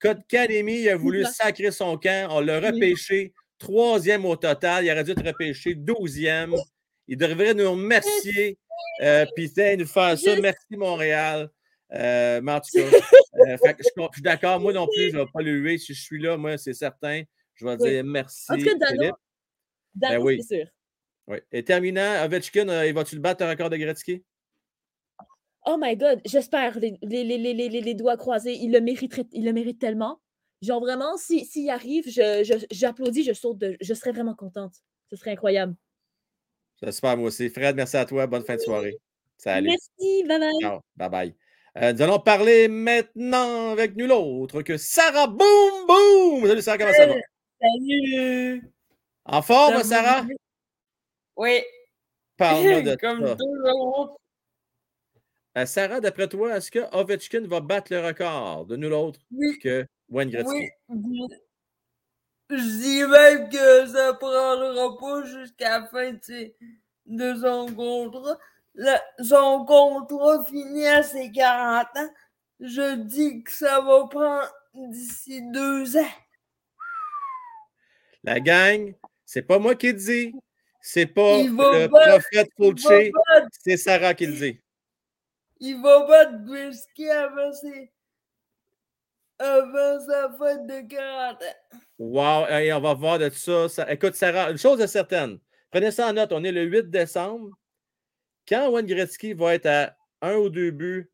Kotkaniemi, 0.00 0.80
il 0.80 0.88
a 0.88 0.96
voulu 0.96 1.24
sacrer 1.24 1.70
son 1.70 1.96
camp. 1.96 2.28
On 2.32 2.40
l'a 2.40 2.60
repêché 2.60 3.32
troisième 3.58 4.24
au 4.26 4.36
total. 4.36 4.84
Il 4.84 4.90
aurait 4.90 5.04
dû 5.04 5.12
être 5.12 5.24
repêché 5.24 5.74
douzième. 5.74 6.54
Il 7.08 7.16
devrait 7.16 7.54
nous 7.54 7.70
remercier. 7.70 8.58
Euh, 9.00 9.24
puis 9.34 9.50
nous 9.78 9.86
faire 9.86 10.18
ça. 10.18 10.40
Merci, 10.40 10.66
Montréal. 10.76 11.48
Euh, 11.94 12.40
mais 12.42 12.52
en 12.52 12.60
tout 12.60 12.70
cas, 12.72 12.80
euh, 13.46 13.56
fait 13.58 13.74
que 13.74 13.82
je, 13.82 13.88
je 13.96 14.08
suis 14.12 14.22
d'accord. 14.22 14.58
Moi 14.60 14.72
non 14.72 14.86
plus, 14.86 15.10
je 15.10 15.16
ne 15.16 15.22
vais 15.24 15.30
pas 15.32 15.42
le 15.42 15.52
huer. 15.52 15.78
Si 15.78 15.94
je 15.94 16.02
suis 16.02 16.20
là, 16.20 16.36
moi, 16.36 16.56
c'est 16.58 16.72
certain. 16.74 17.22
Je 17.54 17.66
vais 17.66 17.76
Oui. 17.78 17.90
dire 17.90 18.04
merci. 18.04 18.50
En 18.50 18.56
tout 18.56 18.64
cas, 18.64 18.74
Dano, 18.76 18.92
Philippe. 19.00 19.14
Dano, 19.94 20.14
Ben 20.20 20.22
oui. 20.24 20.42
c'est 20.42 20.56
sûr. 20.56 20.66
Oui. 21.28 21.38
Et 21.52 21.62
terminant, 21.64 22.24
Ovechkin, 22.24 22.68
euh, 22.68 22.86
il 22.86 22.94
va-tu 22.94 23.14
le 23.14 23.20
battre 23.20 23.44
le 23.44 23.50
record 23.50 23.70
de 23.70 23.76
Gretzky? 23.76 24.24
Oh 25.64 25.76
my 25.78 25.96
god, 25.96 26.20
j'espère 26.24 26.78
les, 26.80 26.98
les, 27.02 27.22
les, 27.24 27.68
les, 27.68 27.94
doigts 27.94 28.16
croisés. 28.16 28.54
Il 28.54 28.72
le 28.72 28.80
mériterait, 28.80 29.26
il 29.30 29.44
le 29.44 29.52
mérite 29.52 29.78
tellement. 29.78 30.20
Genre 30.60 30.80
vraiment, 30.80 31.16
si- 31.16 31.44
s'il 31.44 31.70
arrive, 31.70 32.04
je, 32.08 32.42
je- 32.42 32.66
j'applaudis, 32.70 33.22
je 33.22 33.32
saute, 33.32 33.58
de- 33.58 33.76
je 33.80 33.94
serais 33.94 34.10
vraiment 34.12 34.34
contente. 34.34 34.74
Ce 35.10 35.14
serait 35.16 35.32
incroyable. 35.32 35.76
J'espère, 36.82 37.16
moi 37.16 37.28
aussi. 37.28 37.48
Fred, 37.50 37.76
merci 37.76 37.96
à 37.96 38.04
toi. 38.04 38.26
Bonne 38.26 38.42
fin 38.44 38.56
de 38.56 38.60
soirée. 38.60 38.96
Salut. 39.36 39.68
Merci, 39.68 40.24
bye 40.26 40.38
bye. 40.40 40.52
Ciao. 40.60 40.80
Bye 40.96 41.10
bye. 41.10 41.36
Euh, 41.78 41.92
nous 41.94 42.02
allons 42.02 42.18
parler 42.18 42.68
maintenant 42.68 43.70
avec 43.72 43.96
nul 43.96 44.12
autre 44.12 44.60
que 44.62 44.76
Sarah 44.76 45.26
Boom 45.26 45.86
Boom. 45.86 46.46
Salut 46.46 46.62
Sarah, 46.62 46.78
comment 46.78 46.92
ça 46.92 47.06
va? 47.06 47.14
Salut! 47.60 48.70
En 49.24 49.40
forme, 49.42 49.82
Sarah? 49.82 50.26
Oui, 51.36 51.62
Parle-moi 52.36 52.82
de 52.82 52.94
comme 52.96 53.26
ça. 53.26 53.36
toujours. 53.36 54.18
Euh, 55.56 55.66
Sarah, 55.66 56.00
d'après 56.00 56.28
toi, 56.28 56.56
est-ce 56.56 56.70
que 56.70 56.80
Ovechkin 56.94 57.46
va 57.46 57.60
battre 57.60 57.92
le 57.92 58.04
record 58.04 58.66
de 58.66 58.76
nul 58.76 58.92
autre 58.92 59.20
Oui, 59.30 59.58
que 59.58 59.86
Wayne 60.10 60.30
Gretzky? 60.30 60.68
oui. 60.88 61.28
Je 62.50 62.56
dis 62.56 63.02
même 63.04 63.48
que 63.48 63.86
ça 63.86 64.12
prendra 64.12 64.98
pas 64.98 65.24
jusqu'à 65.24 65.80
la 65.80 65.86
fin 65.86 66.12
de 67.06 67.34
son 67.40 67.74
contrat. 67.74 68.38
Le- 68.74 69.24
son 69.24 69.64
contrat 69.66 70.44
finit 70.44 70.86
à 70.86 71.02
ses 71.02 71.30
40 71.30 71.86
ans. 71.96 72.10
Je 72.60 72.94
dis 72.96 73.42
que 73.42 73.50
ça 73.52 73.80
va 73.80 74.06
prendre 74.08 74.50
d'ici 74.74 75.42
deux 75.50 75.96
ans. 75.96 76.12
La 78.24 78.40
gang, 78.40 78.94
c'est 79.24 79.42
pas 79.42 79.58
moi 79.58 79.74
qui 79.74 79.88
le 79.88 79.92
dis. 79.94 80.34
C'est 80.80 81.06
pas 81.06 81.38
Il 81.38 81.50
le 81.50 81.88
prophète 81.88 83.10
battre, 83.28 83.48
c'est 83.52 83.76
Sarah 83.76 84.14
qui 84.14 84.26
le 84.26 84.32
dit. 84.32 84.60
il 85.60 85.80
va 85.80 86.06
battre 86.06 86.44
Gretzky 86.44 87.08
avant, 87.08 87.52
ses- 87.52 87.92
avant 89.38 90.00
sa 90.00 90.30
fête 90.38 90.66
de 90.66 90.88
40 90.88 91.42
ans. 91.42 91.78
Wow, 91.98 92.46
hey, 92.48 92.72
on 92.72 92.80
va 92.80 92.94
voir 92.94 93.18
de 93.18 93.28
ça. 93.30 93.68
ça- 93.68 93.92
Écoute, 93.92 94.14
Sarah, 94.14 94.50
une 94.50 94.58
chose 94.58 94.80
est 94.80 94.86
certaine. 94.88 95.38
Prenez 95.70 95.90
ça 95.92 96.08
en 96.08 96.12
note. 96.12 96.32
On 96.32 96.42
est 96.42 96.52
le 96.52 96.62
8 96.64 96.90
décembre. 96.90 97.50
Quand 98.52 98.68
Wayne 98.68 98.84
Gretzky 98.84 99.32
va 99.32 99.54
être 99.54 99.64
à 99.64 99.96
un 100.20 100.34
ou 100.34 100.50
deux 100.50 100.72
buts 100.72 101.10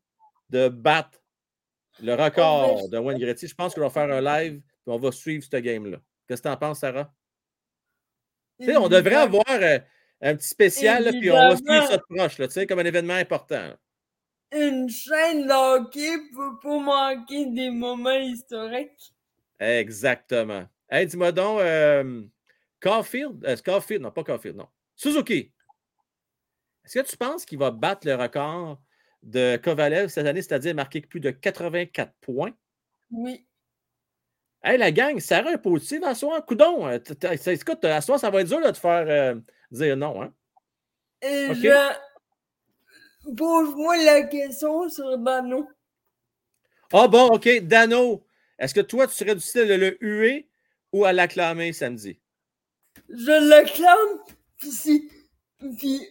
de 0.49 0.67
battre 0.67 1.23
le 2.03 2.13
record 2.13 2.89
de 2.89 2.97
Wayne 2.97 3.17
Gretzky, 3.17 3.47
je 3.47 3.55
pense 3.55 3.73
qu'on 3.73 3.79
va 3.79 3.89
faire 3.89 4.11
un 4.11 4.19
live 4.19 4.55
et 4.55 4.89
on 4.91 4.97
va 4.97 5.09
suivre 5.13 5.45
ce 5.49 5.55
game-là. 5.55 5.99
Qu'est-ce 6.27 6.41
que 6.41 6.49
tu 6.49 6.53
en 6.53 6.57
penses, 6.57 6.81
Sarah? 6.81 7.09
On 8.59 8.89
devrait 8.89 9.15
avoir 9.15 9.45
euh, 9.47 9.79
un 10.21 10.35
petit 10.35 10.49
spécial, 10.49 11.01
là, 11.01 11.11
puis 11.11 11.31
on 11.31 11.35
va 11.35 11.55
suivre 11.55 11.87
ça 11.87 11.95
de 11.95 12.03
proche, 12.13 12.39
là, 12.39 12.65
comme 12.65 12.79
un 12.79 12.85
événement 12.85 13.13
important. 13.13 13.55
là. 13.55 13.77
Une 14.51 14.89
chaîne 14.89 15.47
d'hockey 15.47 16.17
peut 16.35 16.59
pas 16.61 16.79
manquer 16.79 17.45
des 17.45 17.69
moments 17.69 18.19
historiques. 18.19 19.13
Exactement. 19.61 20.65
Hey, 20.89 21.07
dis-moi 21.07 21.31
donc, 21.31 21.61
euh, 21.61 22.21
Caulfield, 22.81 23.45
euh, 23.45 23.55
Caulfield, 23.63 24.01
non, 24.01 24.11
pas 24.11 24.25
Caulfield, 24.25 24.57
non. 24.57 24.67
Suzuki. 24.93 25.53
Est-ce 26.89 27.03
que 27.03 27.07
tu 27.07 27.17
penses 27.17 27.45
qu'il 27.45 27.59
va 27.59 27.69
battre 27.69 28.07
le 28.07 28.15
record 28.15 28.79
de 29.21 29.57
Kovalev 29.57 30.09
cette 30.09 30.25
année, 30.25 30.41
c'est-à-dire 30.41 30.73
marquer 30.73 31.01
plus 31.01 31.19
de 31.19 31.29
84 31.29 32.11
points? 32.19 32.51
Oui. 33.11 33.45
Hey, 34.63 34.79
la 34.79 34.91
gang, 34.91 35.19
Sarah 35.19 35.51
est 35.51 35.59
positive 35.59 36.03
à 36.03 36.15
soir. 36.15 36.43
Coudon, 36.43 36.87
euh, 36.87 36.97
ça- 37.37 37.53
écoute, 37.53 37.85
à 37.85 38.01
soir, 38.01 38.19
ça 38.19 38.31
va 38.31 38.41
être 38.41 38.47
dur 38.47 38.59
là, 38.59 38.71
de 38.71 38.77
faire 38.77 39.05
euh, 39.07 39.35
dire 39.69 39.95
non. 39.95 40.23
Hein? 40.23 40.33
Et 41.21 41.53
je. 41.53 41.95
pose-moi 43.37 43.97
la 44.03 44.23
question 44.23 44.89
sur 44.89 45.15
Dano. 45.19 45.69
Ah 46.91 47.07
bon, 47.07 47.27
OK. 47.27 47.47
Dano, 47.61 48.25
est-ce 48.57 48.73
que 48.73 48.81
toi, 48.81 49.05
tu 49.05 49.13
serais 49.13 49.35
du 49.35 49.41
style 49.41 49.67
de 49.67 49.75
le 49.75 49.97
huer 50.03 50.49
ou 50.91 51.05
à 51.05 51.13
l'acclamer 51.13 51.71
samedi? 51.71 52.19
Je 53.09 53.47
l'acclame, 53.47 54.19
puis 54.57 54.71
si, 54.71 55.11
puis, 55.77 56.01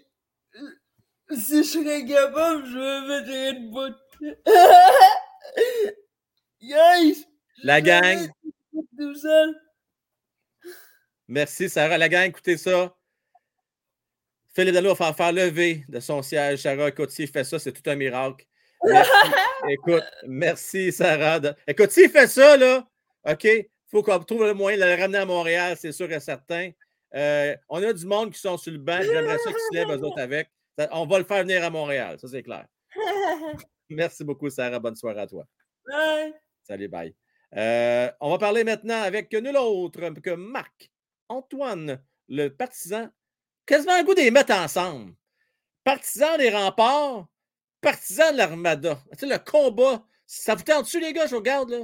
si 1.31 1.59
je 1.59 1.69
serais 1.69 2.05
capable, 2.05 2.65
je 2.67 2.77
me 2.77 3.09
mettrais 3.09 3.53
de 3.55 3.69
bout. 3.71 3.95
Guys! 6.61 7.25
La 7.63 7.81
gang. 7.81 8.29
vais 8.73 8.83
Tout 8.99 9.15
seul. 9.15 9.55
Merci, 11.29 11.69
Sarah. 11.69 11.99
La 11.99 12.09
gang, 12.09 12.29
écoutez 12.29 12.57
ça. 12.57 12.95
Philippe 14.55 14.75
Dano 14.75 14.91
va 14.91 14.97
faire, 14.97 15.17
faire 15.17 15.33
lever 15.33 15.85
de 15.89 16.01
son 16.01 16.23
siège. 16.23 16.63
Sarah, 16.63 16.89
écoute, 16.89 17.11
s'il 17.11 17.29
fait 17.29 17.45
ça, 17.45 17.59
c'est 17.59 17.73
tout 17.73 17.89
un 17.91 17.95
miracle. 17.97 18.45
Merci. 18.85 19.11
écoute, 19.69 20.05
merci, 20.27 20.93
Sarah. 20.93 21.39
de- 21.41 21.55
Écoute, 21.67 21.91
s'il 21.91 22.11
fait 22.11 22.27
ça, 22.27 22.57
là, 22.57 22.89
OK, 23.29 23.45
il 23.45 23.67
faut 23.91 24.03
qu'on 24.03 24.19
trouve 24.21 24.45
le 24.45 24.55
moyen 24.55 24.79
de 24.79 24.85
le 24.85 25.01
ramener 25.01 25.19
à 25.19 25.27
Montréal, 25.27 25.77
c'est 25.79 25.93
sûr 25.93 26.11
et 26.11 26.21
certain. 26.21 26.71
Euh, 27.15 27.55
on 27.69 27.83
a 27.83 27.93
du 27.93 28.07
monde 28.07 28.33
qui 28.33 28.39
sont 28.41 28.57
sur 28.57 28.73
le 28.73 28.79
banc. 28.79 29.01
J'aimerais 29.03 29.39
ça 29.39 29.51
qu'ils 29.51 29.61
se 29.71 29.75
lèvent, 29.75 29.91
eux 29.91 30.05
autres, 30.05 30.21
avec. 30.21 30.49
On 30.93 31.07
va 31.07 31.19
le 31.19 31.25
faire 31.25 31.43
venir 31.43 31.65
à 31.65 31.71
Montréal, 31.71 32.19
ça, 32.21 32.29
c'est 32.29 32.43
clair. 32.43 32.67
Merci 33.91 34.25
beaucoup, 34.25 34.51
Sarah. 34.51 34.79
Bonne 34.79 34.97
soirée 34.97 35.21
à 35.21 35.27
toi. 35.27 35.45
Bye. 35.87 36.35
Salut, 36.63 36.89
bye. 36.89 37.15
Euh, 37.57 38.11
on 38.21 38.31
va 38.31 38.39
parler 38.39 38.65
maintenant 38.65 39.01
avec 39.03 39.33
nul 39.33 39.57
autre 39.57 40.11
que 40.21 40.31
Marc-Antoine, 40.31 42.03
le 42.29 42.49
partisan. 42.49 43.09
Quasiment 43.65 43.95
un 43.95 44.05
goût 44.05 44.15
des 44.15 44.31
mettre 44.31 44.53
ensemble. 44.53 45.15
Partisan 45.85 46.37
des 46.37 46.51
remparts, 46.51 47.27
partisan 47.81 48.33
de 48.33 48.39
l'armada. 48.39 48.99
Tu 49.13 49.21
sais, 49.21 49.27
le 49.27 49.39
combat. 49.39 50.05
Ça 50.27 50.55
vous 50.55 50.63
tente 50.63 50.85
dessus, 50.85 51.01
les 51.01 51.15
gars? 51.15 51.27
Je 51.27 51.37
regarde, 51.37 51.71
là. 51.71 51.81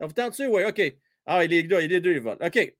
Ça 0.00 0.06
vous 0.06 0.12
tente 0.12 0.30
dessus? 0.30 0.48
Oui, 0.48 0.64
OK. 0.64 0.82
Ah, 1.26 1.44
les 1.44 1.64
gars, 1.64 1.80
les 1.80 2.00
deux, 2.00 2.12
ils 2.12 2.20
volent. 2.20 2.44
OK. 2.44 2.74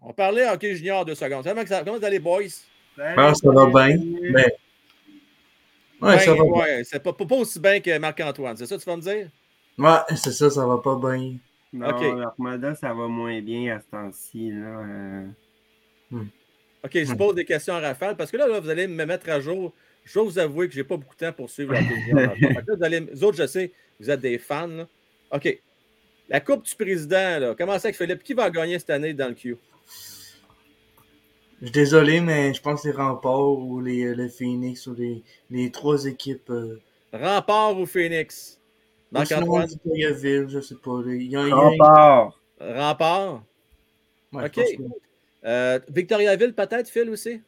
On 0.00 0.12
parlait 0.12 0.48
hockey 0.48 0.74
junior 0.76 1.04
deux 1.04 1.14
secondes. 1.14 1.44
Comment, 1.44 1.66
ça, 1.66 1.84
comment 1.84 2.00
ça 2.00 2.06
allez, 2.06 2.18
boys? 2.18 2.42
Ah, 2.98 3.34
ça 3.34 3.50
va 3.50 3.66
bien. 3.66 3.98
Ben, 4.32 4.50
ouais, 6.04 6.18
ça 6.20 6.32
Ben, 6.32 6.38
va 6.38 6.44
bien. 6.44 6.52
ouais, 6.52 6.84
c'est 6.84 7.02
pas, 7.02 7.12
pas 7.12 7.34
aussi 7.36 7.58
bien 7.60 7.80
que 7.80 7.98
Marc-Antoine. 7.98 8.56
C'est 8.56 8.66
ça 8.66 8.76
que 8.76 8.82
tu 8.82 8.88
vas 8.90 8.96
me 8.96 9.02
dire? 9.02 9.28
Ouais, 9.78 10.16
c'est 10.16 10.32
ça, 10.32 10.50
ça 10.50 10.66
va 10.66 10.78
pas 10.78 10.96
bien. 10.96 11.36
Non, 11.72 11.88
Ok. 11.88 12.18
l'Armada, 12.18 12.74
ça 12.76 12.94
va 12.94 13.08
moins 13.08 13.40
bien 13.40 13.76
à 13.76 13.80
ce 13.80 13.86
temps-ci. 13.90 14.50
Là. 14.52 14.80
euh. 14.80 15.26
OK, 16.84 16.90
je 16.92 17.14
pose 17.14 17.34
des 17.34 17.44
questions 17.44 17.74
à 17.74 17.80
Raphaël 17.80 18.14
parce 18.16 18.30
que 18.30 18.36
là, 18.36 18.46
là, 18.46 18.60
vous 18.60 18.68
allez 18.70 18.86
me 18.86 19.04
mettre 19.04 19.28
à 19.30 19.40
jour. 19.40 19.72
Je 20.04 20.12
dois 20.14 20.22
vous 20.24 20.38
avouer 20.38 20.68
que 20.68 20.74
je 20.74 20.80
n'ai 20.80 20.84
pas 20.84 20.96
beaucoup 20.96 21.14
de 21.14 21.20
temps 21.26 21.32
pour 21.32 21.48
suivre 21.50 21.72
la 21.72 21.80
télévision. 21.80 22.16
vous, 22.76 22.84
allez, 22.84 23.00
vous 23.00 23.24
autres, 23.24 23.38
je 23.38 23.46
sais, 23.46 23.72
vous 23.98 24.10
êtes 24.10 24.20
des 24.20 24.38
fans. 24.38 24.66
là. 24.66 24.86
OK. 25.32 25.58
La 26.28 26.40
Coupe 26.40 26.64
du 26.64 26.74
Président, 26.74 27.38
là, 27.38 27.54
comment 27.58 27.78
ça 27.78 27.90
que 27.90 27.96
Philippe? 27.96 28.22
Qui 28.22 28.34
va 28.34 28.50
gagner 28.50 28.78
cette 28.78 28.90
année 28.90 29.12
dans 29.14 29.28
le 29.28 29.34
Q? 29.34 29.56
Je 31.64 31.68
suis 31.68 31.72
désolé, 31.72 32.20
mais 32.20 32.52
je 32.52 32.60
pense 32.60 32.82
que 32.82 32.88
les 32.88 32.94
remparts 32.94 33.48
ou 33.58 33.80
les, 33.80 34.14
les 34.14 34.28
Phoenix 34.28 34.86
ou 34.86 34.94
les, 34.94 35.22
les 35.50 35.70
trois 35.70 36.04
équipes. 36.04 36.50
Euh, 36.50 36.78
Rempart 37.10 37.78
ou 37.78 37.86
Phoenix? 37.86 38.60
Marc-Antoine? 39.10 39.66
Victoriaville, 39.68 40.46
je 40.50 40.60
sais 40.60 40.74
pas. 40.74 41.00
les- 41.06 41.16
Il 41.24 41.30
y 41.30 41.36
a, 41.36 41.42
il 41.42 41.48
y 41.48 41.52
a- 41.52 41.54
Rempart. 41.54 42.38
Rempart? 42.60 43.42
Ouais, 44.34 44.42
je 44.42 44.60
OK. 44.60 44.76
que- 44.76 44.82
Euh, 45.46 45.78
Victoriaville, 45.88 46.52
peut-être, 46.52 46.90
Phil 46.90 47.08
aussi? 47.08 47.40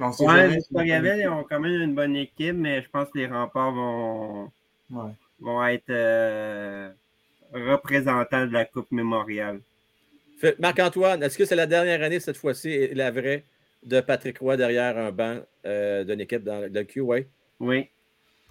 on 0.00 0.12
sait 0.12 0.26
Ouais, 0.26 0.48
Victoriaville, 0.48 1.20
ils 1.22 1.28
ont 1.28 1.44
quand 1.44 1.60
même 1.60 1.80
une 1.80 1.94
bonne 1.94 2.16
équipe, 2.16 2.54
mais 2.56 2.82
je 2.82 2.90
pense 2.90 3.08
que 3.08 3.18
les 3.20 3.26
remparts 3.26 3.72
vont, 3.72 4.50
Ouais. 4.90 5.12
vont 5.40 5.64
être 5.66 5.88
euh, 5.88 6.90
représentants 7.54 8.46
de 8.46 8.52
la 8.52 8.66
Coupe 8.66 8.90
mémoriale. 8.92 9.60
Marc-Antoine, 10.58 11.22
est-ce 11.22 11.38
que 11.38 11.46
c'est 11.46 11.56
la 11.56 11.66
dernière 11.66 12.02
année 12.02 12.20
cette 12.20 12.36
fois-ci, 12.36 12.68
et 12.68 12.94
la 12.94 13.10
vraie, 13.10 13.44
de 13.84 14.00
Patrick 14.00 14.38
Roy 14.38 14.56
derrière 14.56 14.96
un 14.98 15.10
banc 15.12 15.38
euh, 15.66 16.04
d'une 16.04 16.20
équipe 16.20 16.44
dans 16.44 16.70
le 16.72 16.84
Q? 16.84 17.00
Oui. 17.00 17.26
Oui. 17.60 17.88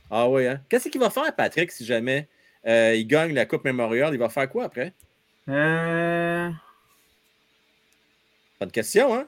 Ah 0.10 0.30
oui, 0.30 0.46
hein? 0.48 0.62
Qu'est-ce 0.70 0.90
qu'il 0.90 1.00
va 1.00 1.10
faire, 1.10 1.34
Patrick, 1.36 1.72
si 1.72 1.86
jamais 1.86 2.28
euh, 2.68 2.94
il 2.96 3.06
gagne 3.08 3.34
la 3.34 3.46
Coupe 3.46 3.64
Memorial? 3.66 4.14
Il 4.14 4.20
va 4.20 4.30
faire 4.30 4.50
quoi 4.50 4.66
après? 4.66 4.94
Euh, 5.50 6.50
Pas 8.60 8.66
de 8.66 8.72
question, 8.72 9.14
hein? 9.16 9.28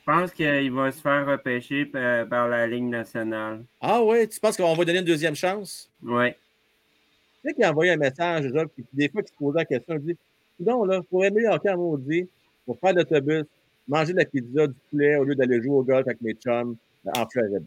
je 0.00 0.04
pense 0.12 0.32
qu'il 0.32 0.72
va 0.72 0.90
se 0.90 1.00
faire 1.00 1.24
repêcher 1.26 1.84
par, 1.84 2.26
par 2.28 2.48
la 2.48 2.66
Ligue 2.66 2.84
nationale. 2.84 3.62
Ah 3.80 4.02
oui, 4.02 4.28
tu 4.28 4.40
penses 4.40 4.56
qu'on 4.56 4.72
va 4.72 4.78
lui 4.78 4.84
donner 4.86 4.98
une 4.98 5.04
deuxième 5.04 5.36
chance? 5.36 5.88
Oui. 6.02 6.32
Tu 6.32 7.48
sais 7.48 7.54
qu'il 7.54 7.62
a 7.64 7.70
envoyé 7.70 7.92
un 7.92 7.96
message, 7.96 8.50
puis 8.74 8.84
des 8.92 9.08
fois, 9.08 9.22
qu'il 9.22 9.30
se 9.30 9.36
posait 9.38 9.58
la 9.60 9.64
question, 9.64 9.94
il 9.94 10.00
dit 10.00 10.16
Non, 10.58 10.84
là, 10.84 11.00
pour 11.08 11.24
aimer 11.24 11.42
le 11.42 11.48
hockey 11.50 11.68
à 11.68 11.76
maudit, 11.76 12.28
pour 12.66 12.78
faire 12.80 12.92
l'autobus, 12.92 13.44
manger 13.90 14.12
de 14.12 14.18
la 14.18 14.24
pizza, 14.24 14.66
du 14.66 14.74
poulet, 14.90 15.16
au 15.16 15.24
lieu 15.24 15.34
d'aller 15.34 15.60
jouer 15.62 15.74
au 15.74 15.82
golf 15.82 16.06
avec 16.06 16.20
mes 16.22 16.34
chums 16.34 16.76
euh, 17.06 17.10
en 17.14 17.28
Floride. 17.28 17.64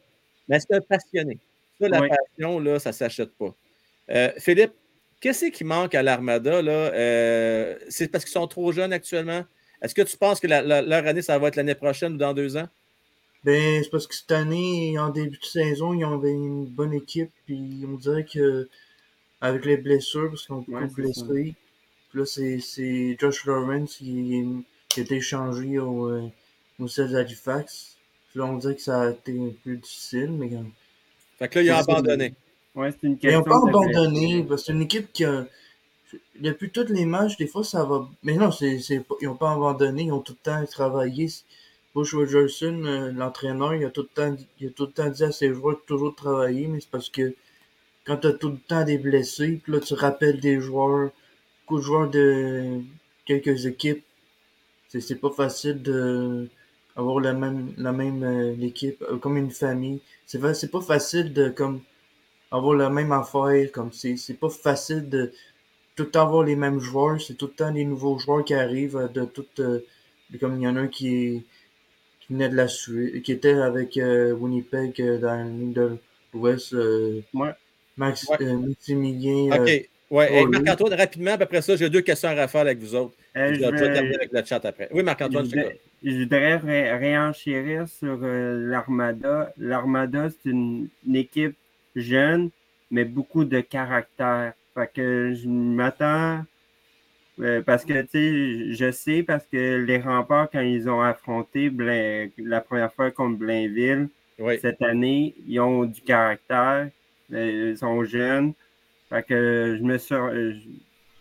Mais 0.47 0.59
c'est 0.59 0.73
un 0.73 0.81
passionné. 0.81 1.37
Ça, 1.79 1.87
la 1.89 2.01
Oui. 2.01 2.07
passion, 2.09 2.59
là, 2.59 2.79
ça 2.79 2.89
ne 2.89 2.93
s'achète 2.93 3.31
pas. 3.35 3.53
Euh, 4.09 4.31
Philippe, 4.37 4.73
qu'est-ce 5.19 5.45
qui 5.45 5.63
manque 5.63 5.95
à 5.95 6.03
l'Armada? 6.03 6.61
là? 6.61 6.71
Euh, 6.71 7.77
c'est 7.89 8.09
parce 8.09 8.23
qu'ils 8.25 8.33
sont 8.33 8.47
trop 8.47 8.71
jeunes 8.71 8.93
actuellement? 8.93 9.43
Est-ce 9.81 9.93
que 9.93 10.01
tu 10.01 10.17
penses 10.17 10.39
que 10.39 10.47
la- 10.47 10.61
la- 10.61 10.81
leur 10.81 11.05
année, 11.05 11.21
ça 11.21 11.37
va 11.37 11.49
être 11.49 11.55
l'année 11.57 11.75
prochaine 11.75 12.13
ou 12.13 12.17
dans 12.17 12.33
deux 12.33 12.55
ans? 12.57 12.67
Ben, 13.43 13.83
c'est 13.83 13.89
parce 13.89 14.07
que 14.07 14.15
cette 14.15 14.31
année, 14.31 14.97
en 14.97 15.09
début 15.09 15.37
de 15.37 15.45
saison, 15.45 15.93
ils 15.93 16.05
avaient 16.05 16.31
une 16.31 16.65
bonne 16.65 16.93
équipe, 16.93 17.29
puis 17.45 17.83
on 17.85 17.95
dirait 17.97 18.23
que 18.23 18.69
avec 19.41 19.65
les 19.65 19.75
blessures, 19.75 20.29
parce 20.29 20.45
qu'ils 20.45 20.55
ont 20.55 20.59
beaucoup 20.59 20.73
Ouais, 20.73 21.53
puis 22.09 22.19
là, 22.19 22.25
c'est, 22.25 22.59
c'est 22.59 23.17
Josh 23.19 23.45
Lawrence 23.45 23.97
qui, 23.97 24.63
qui 24.93 24.99
a 24.99 25.03
été 25.03 25.15
échangé 25.15 25.79
au, 25.79 26.07
euh, 26.09 26.29
au 26.79 26.85
d'Halifax. 26.85 27.97
Là, 28.35 28.45
on 28.45 28.57
dirait 28.57 28.75
que 28.75 28.81
ça 28.81 29.01
a 29.01 29.09
été 29.11 29.31
un 29.39 29.51
peu 29.63 29.75
difficile, 29.75 30.31
mais 30.31 30.49
quand 30.49 30.65
Fait 31.39 31.47
que 31.47 31.59
là, 31.59 31.65
ils 31.65 31.71
ont 31.71 31.75
abandonné. 31.75 32.33
Ouais, 32.75 32.91
c'est 32.91 33.07
une 33.07 33.17
Ils 33.21 33.31
n'ont 33.31 33.43
question 33.43 33.43
pas 33.43 33.69
abandonné, 33.69 34.43
parce 34.43 34.61
que 34.61 34.65
c'est 34.67 34.73
une 34.73 34.81
équipe 34.81 35.11
qui 35.11 35.25
a. 35.25 35.45
Depuis 36.39 36.69
tous 36.69 36.87
les 36.89 37.05
matchs, 37.05 37.37
des 37.37 37.47
fois, 37.47 37.63
ça 37.63 37.83
va. 37.85 38.07
Mais 38.23 38.35
non, 38.35 38.51
c'est, 38.51 38.79
c'est 38.79 38.99
pas- 38.99 39.15
ils 39.21 39.27
n'ont 39.27 39.35
pas 39.35 39.51
abandonné, 39.53 40.03
ils 40.03 40.11
ont 40.11 40.19
tout 40.21 40.33
le 40.33 40.43
temps 40.43 40.65
travaillé. 40.65 41.27
Bush 41.95 42.13
Rogerson, 42.15 42.83
euh, 42.85 43.11
l'entraîneur, 43.11 43.75
il 43.75 43.85
a, 43.85 43.89
tout 43.89 44.01
le 44.01 44.07
temps, 44.07 44.31
dit- 44.31 44.47
il 44.59 44.67
a 44.67 44.71
tout 44.71 44.85
le 44.85 44.91
temps 44.91 45.09
dit 45.09 45.23
à 45.23 45.31
ses 45.31 45.53
joueurs 45.53 45.75
de 45.77 45.81
toujours 45.85 46.15
travailler, 46.15 46.67
mais 46.67 46.79
c'est 46.79 46.89
parce 46.89 47.09
que 47.09 47.35
quand 48.05 48.17
tu 48.17 48.27
as 48.27 48.33
tout 48.33 48.49
le 48.49 48.57
temps 48.57 48.83
des 48.83 48.97
blessés, 48.97 49.59
puis 49.63 49.71
là, 49.73 49.79
tu 49.79 49.93
rappelles 49.93 50.39
des 50.39 50.59
joueurs, 50.59 51.11
beaucoup 51.61 51.79
de 51.79 51.83
joueurs 51.83 52.09
de 52.09 52.81
quelques 53.25 53.65
équipes, 53.67 54.03
c'est, 54.93 55.01
c'est 55.01 55.17
pas 55.17 55.31
facile 55.31 55.83
de 55.83 56.49
avoir 56.97 57.19
la 57.21 57.33
même, 57.33 57.73
la 57.77 57.93
même 57.93 58.23
euh, 58.23 58.55
l'équipe, 58.55 59.03
euh, 59.03 59.17
comme 59.19 59.37
une 59.37 59.51
famille. 59.51 60.01
C'est, 60.27 60.39
c'est 60.55 60.71
pas 60.71 60.81
facile 60.81 61.33
de 61.33 61.49
comme 61.49 61.81
avoir 62.51 62.75
la 62.75 62.89
même 62.89 63.11
affaire, 63.13 63.71
comme 63.73 63.91
c'est, 63.93 64.17
c'est 64.17 64.35
pas 64.35 64.49
facile 64.49 65.09
de 65.09 65.33
tout 65.95 66.03
le 66.05 66.11
temps 66.11 66.23
avoir 66.23 66.43
les 66.45 66.55
mêmes 66.57 66.79
joueurs, 66.79 67.21
c'est 67.21 67.35
tout 67.35 67.47
le 67.47 67.53
temps 67.53 67.71
des 67.73 67.85
nouveaux 67.85 68.19
joueurs 68.19 68.45
qui 68.45 68.55
arrivent 68.55 68.97
euh, 68.97 69.09
de 69.09 69.25
tout 69.25 69.45
euh, 69.59 69.81
comme 70.41 70.57
il 70.59 70.63
y 70.63 70.69
en 70.69 70.77
a 70.77 70.81
un 70.81 70.87
qui 70.89 71.09
est 71.15 71.43
qui 72.21 72.33
venait 72.33 72.49
de 72.49 72.55
la 72.55 72.67
Suède, 72.67 73.21
qui 73.23 73.31
était 73.31 73.53
avec 73.53 73.97
euh, 73.97 74.33
Winnipeg 74.33 75.01
euh, 75.01 75.19
dans 75.19 75.35
la 75.37 75.43
ligne 75.45 75.73
de 75.73 75.97
l'Ouest, 76.33 76.73
euh, 76.73 77.21
Ouais. 77.33 77.53
Max, 77.97 78.27
Ouais. 78.29 78.37
euh, 78.41 78.57
Maximilien. 78.57 79.65
Oh, 80.31 80.45
lui. 80.45 80.51
Marc-Antoine, 80.59 80.93
rapidement, 80.93 81.33
puis 81.35 81.43
après 81.43 81.61
ça, 81.61 81.75
j'ai 81.75 81.89
deux 81.89 82.01
questions 82.01 82.29
à 82.29 82.33
rafale 82.35 82.67
avec 82.67 82.79
vous 82.79 82.93
autres. 82.95 83.15
Euh, 83.35 83.53
je 83.53 83.59
je 83.59 83.69
vais 83.69 83.93
terminer 83.93 84.15
avec 84.15 84.31
le 84.31 84.43
chat 84.45 84.63
après. 84.65 84.89
Oui, 84.91 85.03
Marc-Antoine, 85.03 85.45
je 85.45 85.49
je 85.51 85.55
voudrais- 85.55 85.79
je 86.03 86.17
voudrais 86.19 86.55
ré- 86.57 86.91
réenchérir 86.97 87.87
sur 87.87 88.19
euh, 88.21 88.69
l'Armada. 88.69 89.53
L'Armada, 89.57 90.29
c'est 90.29 90.49
une, 90.49 90.87
une 91.07 91.15
équipe 91.15 91.55
jeune, 91.95 92.49
mais 92.91 93.05
beaucoup 93.05 93.45
de 93.45 93.59
caractère. 93.61 94.53
Fait 94.75 94.89
que 94.93 95.33
je 95.33 95.47
m'attends. 95.47 96.43
euh, 97.39 97.61
parce 97.63 97.83
que, 97.83 97.99
tu 98.03 98.07
sais, 98.11 98.73
je 98.73 98.91
sais, 98.91 99.23
parce 99.23 99.45
que 99.51 99.83
les 99.83 99.97
remparts, 99.97 100.49
quand 100.51 100.59
ils 100.61 100.87
ont 100.89 101.01
affronté 101.01 101.69
Blain- 101.71 102.27
la 102.37 102.61
première 102.61 102.93
fois 102.93 103.09
contre 103.09 103.37
Blainville, 103.39 104.07
Oui. 104.37 104.59
cette 104.61 104.81
année, 104.83 105.33
ils 105.47 105.59
ont 105.59 105.85
du 105.85 106.01
caractère, 106.01 106.89
euh, 107.33 107.71
ils 107.71 107.77
sont 107.77 108.03
jeunes. 108.03 108.53
Fait 109.13 109.21
que 109.23 109.75
je 109.77 109.83
me 109.83 109.97
suis, 109.99 110.15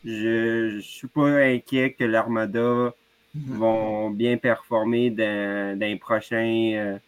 je, 0.03 0.71
je, 0.77 0.81
suis 0.81 1.09
pas 1.09 1.29
inquiet 1.29 1.93
que 1.93 2.05
l'Armada 2.05 2.95
vont 3.35 4.09
bien 4.11 4.39
performer 4.39 5.11
dans, 5.11 5.79
dans 5.79 5.87
les 5.87 5.97
prochains 5.97 6.73
euh, 6.75 6.99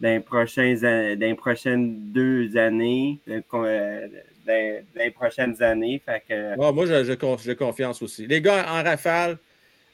dans 0.00 0.08
les 0.08 0.20
prochains 0.20 0.74
an- 0.82 1.14
dans 1.16 1.20
les 1.28 1.34
prochaines 1.36 2.12
deux 2.12 2.56
années 2.56 3.20
euh, 3.28 3.40
euh, 3.54 4.08
dans, 4.44 4.84
dans 4.94 5.04
les 5.04 5.10
prochaines 5.12 5.62
années. 5.62 6.02
Fait 6.04 6.22
que 6.28 6.56
Ouais, 6.58 6.72
moi, 6.72 6.86
je- 6.86 7.04
je 7.04 7.12
con- 7.12 7.36
j'ai 7.36 7.54
confiance 7.54 8.02
aussi. 8.02 8.26
Les 8.26 8.40
gars, 8.40 8.66
en 8.68 8.82
rafale, 8.82 9.38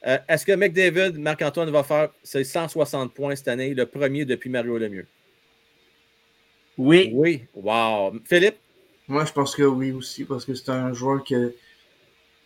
euh, 0.07 0.17
est-ce 0.27 0.43
que 0.43 0.53
McDavid, 0.53 1.19
Marc-Antoine 1.19 1.69
va 1.69 1.83
faire 1.83 2.09
ses 2.23 2.43
160 2.43 3.13
points 3.13 3.35
cette 3.35 3.47
année, 3.47 3.75
le 3.75 3.85
premier 3.85 4.25
depuis 4.25 4.49
Mario 4.49 4.79
Lemieux? 4.79 5.05
Oui. 6.79 7.11
Oui. 7.13 7.43
Wow. 7.53 8.19
Philippe? 8.25 8.55
Moi, 9.07 9.25
je 9.25 9.31
pense 9.33 9.55
que 9.55 9.63
oui 9.63 9.91
aussi, 9.91 10.23
parce 10.25 10.45
que 10.45 10.53
c'est 10.55 10.69
un 10.69 10.93
joueur 10.93 11.23
que. 11.23 11.53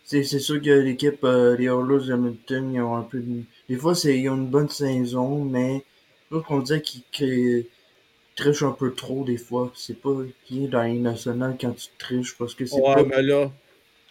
C'est 0.04 0.24
c'est 0.24 0.40
sûr 0.40 0.60
que 0.60 0.70
l'équipe, 0.70 1.22
euh, 1.24 1.56
les 1.56 1.66
Oilers 1.66 2.06
de 2.06 2.12
Hamilton, 2.12 2.74
ils 2.74 2.80
ont 2.82 2.96
un 2.96 3.02
peu. 3.02 3.20
de- 3.20 3.42
Des 3.68 3.76
fois, 3.76 3.94
c'est- 3.94 4.18
ils 4.18 4.28
ont 4.28 4.36
une 4.36 4.48
bonne 4.48 4.68
saison, 4.68 5.44
mais 5.44 5.84
l'autre, 6.30 6.48
on 6.50 6.60
dirait 6.60 6.82
qu'ils 6.82 7.02
qu'ils 7.12 7.66
trichent 8.36 8.62
un 8.64 8.72
peu 8.72 8.92
trop 8.94 9.24
des 9.24 9.38
fois. 9.38 9.72
C'est 9.74 10.00
pas 10.00 10.10
bien 10.50 10.68
dans 10.68 10.82
les 10.82 10.98
nationales 10.98 11.56
quand 11.60 11.72
tu 11.74 11.88
triches, 11.98 12.36
parce 12.38 12.54
que 12.54 12.66
c'est 12.66 12.80
Ouais, 12.80 12.94
pas. 12.96 13.04
mais 13.04 13.22
là, 13.22 13.50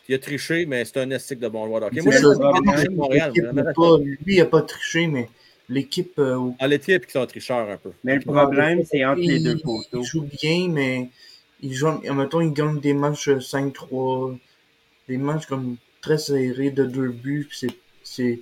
il 0.09 0.15
a 0.15 0.19
triché, 0.19 0.65
mais 0.65 0.85
c'est 0.85 0.99
un 0.99 1.11
estique 1.11 1.39
de 1.39 1.49
bon 1.49 1.67
joueur. 1.67 1.89
C'est 1.93 2.01
Moi, 2.03 2.13
ça, 2.13 2.19
je 2.19 2.89
Montréal. 2.95 3.33
n'a 3.53 3.73
pas- 3.73 3.97
Lui, 3.99 4.35
il 4.37 4.41
a 4.41 4.45
pas 4.45 4.61
triché, 4.63 5.07
mais 5.07 5.29
l'équipe. 5.69 6.17
euh, 6.19 6.51
Ah, 6.59 6.67
l'équipe 6.67 7.05
qui 7.05 7.11
sont 7.13 7.25
tricheurs 7.25 7.69
un 7.69 7.77
peu. 7.77 7.91
Mais 8.03 8.15
le 8.15 8.21
problème, 8.21 8.83
c'est 8.85 9.05
entre 9.05 9.21
les 9.21 9.39
deux 9.39 9.57
poteaux. 9.57 10.01
il 10.01 10.03
joue 10.05 10.23
bien, 10.41 10.69
mais 10.69 11.09
il 11.61 11.73
joue, 11.73 11.99
mettons, 12.13 12.41
il 12.41 12.53
gagne 12.53 12.79
des 12.79 12.93
matchs 12.93 13.29
euh, 13.29 13.39
5-3, 13.39 14.35
des 15.07 15.17
matchs 15.17 15.45
comme 15.47 15.77
très 16.01 16.17
serrés 16.17 16.71
de 16.71 16.85
deux 16.85 17.09
buts. 17.09 17.47
puis 17.49 17.57
C'est, 17.59 17.75
c'est, 18.03 18.39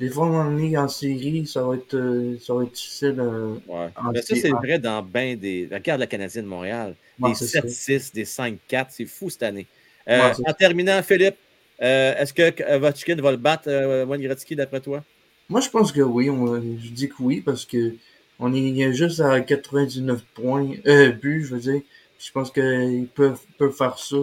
des 0.00 0.08
fois, 0.10 0.26
on 0.28 0.58
est 0.58 0.76
en 0.76 0.88
série, 0.88 1.46
ça 1.46 1.62
va 1.64 1.74
être, 1.76 1.94
euh, 1.94 2.36
ça 2.40 2.54
va 2.54 2.64
être 2.64 2.72
difficile. 2.72 3.16
euh, 3.18 3.54
Ouais. 3.66 3.88
en 3.96 4.12
Mais 4.12 4.22
ça, 4.22 4.34
c'est 4.36 4.52
en- 4.52 4.58
vrai 4.58 4.78
dans 4.78 5.02
bien 5.02 5.36
des. 5.36 5.68
Regarde 5.72 6.00
la 6.00 6.06
Canadienne 6.06 6.44
de 6.44 6.50
Montréal. 6.50 6.94
Ouais, 7.20 7.30
des 7.30 7.34
c'est 7.34 7.46
ça. 7.46 7.60
7-6, 7.62 8.12
des 8.12 8.24
5-4. 8.24 8.90
C'est 8.92 9.06
fou 9.06 9.30
cette 9.30 9.42
année. 9.44 9.66
Euh, 10.08 10.32
Ouais, 10.32 10.32
en 10.46 10.52
terminant, 10.52 11.02
Philippe, 11.02 11.36
euh, 11.82 12.14
est-ce 12.16 12.32
que 12.34 12.42
euh, 12.62 12.76
Ovechkin 12.76 13.16
va 13.16 13.30
le 13.30 13.36
battre, 13.38 13.68
euh, 13.68 14.04
Wayne 14.04 14.22
Gretzky, 14.22 14.54
d'après 14.56 14.80
toi? 14.80 15.02
Moi, 15.48 15.60
je 15.60 15.68
pense 15.70 15.92
que 15.92 16.00
oui. 16.00 16.28
On, 16.30 16.56
je 16.56 16.88
dis 16.90 17.08
que 17.08 17.14
oui 17.20 17.40
parce 17.40 17.64
que 17.64 17.94
on 18.38 18.52
est 18.52 18.92
juste 18.92 19.20
à 19.20 19.40
99 19.40 20.22
points, 20.34 20.70
euh, 20.86 21.10
buts, 21.12 21.44
je 21.48 21.54
veux 21.54 21.60
dire. 21.60 21.80
Je 22.18 22.32
pense 22.32 22.50
qu'ils 22.50 23.08
peuvent, 23.14 23.40
peuvent 23.58 23.76
faire 23.76 23.98
ça. 23.98 24.16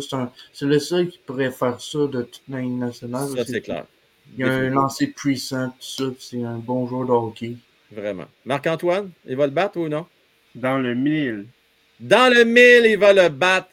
C'est, 0.51 0.65
le 0.65 0.79
seul 0.79 1.09
qui 1.09 1.19
pourrait 1.25 1.51
faire 1.51 1.79
ça 1.79 1.99
de 1.99 2.23
toute 2.23 2.41
la 2.49 2.61
Ligue 2.61 2.77
nationale. 2.79 3.29
Ça, 3.35 3.45
c'est 3.45 3.61
clair. 3.61 3.85
Il 4.35 4.39
y 4.39 4.43
a 4.43 4.51
un 4.51 4.69
lancer 4.69 5.07
puissant, 5.07 5.69
tout 5.69 5.75
ça, 5.79 6.03
puis 6.05 6.27
c'est 6.31 6.43
un 6.43 6.57
bon 6.57 6.87
joueur 6.87 7.05
de 7.05 7.11
hockey. 7.11 7.55
Vraiment. 7.91 8.25
Marc-Antoine, 8.45 9.11
il 9.25 9.35
va 9.35 9.45
le 9.45 9.51
battre 9.51 9.77
ou 9.77 9.87
non? 9.87 10.07
Dans 10.55 10.77
le 10.79 10.95
mille. 10.95 11.45
Dans 11.99 12.33
le 12.33 12.43
mille, 12.43 12.85
il 12.91 12.97
va 12.97 13.13
le 13.13 13.29
battre. 13.29 13.67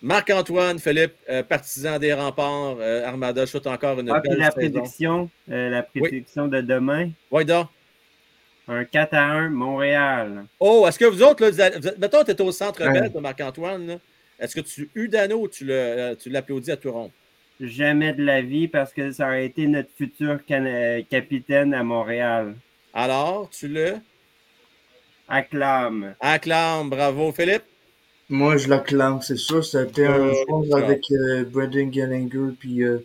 Marc-Antoine, 0.00 0.80
Philippe, 0.80 1.14
euh, 1.30 1.44
partisan 1.44 1.98
des 2.00 2.12
remparts, 2.12 2.76
euh, 2.80 3.06
Armada, 3.06 3.46
shoot 3.46 3.64
encore 3.68 4.00
une 4.00 4.10
Ah, 4.10 4.20
puis 4.20 4.30
belle 4.30 4.38
la 4.40 4.50
saison. 4.50 4.56
prédiction, 4.56 5.30
euh, 5.48 5.70
la 5.70 5.82
prédiction 5.84 6.48
de 6.48 6.60
demain, 6.60 7.10
Ouais, 7.30 7.44
donc. 7.44 7.68
Un 8.68 8.84
4 8.84 9.14
à 9.14 9.22
1 9.24 9.50
Montréal. 9.50 10.44
Oh, 10.60 10.84
est-ce 10.88 10.98
que 10.98 11.04
vous 11.04 11.22
autres, 11.22 11.42
là, 11.42 11.50
vous 11.50 11.60
êtes- 11.60 11.78
vous 11.80 11.88
êtes- 11.88 11.98
mettons, 11.98 12.22
tu 12.24 12.30
es 12.30 12.40
au 12.40 12.52
centre 12.52 12.84
Ouais. 12.84 12.92
belle 12.92 13.12
de 13.12 13.18
Marc-Antoine, 13.18 13.98
est-ce 14.38 14.54
que 14.54 14.60
tu 14.60 14.88
Udano 14.94 15.40
ou 15.42 15.48
tu 15.48 15.64
le- 15.64 15.72
euh, 15.74 16.14
tu 16.14 16.30
l'applaudis 16.30 16.70
à 16.70 16.76
tout 16.76 16.92
rond? 16.92 17.10
Jamais 17.60 18.12
de 18.12 18.24
la 18.24 18.40
vie 18.42 18.66
parce 18.68 18.92
que 18.92 19.10
ça 19.12 19.26
aurait 19.26 19.46
été 19.46 19.66
notre 19.66 19.90
futur 19.96 20.38
cana- 20.46 21.02
capitaine 21.02 21.74
à 21.74 21.82
Montréal. 21.84 22.54
Alors, 22.94 23.48
tu 23.50 23.68
le? 23.68 23.94
Acclame. 25.28 26.14
acclames. 26.20 26.90
Bravo, 26.90 27.32
Philippe? 27.32 27.62
Moi, 28.28 28.56
je 28.56 28.68
l'acclame, 28.68 29.20
c'est 29.22 29.36
sûr. 29.36 29.64
C'était 29.64 30.06
un 30.06 30.12
Euh, 30.28 30.32
joueur 30.48 30.64
ça. 30.70 30.86
avec 30.86 31.02
euh, 31.10 31.44
Brendan 31.44 31.90
Gallagher 31.90 32.54
puis 32.58 32.82
euh, 32.82 32.98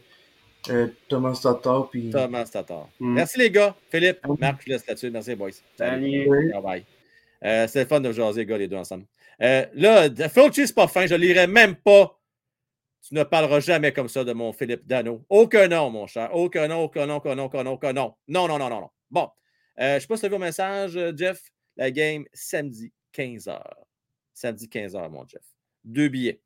euh, 0.69 0.87
Thomas 1.07 1.39
Tatar. 1.41 1.89
Puis... 1.89 2.09
Thomas 2.09 2.45
Tatar. 2.45 2.89
Mm. 2.99 3.13
Merci, 3.13 3.39
les 3.39 3.51
gars. 3.51 3.75
Philippe, 3.89 4.19
Marc, 4.39 4.63
je 4.65 4.71
laisse 4.71 4.85
là-dessus. 4.87 5.09
Merci, 5.09 5.35
boys. 5.35 5.51
Salut. 5.77 6.27
Bye 6.27 6.61
bye. 6.61 6.85
Euh, 7.43 7.67
C'était 7.67 7.81
le 7.81 7.85
fun 7.85 7.99
de 7.99 8.11
jaser, 8.11 8.41
les 8.41 8.45
gars, 8.45 8.57
les 8.57 8.67
deux 8.67 8.77
ensemble. 8.77 9.05
Euh, 9.41 9.65
là, 9.73 10.09
Fauci, 10.29 10.67
c'est 10.67 10.73
pas 10.73 10.87
fin. 10.87 11.05
Je 11.05 11.13
ne 11.13 11.19
lirai 11.19 11.47
même 11.47 11.75
pas. 11.75 12.19
Tu 13.07 13.13
ne 13.13 13.23
parleras 13.23 13.59
jamais 13.59 13.93
comme 13.93 14.09
ça 14.09 14.23
de 14.23 14.33
mon 14.33 14.51
Philippe 14.51 14.85
Dano. 14.85 15.23
Aucun 15.29 15.67
nom, 15.67 15.89
mon 15.89 16.07
cher. 16.07 16.33
Aucun 16.33 16.67
nom, 16.67 16.83
aucun 16.83 17.05
nom, 17.05 17.17
aucun 17.17 17.35
nom, 17.35 17.45
aucun 17.45 17.63
nom, 17.63 17.71
aucun 17.73 17.93
nom. 17.93 18.15
Non, 18.27 18.47
non, 18.47 18.57
non, 18.57 18.69
non, 18.69 18.81
non. 18.81 18.89
Bon. 19.09 19.29
Je 19.77 19.95
ne 19.95 19.99
sais 19.99 20.07
pas 20.07 20.15
si 20.15 20.21
tu 20.21 20.25
as 20.25 20.29
vu 20.29 20.35
mon 20.35 20.39
message, 20.39 20.99
Jeff. 21.15 21.41
La 21.77 21.91
game, 21.91 22.25
samedi, 22.33 22.91
15h. 23.13 23.61
Samedi, 24.33 24.67
15h, 24.67 25.09
mon 25.09 25.25
Jeff. 25.27 25.43
Deux 25.83 26.09
billets. 26.09 26.41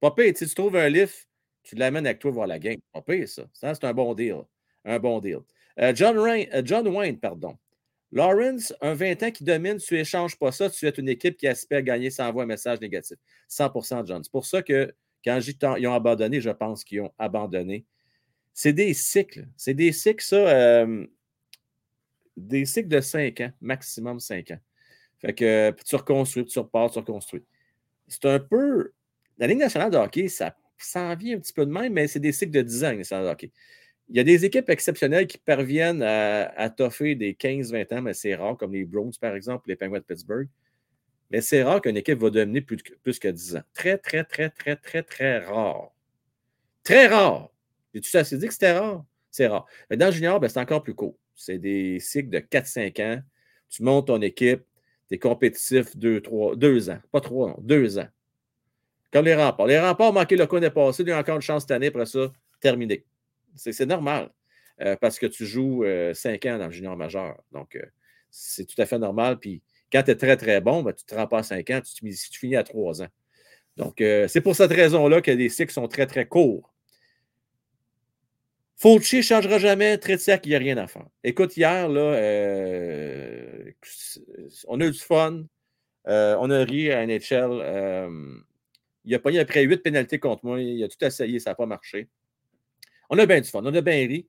Pire. 0.00 0.36
Si 0.36 0.48
tu 0.48 0.54
trouves 0.54 0.76
un 0.76 0.88
lift, 0.88 1.28
tu 1.62 1.76
l'amènes 1.76 2.06
avec 2.06 2.18
toi 2.18 2.30
voir 2.30 2.46
la 2.46 2.58
game. 2.58 2.78
Pas 2.92 3.02
pire, 3.02 3.28
ça. 3.28 3.42
C'est 3.52 3.84
un 3.84 3.94
bon 3.94 4.14
deal. 4.14 4.42
Un 4.84 4.98
bon 4.98 5.20
deal. 5.20 5.40
Euh, 5.78 5.92
John, 5.94 6.16
euh, 6.18 6.62
John 6.64 6.88
Wayne, 6.88 7.18
pardon. 7.18 7.56
Lawrence, 8.12 8.74
un 8.80 8.94
20 8.94 9.22
ans 9.22 9.30
qui 9.30 9.44
domine, 9.44 9.76
tu 9.76 9.96
échanges 9.98 10.36
pas 10.36 10.50
ça, 10.50 10.68
tu 10.68 10.86
es 10.86 10.90
une 10.90 11.08
équipe 11.08 11.36
qui 11.36 11.46
aspire 11.46 11.82
gagner 11.82 12.10
sans 12.10 12.28
envoie 12.28 12.42
un 12.42 12.46
message 12.46 12.80
négatif. 12.80 13.16
100% 13.48 14.06
John. 14.06 14.24
C'est 14.24 14.32
pour 14.32 14.46
ça 14.46 14.62
que 14.62 14.92
quand 15.24 15.38
ils 15.76 15.86
ont 15.86 15.94
abandonné, 15.94 16.40
je 16.40 16.50
pense 16.50 16.82
qu'ils 16.82 17.02
ont 17.02 17.12
abandonné. 17.18 17.84
C'est 18.52 18.72
des 18.72 18.94
cycles. 18.94 19.46
C'est 19.56 19.74
des 19.74 19.92
cycles, 19.92 20.24
ça, 20.24 20.36
euh, 20.36 21.06
des 22.36 22.64
cycles 22.64 22.88
de 22.88 23.00
5 23.00 23.40
ans, 23.42 23.52
maximum 23.60 24.18
5 24.18 24.50
ans. 24.50 24.58
Fait 25.20 25.34
que 25.34 25.74
tu 25.84 25.94
reconstruis, 25.94 26.46
tu 26.46 26.58
repars, 26.58 26.90
tu 26.90 26.98
reconstruis. 26.98 27.44
C'est 28.08 28.24
un 28.24 28.40
peu. 28.40 28.92
La 29.38 29.46
Ligue 29.46 29.58
nationale 29.58 29.90
de 29.90 29.96
hockey, 29.96 30.28
ça 30.28 30.56
s'en 30.86 31.14
vient 31.16 31.36
un 31.36 31.40
petit 31.40 31.52
peu 31.52 31.66
de 31.66 31.70
même, 31.70 31.92
mais 31.92 32.08
c'est 32.08 32.20
des 32.20 32.32
cycles 32.32 32.52
de 32.52 32.62
10 32.62 32.84
ans, 32.84 32.86
la 32.88 32.90
Ligue 32.92 33.00
nationale 33.00 33.26
de 33.26 33.30
hockey. 33.30 33.52
Il 34.08 34.16
y 34.16 34.20
a 34.20 34.24
des 34.24 34.44
équipes 34.44 34.68
exceptionnelles 34.70 35.26
qui 35.26 35.38
parviennent 35.38 36.02
à, 36.02 36.70
toffer 36.70 37.14
des 37.14 37.34
15-20 37.34 37.92
ans, 37.92 38.02
mais 38.02 38.14
c'est 38.14 38.34
rare, 38.34 38.56
comme 38.56 38.72
les 38.72 38.84
Browns, 38.84 39.12
par 39.20 39.36
exemple, 39.36 39.68
les 39.68 39.76
Penguins 39.76 39.98
de 40.00 40.04
Pittsburgh. 40.04 40.48
Mais 41.30 41.40
c'est 41.40 41.62
rare 41.62 41.80
qu'une 41.80 41.96
équipe 41.96 42.18
va 42.18 42.30
dominer 42.30 42.60
plus, 42.60 42.78
que- 42.78 42.94
plus 42.94 43.18
que 43.20 43.28
10 43.28 43.56
ans. 43.56 43.62
Très, 43.72 43.98
très, 43.98 44.24
très, 44.24 44.50
très, 44.50 44.76
très, 44.76 45.02
très 45.04 45.38
rare. 45.38 45.92
Très 46.82 47.06
rare. 47.06 47.50
J'ai-tu 47.94 48.16
assez 48.16 48.36
dit 48.36 48.46
que 48.48 48.52
c'était 48.52 48.72
rare? 48.72 49.04
C'est 49.30 49.46
rare. 49.46 49.66
Dans 49.90 50.10
junior, 50.10 50.40
ben, 50.40 50.48
c'est 50.48 50.58
encore 50.60 50.82
plus 50.82 50.94
court. 50.94 51.16
C'est 51.34 51.58
des 51.58 52.00
cycles 52.00 52.30
de 52.30 52.40
4-5 52.40 52.98
ans. 53.00 53.22
Tu 53.68 53.82
montes 53.84 54.08
ton 54.08 54.20
équipe, 54.20 54.62
tu 55.08 55.14
es 55.14 55.18
compétitif 55.18 55.96
2, 55.96 56.20
3, 56.20 56.56
2 56.56 56.90
ans. 56.90 56.98
Pas 57.12 57.20
3, 57.20 57.50
non, 57.50 57.56
2 57.60 57.98
ans. 57.98 58.08
Comme 59.12 59.24
les 59.24 59.34
remparts. 59.34 59.66
Les 59.66 59.78
remparts 59.80 60.10
ont 60.10 60.12
manqué 60.12 60.36
le 60.36 60.46
coup 60.46 60.54
l'année 60.56 60.70
passée, 60.70 61.02
ils 61.04 61.12
ont 61.12 61.18
encore 61.18 61.36
une 61.36 61.42
chance 61.42 61.62
cette 61.62 61.72
année, 61.72 61.88
après 61.88 62.06
ça, 62.06 62.32
terminé. 62.60 63.04
C'est 63.56 63.86
normal. 63.86 64.30
euh, 64.82 64.96
parce 64.96 65.18
que 65.18 65.26
tu 65.26 65.46
joues 65.46 65.84
5 66.14 66.46
ans 66.46 66.58
dans 66.58 66.66
le 66.66 66.72
junior 66.72 66.96
majeur. 66.96 67.36
Donc, 67.52 67.76
euh, 67.76 67.84
c'est 68.30 68.64
tout 68.64 68.80
à 68.80 68.86
fait 68.86 68.98
normal. 68.98 69.38
Puis 69.38 69.62
quand 69.92 70.02
tu 70.02 70.10
es 70.12 70.16
très, 70.16 70.36
très 70.36 70.60
bon, 70.60 70.82
ben, 70.82 70.92
tu 70.92 71.04
ne 71.04 71.08
te 71.08 71.14
rends 71.14 71.26
pas 71.26 71.38
à 71.38 71.42
5 71.42 71.68
ans, 71.70 71.80
tu, 71.80 72.14
tu 72.14 72.38
finis 72.38 72.56
à 72.56 72.62
3 72.62 73.02
ans. 73.02 73.08
Donc, 73.76 74.00
euh, 74.00 74.28
c'est 74.28 74.40
pour 74.40 74.56
cette 74.56 74.72
raison-là 74.72 75.20
que 75.20 75.30
les 75.30 75.48
cycles 75.48 75.72
sont 75.72 75.88
très, 75.88 76.06
très 76.06 76.26
courts. 76.26 76.72
Fauci 78.76 79.18
ne 79.18 79.22
changera 79.22 79.58
jamais. 79.58 79.98
Tretiak, 79.98 80.46
il 80.46 80.50
n'y 80.50 80.54
a 80.54 80.58
rien 80.58 80.76
à 80.78 80.86
faire. 80.86 81.06
Écoute, 81.22 81.56
hier, 81.56 81.88
là, 81.88 82.00
euh, 82.00 83.70
on 84.68 84.80
a 84.80 84.86
eu 84.86 84.90
du 84.90 84.98
fun. 84.98 85.44
Euh, 86.08 86.36
on 86.40 86.50
a 86.50 86.64
ri 86.64 86.90
à 86.90 87.06
NHL. 87.06 87.62
Il 89.10 89.14
a 89.16 89.18
pogné 89.18 89.40
après 89.40 89.62
8 89.64 89.78
pénalités 89.78 90.20
contre 90.20 90.46
moi. 90.46 90.60
Il 90.60 90.82
a 90.84 90.88
tout 90.88 91.04
essayé, 91.04 91.40
ça 91.40 91.50
n'a 91.50 91.54
pas 91.56 91.66
marché. 91.66 92.08
On 93.10 93.18
a 93.18 93.26
bien 93.26 93.40
du 93.40 93.48
fun, 93.48 93.60
on 93.64 93.74
a 93.74 93.80
bien 93.80 94.06
ri. 94.06 94.28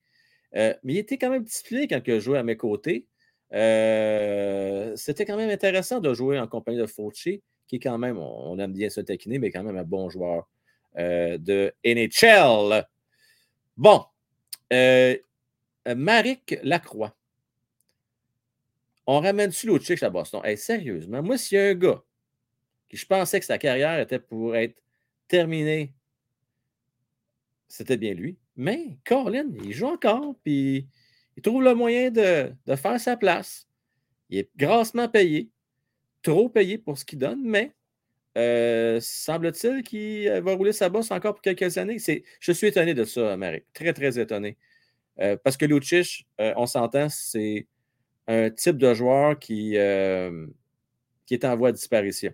Euh, 0.56 0.74
mais 0.84 0.94
il 0.94 0.98
était 0.98 1.20
quand 1.20 1.30
même 1.30 1.44
discipliné 1.44 1.88
quand 1.88 2.02
il 2.04 2.36
a 2.36 2.40
à 2.40 2.44
mes 2.44 2.58
côtés. 2.58 3.06
Euh, 3.54 4.96
C'était 4.96 5.26
quand 5.26 5.38
même 5.38 5.52
intéressant 5.52 6.00
de 6.00 6.12
jouer 6.16 6.40
en 6.40 6.48
compagnie 6.48 6.80
de 6.80 6.88
Fauci, 6.88 7.44
qui 7.68 7.76
est 7.76 7.80
quand 7.80 8.00
même, 8.00 8.18
on, 8.18 8.58
aime 8.58 8.74
bien 8.74 8.90
se 8.90 9.02
taquiner, 9.02 9.38
mais 9.38 9.52
quand 9.52 9.64
même 9.64 9.78
un 9.78 9.84
bon 9.84 10.10
joueur 10.10 10.50
euh, 10.98 11.38
de 11.38 11.72
NHL. 11.86 12.88
Bon. 13.78 14.04
Maric 15.96 16.58
Lacroix. 16.64 17.16
On 19.06 19.20
ramène-tu 19.20 19.68
l'autre 19.68 19.86
à 20.04 20.10
Boston? 20.10 20.42
Hey, 20.44 20.58
sérieusement, 20.58 21.22
moi, 21.22 21.38
s'il 21.38 21.58
y 21.58 21.62
a 21.62 21.66
un 21.66 21.76
gars 21.76 22.02
je 22.98 23.06
pensais 23.06 23.40
que 23.40 23.46
sa 23.46 23.58
carrière 23.58 24.00
était 24.00 24.20
pour 24.20 24.56
être 24.56 24.82
terminée, 25.28 25.94
c'était 27.68 27.98
bien 27.98 28.14
lui. 28.14 28.38
Mais 28.56 28.98
Colin, 29.06 29.50
il 29.64 29.72
joue 29.72 29.88
encore, 29.88 30.36
puis 30.44 30.88
il 31.38 31.42
trouve 31.42 31.64
le 31.64 31.74
moyen 31.74 32.12
de, 32.12 32.54
faire 32.76 33.00
sa 33.00 33.18
place. 33.18 33.68
Il 34.30 34.40
est 34.40 34.50
grassement 34.56 35.08
payé, 35.08 35.50
trop 36.22 36.50
payé 36.50 36.78
pour 36.78 36.98
ce 36.98 37.06
qu'il 37.06 37.20
donne, 37.20 37.42
mais 37.44 37.74
euh, 38.38 39.00
semble-t-il 39.02 39.84
qu'il 39.84 40.28
euh, 40.28 40.42
va 40.42 40.54
rouler 40.54 40.74
sa 40.74 40.90
bosse 40.90 41.12
encore 41.12 41.34
pour 41.36 41.42
quelques 41.42 41.78
années. 41.78 41.98
Je 42.40 42.52
suis 42.52 42.68
étonné 42.68 42.94
de 42.94 43.04
ça, 43.04 43.36
Marie. 43.38 43.64
Très, 43.74 43.94
très 43.94 44.20
étonné. 44.20 44.58
Euh, 45.20 45.38
parce 45.44 45.58
que 45.58 45.66
Lucic, 45.66 46.28
euh, 46.40 46.54
on 46.56 46.66
s'entend, 46.66 47.10
c'est 47.10 47.68
un 48.28 48.50
type 48.50 48.78
de 48.78 48.94
joueur 48.94 49.38
qui, 49.40 49.72
qui 51.26 51.34
est 51.34 51.46
en 51.46 51.58
voie 51.58 51.72
de 51.72 51.78
disparition. 51.78 52.34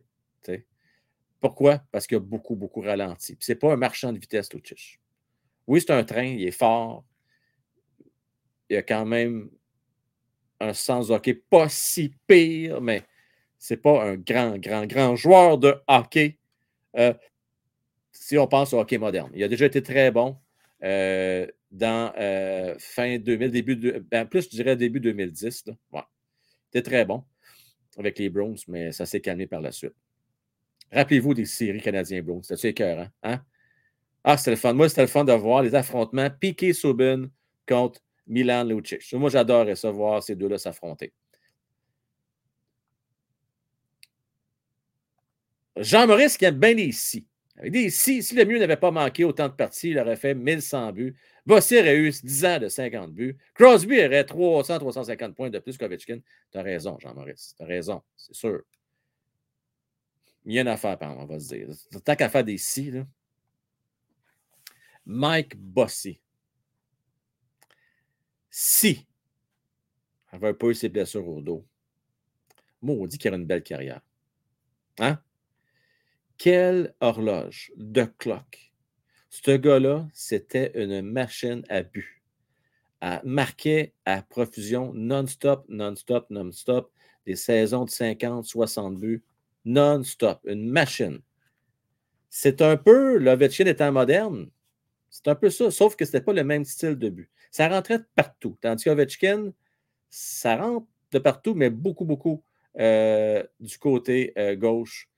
Pourquoi? 1.40 1.80
Parce 1.92 2.08
qu'il 2.08 2.18
a 2.18 2.20
beaucoup, 2.20 2.56
beaucoup 2.56 2.82
ralenti. 2.82 3.38
Ce 3.40 3.52
n'est 3.52 3.56
pas 3.58 3.74
un 3.74 3.76
marchand 3.78 4.12
de 4.12 4.20
vitesse, 4.20 4.52
Lucic. 4.54 5.00
Oui, 5.68 5.82
c'est 5.82 5.92
un 5.92 6.04
train, 6.04 6.24
il 6.24 6.44
est 6.48 6.52
fort. 6.52 7.06
Il 8.70 8.78
a 8.78 8.84
quand 8.84 9.06
même 9.06 9.50
un 10.60 10.74
sens 10.74 11.10
hockey 11.10 11.36
pas 11.36 11.70
si 11.70 12.14
pire, 12.26 12.82
mais 12.82 13.04
c'est 13.58 13.78
pas 13.78 14.04
un 14.04 14.16
grand, 14.16 14.58
grand, 14.58 14.86
grand 14.86 15.16
joueur 15.16 15.58
de 15.58 15.76
hockey. 15.88 16.38
euh, 16.98 17.14
si 18.12 18.38
on 18.38 18.48
pense 18.48 18.74
au 18.74 18.80
hockey 18.80 18.98
moderne. 18.98 19.32
Il 19.36 19.44
a 19.44 19.48
déjà 19.48 19.66
été 19.66 19.82
très 19.84 20.12
bon 20.12 20.38
euh, 20.84 21.48
dans 21.72 22.14
euh, 22.20 22.76
fin 22.80 23.18
2000, 23.20 23.52
début 23.52 23.76
de, 23.76 24.04
ben, 24.12 24.26
plus 24.26 24.46
je 24.46 24.50
dirais 24.50 24.76
début 24.76 25.00
2010. 25.00 25.68
Là. 25.68 25.74
Ouais. 25.92 26.02
Il 26.74 26.80
était 26.80 26.90
très 26.90 27.06
bon 27.06 27.24
avec 27.98 28.20
les 28.20 28.30
Browns, 28.30 28.58
mais 28.68 28.92
ça 28.92 29.06
s'est 29.06 29.22
calmé 29.22 29.48
par 29.48 29.62
la 29.62 29.72
suite. 29.72 29.94
Rappelez-vous 30.92 31.34
des 31.34 31.46
séries 31.46 31.82
canadiens 31.82 32.22
Browns. 32.22 32.44
C'était-tu 32.44 32.68
écœurant? 32.68 33.08
Hein? 33.24 33.42
Ah, 34.24 34.38
c'était 34.38 34.52
le 34.52 34.58
fun. 34.58 34.74
Moi, 34.74 34.90
c'était 34.90 35.02
le 35.02 35.08
fun 35.08 35.24
de 35.24 35.34
voir 35.34 35.64
les 35.64 35.76
affrontements 35.76 36.30
Piqué 36.30 36.74
Subban 36.74 37.28
contre 37.68 38.02
Milan 38.28 38.64
Lucic. 38.64 39.14
Moi, 39.14 39.30
j'adorais 39.30 39.76
ça, 39.76 39.92
voir 39.92 40.22
ces 40.24 40.36
deux-là 40.36 40.58
s'affronter. 40.58 41.14
Jean-Maurice 45.78 46.38
qui 46.38 46.46
aime 46.46 46.60
bien 46.60 46.74
les 46.74 46.92
si. 46.92 47.26
Avec 47.58 47.72
des 47.72 47.90
si, 47.90 48.22
si 48.22 48.36
le 48.36 48.46
mieux 48.46 48.60
n'avait 48.60 48.78
pas 48.78 48.92
manqué 48.92 49.24
autant 49.24 49.48
de 49.48 49.54
parties, 49.54 49.90
il 49.90 50.00
aurait 50.00 50.16
fait 50.16 50.36
1100 50.36 50.92
buts. 50.92 51.16
Bossy 51.46 51.80
aurait 51.80 51.96
eu 51.98 52.12
10 52.12 52.46
ans 52.46 52.60
de 52.60 52.68
50 52.68 53.14
buts. 53.14 53.38
Crosby 53.56 54.04
aurait 54.06 54.24
300, 54.24 54.80
350 54.80 55.36
points 55.36 55.50
de 55.50 55.60
plus 55.60 55.78
qu'Ovechkin. 55.78 56.20
Tu 56.52 56.58
as 56.58 56.62
raison, 56.62 56.98
Jean-Maurice. 57.00 57.56
Tu 57.58 57.64
as 57.64 57.66
raison, 57.66 58.02
c'est 58.16 58.36
sûr. 58.36 58.62
Il 60.48 60.54
y 60.54 60.60
a 60.60 60.62
une 60.62 60.70
on 60.70 61.26
va 61.26 61.40
se 61.40 61.54
dire. 61.54 61.68
Tant 62.06 62.16
qu'à 62.16 62.30
faire 62.30 62.46
des 62.46 62.58
si, 62.58 62.90
là. 62.90 63.06
Mike 65.06 65.58
Bossy. 65.58 66.22
Si 68.50 69.06
il 70.32 70.40
n'avait 70.40 70.54
pas 70.54 70.68
eu 70.68 70.74
ses 70.74 70.90
blessures 70.90 71.28
au 71.28 71.42
dos, 71.42 71.66
maudit 72.82 73.18
qu'il 73.18 73.30
aurait 73.30 73.40
une 73.40 73.46
belle 73.46 73.64
carrière. 73.64 74.02
Hein? 75.00 75.20
Quelle 76.38 76.94
horloge 77.00 77.72
de 77.76 78.04
clock. 78.04 78.74
Ce 79.30 79.52
gars-là, 79.52 80.08
c'était 80.14 80.72
une 80.82 81.02
machine 81.02 81.64
à 81.70 81.84
but. 81.84 82.24
Elle 83.02 83.22
marquait 83.24 83.94
à 84.06 84.22
profusion 84.22 84.94
non-stop, 84.94 85.66
non-stop, 85.70 86.30
non-stop, 86.30 86.92
des 87.26 87.36
saisons 87.36 87.86
de 87.86 87.90
50, 87.90 88.46
60 88.46 88.98
buts, 88.98 89.24
non-stop. 89.68 90.40
Une 90.46 90.70
machine. 90.70 91.20
C'est 92.30 92.62
un 92.62 92.78
peu 92.78 93.18
l'Ovechkin 93.18 93.66
étant 93.66 93.92
moderne. 93.92 94.50
C'est 95.10 95.28
un 95.28 95.36
peu 95.36 95.50
ça, 95.50 95.72
sauf 95.72 95.96
que 95.96 96.06
ce 96.06 96.12
n'était 96.12 96.26
pas 96.26 96.34
le 96.34 96.44
même 96.44 96.66
style 96.66 96.98
de 96.98 97.10
but. 97.10 97.30
Ça 97.52 97.68
rentrait 97.70 98.00
de 98.00 98.06
partout. 98.16 98.58
Tandis 98.62 98.84
qu'Ovechkin, 98.84 99.54
ça 100.10 100.58
rentre 100.58 100.88
de 101.12 101.20
partout, 101.20 101.54
mais 101.54 101.70
beaucoup, 101.70 102.06
beaucoup 102.06 102.44
euh, 102.80 103.44
du 103.60 103.78
côté 103.80 104.34
euh, 104.38 104.56
gauche 104.56 105.10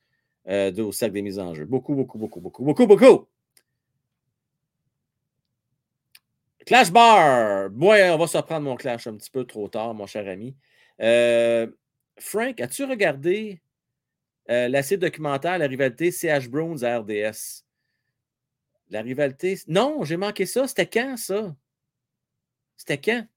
euh, 0.47 0.73
au 0.77 0.91
cercle 0.91 1.15
des 1.15 1.21
mises 1.21 1.39
en 1.39 1.53
jeu. 1.53 1.65
Beaucoup, 1.65 1.95
beaucoup, 1.95 2.17
beaucoup, 2.17 2.39
beaucoup, 2.39 2.63
beaucoup, 2.63 2.88
beaucoup. 2.88 3.27
Clash 6.65 6.91
Bar. 6.91 7.69
Ouais, 7.76 8.09
on 8.11 8.17
va 8.17 8.27
se 8.27 8.38
reprendre 8.38 8.65
mon 8.65 8.76
clash 8.76 9.07
un 9.07 9.15
petit 9.15 9.31
peu 9.31 9.43
trop 9.43 9.67
tard, 9.67 9.93
mon 9.93 10.05
cher 10.05 10.27
ami. 10.27 10.55
Frank, 12.17 12.61
as-tu 12.61 12.84
regardé 12.84 13.61
euh, 14.49 14.67
la 14.67 14.81
documentaire 14.81 15.57
La 15.57 15.67
rivalité 15.67 16.11
CH 16.11 16.49
Browns 16.49 16.84
RDS? 16.84 17.63
La 18.89 19.01
rivalité. 19.01 19.59
Non, 19.67 20.03
j'ai 20.03 20.17
manqué 20.17 20.45
ça. 20.45 20.67
C'était 20.67 20.88
quand, 20.88 21.15
ça? 21.17 21.55
C'était 22.76 22.99
quand? 22.99 23.27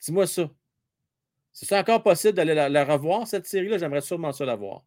Dis-moi 0.00 0.26
ça. 0.26 0.50
C'est 1.52 1.78
encore 1.78 2.02
possible 2.02 2.34
d'aller 2.34 2.54
la, 2.54 2.84
revoir, 2.84 3.26
cette 3.26 3.46
série-là? 3.46 3.78
J'aimerais 3.78 4.00
sûrement 4.00 4.32
ça 4.32 4.44
la 4.44 4.56
voir. 4.56 4.84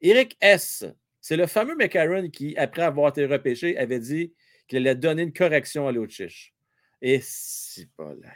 Eric 0.00 0.36
S. 0.40 0.84
C'est 1.20 1.36
le 1.36 1.46
fameux 1.46 1.76
McCarron 1.76 2.30
qui, 2.30 2.56
après 2.56 2.82
avoir 2.82 3.10
été 3.10 3.24
repêché, 3.26 3.78
avait 3.78 4.00
dit 4.00 4.34
qu'il 4.66 4.78
allait 4.78 4.96
donner 4.96 5.22
une 5.22 5.32
correction 5.32 5.86
à 5.86 5.92
l'Autriche. 5.92 6.52
Et 7.00 7.20
pas 7.96 8.12
là. 8.14 8.34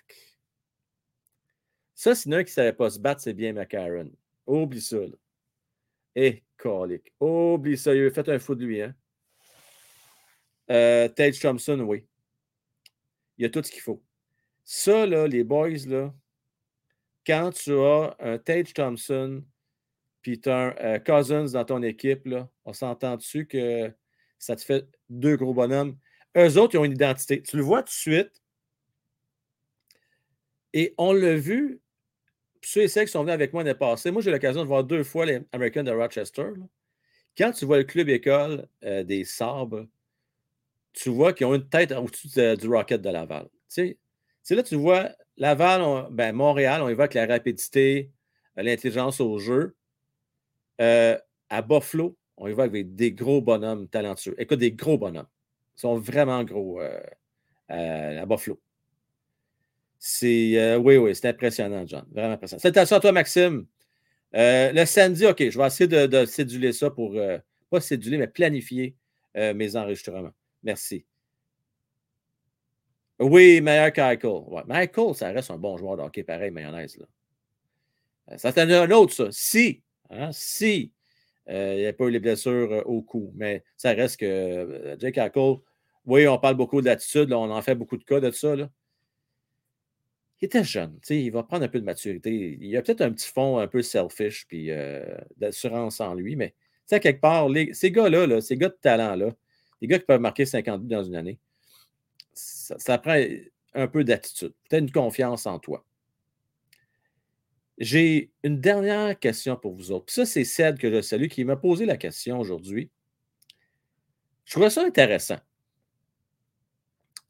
Ça, 1.95 2.15
c'est 2.15 2.33
un 2.33 2.45
qui 2.45 2.51
ne 2.51 2.55
savait 2.55 2.73
pas 2.73 2.91
se 2.91 3.01
battre, 3.01 3.23
c'est 3.23 3.35
bien 3.35 3.53
McCarron. 3.53 4.13
Oublie 4.47 4.81
ça. 4.81 4.99
Et 6.15 6.45
colique. 6.57 7.13
Oublie 7.21 7.77
ça. 7.77 7.95
Il 7.95 8.11
fait 8.11 8.29
un 8.29 8.39
fou 8.39 8.55
de 8.55 8.65
lui. 8.65 8.83
Hein? 8.83 8.95
Euh, 10.71 11.09
Tage 11.09 11.39
Thompson, 11.39 11.81
oui. 11.81 12.07
Il 13.39 13.43
y 13.43 13.47
a 13.47 13.51
tout 13.51 13.63
ce 13.63 13.71
qu'il 13.71 13.83
faut. 13.83 14.03
Ça, 14.65 15.07
là, 15.07 15.27
les 15.27 15.45
boys, 15.45 15.87
là, 15.87 16.13
quand 17.27 17.53
tu 17.53 17.73
as 17.73 18.17
un 18.19 18.39
Tage 18.39 18.73
Thompson 18.73 19.45
puis 20.23 20.41
un 20.47 20.75
euh, 20.81 20.99
Cousins 20.99 21.53
dans 21.53 21.65
ton 21.65 21.83
équipe, 21.83 22.27
là, 22.27 22.49
on 22.65 22.73
s'entend 22.73 23.17
dessus 23.17 23.47
que 23.47 23.93
ça 24.39 24.57
te 24.57 24.63
fait 24.63 24.89
deux 25.09 25.37
gros 25.37 25.55
bonhommes? 25.55 25.97
Eux 26.37 26.59
autres, 26.59 26.75
ils 26.75 26.79
ont 26.79 26.85
une 26.85 26.93
identité. 26.93 27.43
Tu 27.43 27.57
le 27.57 27.63
vois 27.63 27.83
tout 27.83 27.91
de 27.91 27.91
suite. 27.91 28.43
Et 30.73 30.95
on 30.99 31.13
l'a 31.13 31.37
vu, 31.37 31.81
ceux 32.67 32.83
et 32.83 32.89
celles 32.89 33.07
qui 33.07 33.13
sont 33.13 33.21
venus 33.21 33.33
avec 33.33 33.53
moi 33.53 33.63
l'année 33.63 33.79
passée, 33.79 34.11
moi 34.11 34.21
j'ai 34.21 34.33
l'occasion 34.33 34.63
de 34.63 34.67
voir 34.67 34.83
deux 34.83 35.05
fois 35.05 35.25
les 35.25 35.41
Americans 35.53 35.85
de 35.85 35.93
Rochester. 35.93 36.49
Quand 37.39 37.53
tu 37.53 37.65
vois 37.65 37.79
le 37.79 37.85
club 37.85 38.09
école 38.09 38.67
euh, 38.83 39.05
des 39.05 39.23
Sabres, 39.23 39.87
tu 40.93 41.11
vois 41.11 41.33
qu'ils 41.33 41.47
ont 41.47 41.55
une 41.55 41.69
tête 41.69 41.93
au-dessus 41.93 42.27
de, 42.35 42.57
du 42.57 42.69
Rocket 42.69 43.01
de 43.01 43.09
Laval. 43.09 43.47
Là, 43.77 44.63
tu 44.65 44.75
vois 44.75 45.11
Laval, 45.37 45.81
on, 45.81 46.11
ben, 46.11 46.35
Montréal, 46.35 46.83
on 46.83 46.89
évoque 46.89 47.15
la 47.15 47.27
rapidité, 47.27 48.11
l'intelligence 48.57 49.21
au 49.21 49.39
jeu. 49.39 49.77
Euh, 50.81 51.17
à 51.49 51.63
Buffalo, 51.63 52.17
on 52.37 52.49
y 52.49 52.53
va 52.53 52.65
avec 52.65 52.97
des 52.97 53.13
gros 53.13 53.41
bonhommes 53.41 53.87
talentueux. 53.87 54.35
Écoute, 54.39 54.59
des 54.59 54.73
gros 54.73 54.99
bonhommes. 54.99 55.29
Ils 55.77 55.81
sont 55.83 55.99
vraiment 55.99 56.43
gros 56.43 56.81
euh, 56.81 57.01
à 57.69 58.27
Buffalo. 58.27 58.61
Euh, 60.25 60.77
oui, 60.77 60.97
oui, 60.97 61.15
c'est 61.15 61.29
impressionnant, 61.29 61.87
John. 61.87 62.05
Vraiment 62.13 62.35
impressionnant. 62.35 62.61
C'est 62.63 62.77
à 62.77 63.01
toi, 63.01 63.13
Maxime. 63.13 63.67
Euh, 64.35 64.73
le 64.73 64.85
samedi, 64.85 65.27
OK, 65.27 65.51
je 65.51 65.59
vais 65.59 65.67
essayer 65.67 65.89
de, 65.89 66.07
de 66.07 66.25
céduler 66.27 66.73
ça 66.73 66.91
pour, 66.91 67.15
euh, 67.17 67.39
pas 67.71 67.81
céduler, 67.81 68.19
mais 68.19 68.29
planifier 68.29 68.97
mes 69.55 69.77
enregistrements. 69.77 70.33
Merci. 70.63 71.05
Oui, 73.19 73.61
meilleur 73.61 73.93
qu'Eichel. 73.93 74.31
Michael, 74.67 75.15
ça 75.15 75.29
reste 75.29 75.51
un 75.51 75.59
bon 75.59 75.77
joueur 75.77 75.99
de 75.99 76.03
hockey 76.03 76.23
pareil, 76.23 76.51
mayonnaise. 76.51 76.97
Là. 76.97 78.39
Ça, 78.39 78.51
c'est 78.51 78.63
un 78.63 78.91
autre, 78.93 79.13
ça. 79.13 79.27
Si, 79.31 79.83
hein, 80.09 80.31
si 80.33 80.91
il 81.47 81.77
n'y 81.77 81.85
a 81.85 81.93
pas 81.93 82.07
eu 82.07 82.11
les 82.11 82.19
blessures 82.19 82.83
au 82.87 83.03
cou. 83.03 83.31
Mais 83.37 83.63
ça 83.77 83.93
reste 83.93 84.21
que 84.21 84.97
Jake 84.99 85.19
Hackle, 85.19 85.57
oui, 86.07 86.27
on 86.27 86.39
parle 86.39 86.57
beaucoup 86.57 86.81
de 86.81 86.87
l'attitude, 86.87 87.31
on 87.33 87.51
en 87.51 87.61
fait 87.61 87.75
beaucoup 87.75 87.99
de 87.99 88.05
cas 88.05 88.21
de 88.21 88.31
ça. 88.31 88.57
Là. 88.57 88.71
Il 90.41 90.47
était 90.47 90.65
jeune, 90.65 90.99
il 91.09 91.31
va 91.31 91.43
prendre 91.43 91.65
un 91.65 91.69
peu 91.69 91.81
de 91.81 91.85
maturité. 91.85 92.59
Il 92.61 92.77
a 92.77 92.83
peut-être 92.83 93.01
un 93.01 93.11
petit 93.11 93.29
fond 93.29 93.59
un 93.59 93.67
peu 93.67 93.81
selfish 93.81 94.47
puis 94.47 94.71
euh, 94.71 95.17
d'assurance 95.39 96.01
en 96.01 96.15
lui, 96.15 96.37
mais 96.37 96.55
quelque 96.89 97.21
part, 97.21 97.49
ces 97.73 97.91
gars-là, 97.91 98.27
là, 98.27 98.41
ces 98.41 98.57
gars 98.57 98.69
de 98.69 98.79
talent-là, 98.81 99.35
les 99.81 99.89
gars 99.89 99.99
qui 99.99 100.05
peuvent 100.05 100.21
marquer 100.21 100.47
50 100.47 100.83
buts 100.83 100.95
dans 100.95 101.05
une 101.05 101.17
année, 101.17 101.39
ça, 102.33 102.99
prend 102.99 103.19
un 103.75 103.89
peu 103.89 104.05
d'attitude, 104.05 104.53
peut-être 104.69 104.83
une 104.83 104.93
confiance 104.93 105.47
en 105.47 105.59
toi. 105.59 105.85
J'ai 107.79 108.31
une 108.43 108.61
dernière 108.61 109.19
question 109.19 109.57
pour 109.57 109.75
vous 109.75 109.93
autres. 109.93 110.13
ça, 110.13 110.25
c'est 110.25 110.45
celle 110.45 110.79
que 110.79 110.91
je 110.91 111.03
salue 111.03 111.29
qui 111.29 111.45
m'a 111.45 111.57
posé 111.57 111.85
la 111.85 111.97
question 111.97 112.39
aujourd'hui. 112.39 112.91
Je 114.45 114.53
trouvais 114.53 114.71
ça 114.71 114.83
intéressant. 114.83 115.39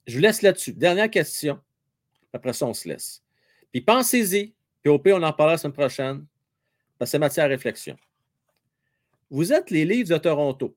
Je 0.06 0.14
vous 0.14 0.22
laisse 0.22 0.42
là-dessus. 0.42 0.72
Dernière 0.72 1.10
question. 1.10 1.60
Après 2.36 2.52
ça, 2.52 2.66
on 2.66 2.74
se 2.74 2.88
laisse. 2.88 3.22
Puis 3.72 3.80
pensez-y. 3.80 4.54
Puis 4.82 4.92
au 4.92 4.98
pire, 4.98 5.16
on 5.16 5.22
en 5.22 5.32
parlera 5.32 5.54
la 5.54 5.58
semaine 5.58 5.72
prochaine. 5.72 6.26
Parce 6.98 7.08
que 7.08 7.12
c'est 7.12 7.18
matière 7.18 7.46
à 7.46 7.48
réflexion. 7.48 7.96
Vous 9.30 9.52
êtes 9.52 9.70
les 9.70 9.84
livres 9.84 10.10
de 10.10 10.18
Toronto. 10.18 10.76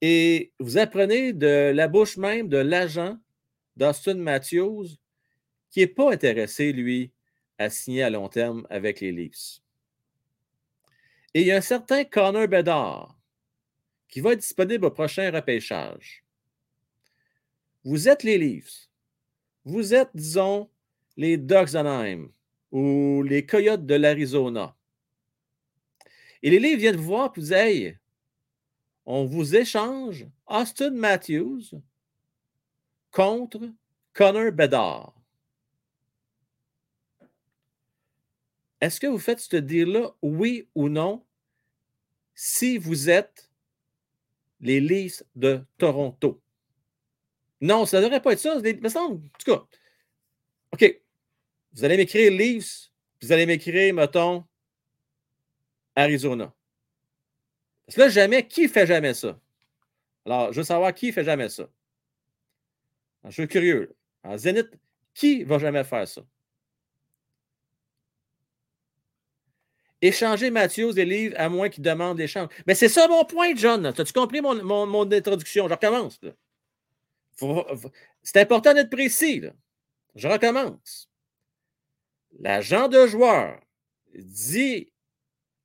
Et 0.00 0.52
vous 0.58 0.78
apprenez 0.78 1.32
de 1.32 1.72
la 1.74 1.88
bouche 1.88 2.16
même 2.16 2.48
de 2.48 2.56
l'agent 2.56 3.18
d'Austin 3.76 4.14
Matthews 4.14 4.86
qui 5.70 5.80
n'est 5.80 5.86
pas 5.86 6.12
intéressé, 6.12 6.72
lui, 6.72 7.12
à 7.58 7.68
signer 7.68 8.02
à 8.02 8.10
long 8.10 8.28
terme 8.28 8.66
avec 8.70 9.00
les 9.00 9.12
Leafs. 9.12 9.60
Et 11.34 11.42
il 11.42 11.46
y 11.46 11.52
a 11.52 11.56
un 11.56 11.60
certain 11.60 12.04
Connor 12.04 12.48
Bedard 12.48 13.16
qui 14.08 14.20
va 14.20 14.32
être 14.32 14.40
disponible 14.40 14.86
au 14.86 14.90
prochain 14.90 15.30
repêchage. 15.30 16.24
Vous 17.84 18.08
êtes 18.08 18.24
les 18.24 18.38
Leafs. 18.38 18.89
Vous 19.64 19.94
êtes, 19.94 20.10
disons, 20.14 20.70
les 21.16 21.36
Ducks 21.36 21.72
d'Anaheim 21.72 22.30
ou 22.70 23.22
les 23.22 23.44
Coyotes 23.44 23.86
de 23.86 23.94
l'Arizona. 23.94 24.76
Et 26.42 26.50
les 26.50 26.58
Leafs 26.58 26.78
viennent 26.78 26.96
vous 26.96 27.04
voir 27.04 27.26
et 27.26 27.32
vous 27.34 27.40
disent 27.42 27.52
Hey, 27.52 27.98
on 29.04 29.24
vous 29.24 29.56
échange 29.56 30.26
Austin 30.46 30.90
Matthews 30.90 31.80
contre 33.10 33.60
Connor 34.12 34.52
Bedard. 34.52 35.20
est-ce 38.80 38.98
que 38.98 39.06
vous 39.06 39.18
faites 39.18 39.40
ce 39.40 39.56
deal-là, 39.56 40.14
oui 40.22 40.68
ou 40.74 40.88
non, 40.88 41.24
si 42.34 42.78
vous 42.78 43.10
êtes 43.10 43.50
les 44.60 44.80
Leafs 44.80 45.22
de 45.36 45.62
Toronto? 45.76 46.40
Non, 47.60 47.86
ça 47.86 47.98
ne 47.98 48.04
devrait 48.04 48.22
pas 48.22 48.32
être 48.32 48.38
ça. 48.38 48.58
Mais 48.60 48.88
ça, 48.88 49.02
en 49.02 49.16
tout 49.16 49.44
cas, 49.44 49.64
OK. 50.72 51.02
Vous 51.72 51.84
allez 51.84 51.96
m'écrire 51.96 52.32
Leafs, 52.32 52.90
vous 53.22 53.30
allez 53.32 53.46
m'écrire, 53.46 53.94
mettons, 53.94 54.44
Arizona. 55.94 56.52
Parce 57.86 57.96
que 57.96 58.00
là, 58.00 58.08
jamais, 58.08 58.46
qui 58.46 58.68
fait 58.68 58.86
jamais 58.86 59.14
ça? 59.14 59.38
Alors, 60.26 60.52
je 60.52 60.58
veux 60.60 60.64
savoir 60.64 60.94
qui 60.94 61.12
fait 61.12 61.24
jamais 61.24 61.48
ça. 61.48 61.68
je 63.24 63.30
suis 63.30 63.48
curieux. 63.48 63.94
En 64.22 64.36
Zénith, 64.36 64.70
qui 65.14 65.44
va 65.44 65.58
jamais 65.58 65.84
faire 65.84 66.06
ça? 66.06 66.22
Échanger 70.02 70.50
Mathieu 70.50 70.92
des 70.92 71.04
livres 71.04 71.34
à 71.38 71.48
moins 71.48 71.68
qu'il 71.68 71.82
demande 71.82 72.18
l'échange. 72.18 72.48
Mais 72.66 72.74
c'est 72.74 72.88
ça 72.88 73.06
mon 73.06 73.24
point, 73.24 73.54
John. 73.54 73.84
As-tu 73.86 74.12
compris 74.12 74.40
mon, 74.40 74.86
mon, 74.86 75.12
introduction? 75.12 75.68
Je 75.68 75.74
recommence. 75.74 76.18
C'est 78.22 78.40
important 78.40 78.74
d'être 78.74 78.90
précis. 78.90 79.42
Je 80.14 80.28
recommence. 80.28 81.10
L'agent 82.38 82.88
de 82.88 83.06
joueur 83.06 83.60
dit 84.14 84.92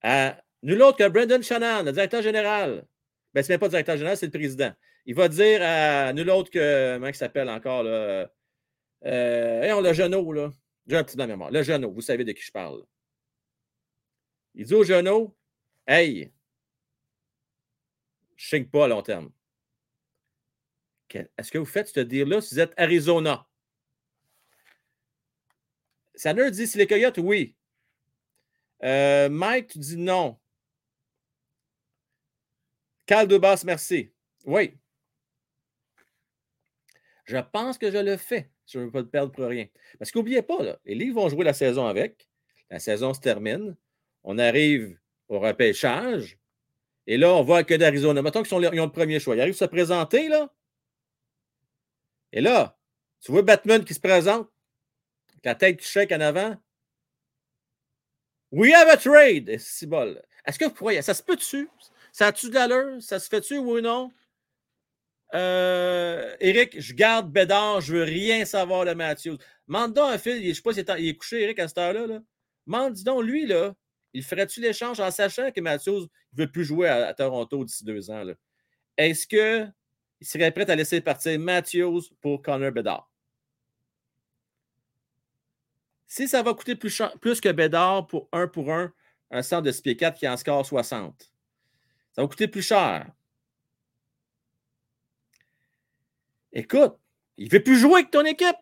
à 0.02 0.42
nul 0.64 0.82
autre 0.82 0.98
que 0.98 1.08
Brendan 1.08 1.44
Shannon, 1.44 1.84
le 1.84 1.92
directeur 1.92 2.22
général. 2.22 2.86
Ben, 3.34 3.44
ce 3.44 3.52
n'est 3.52 3.58
pas 3.58 3.68
le 3.68 3.72
directeur 3.72 3.98
général, 3.98 4.18
c'est 4.18 4.28
le 4.28 4.32
président. 4.32 4.72
Il 5.06 5.16
va 5.16 5.28
dire 5.28 5.60
à 5.62 6.14
nul 6.14 6.30
autre 6.30 6.50
que. 6.50 6.96
Comment 6.96 7.08
il 7.08 7.16
s'appelle 7.16 7.50
encore? 7.50 7.84
Là, 7.84 8.30
euh, 9.06 9.74
on, 9.74 9.82
le 9.82 9.94
genou, 9.94 10.32
là. 10.32 10.52
J'ai 10.88 10.98
un 10.98 11.04
petit 11.04 11.18
la 11.18 11.28
mémoire. 11.28 11.52
Le 11.52 11.64
genou, 11.64 11.94
vous 11.94 12.02
savez 12.02 12.24
de 12.24 12.32
qui 12.32 12.42
je 12.42 12.52
parle. 12.52 12.84
Il 14.54 14.66
dit 14.66 14.74
au 14.74 14.84
genou 14.84 15.36
Hey, 15.88 16.32
je 18.36 18.56
ne 18.56 18.64
pas 18.64 18.86
à 18.86 18.88
long 18.88 19.02
terme. 19.02 19.32
Est-ce 21.14 21.52
que 21.52 21.58
vous 21.58 21.66
faites 21.66 21.88
ce 21.88 22.00
dire-là 22.00 22.42
si 22.42 22.56
vous 22.56 22.60
êtes 22.60 22.74
Arizona? 22.78 23.48
Sanner 26.16 26.50
dit 26.52 26.68
si 26.68 26.78
les 26.78 26.88
Coyotes, 26.88 27.18
oui. 27.18 27.56
Euh, 28.84 29.30
Mike, 29.30 29.68
tu 29.68 29.80
dis 29.80 29.98
non. 29.98 30.38
Cal 33.06 33.28
Dubas, 33.28 33.64
merci. 33.66 34.12
Oui. 34.46 34.78
Je 37.26 37.38
pense 37.38 37.78
que 37.78 37.92
je 37.92 37.98
le 37.98 38.18
fais. 38.18 38.50
Je 38.68 38.80
ne 38.80 38.86
veux 38.86 38.92
pas 38.92 39.04
te 39.04 39.08
perdre 39.08 39.32
pour 39.32 39.46
rien. 39.46 39.68
Parce 40.00 40.12
qu'oubliez 40.12 40.42
pas, 40.42 40.62
là, 40.64 40.80
les 40.86 40.96
Livres 40.96 41.22
vont 41.22 41.30
jouer 41.30 41.44
la 41.44 41.54
saison 41.54 41.86
avec. 41.86 42.28
La 42.70 42.80
saison 42.80 43.14
se 43.14 43.20
termine. 43.20 43.76
On 44.24 44.38
arrive 44.38 44.98
au 45.28 45.40
repêchage. 45.40 46.40
Et 47.08 47.18
là, 47.18 47.34
on 47.34 47.44
voit 47.44 47.64
que 47.64 47.76
d'Arizona. 47.76 48.22
Mettons 48.22 48.42
qu'ils 48.42 48.56
ont 48.56 48.60
le 48.60 48.92
premier 48.92 49.20
choix. 49.20 49.36
Ils 49.36 49.42
arrivent 49.42 49.54
à 49.56 49.58
se 49.58 49.66
présenter, 49.66 50.28
là. 50.28 50.52
Et 52.36 52.42
là, 52.42 52.78
tu 53.22 53.32
vois 53.32 53.42
Batman 53.42 53.84
qui 53.84 53.94
se 53.94 54.00
présente, 54.00 54.48
la 55.44 55.56
tête 55.56 55.80
qui 55.80 55.88
shake 55.88 56.12
en 56.12 56.20
avant? 56.20 56.56
We 58.52 58.74
have 58.74 58.90
a 58.90 58.98
trade! 58.98 59.50
Est-ce 59.50 60.60
que 60.60 60.66
vous 60.66 60.74
croyez? 60.74 61.02
Ça 61.02 61.14
se 61.14 61.24
peut-tu? 61.24 61.70
Ça 62.12 62.28
a-tu 62.28 62.50
de 62.50 62.56
l'allure? 62.56 63.02
Ça 63.02 63.20
se 63.20 63.30
fait-tu, 63.30 63.58
ou 63.58 63.80
non? 63.80 64.12
Euh, 65.34 66.36
Eric, 66.40 66.80
je 66.80 66.94
garde 66.94 67.32
Bédard, 67.32 67.82
je 67.82 67.96
veux 67.96 68.04
rien 68.04 68.46
savoir 68.46 68.86
de 68.86 68.94
Matthews. 68.94 69.38
Mande 69.68 69.98
un 69.98 70.18
fil, 70.18 70.46
je 70.46 70.54
sais 70.54 70.62
pas 70.62 70.74
s'il 70.74 70.86
est, 70.88 71.10
est, 71.10 71.16
couché, 71.16 71.42
Eric, 71.42 71.60
à 71.60 71.68
cette 71.68 71.78
heure-là. 71.78 72.06
Là. 72.06 72.22
Mande, 72.66 72.94
dis 72.94 73.04
donc, 73.04 73.24
lui, 73.24 73.46
là, 73.46 73.74
il 74.14 74.24
ferait-tu 74.24 74.62
l'échange 74.62 75.00
en 75.00 75.12
sachant 75.12 75.52
que 75.52 75.62
Matthews 75.62 76.02
ne 76.34 76.44
veut 76.44 76.52
plus 76.52 76.66
jouer 76.66 76.90
à, 76.90 77.14
Toronto 77.14 77.64
d'ici 77.64 77.84
deux 77.84 78.10
ans? 78.12 78.24
Est-ce 78.98 79.26
qu'il 80.18 80.28
serait 80.28 80.52
prêt 80.52 80.70
à 80.70 80.76
laisser 80.76 81.02
partir 81.02 81.40
Matthews 81.40 82.02
pour 82.22 82.42
Connor 82.42 82.72
Bedard? 82.72 83.10
Si 86.08 86.28
ça 86.28 86.44
va 86.44 86.54
coûter 86.54 86.76
plus, 86.76 87.02
plus 87.20 87.42
que 87.42 87.52
Bedard 87.52 88.08
pour 88.08 88.30
un 88.32 88.48
pour 88.48 88.72
un, 88.72 88.94
un 89.32 89.42
centre 89.42 89.64
de 89.64 89.72
SP4 89.72 90.14
qui 90.14 90.28
en 90.28 90.38
score 90.38 90.66
60, 90.66 91.32
ça 92.14 92.22
va 92.22 92.28
coûter 92.28 92.48
plus 92.48 92.62
cher. 92.62 93.12
Écoute, 96.54 96.98
il 97.38 97.48
ne 97.48 97.52
veut 97.52 97.64
plus 97.64 97.78
jouer 97.78 97.96
avec 97.96 98.12
ton 98.12 98.24
équipe. 98.24 98.56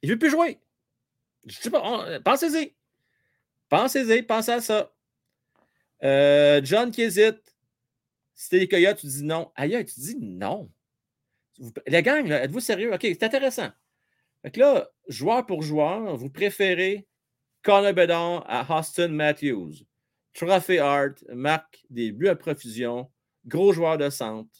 Il 0.00 0.08
ne 0.08 0.14
veut 0.14 0.18
plus 0.18 0.30
jouer. 0.30 0.58
Je 1.44 1.56
sais 1.56 1.70
pas, 1.70 2.20
pensez-y. 2.20 2.74
Pensez-y, 3.68 4.22
pensez 4.22 4.52
à 4.52 4.60
ça. 4.60 4.92
Euh, 6.02 6.60
John 6.64 6.90
qui 6.90 7.02
hésite. 7.02 7.55
Si 8.36 8.50
t'es 8.50 8.58
les 8.58 8.94
tu 8.94 9.06
dis 9.06 9.24
non. 9.24 9.50
Ailleurs, 9.56 9.84
tu 9.84 9.98
dis 9.98 10.16
non. 10.20 10.70
Les 11.86 12.02
gangs, 12.02 12.30
êtes-vous 12.30 12.60
sérieux? 12.60 12.92
OK, 12.92 13.00
c'est 13.00 13.22
intéressant. 13.22 13.70
Fait 14.42 14.56
là, 14.58 14.90
joueur 15.08 15.46
pour 15.46 15.62
joueur, 15.62 16.14
vous 16.16 16.28
préférez 16.28 17.06
Connor 17.62 17.94
Bedard 17.94 18.44
à 18.46 18.78
Austin 18.78 19.08
Matthews. 19.08 19.72
Trophy 20.34 20.78
Art 20.78 21.14
marque 21.32 21.78
des 21.88 22.12
buts 22.12 22.28
à 22.28 22.36
profusion, 22.36 23.10
gros 23.46 23.72
joueur 23.72 23.96
de 23.96 24.10
centre. 24.10 24.50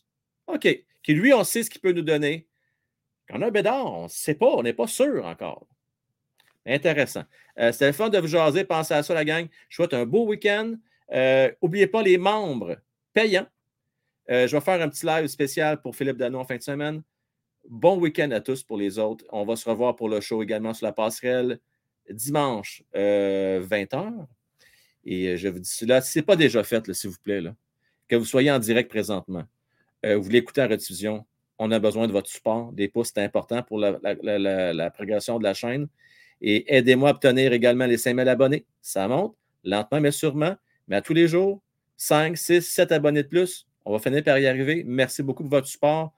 OK. 0.46 0.66
Qui 1.02 1.14
lui, 1.14 1.34
on 1.34 1.44
sait 1.44 1.62
ce 1.62 1.68
qu'il 1.68 1.82
peut 1.82 1.92
nous 1.92 2.02
donner. 2.02 2.48
Connor 3.28 3.52
Bedard, 3.52 3.92
on 3.92 4.04
ne 4.04 4.08
sait 4.08 4.34
pas, 4.34 4.48
on 4.48 4.62
n'est 4.62 4.72
pas 4.72 4.86
sûr 4.86 5.24
encore. 5.26 5.68
Intéressant. 6.64 7.24
Euh, 7.58 7.72
C'était 7.72 7.88
le 7.88 7.92
fun 7.92 8.08
de 8.08 8.18
vous 8.18 8.26
jaser. 8.26 8.64
Pensez 8.64 8.94
à 8.94 9.02
ça, 9.02 9.12
la 9.12 9.24
gang. 9.24 9.46
Je 9.68 9.76
souhaite 9.76 9.92
un 9.92 10.06
beau 10.06 10.26
week-end. 10.26 10.76
N'oubliez 11.10 11.84
euh, 11.84 11.90
pas 11.90 12.02
les 12.02 12.16
membres 12.16 12.78
payants. 13.12 13.46
Euh, 14.30 14.46
je 14.48 14.56
vais 14.56 14.60
faire 14.60 14.80
un 14.82 14.88
petit 14.88 15.06
live 15.06 15.26
spécial 15.28 15.80
pour 15.80 15.94
Philippe 15.94 16.16
Dano 16.16 16.38
en 16.38 16.44
fin 16.44 16.56
de 16.56 16.62
semaine. 16.62 17.02
Bon 17.68 17.98
week-end 17.98 18.30
à 18.32 18.40
tous 18.40 18.62
pour 18.62 18.76
les 18.76 18.98
autres. 18.98 19.24
On 19.30 19.44
va 19.44 19.56
se 19.56 19.68
revoir 19.68 19.94
pour 19.94 20.08
le 20.08 20.20
show 20.20 20.42
également 20.42 20.74
sur 20.74 20.86
la 20.86 20.92
passerelle 20.92 21.60
dimanche 22.10 22.82
20h. 22.94 24.26
Et 25.04 25.36
je 25.36 25.48
vous 25.48 25.60
dis 25.60 25.68
cela, 25.68 26.00
si 26.00 26.12
ce 26.12 26.18
n'est 26.18 26.24
pas 26.24 26.36
déjà 26.36 26.64
fait, 26.64 26.92
s'il 26.92 27.10
vous 27.10 27.16
plaît, 27.22 27.40
là, 27.40 27.54
que 28.08 28.16
vous 28.16 28.24
soyez 28.24 28.50
en 28.50 28.58
direct 28.58 28.90
présentement, 28.90 29.44
vous 30.04 30.22
voulez 30.22 30.38
écouter 30.38 30.60
la 30.60 30.68
rediffusion, 30.68 31.24
on 31.58 31.70
a 31.72 31.78
besoin 31.78 32.06
de 32.06 32.12
votre 32.12 32.28
support. 32.28 32.72
Des 32.72 32.88
pouces, 32.88 33.12
c'est 33.14 33.22
important 33.22 33.62
pour 33.62 33.78
la 33.78 34.90
progression 34.90 35.38
de 35.38 35.44
la 35.44 35.54
chaîne. 35.54 35.88
Et 36.40 36.76
aidez-moi 36.76 37.10
à 37.10 37.12
obtenir 37.12 37.52
également 37.52 37.86
les 37.86 37.96
5000 37.96 38.28
abonnés. 38.28 38.64
Ça 38.82 39.08
monte 39.08 39.36
lentement, 39.64 40.00
mais 40.00 40.10
sûrement. 40.10 40.56
Mais 40.88 40.96
à 40.96 41.02
tous 41.02 41.14
les 41.14 41.28
jours, 41.28 41.60
5, 41.96 42.36
6, 42.36 42.62
7 42.62 42.92
abonnés 42.92 43.22
de 43.22 43.28
plus. 43.28 43.65
On 43.86 43.92
va 43.92 44.00
finir 44.00 44.22
par 44.24 44.38
y 44.38 44.46
arriver. 44.48 44.82
Merci 44.84 45.22
beaucoup 45.22 45.44
pour 45.44 45.50
votre 45.50 45.68
support. 45.68 46.12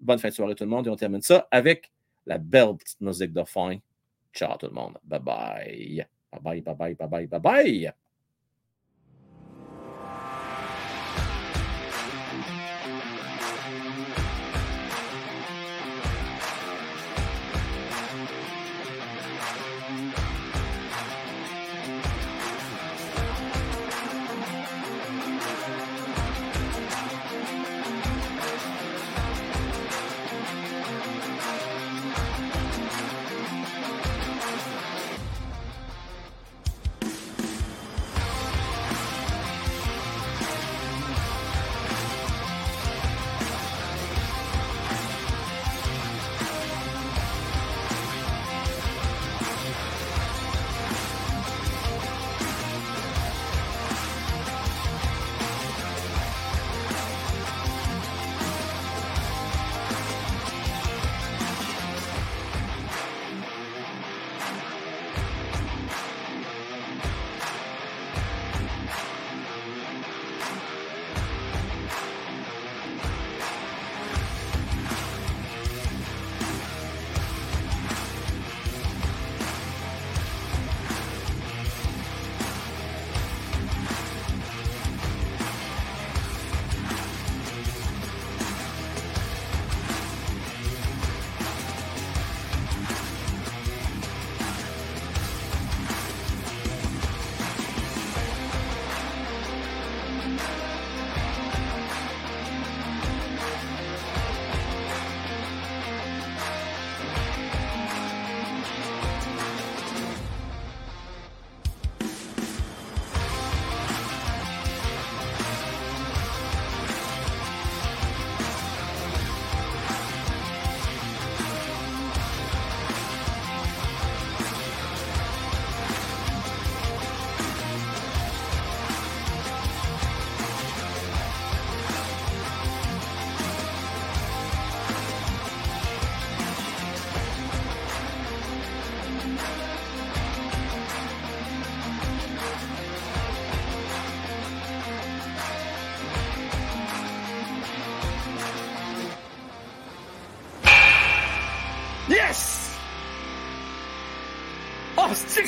Bonne 0.00 0.18
fin 0.18 0.28
de 0.28 0.34
soirée 0.34 0.56
tout 0.56 0.64
le 0.64 0.70
monde. 0.70 0.88
Et 0.88 0.90
on 0.90 0.96
termine 0.96 1.22
ça 1.22 1.46
avec 1.52 1.92
la 2.26 2.36
belle 2.36 2.76
petite 2.76 3.00
musique 3.00 3.32
de 3.32 3.44
fin. 3.44 3.78
Ciao 4.34 4.58
tout 4.58 4.66
le 4.66 4.72
monde. 4.72 4.98
Bye 5.04 5.20
bye. 5.20 6.06
Bye 6.32 6.40
bye, 6.42 6.60
bye 6.60 6.74
bye, 6.74 6.94
bye 6.94 7.08
bye, 7.08 7.26
bye 7.28 7.40
bye. 7.40 7.92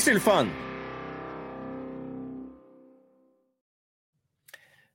C'est 0.04 0.12
le 0.12 0.20
fun. 0.20 0.46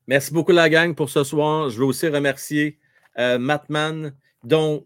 Merci 0.05 0.31
beaucoup, 0.31 0.51
la 0.51 0.69
gang, 0.69 0.93
pour 0.93 1.09
ce 1.09 1.23
soir. 1.23 1.71
Je 1.71 1.79
veux 1.79 1.85
aussi 1.85 2.07
remercier 2.07 2.77
euh, 3.17 3.39
Matman, 3.39 4.13
dont 4.43 4.85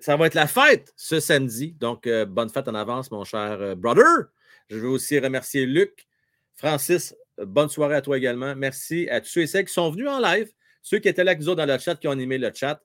ça 0.00 0.16
va 0.16 0.26
être 0.26 0.34
la 0.34 0.48
fête 0.48 0.92
ce 0.96 1.20
samedi. 1.20 1.76
Donc, 1.78 2.08
euh, 2.08 2.26
bonne 2.26 2.50
fête 2.50 2.66
en 2.66 2.74
avance, 2.74 3.12
mon 3.12 3.22
cher 3.22 3.58
euh, 3.60 3.74
brother. 3.76 4.32
Je 4.70 4.76
veux 4.76 4.88
aussi 4.88 5.20
remercier 5.20 5.66
Luc. 5.66 6.08
Francis, 6.56 7.14
bonne 7.38 7.68
soirée 7.68 7.94
à 7.94 8.02
toi 8.02 8.18
également. 8.18 8.56
Merci 8.56 9.08
à 9.08 9.20
tous 9.20 9.28
ceux 9.28 9.42
et 9.42 9.46
celles 9.46 9.66
qui 9.66 9.72
sont 9.72 9.88
venus 9.92 10.08
en 10.08 10.18
live, 10.18 10.50
ceux 10.82 10.98
qui 10.98 11.06
étaient 11.06 11.22
là 11.22 11.30
avec 11.30 11.46
nous 11.46 11.54
dans 11.54 11.66
le 11.66 11.78
chat, 11.78 11.94
qui 11.94 12.08
ont 12.08 12.12
animé 12.12 12.38
le 12.38 12.50
chat. 12.52 12.82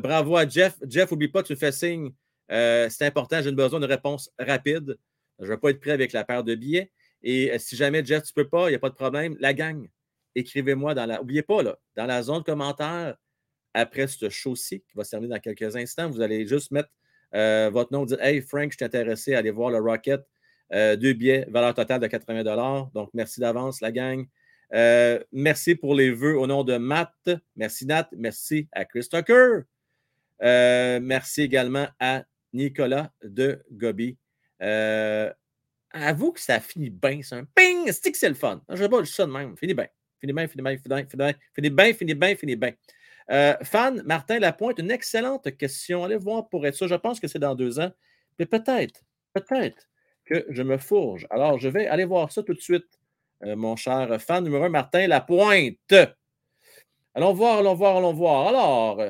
bravo 0.00 0.38
à 0.38 0.48
Jeff. 0.48 0.76
Jeff, 0.88 1.10
n'oublie 1.10 1.28
pas, 1.28 1.42
tu 1.42 1.56
fais 1.56 1.72
signe. 1.72 2.10
C'est 2.48 3.02
important, 3.02 3.42
j'ai 3.42 3.52
besoin 3.52 3.80
de 3.80 3.86
réponse 3.86 4.30
rapide. 4.38 4.96
Je 5.42 5.46
ne 5.46 5.52
vais 5.52 5.58
pas 5.58 5.70
être 5.70 5.80
prêt 5.80 5.90
avec 5.90 6.12
la 6.12 6.24
paire 6.24 6.44
de 6.44 6.54
billets. 6.54 6.90
Et 7.22 7.56
si 7.58 7.76
jamais, 7.76 8.04
Jeff, 8.04 8.22
tu 8.22 8.32
ne 8.36 8.42
peux 8.42 8.48
pas, 8.48 8.68
il 8.68 8.70
n'y 8.70 8.76
a 8.76 8.78
pas 8.78 8.90
de 8.90 8.94
problème. 8.94 9.36
La 9.40 9.52
gang, 9.54 9.88
écrivez-moi 10.34 10.94
dans 10.94 11.06
la. 11.06 11.18
N'oubliez 11.18 11.42
pas, 11.42 11.62
là, 11.62 11.78
dans 11.96 12.06
la 12.06 12.22
zone 12.22 12.42
commentaire, 12.42 13.16
après 13.74 14.06
ce 14.06 14.28
show-ci, 14.28 14.80
qui 14.80 14.96
va 14.96 15.04
se 15.04 15.10
terminer 15.10 15.34
dans 15.34 15.40
quelques 15.40 15.76
instants, 15.76 16.10
vous 16.10 16.20
allez 16.20 16.46
juste 16.46 16.70
mettre 16.70 16.90
euh, 17.34 17.70
votre 17.72 17.92
nom, 17.92 18.04
dire 18.04 18.20
Hey 18.20 18.40
Frank, 18.40 18.72
je 18.72 18.76
suis 18.76 18.84
intéressé 18.84 19.34
à 19.34 19.38
aller 19.38 19.50
voir 19.50 19.70
le 19.70 19.78
Rocket. 19.78 20.22
Euh, 20.72 20.96
deux 20.96 21.12
billets, 21.12 21.46
valeur 21.50 21.74
totale 21.74 22.00
de 22.00 22.06
80 22.06 22.90
Donc, 22.94 23.10
merci 23.12 23.40
d'avance, 23.40 23.80
la 23.80 23.92
gang. 23.92 24.26
Euh, 24.72 25.22
merci 25.32 25.74
pour 25.74 25.94
les 25.94 26.10
vœux 26.10 26.38
au 26.38 26.46
nom 26.46 26.64
de 26.64 26.78
Matt. 26.78 27.30
Merci 27.56 27.86
Nat. 27.86 28.08
Merci 28.16 28.68
à 28.72 28.86
Chris 28.86 29.06
Tucker. 29.10 29.60
merci 30.40 31.42
également 31.42 31.88
à 32.00 32.24
Nicolas 32.54 33.12
de 33.22 33.62
Gobi. 33.70 34.21
Avoue 35.90 36.32
que 36.32 36.40
ça 36.40 36.60
finit 36.60 36.90
bien, 36.90 37.20
c'est 37.22 37.36
un 37.36 37.44
ping, 37.44 37.90
c'est 37.90 38.12
que 38.12 38.18
c'est 38.18 38.28
le 38.28 38.34
fun? 38.34 38.62
Je 38.68 38.74
ne 38.74 38.78
sais 38.78 38.88
pas, 38.88 39.00
juste 39.00 39.14
ça 39.14 39.26
de 39.26 39.32
même. 39.32 39.56
Finit 39.56 39.74
bien. 39.74 39.88
Finit 40.20 40.32
bien, 40.32 40.46
finit 40.46 40.62
bien, 40.62 40.76
finit 40.78 40.94
bien, 40.94 41.06
finit 41.54 41.70
bien, 41.70 41.92
finit 41.94 42.14
bien, 42.14 42.36
finit 42.36 42.56
bien. 42.56 42.72
Euh, 43.30 43.56
fan, 43.62 44.02
Martin 44.04 44.38
Lapointe, 44.38 44.78
une 44.78 44.90
excellente 44.90 45.56
question. 45.56 46.04
Allez 46.04 46.16
voir 46.16 46.48
pour 46.48 46.66
être 46.66 46.74
sûr. 46.74 46.88
Je 46.88 46.94
pense 46.94 47.20
que 47.20 47.28
c'est 47.28 47.38
dans 47.38 47.54
deux 47.54 47.80
ans. 47.80 47.90
Mais 48.38 48.46
peut-être, 48.46 49.02
peut-être 49.32 49.88
que 50.24 50.46
je 50.48 50.62
me 50.62 50.78
fourge. 50.78 51.26
Alors, 51.30 51.58
je 51.58 51.68
vais 51.68 51.86
aller 51.86 52.04
voir 52.04 52.30
ça 52.32 52.42
tout 52.42 52.54
de 52.54 52.60
suite, 52.60 52.86
euh, 53.44 53.56
mon 53.56 53.76
cher 53.76 54.20
fan 54.20 54.44
numéro 54.44 54.64
un, 54.64 54.68
Martin 54.68 55.06
Lapointe. 55.06 55.94
Allons 57.14 57.32
voir, 57.32 57.58
allons 57.58 57.74
voir, 57.74 57.96
allons 57.96 58.12
voir. 58.12 58.48
Alors, 58.48 59.02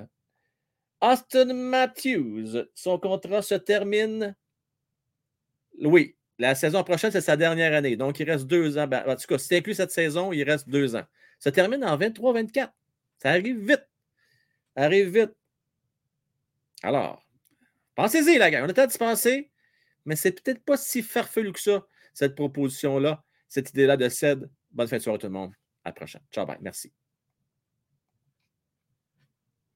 Austin 1.00 1.52
Matthews, 1.52 2.64
son 2.74 2.98
contrat 2.98 3.42
se 3.42 3.54
termine. 3.54 4.34
Oui, 5.80 6.16
la 6.38 6.54
saison 6.54 6.82
prochaine, 6.84 7.10
c'est 7.10 7.20
sa 7.20 7.36
dernière 7.36 7.74
année. 7.74 7.96
Donc, 7.96 8.18
il 8.20 8.30
reste 8.30 8.46
deux 8.46 8.78
ans. 8.78 8.86
Ben, 8.86 9.04
en 9.06 9.16
tout 9.16 9.26
cas, 9.26 9.38
si 9.38 9.54
inclus 9.54 9.74
cette 9.74 9.90
saison, 9.90 10.32
il 10.32 10.42
reste 10.42 10.68
deux 10.68 10.96
ans. 10.96 11.04
Ça 11.38 11.52
termine 11.52 11.84
en 11.84 11.96
23-24. 11.96 12.70
Ça 13.18 13.30
arrive 13.30 13.58
vite. 13.58 13.86
Ça 14.76 14.84
arrive 14.84 15.08
vite. 15.08 15.32
Alors, 16.82 17.24
pensez-y, 17.94 18.38
la 18.38 18.50
gang. 18.50 18.64
On 18.64 18.68
a 18.68 18.74
peut-être 18.74 18.98
penser, 18.98 19.50
mais 20.04 20.16
c'est 20.16 20.42
peut-être 20.42 20.64
pas 20.64 20.76
si 20.76 21.02
farfelu 21.02 21.52
que 21.52 21.60
ça, 21.60 21.86
cette 22.14 22.34
proposition-là, 22.34 23.22
cette 23.48 23.70
idée-là 23.70 23.96
de 23.96 24.08
CED. 24.08 24.50
Bonne 24.72 24.88
fin 24.88 24.96
de 24.96 25.02
soirée, 25.02 25.18
tout 25.18 25.26
le 25.26 25.32
monde. 25.32 25.52
À 25.84 25.90
la 25.90 25.92
prochaine. 25.92 26.22
Ciao, 26.32 26.46
bye. 26.46 26.58
Merci. 26.60 26.92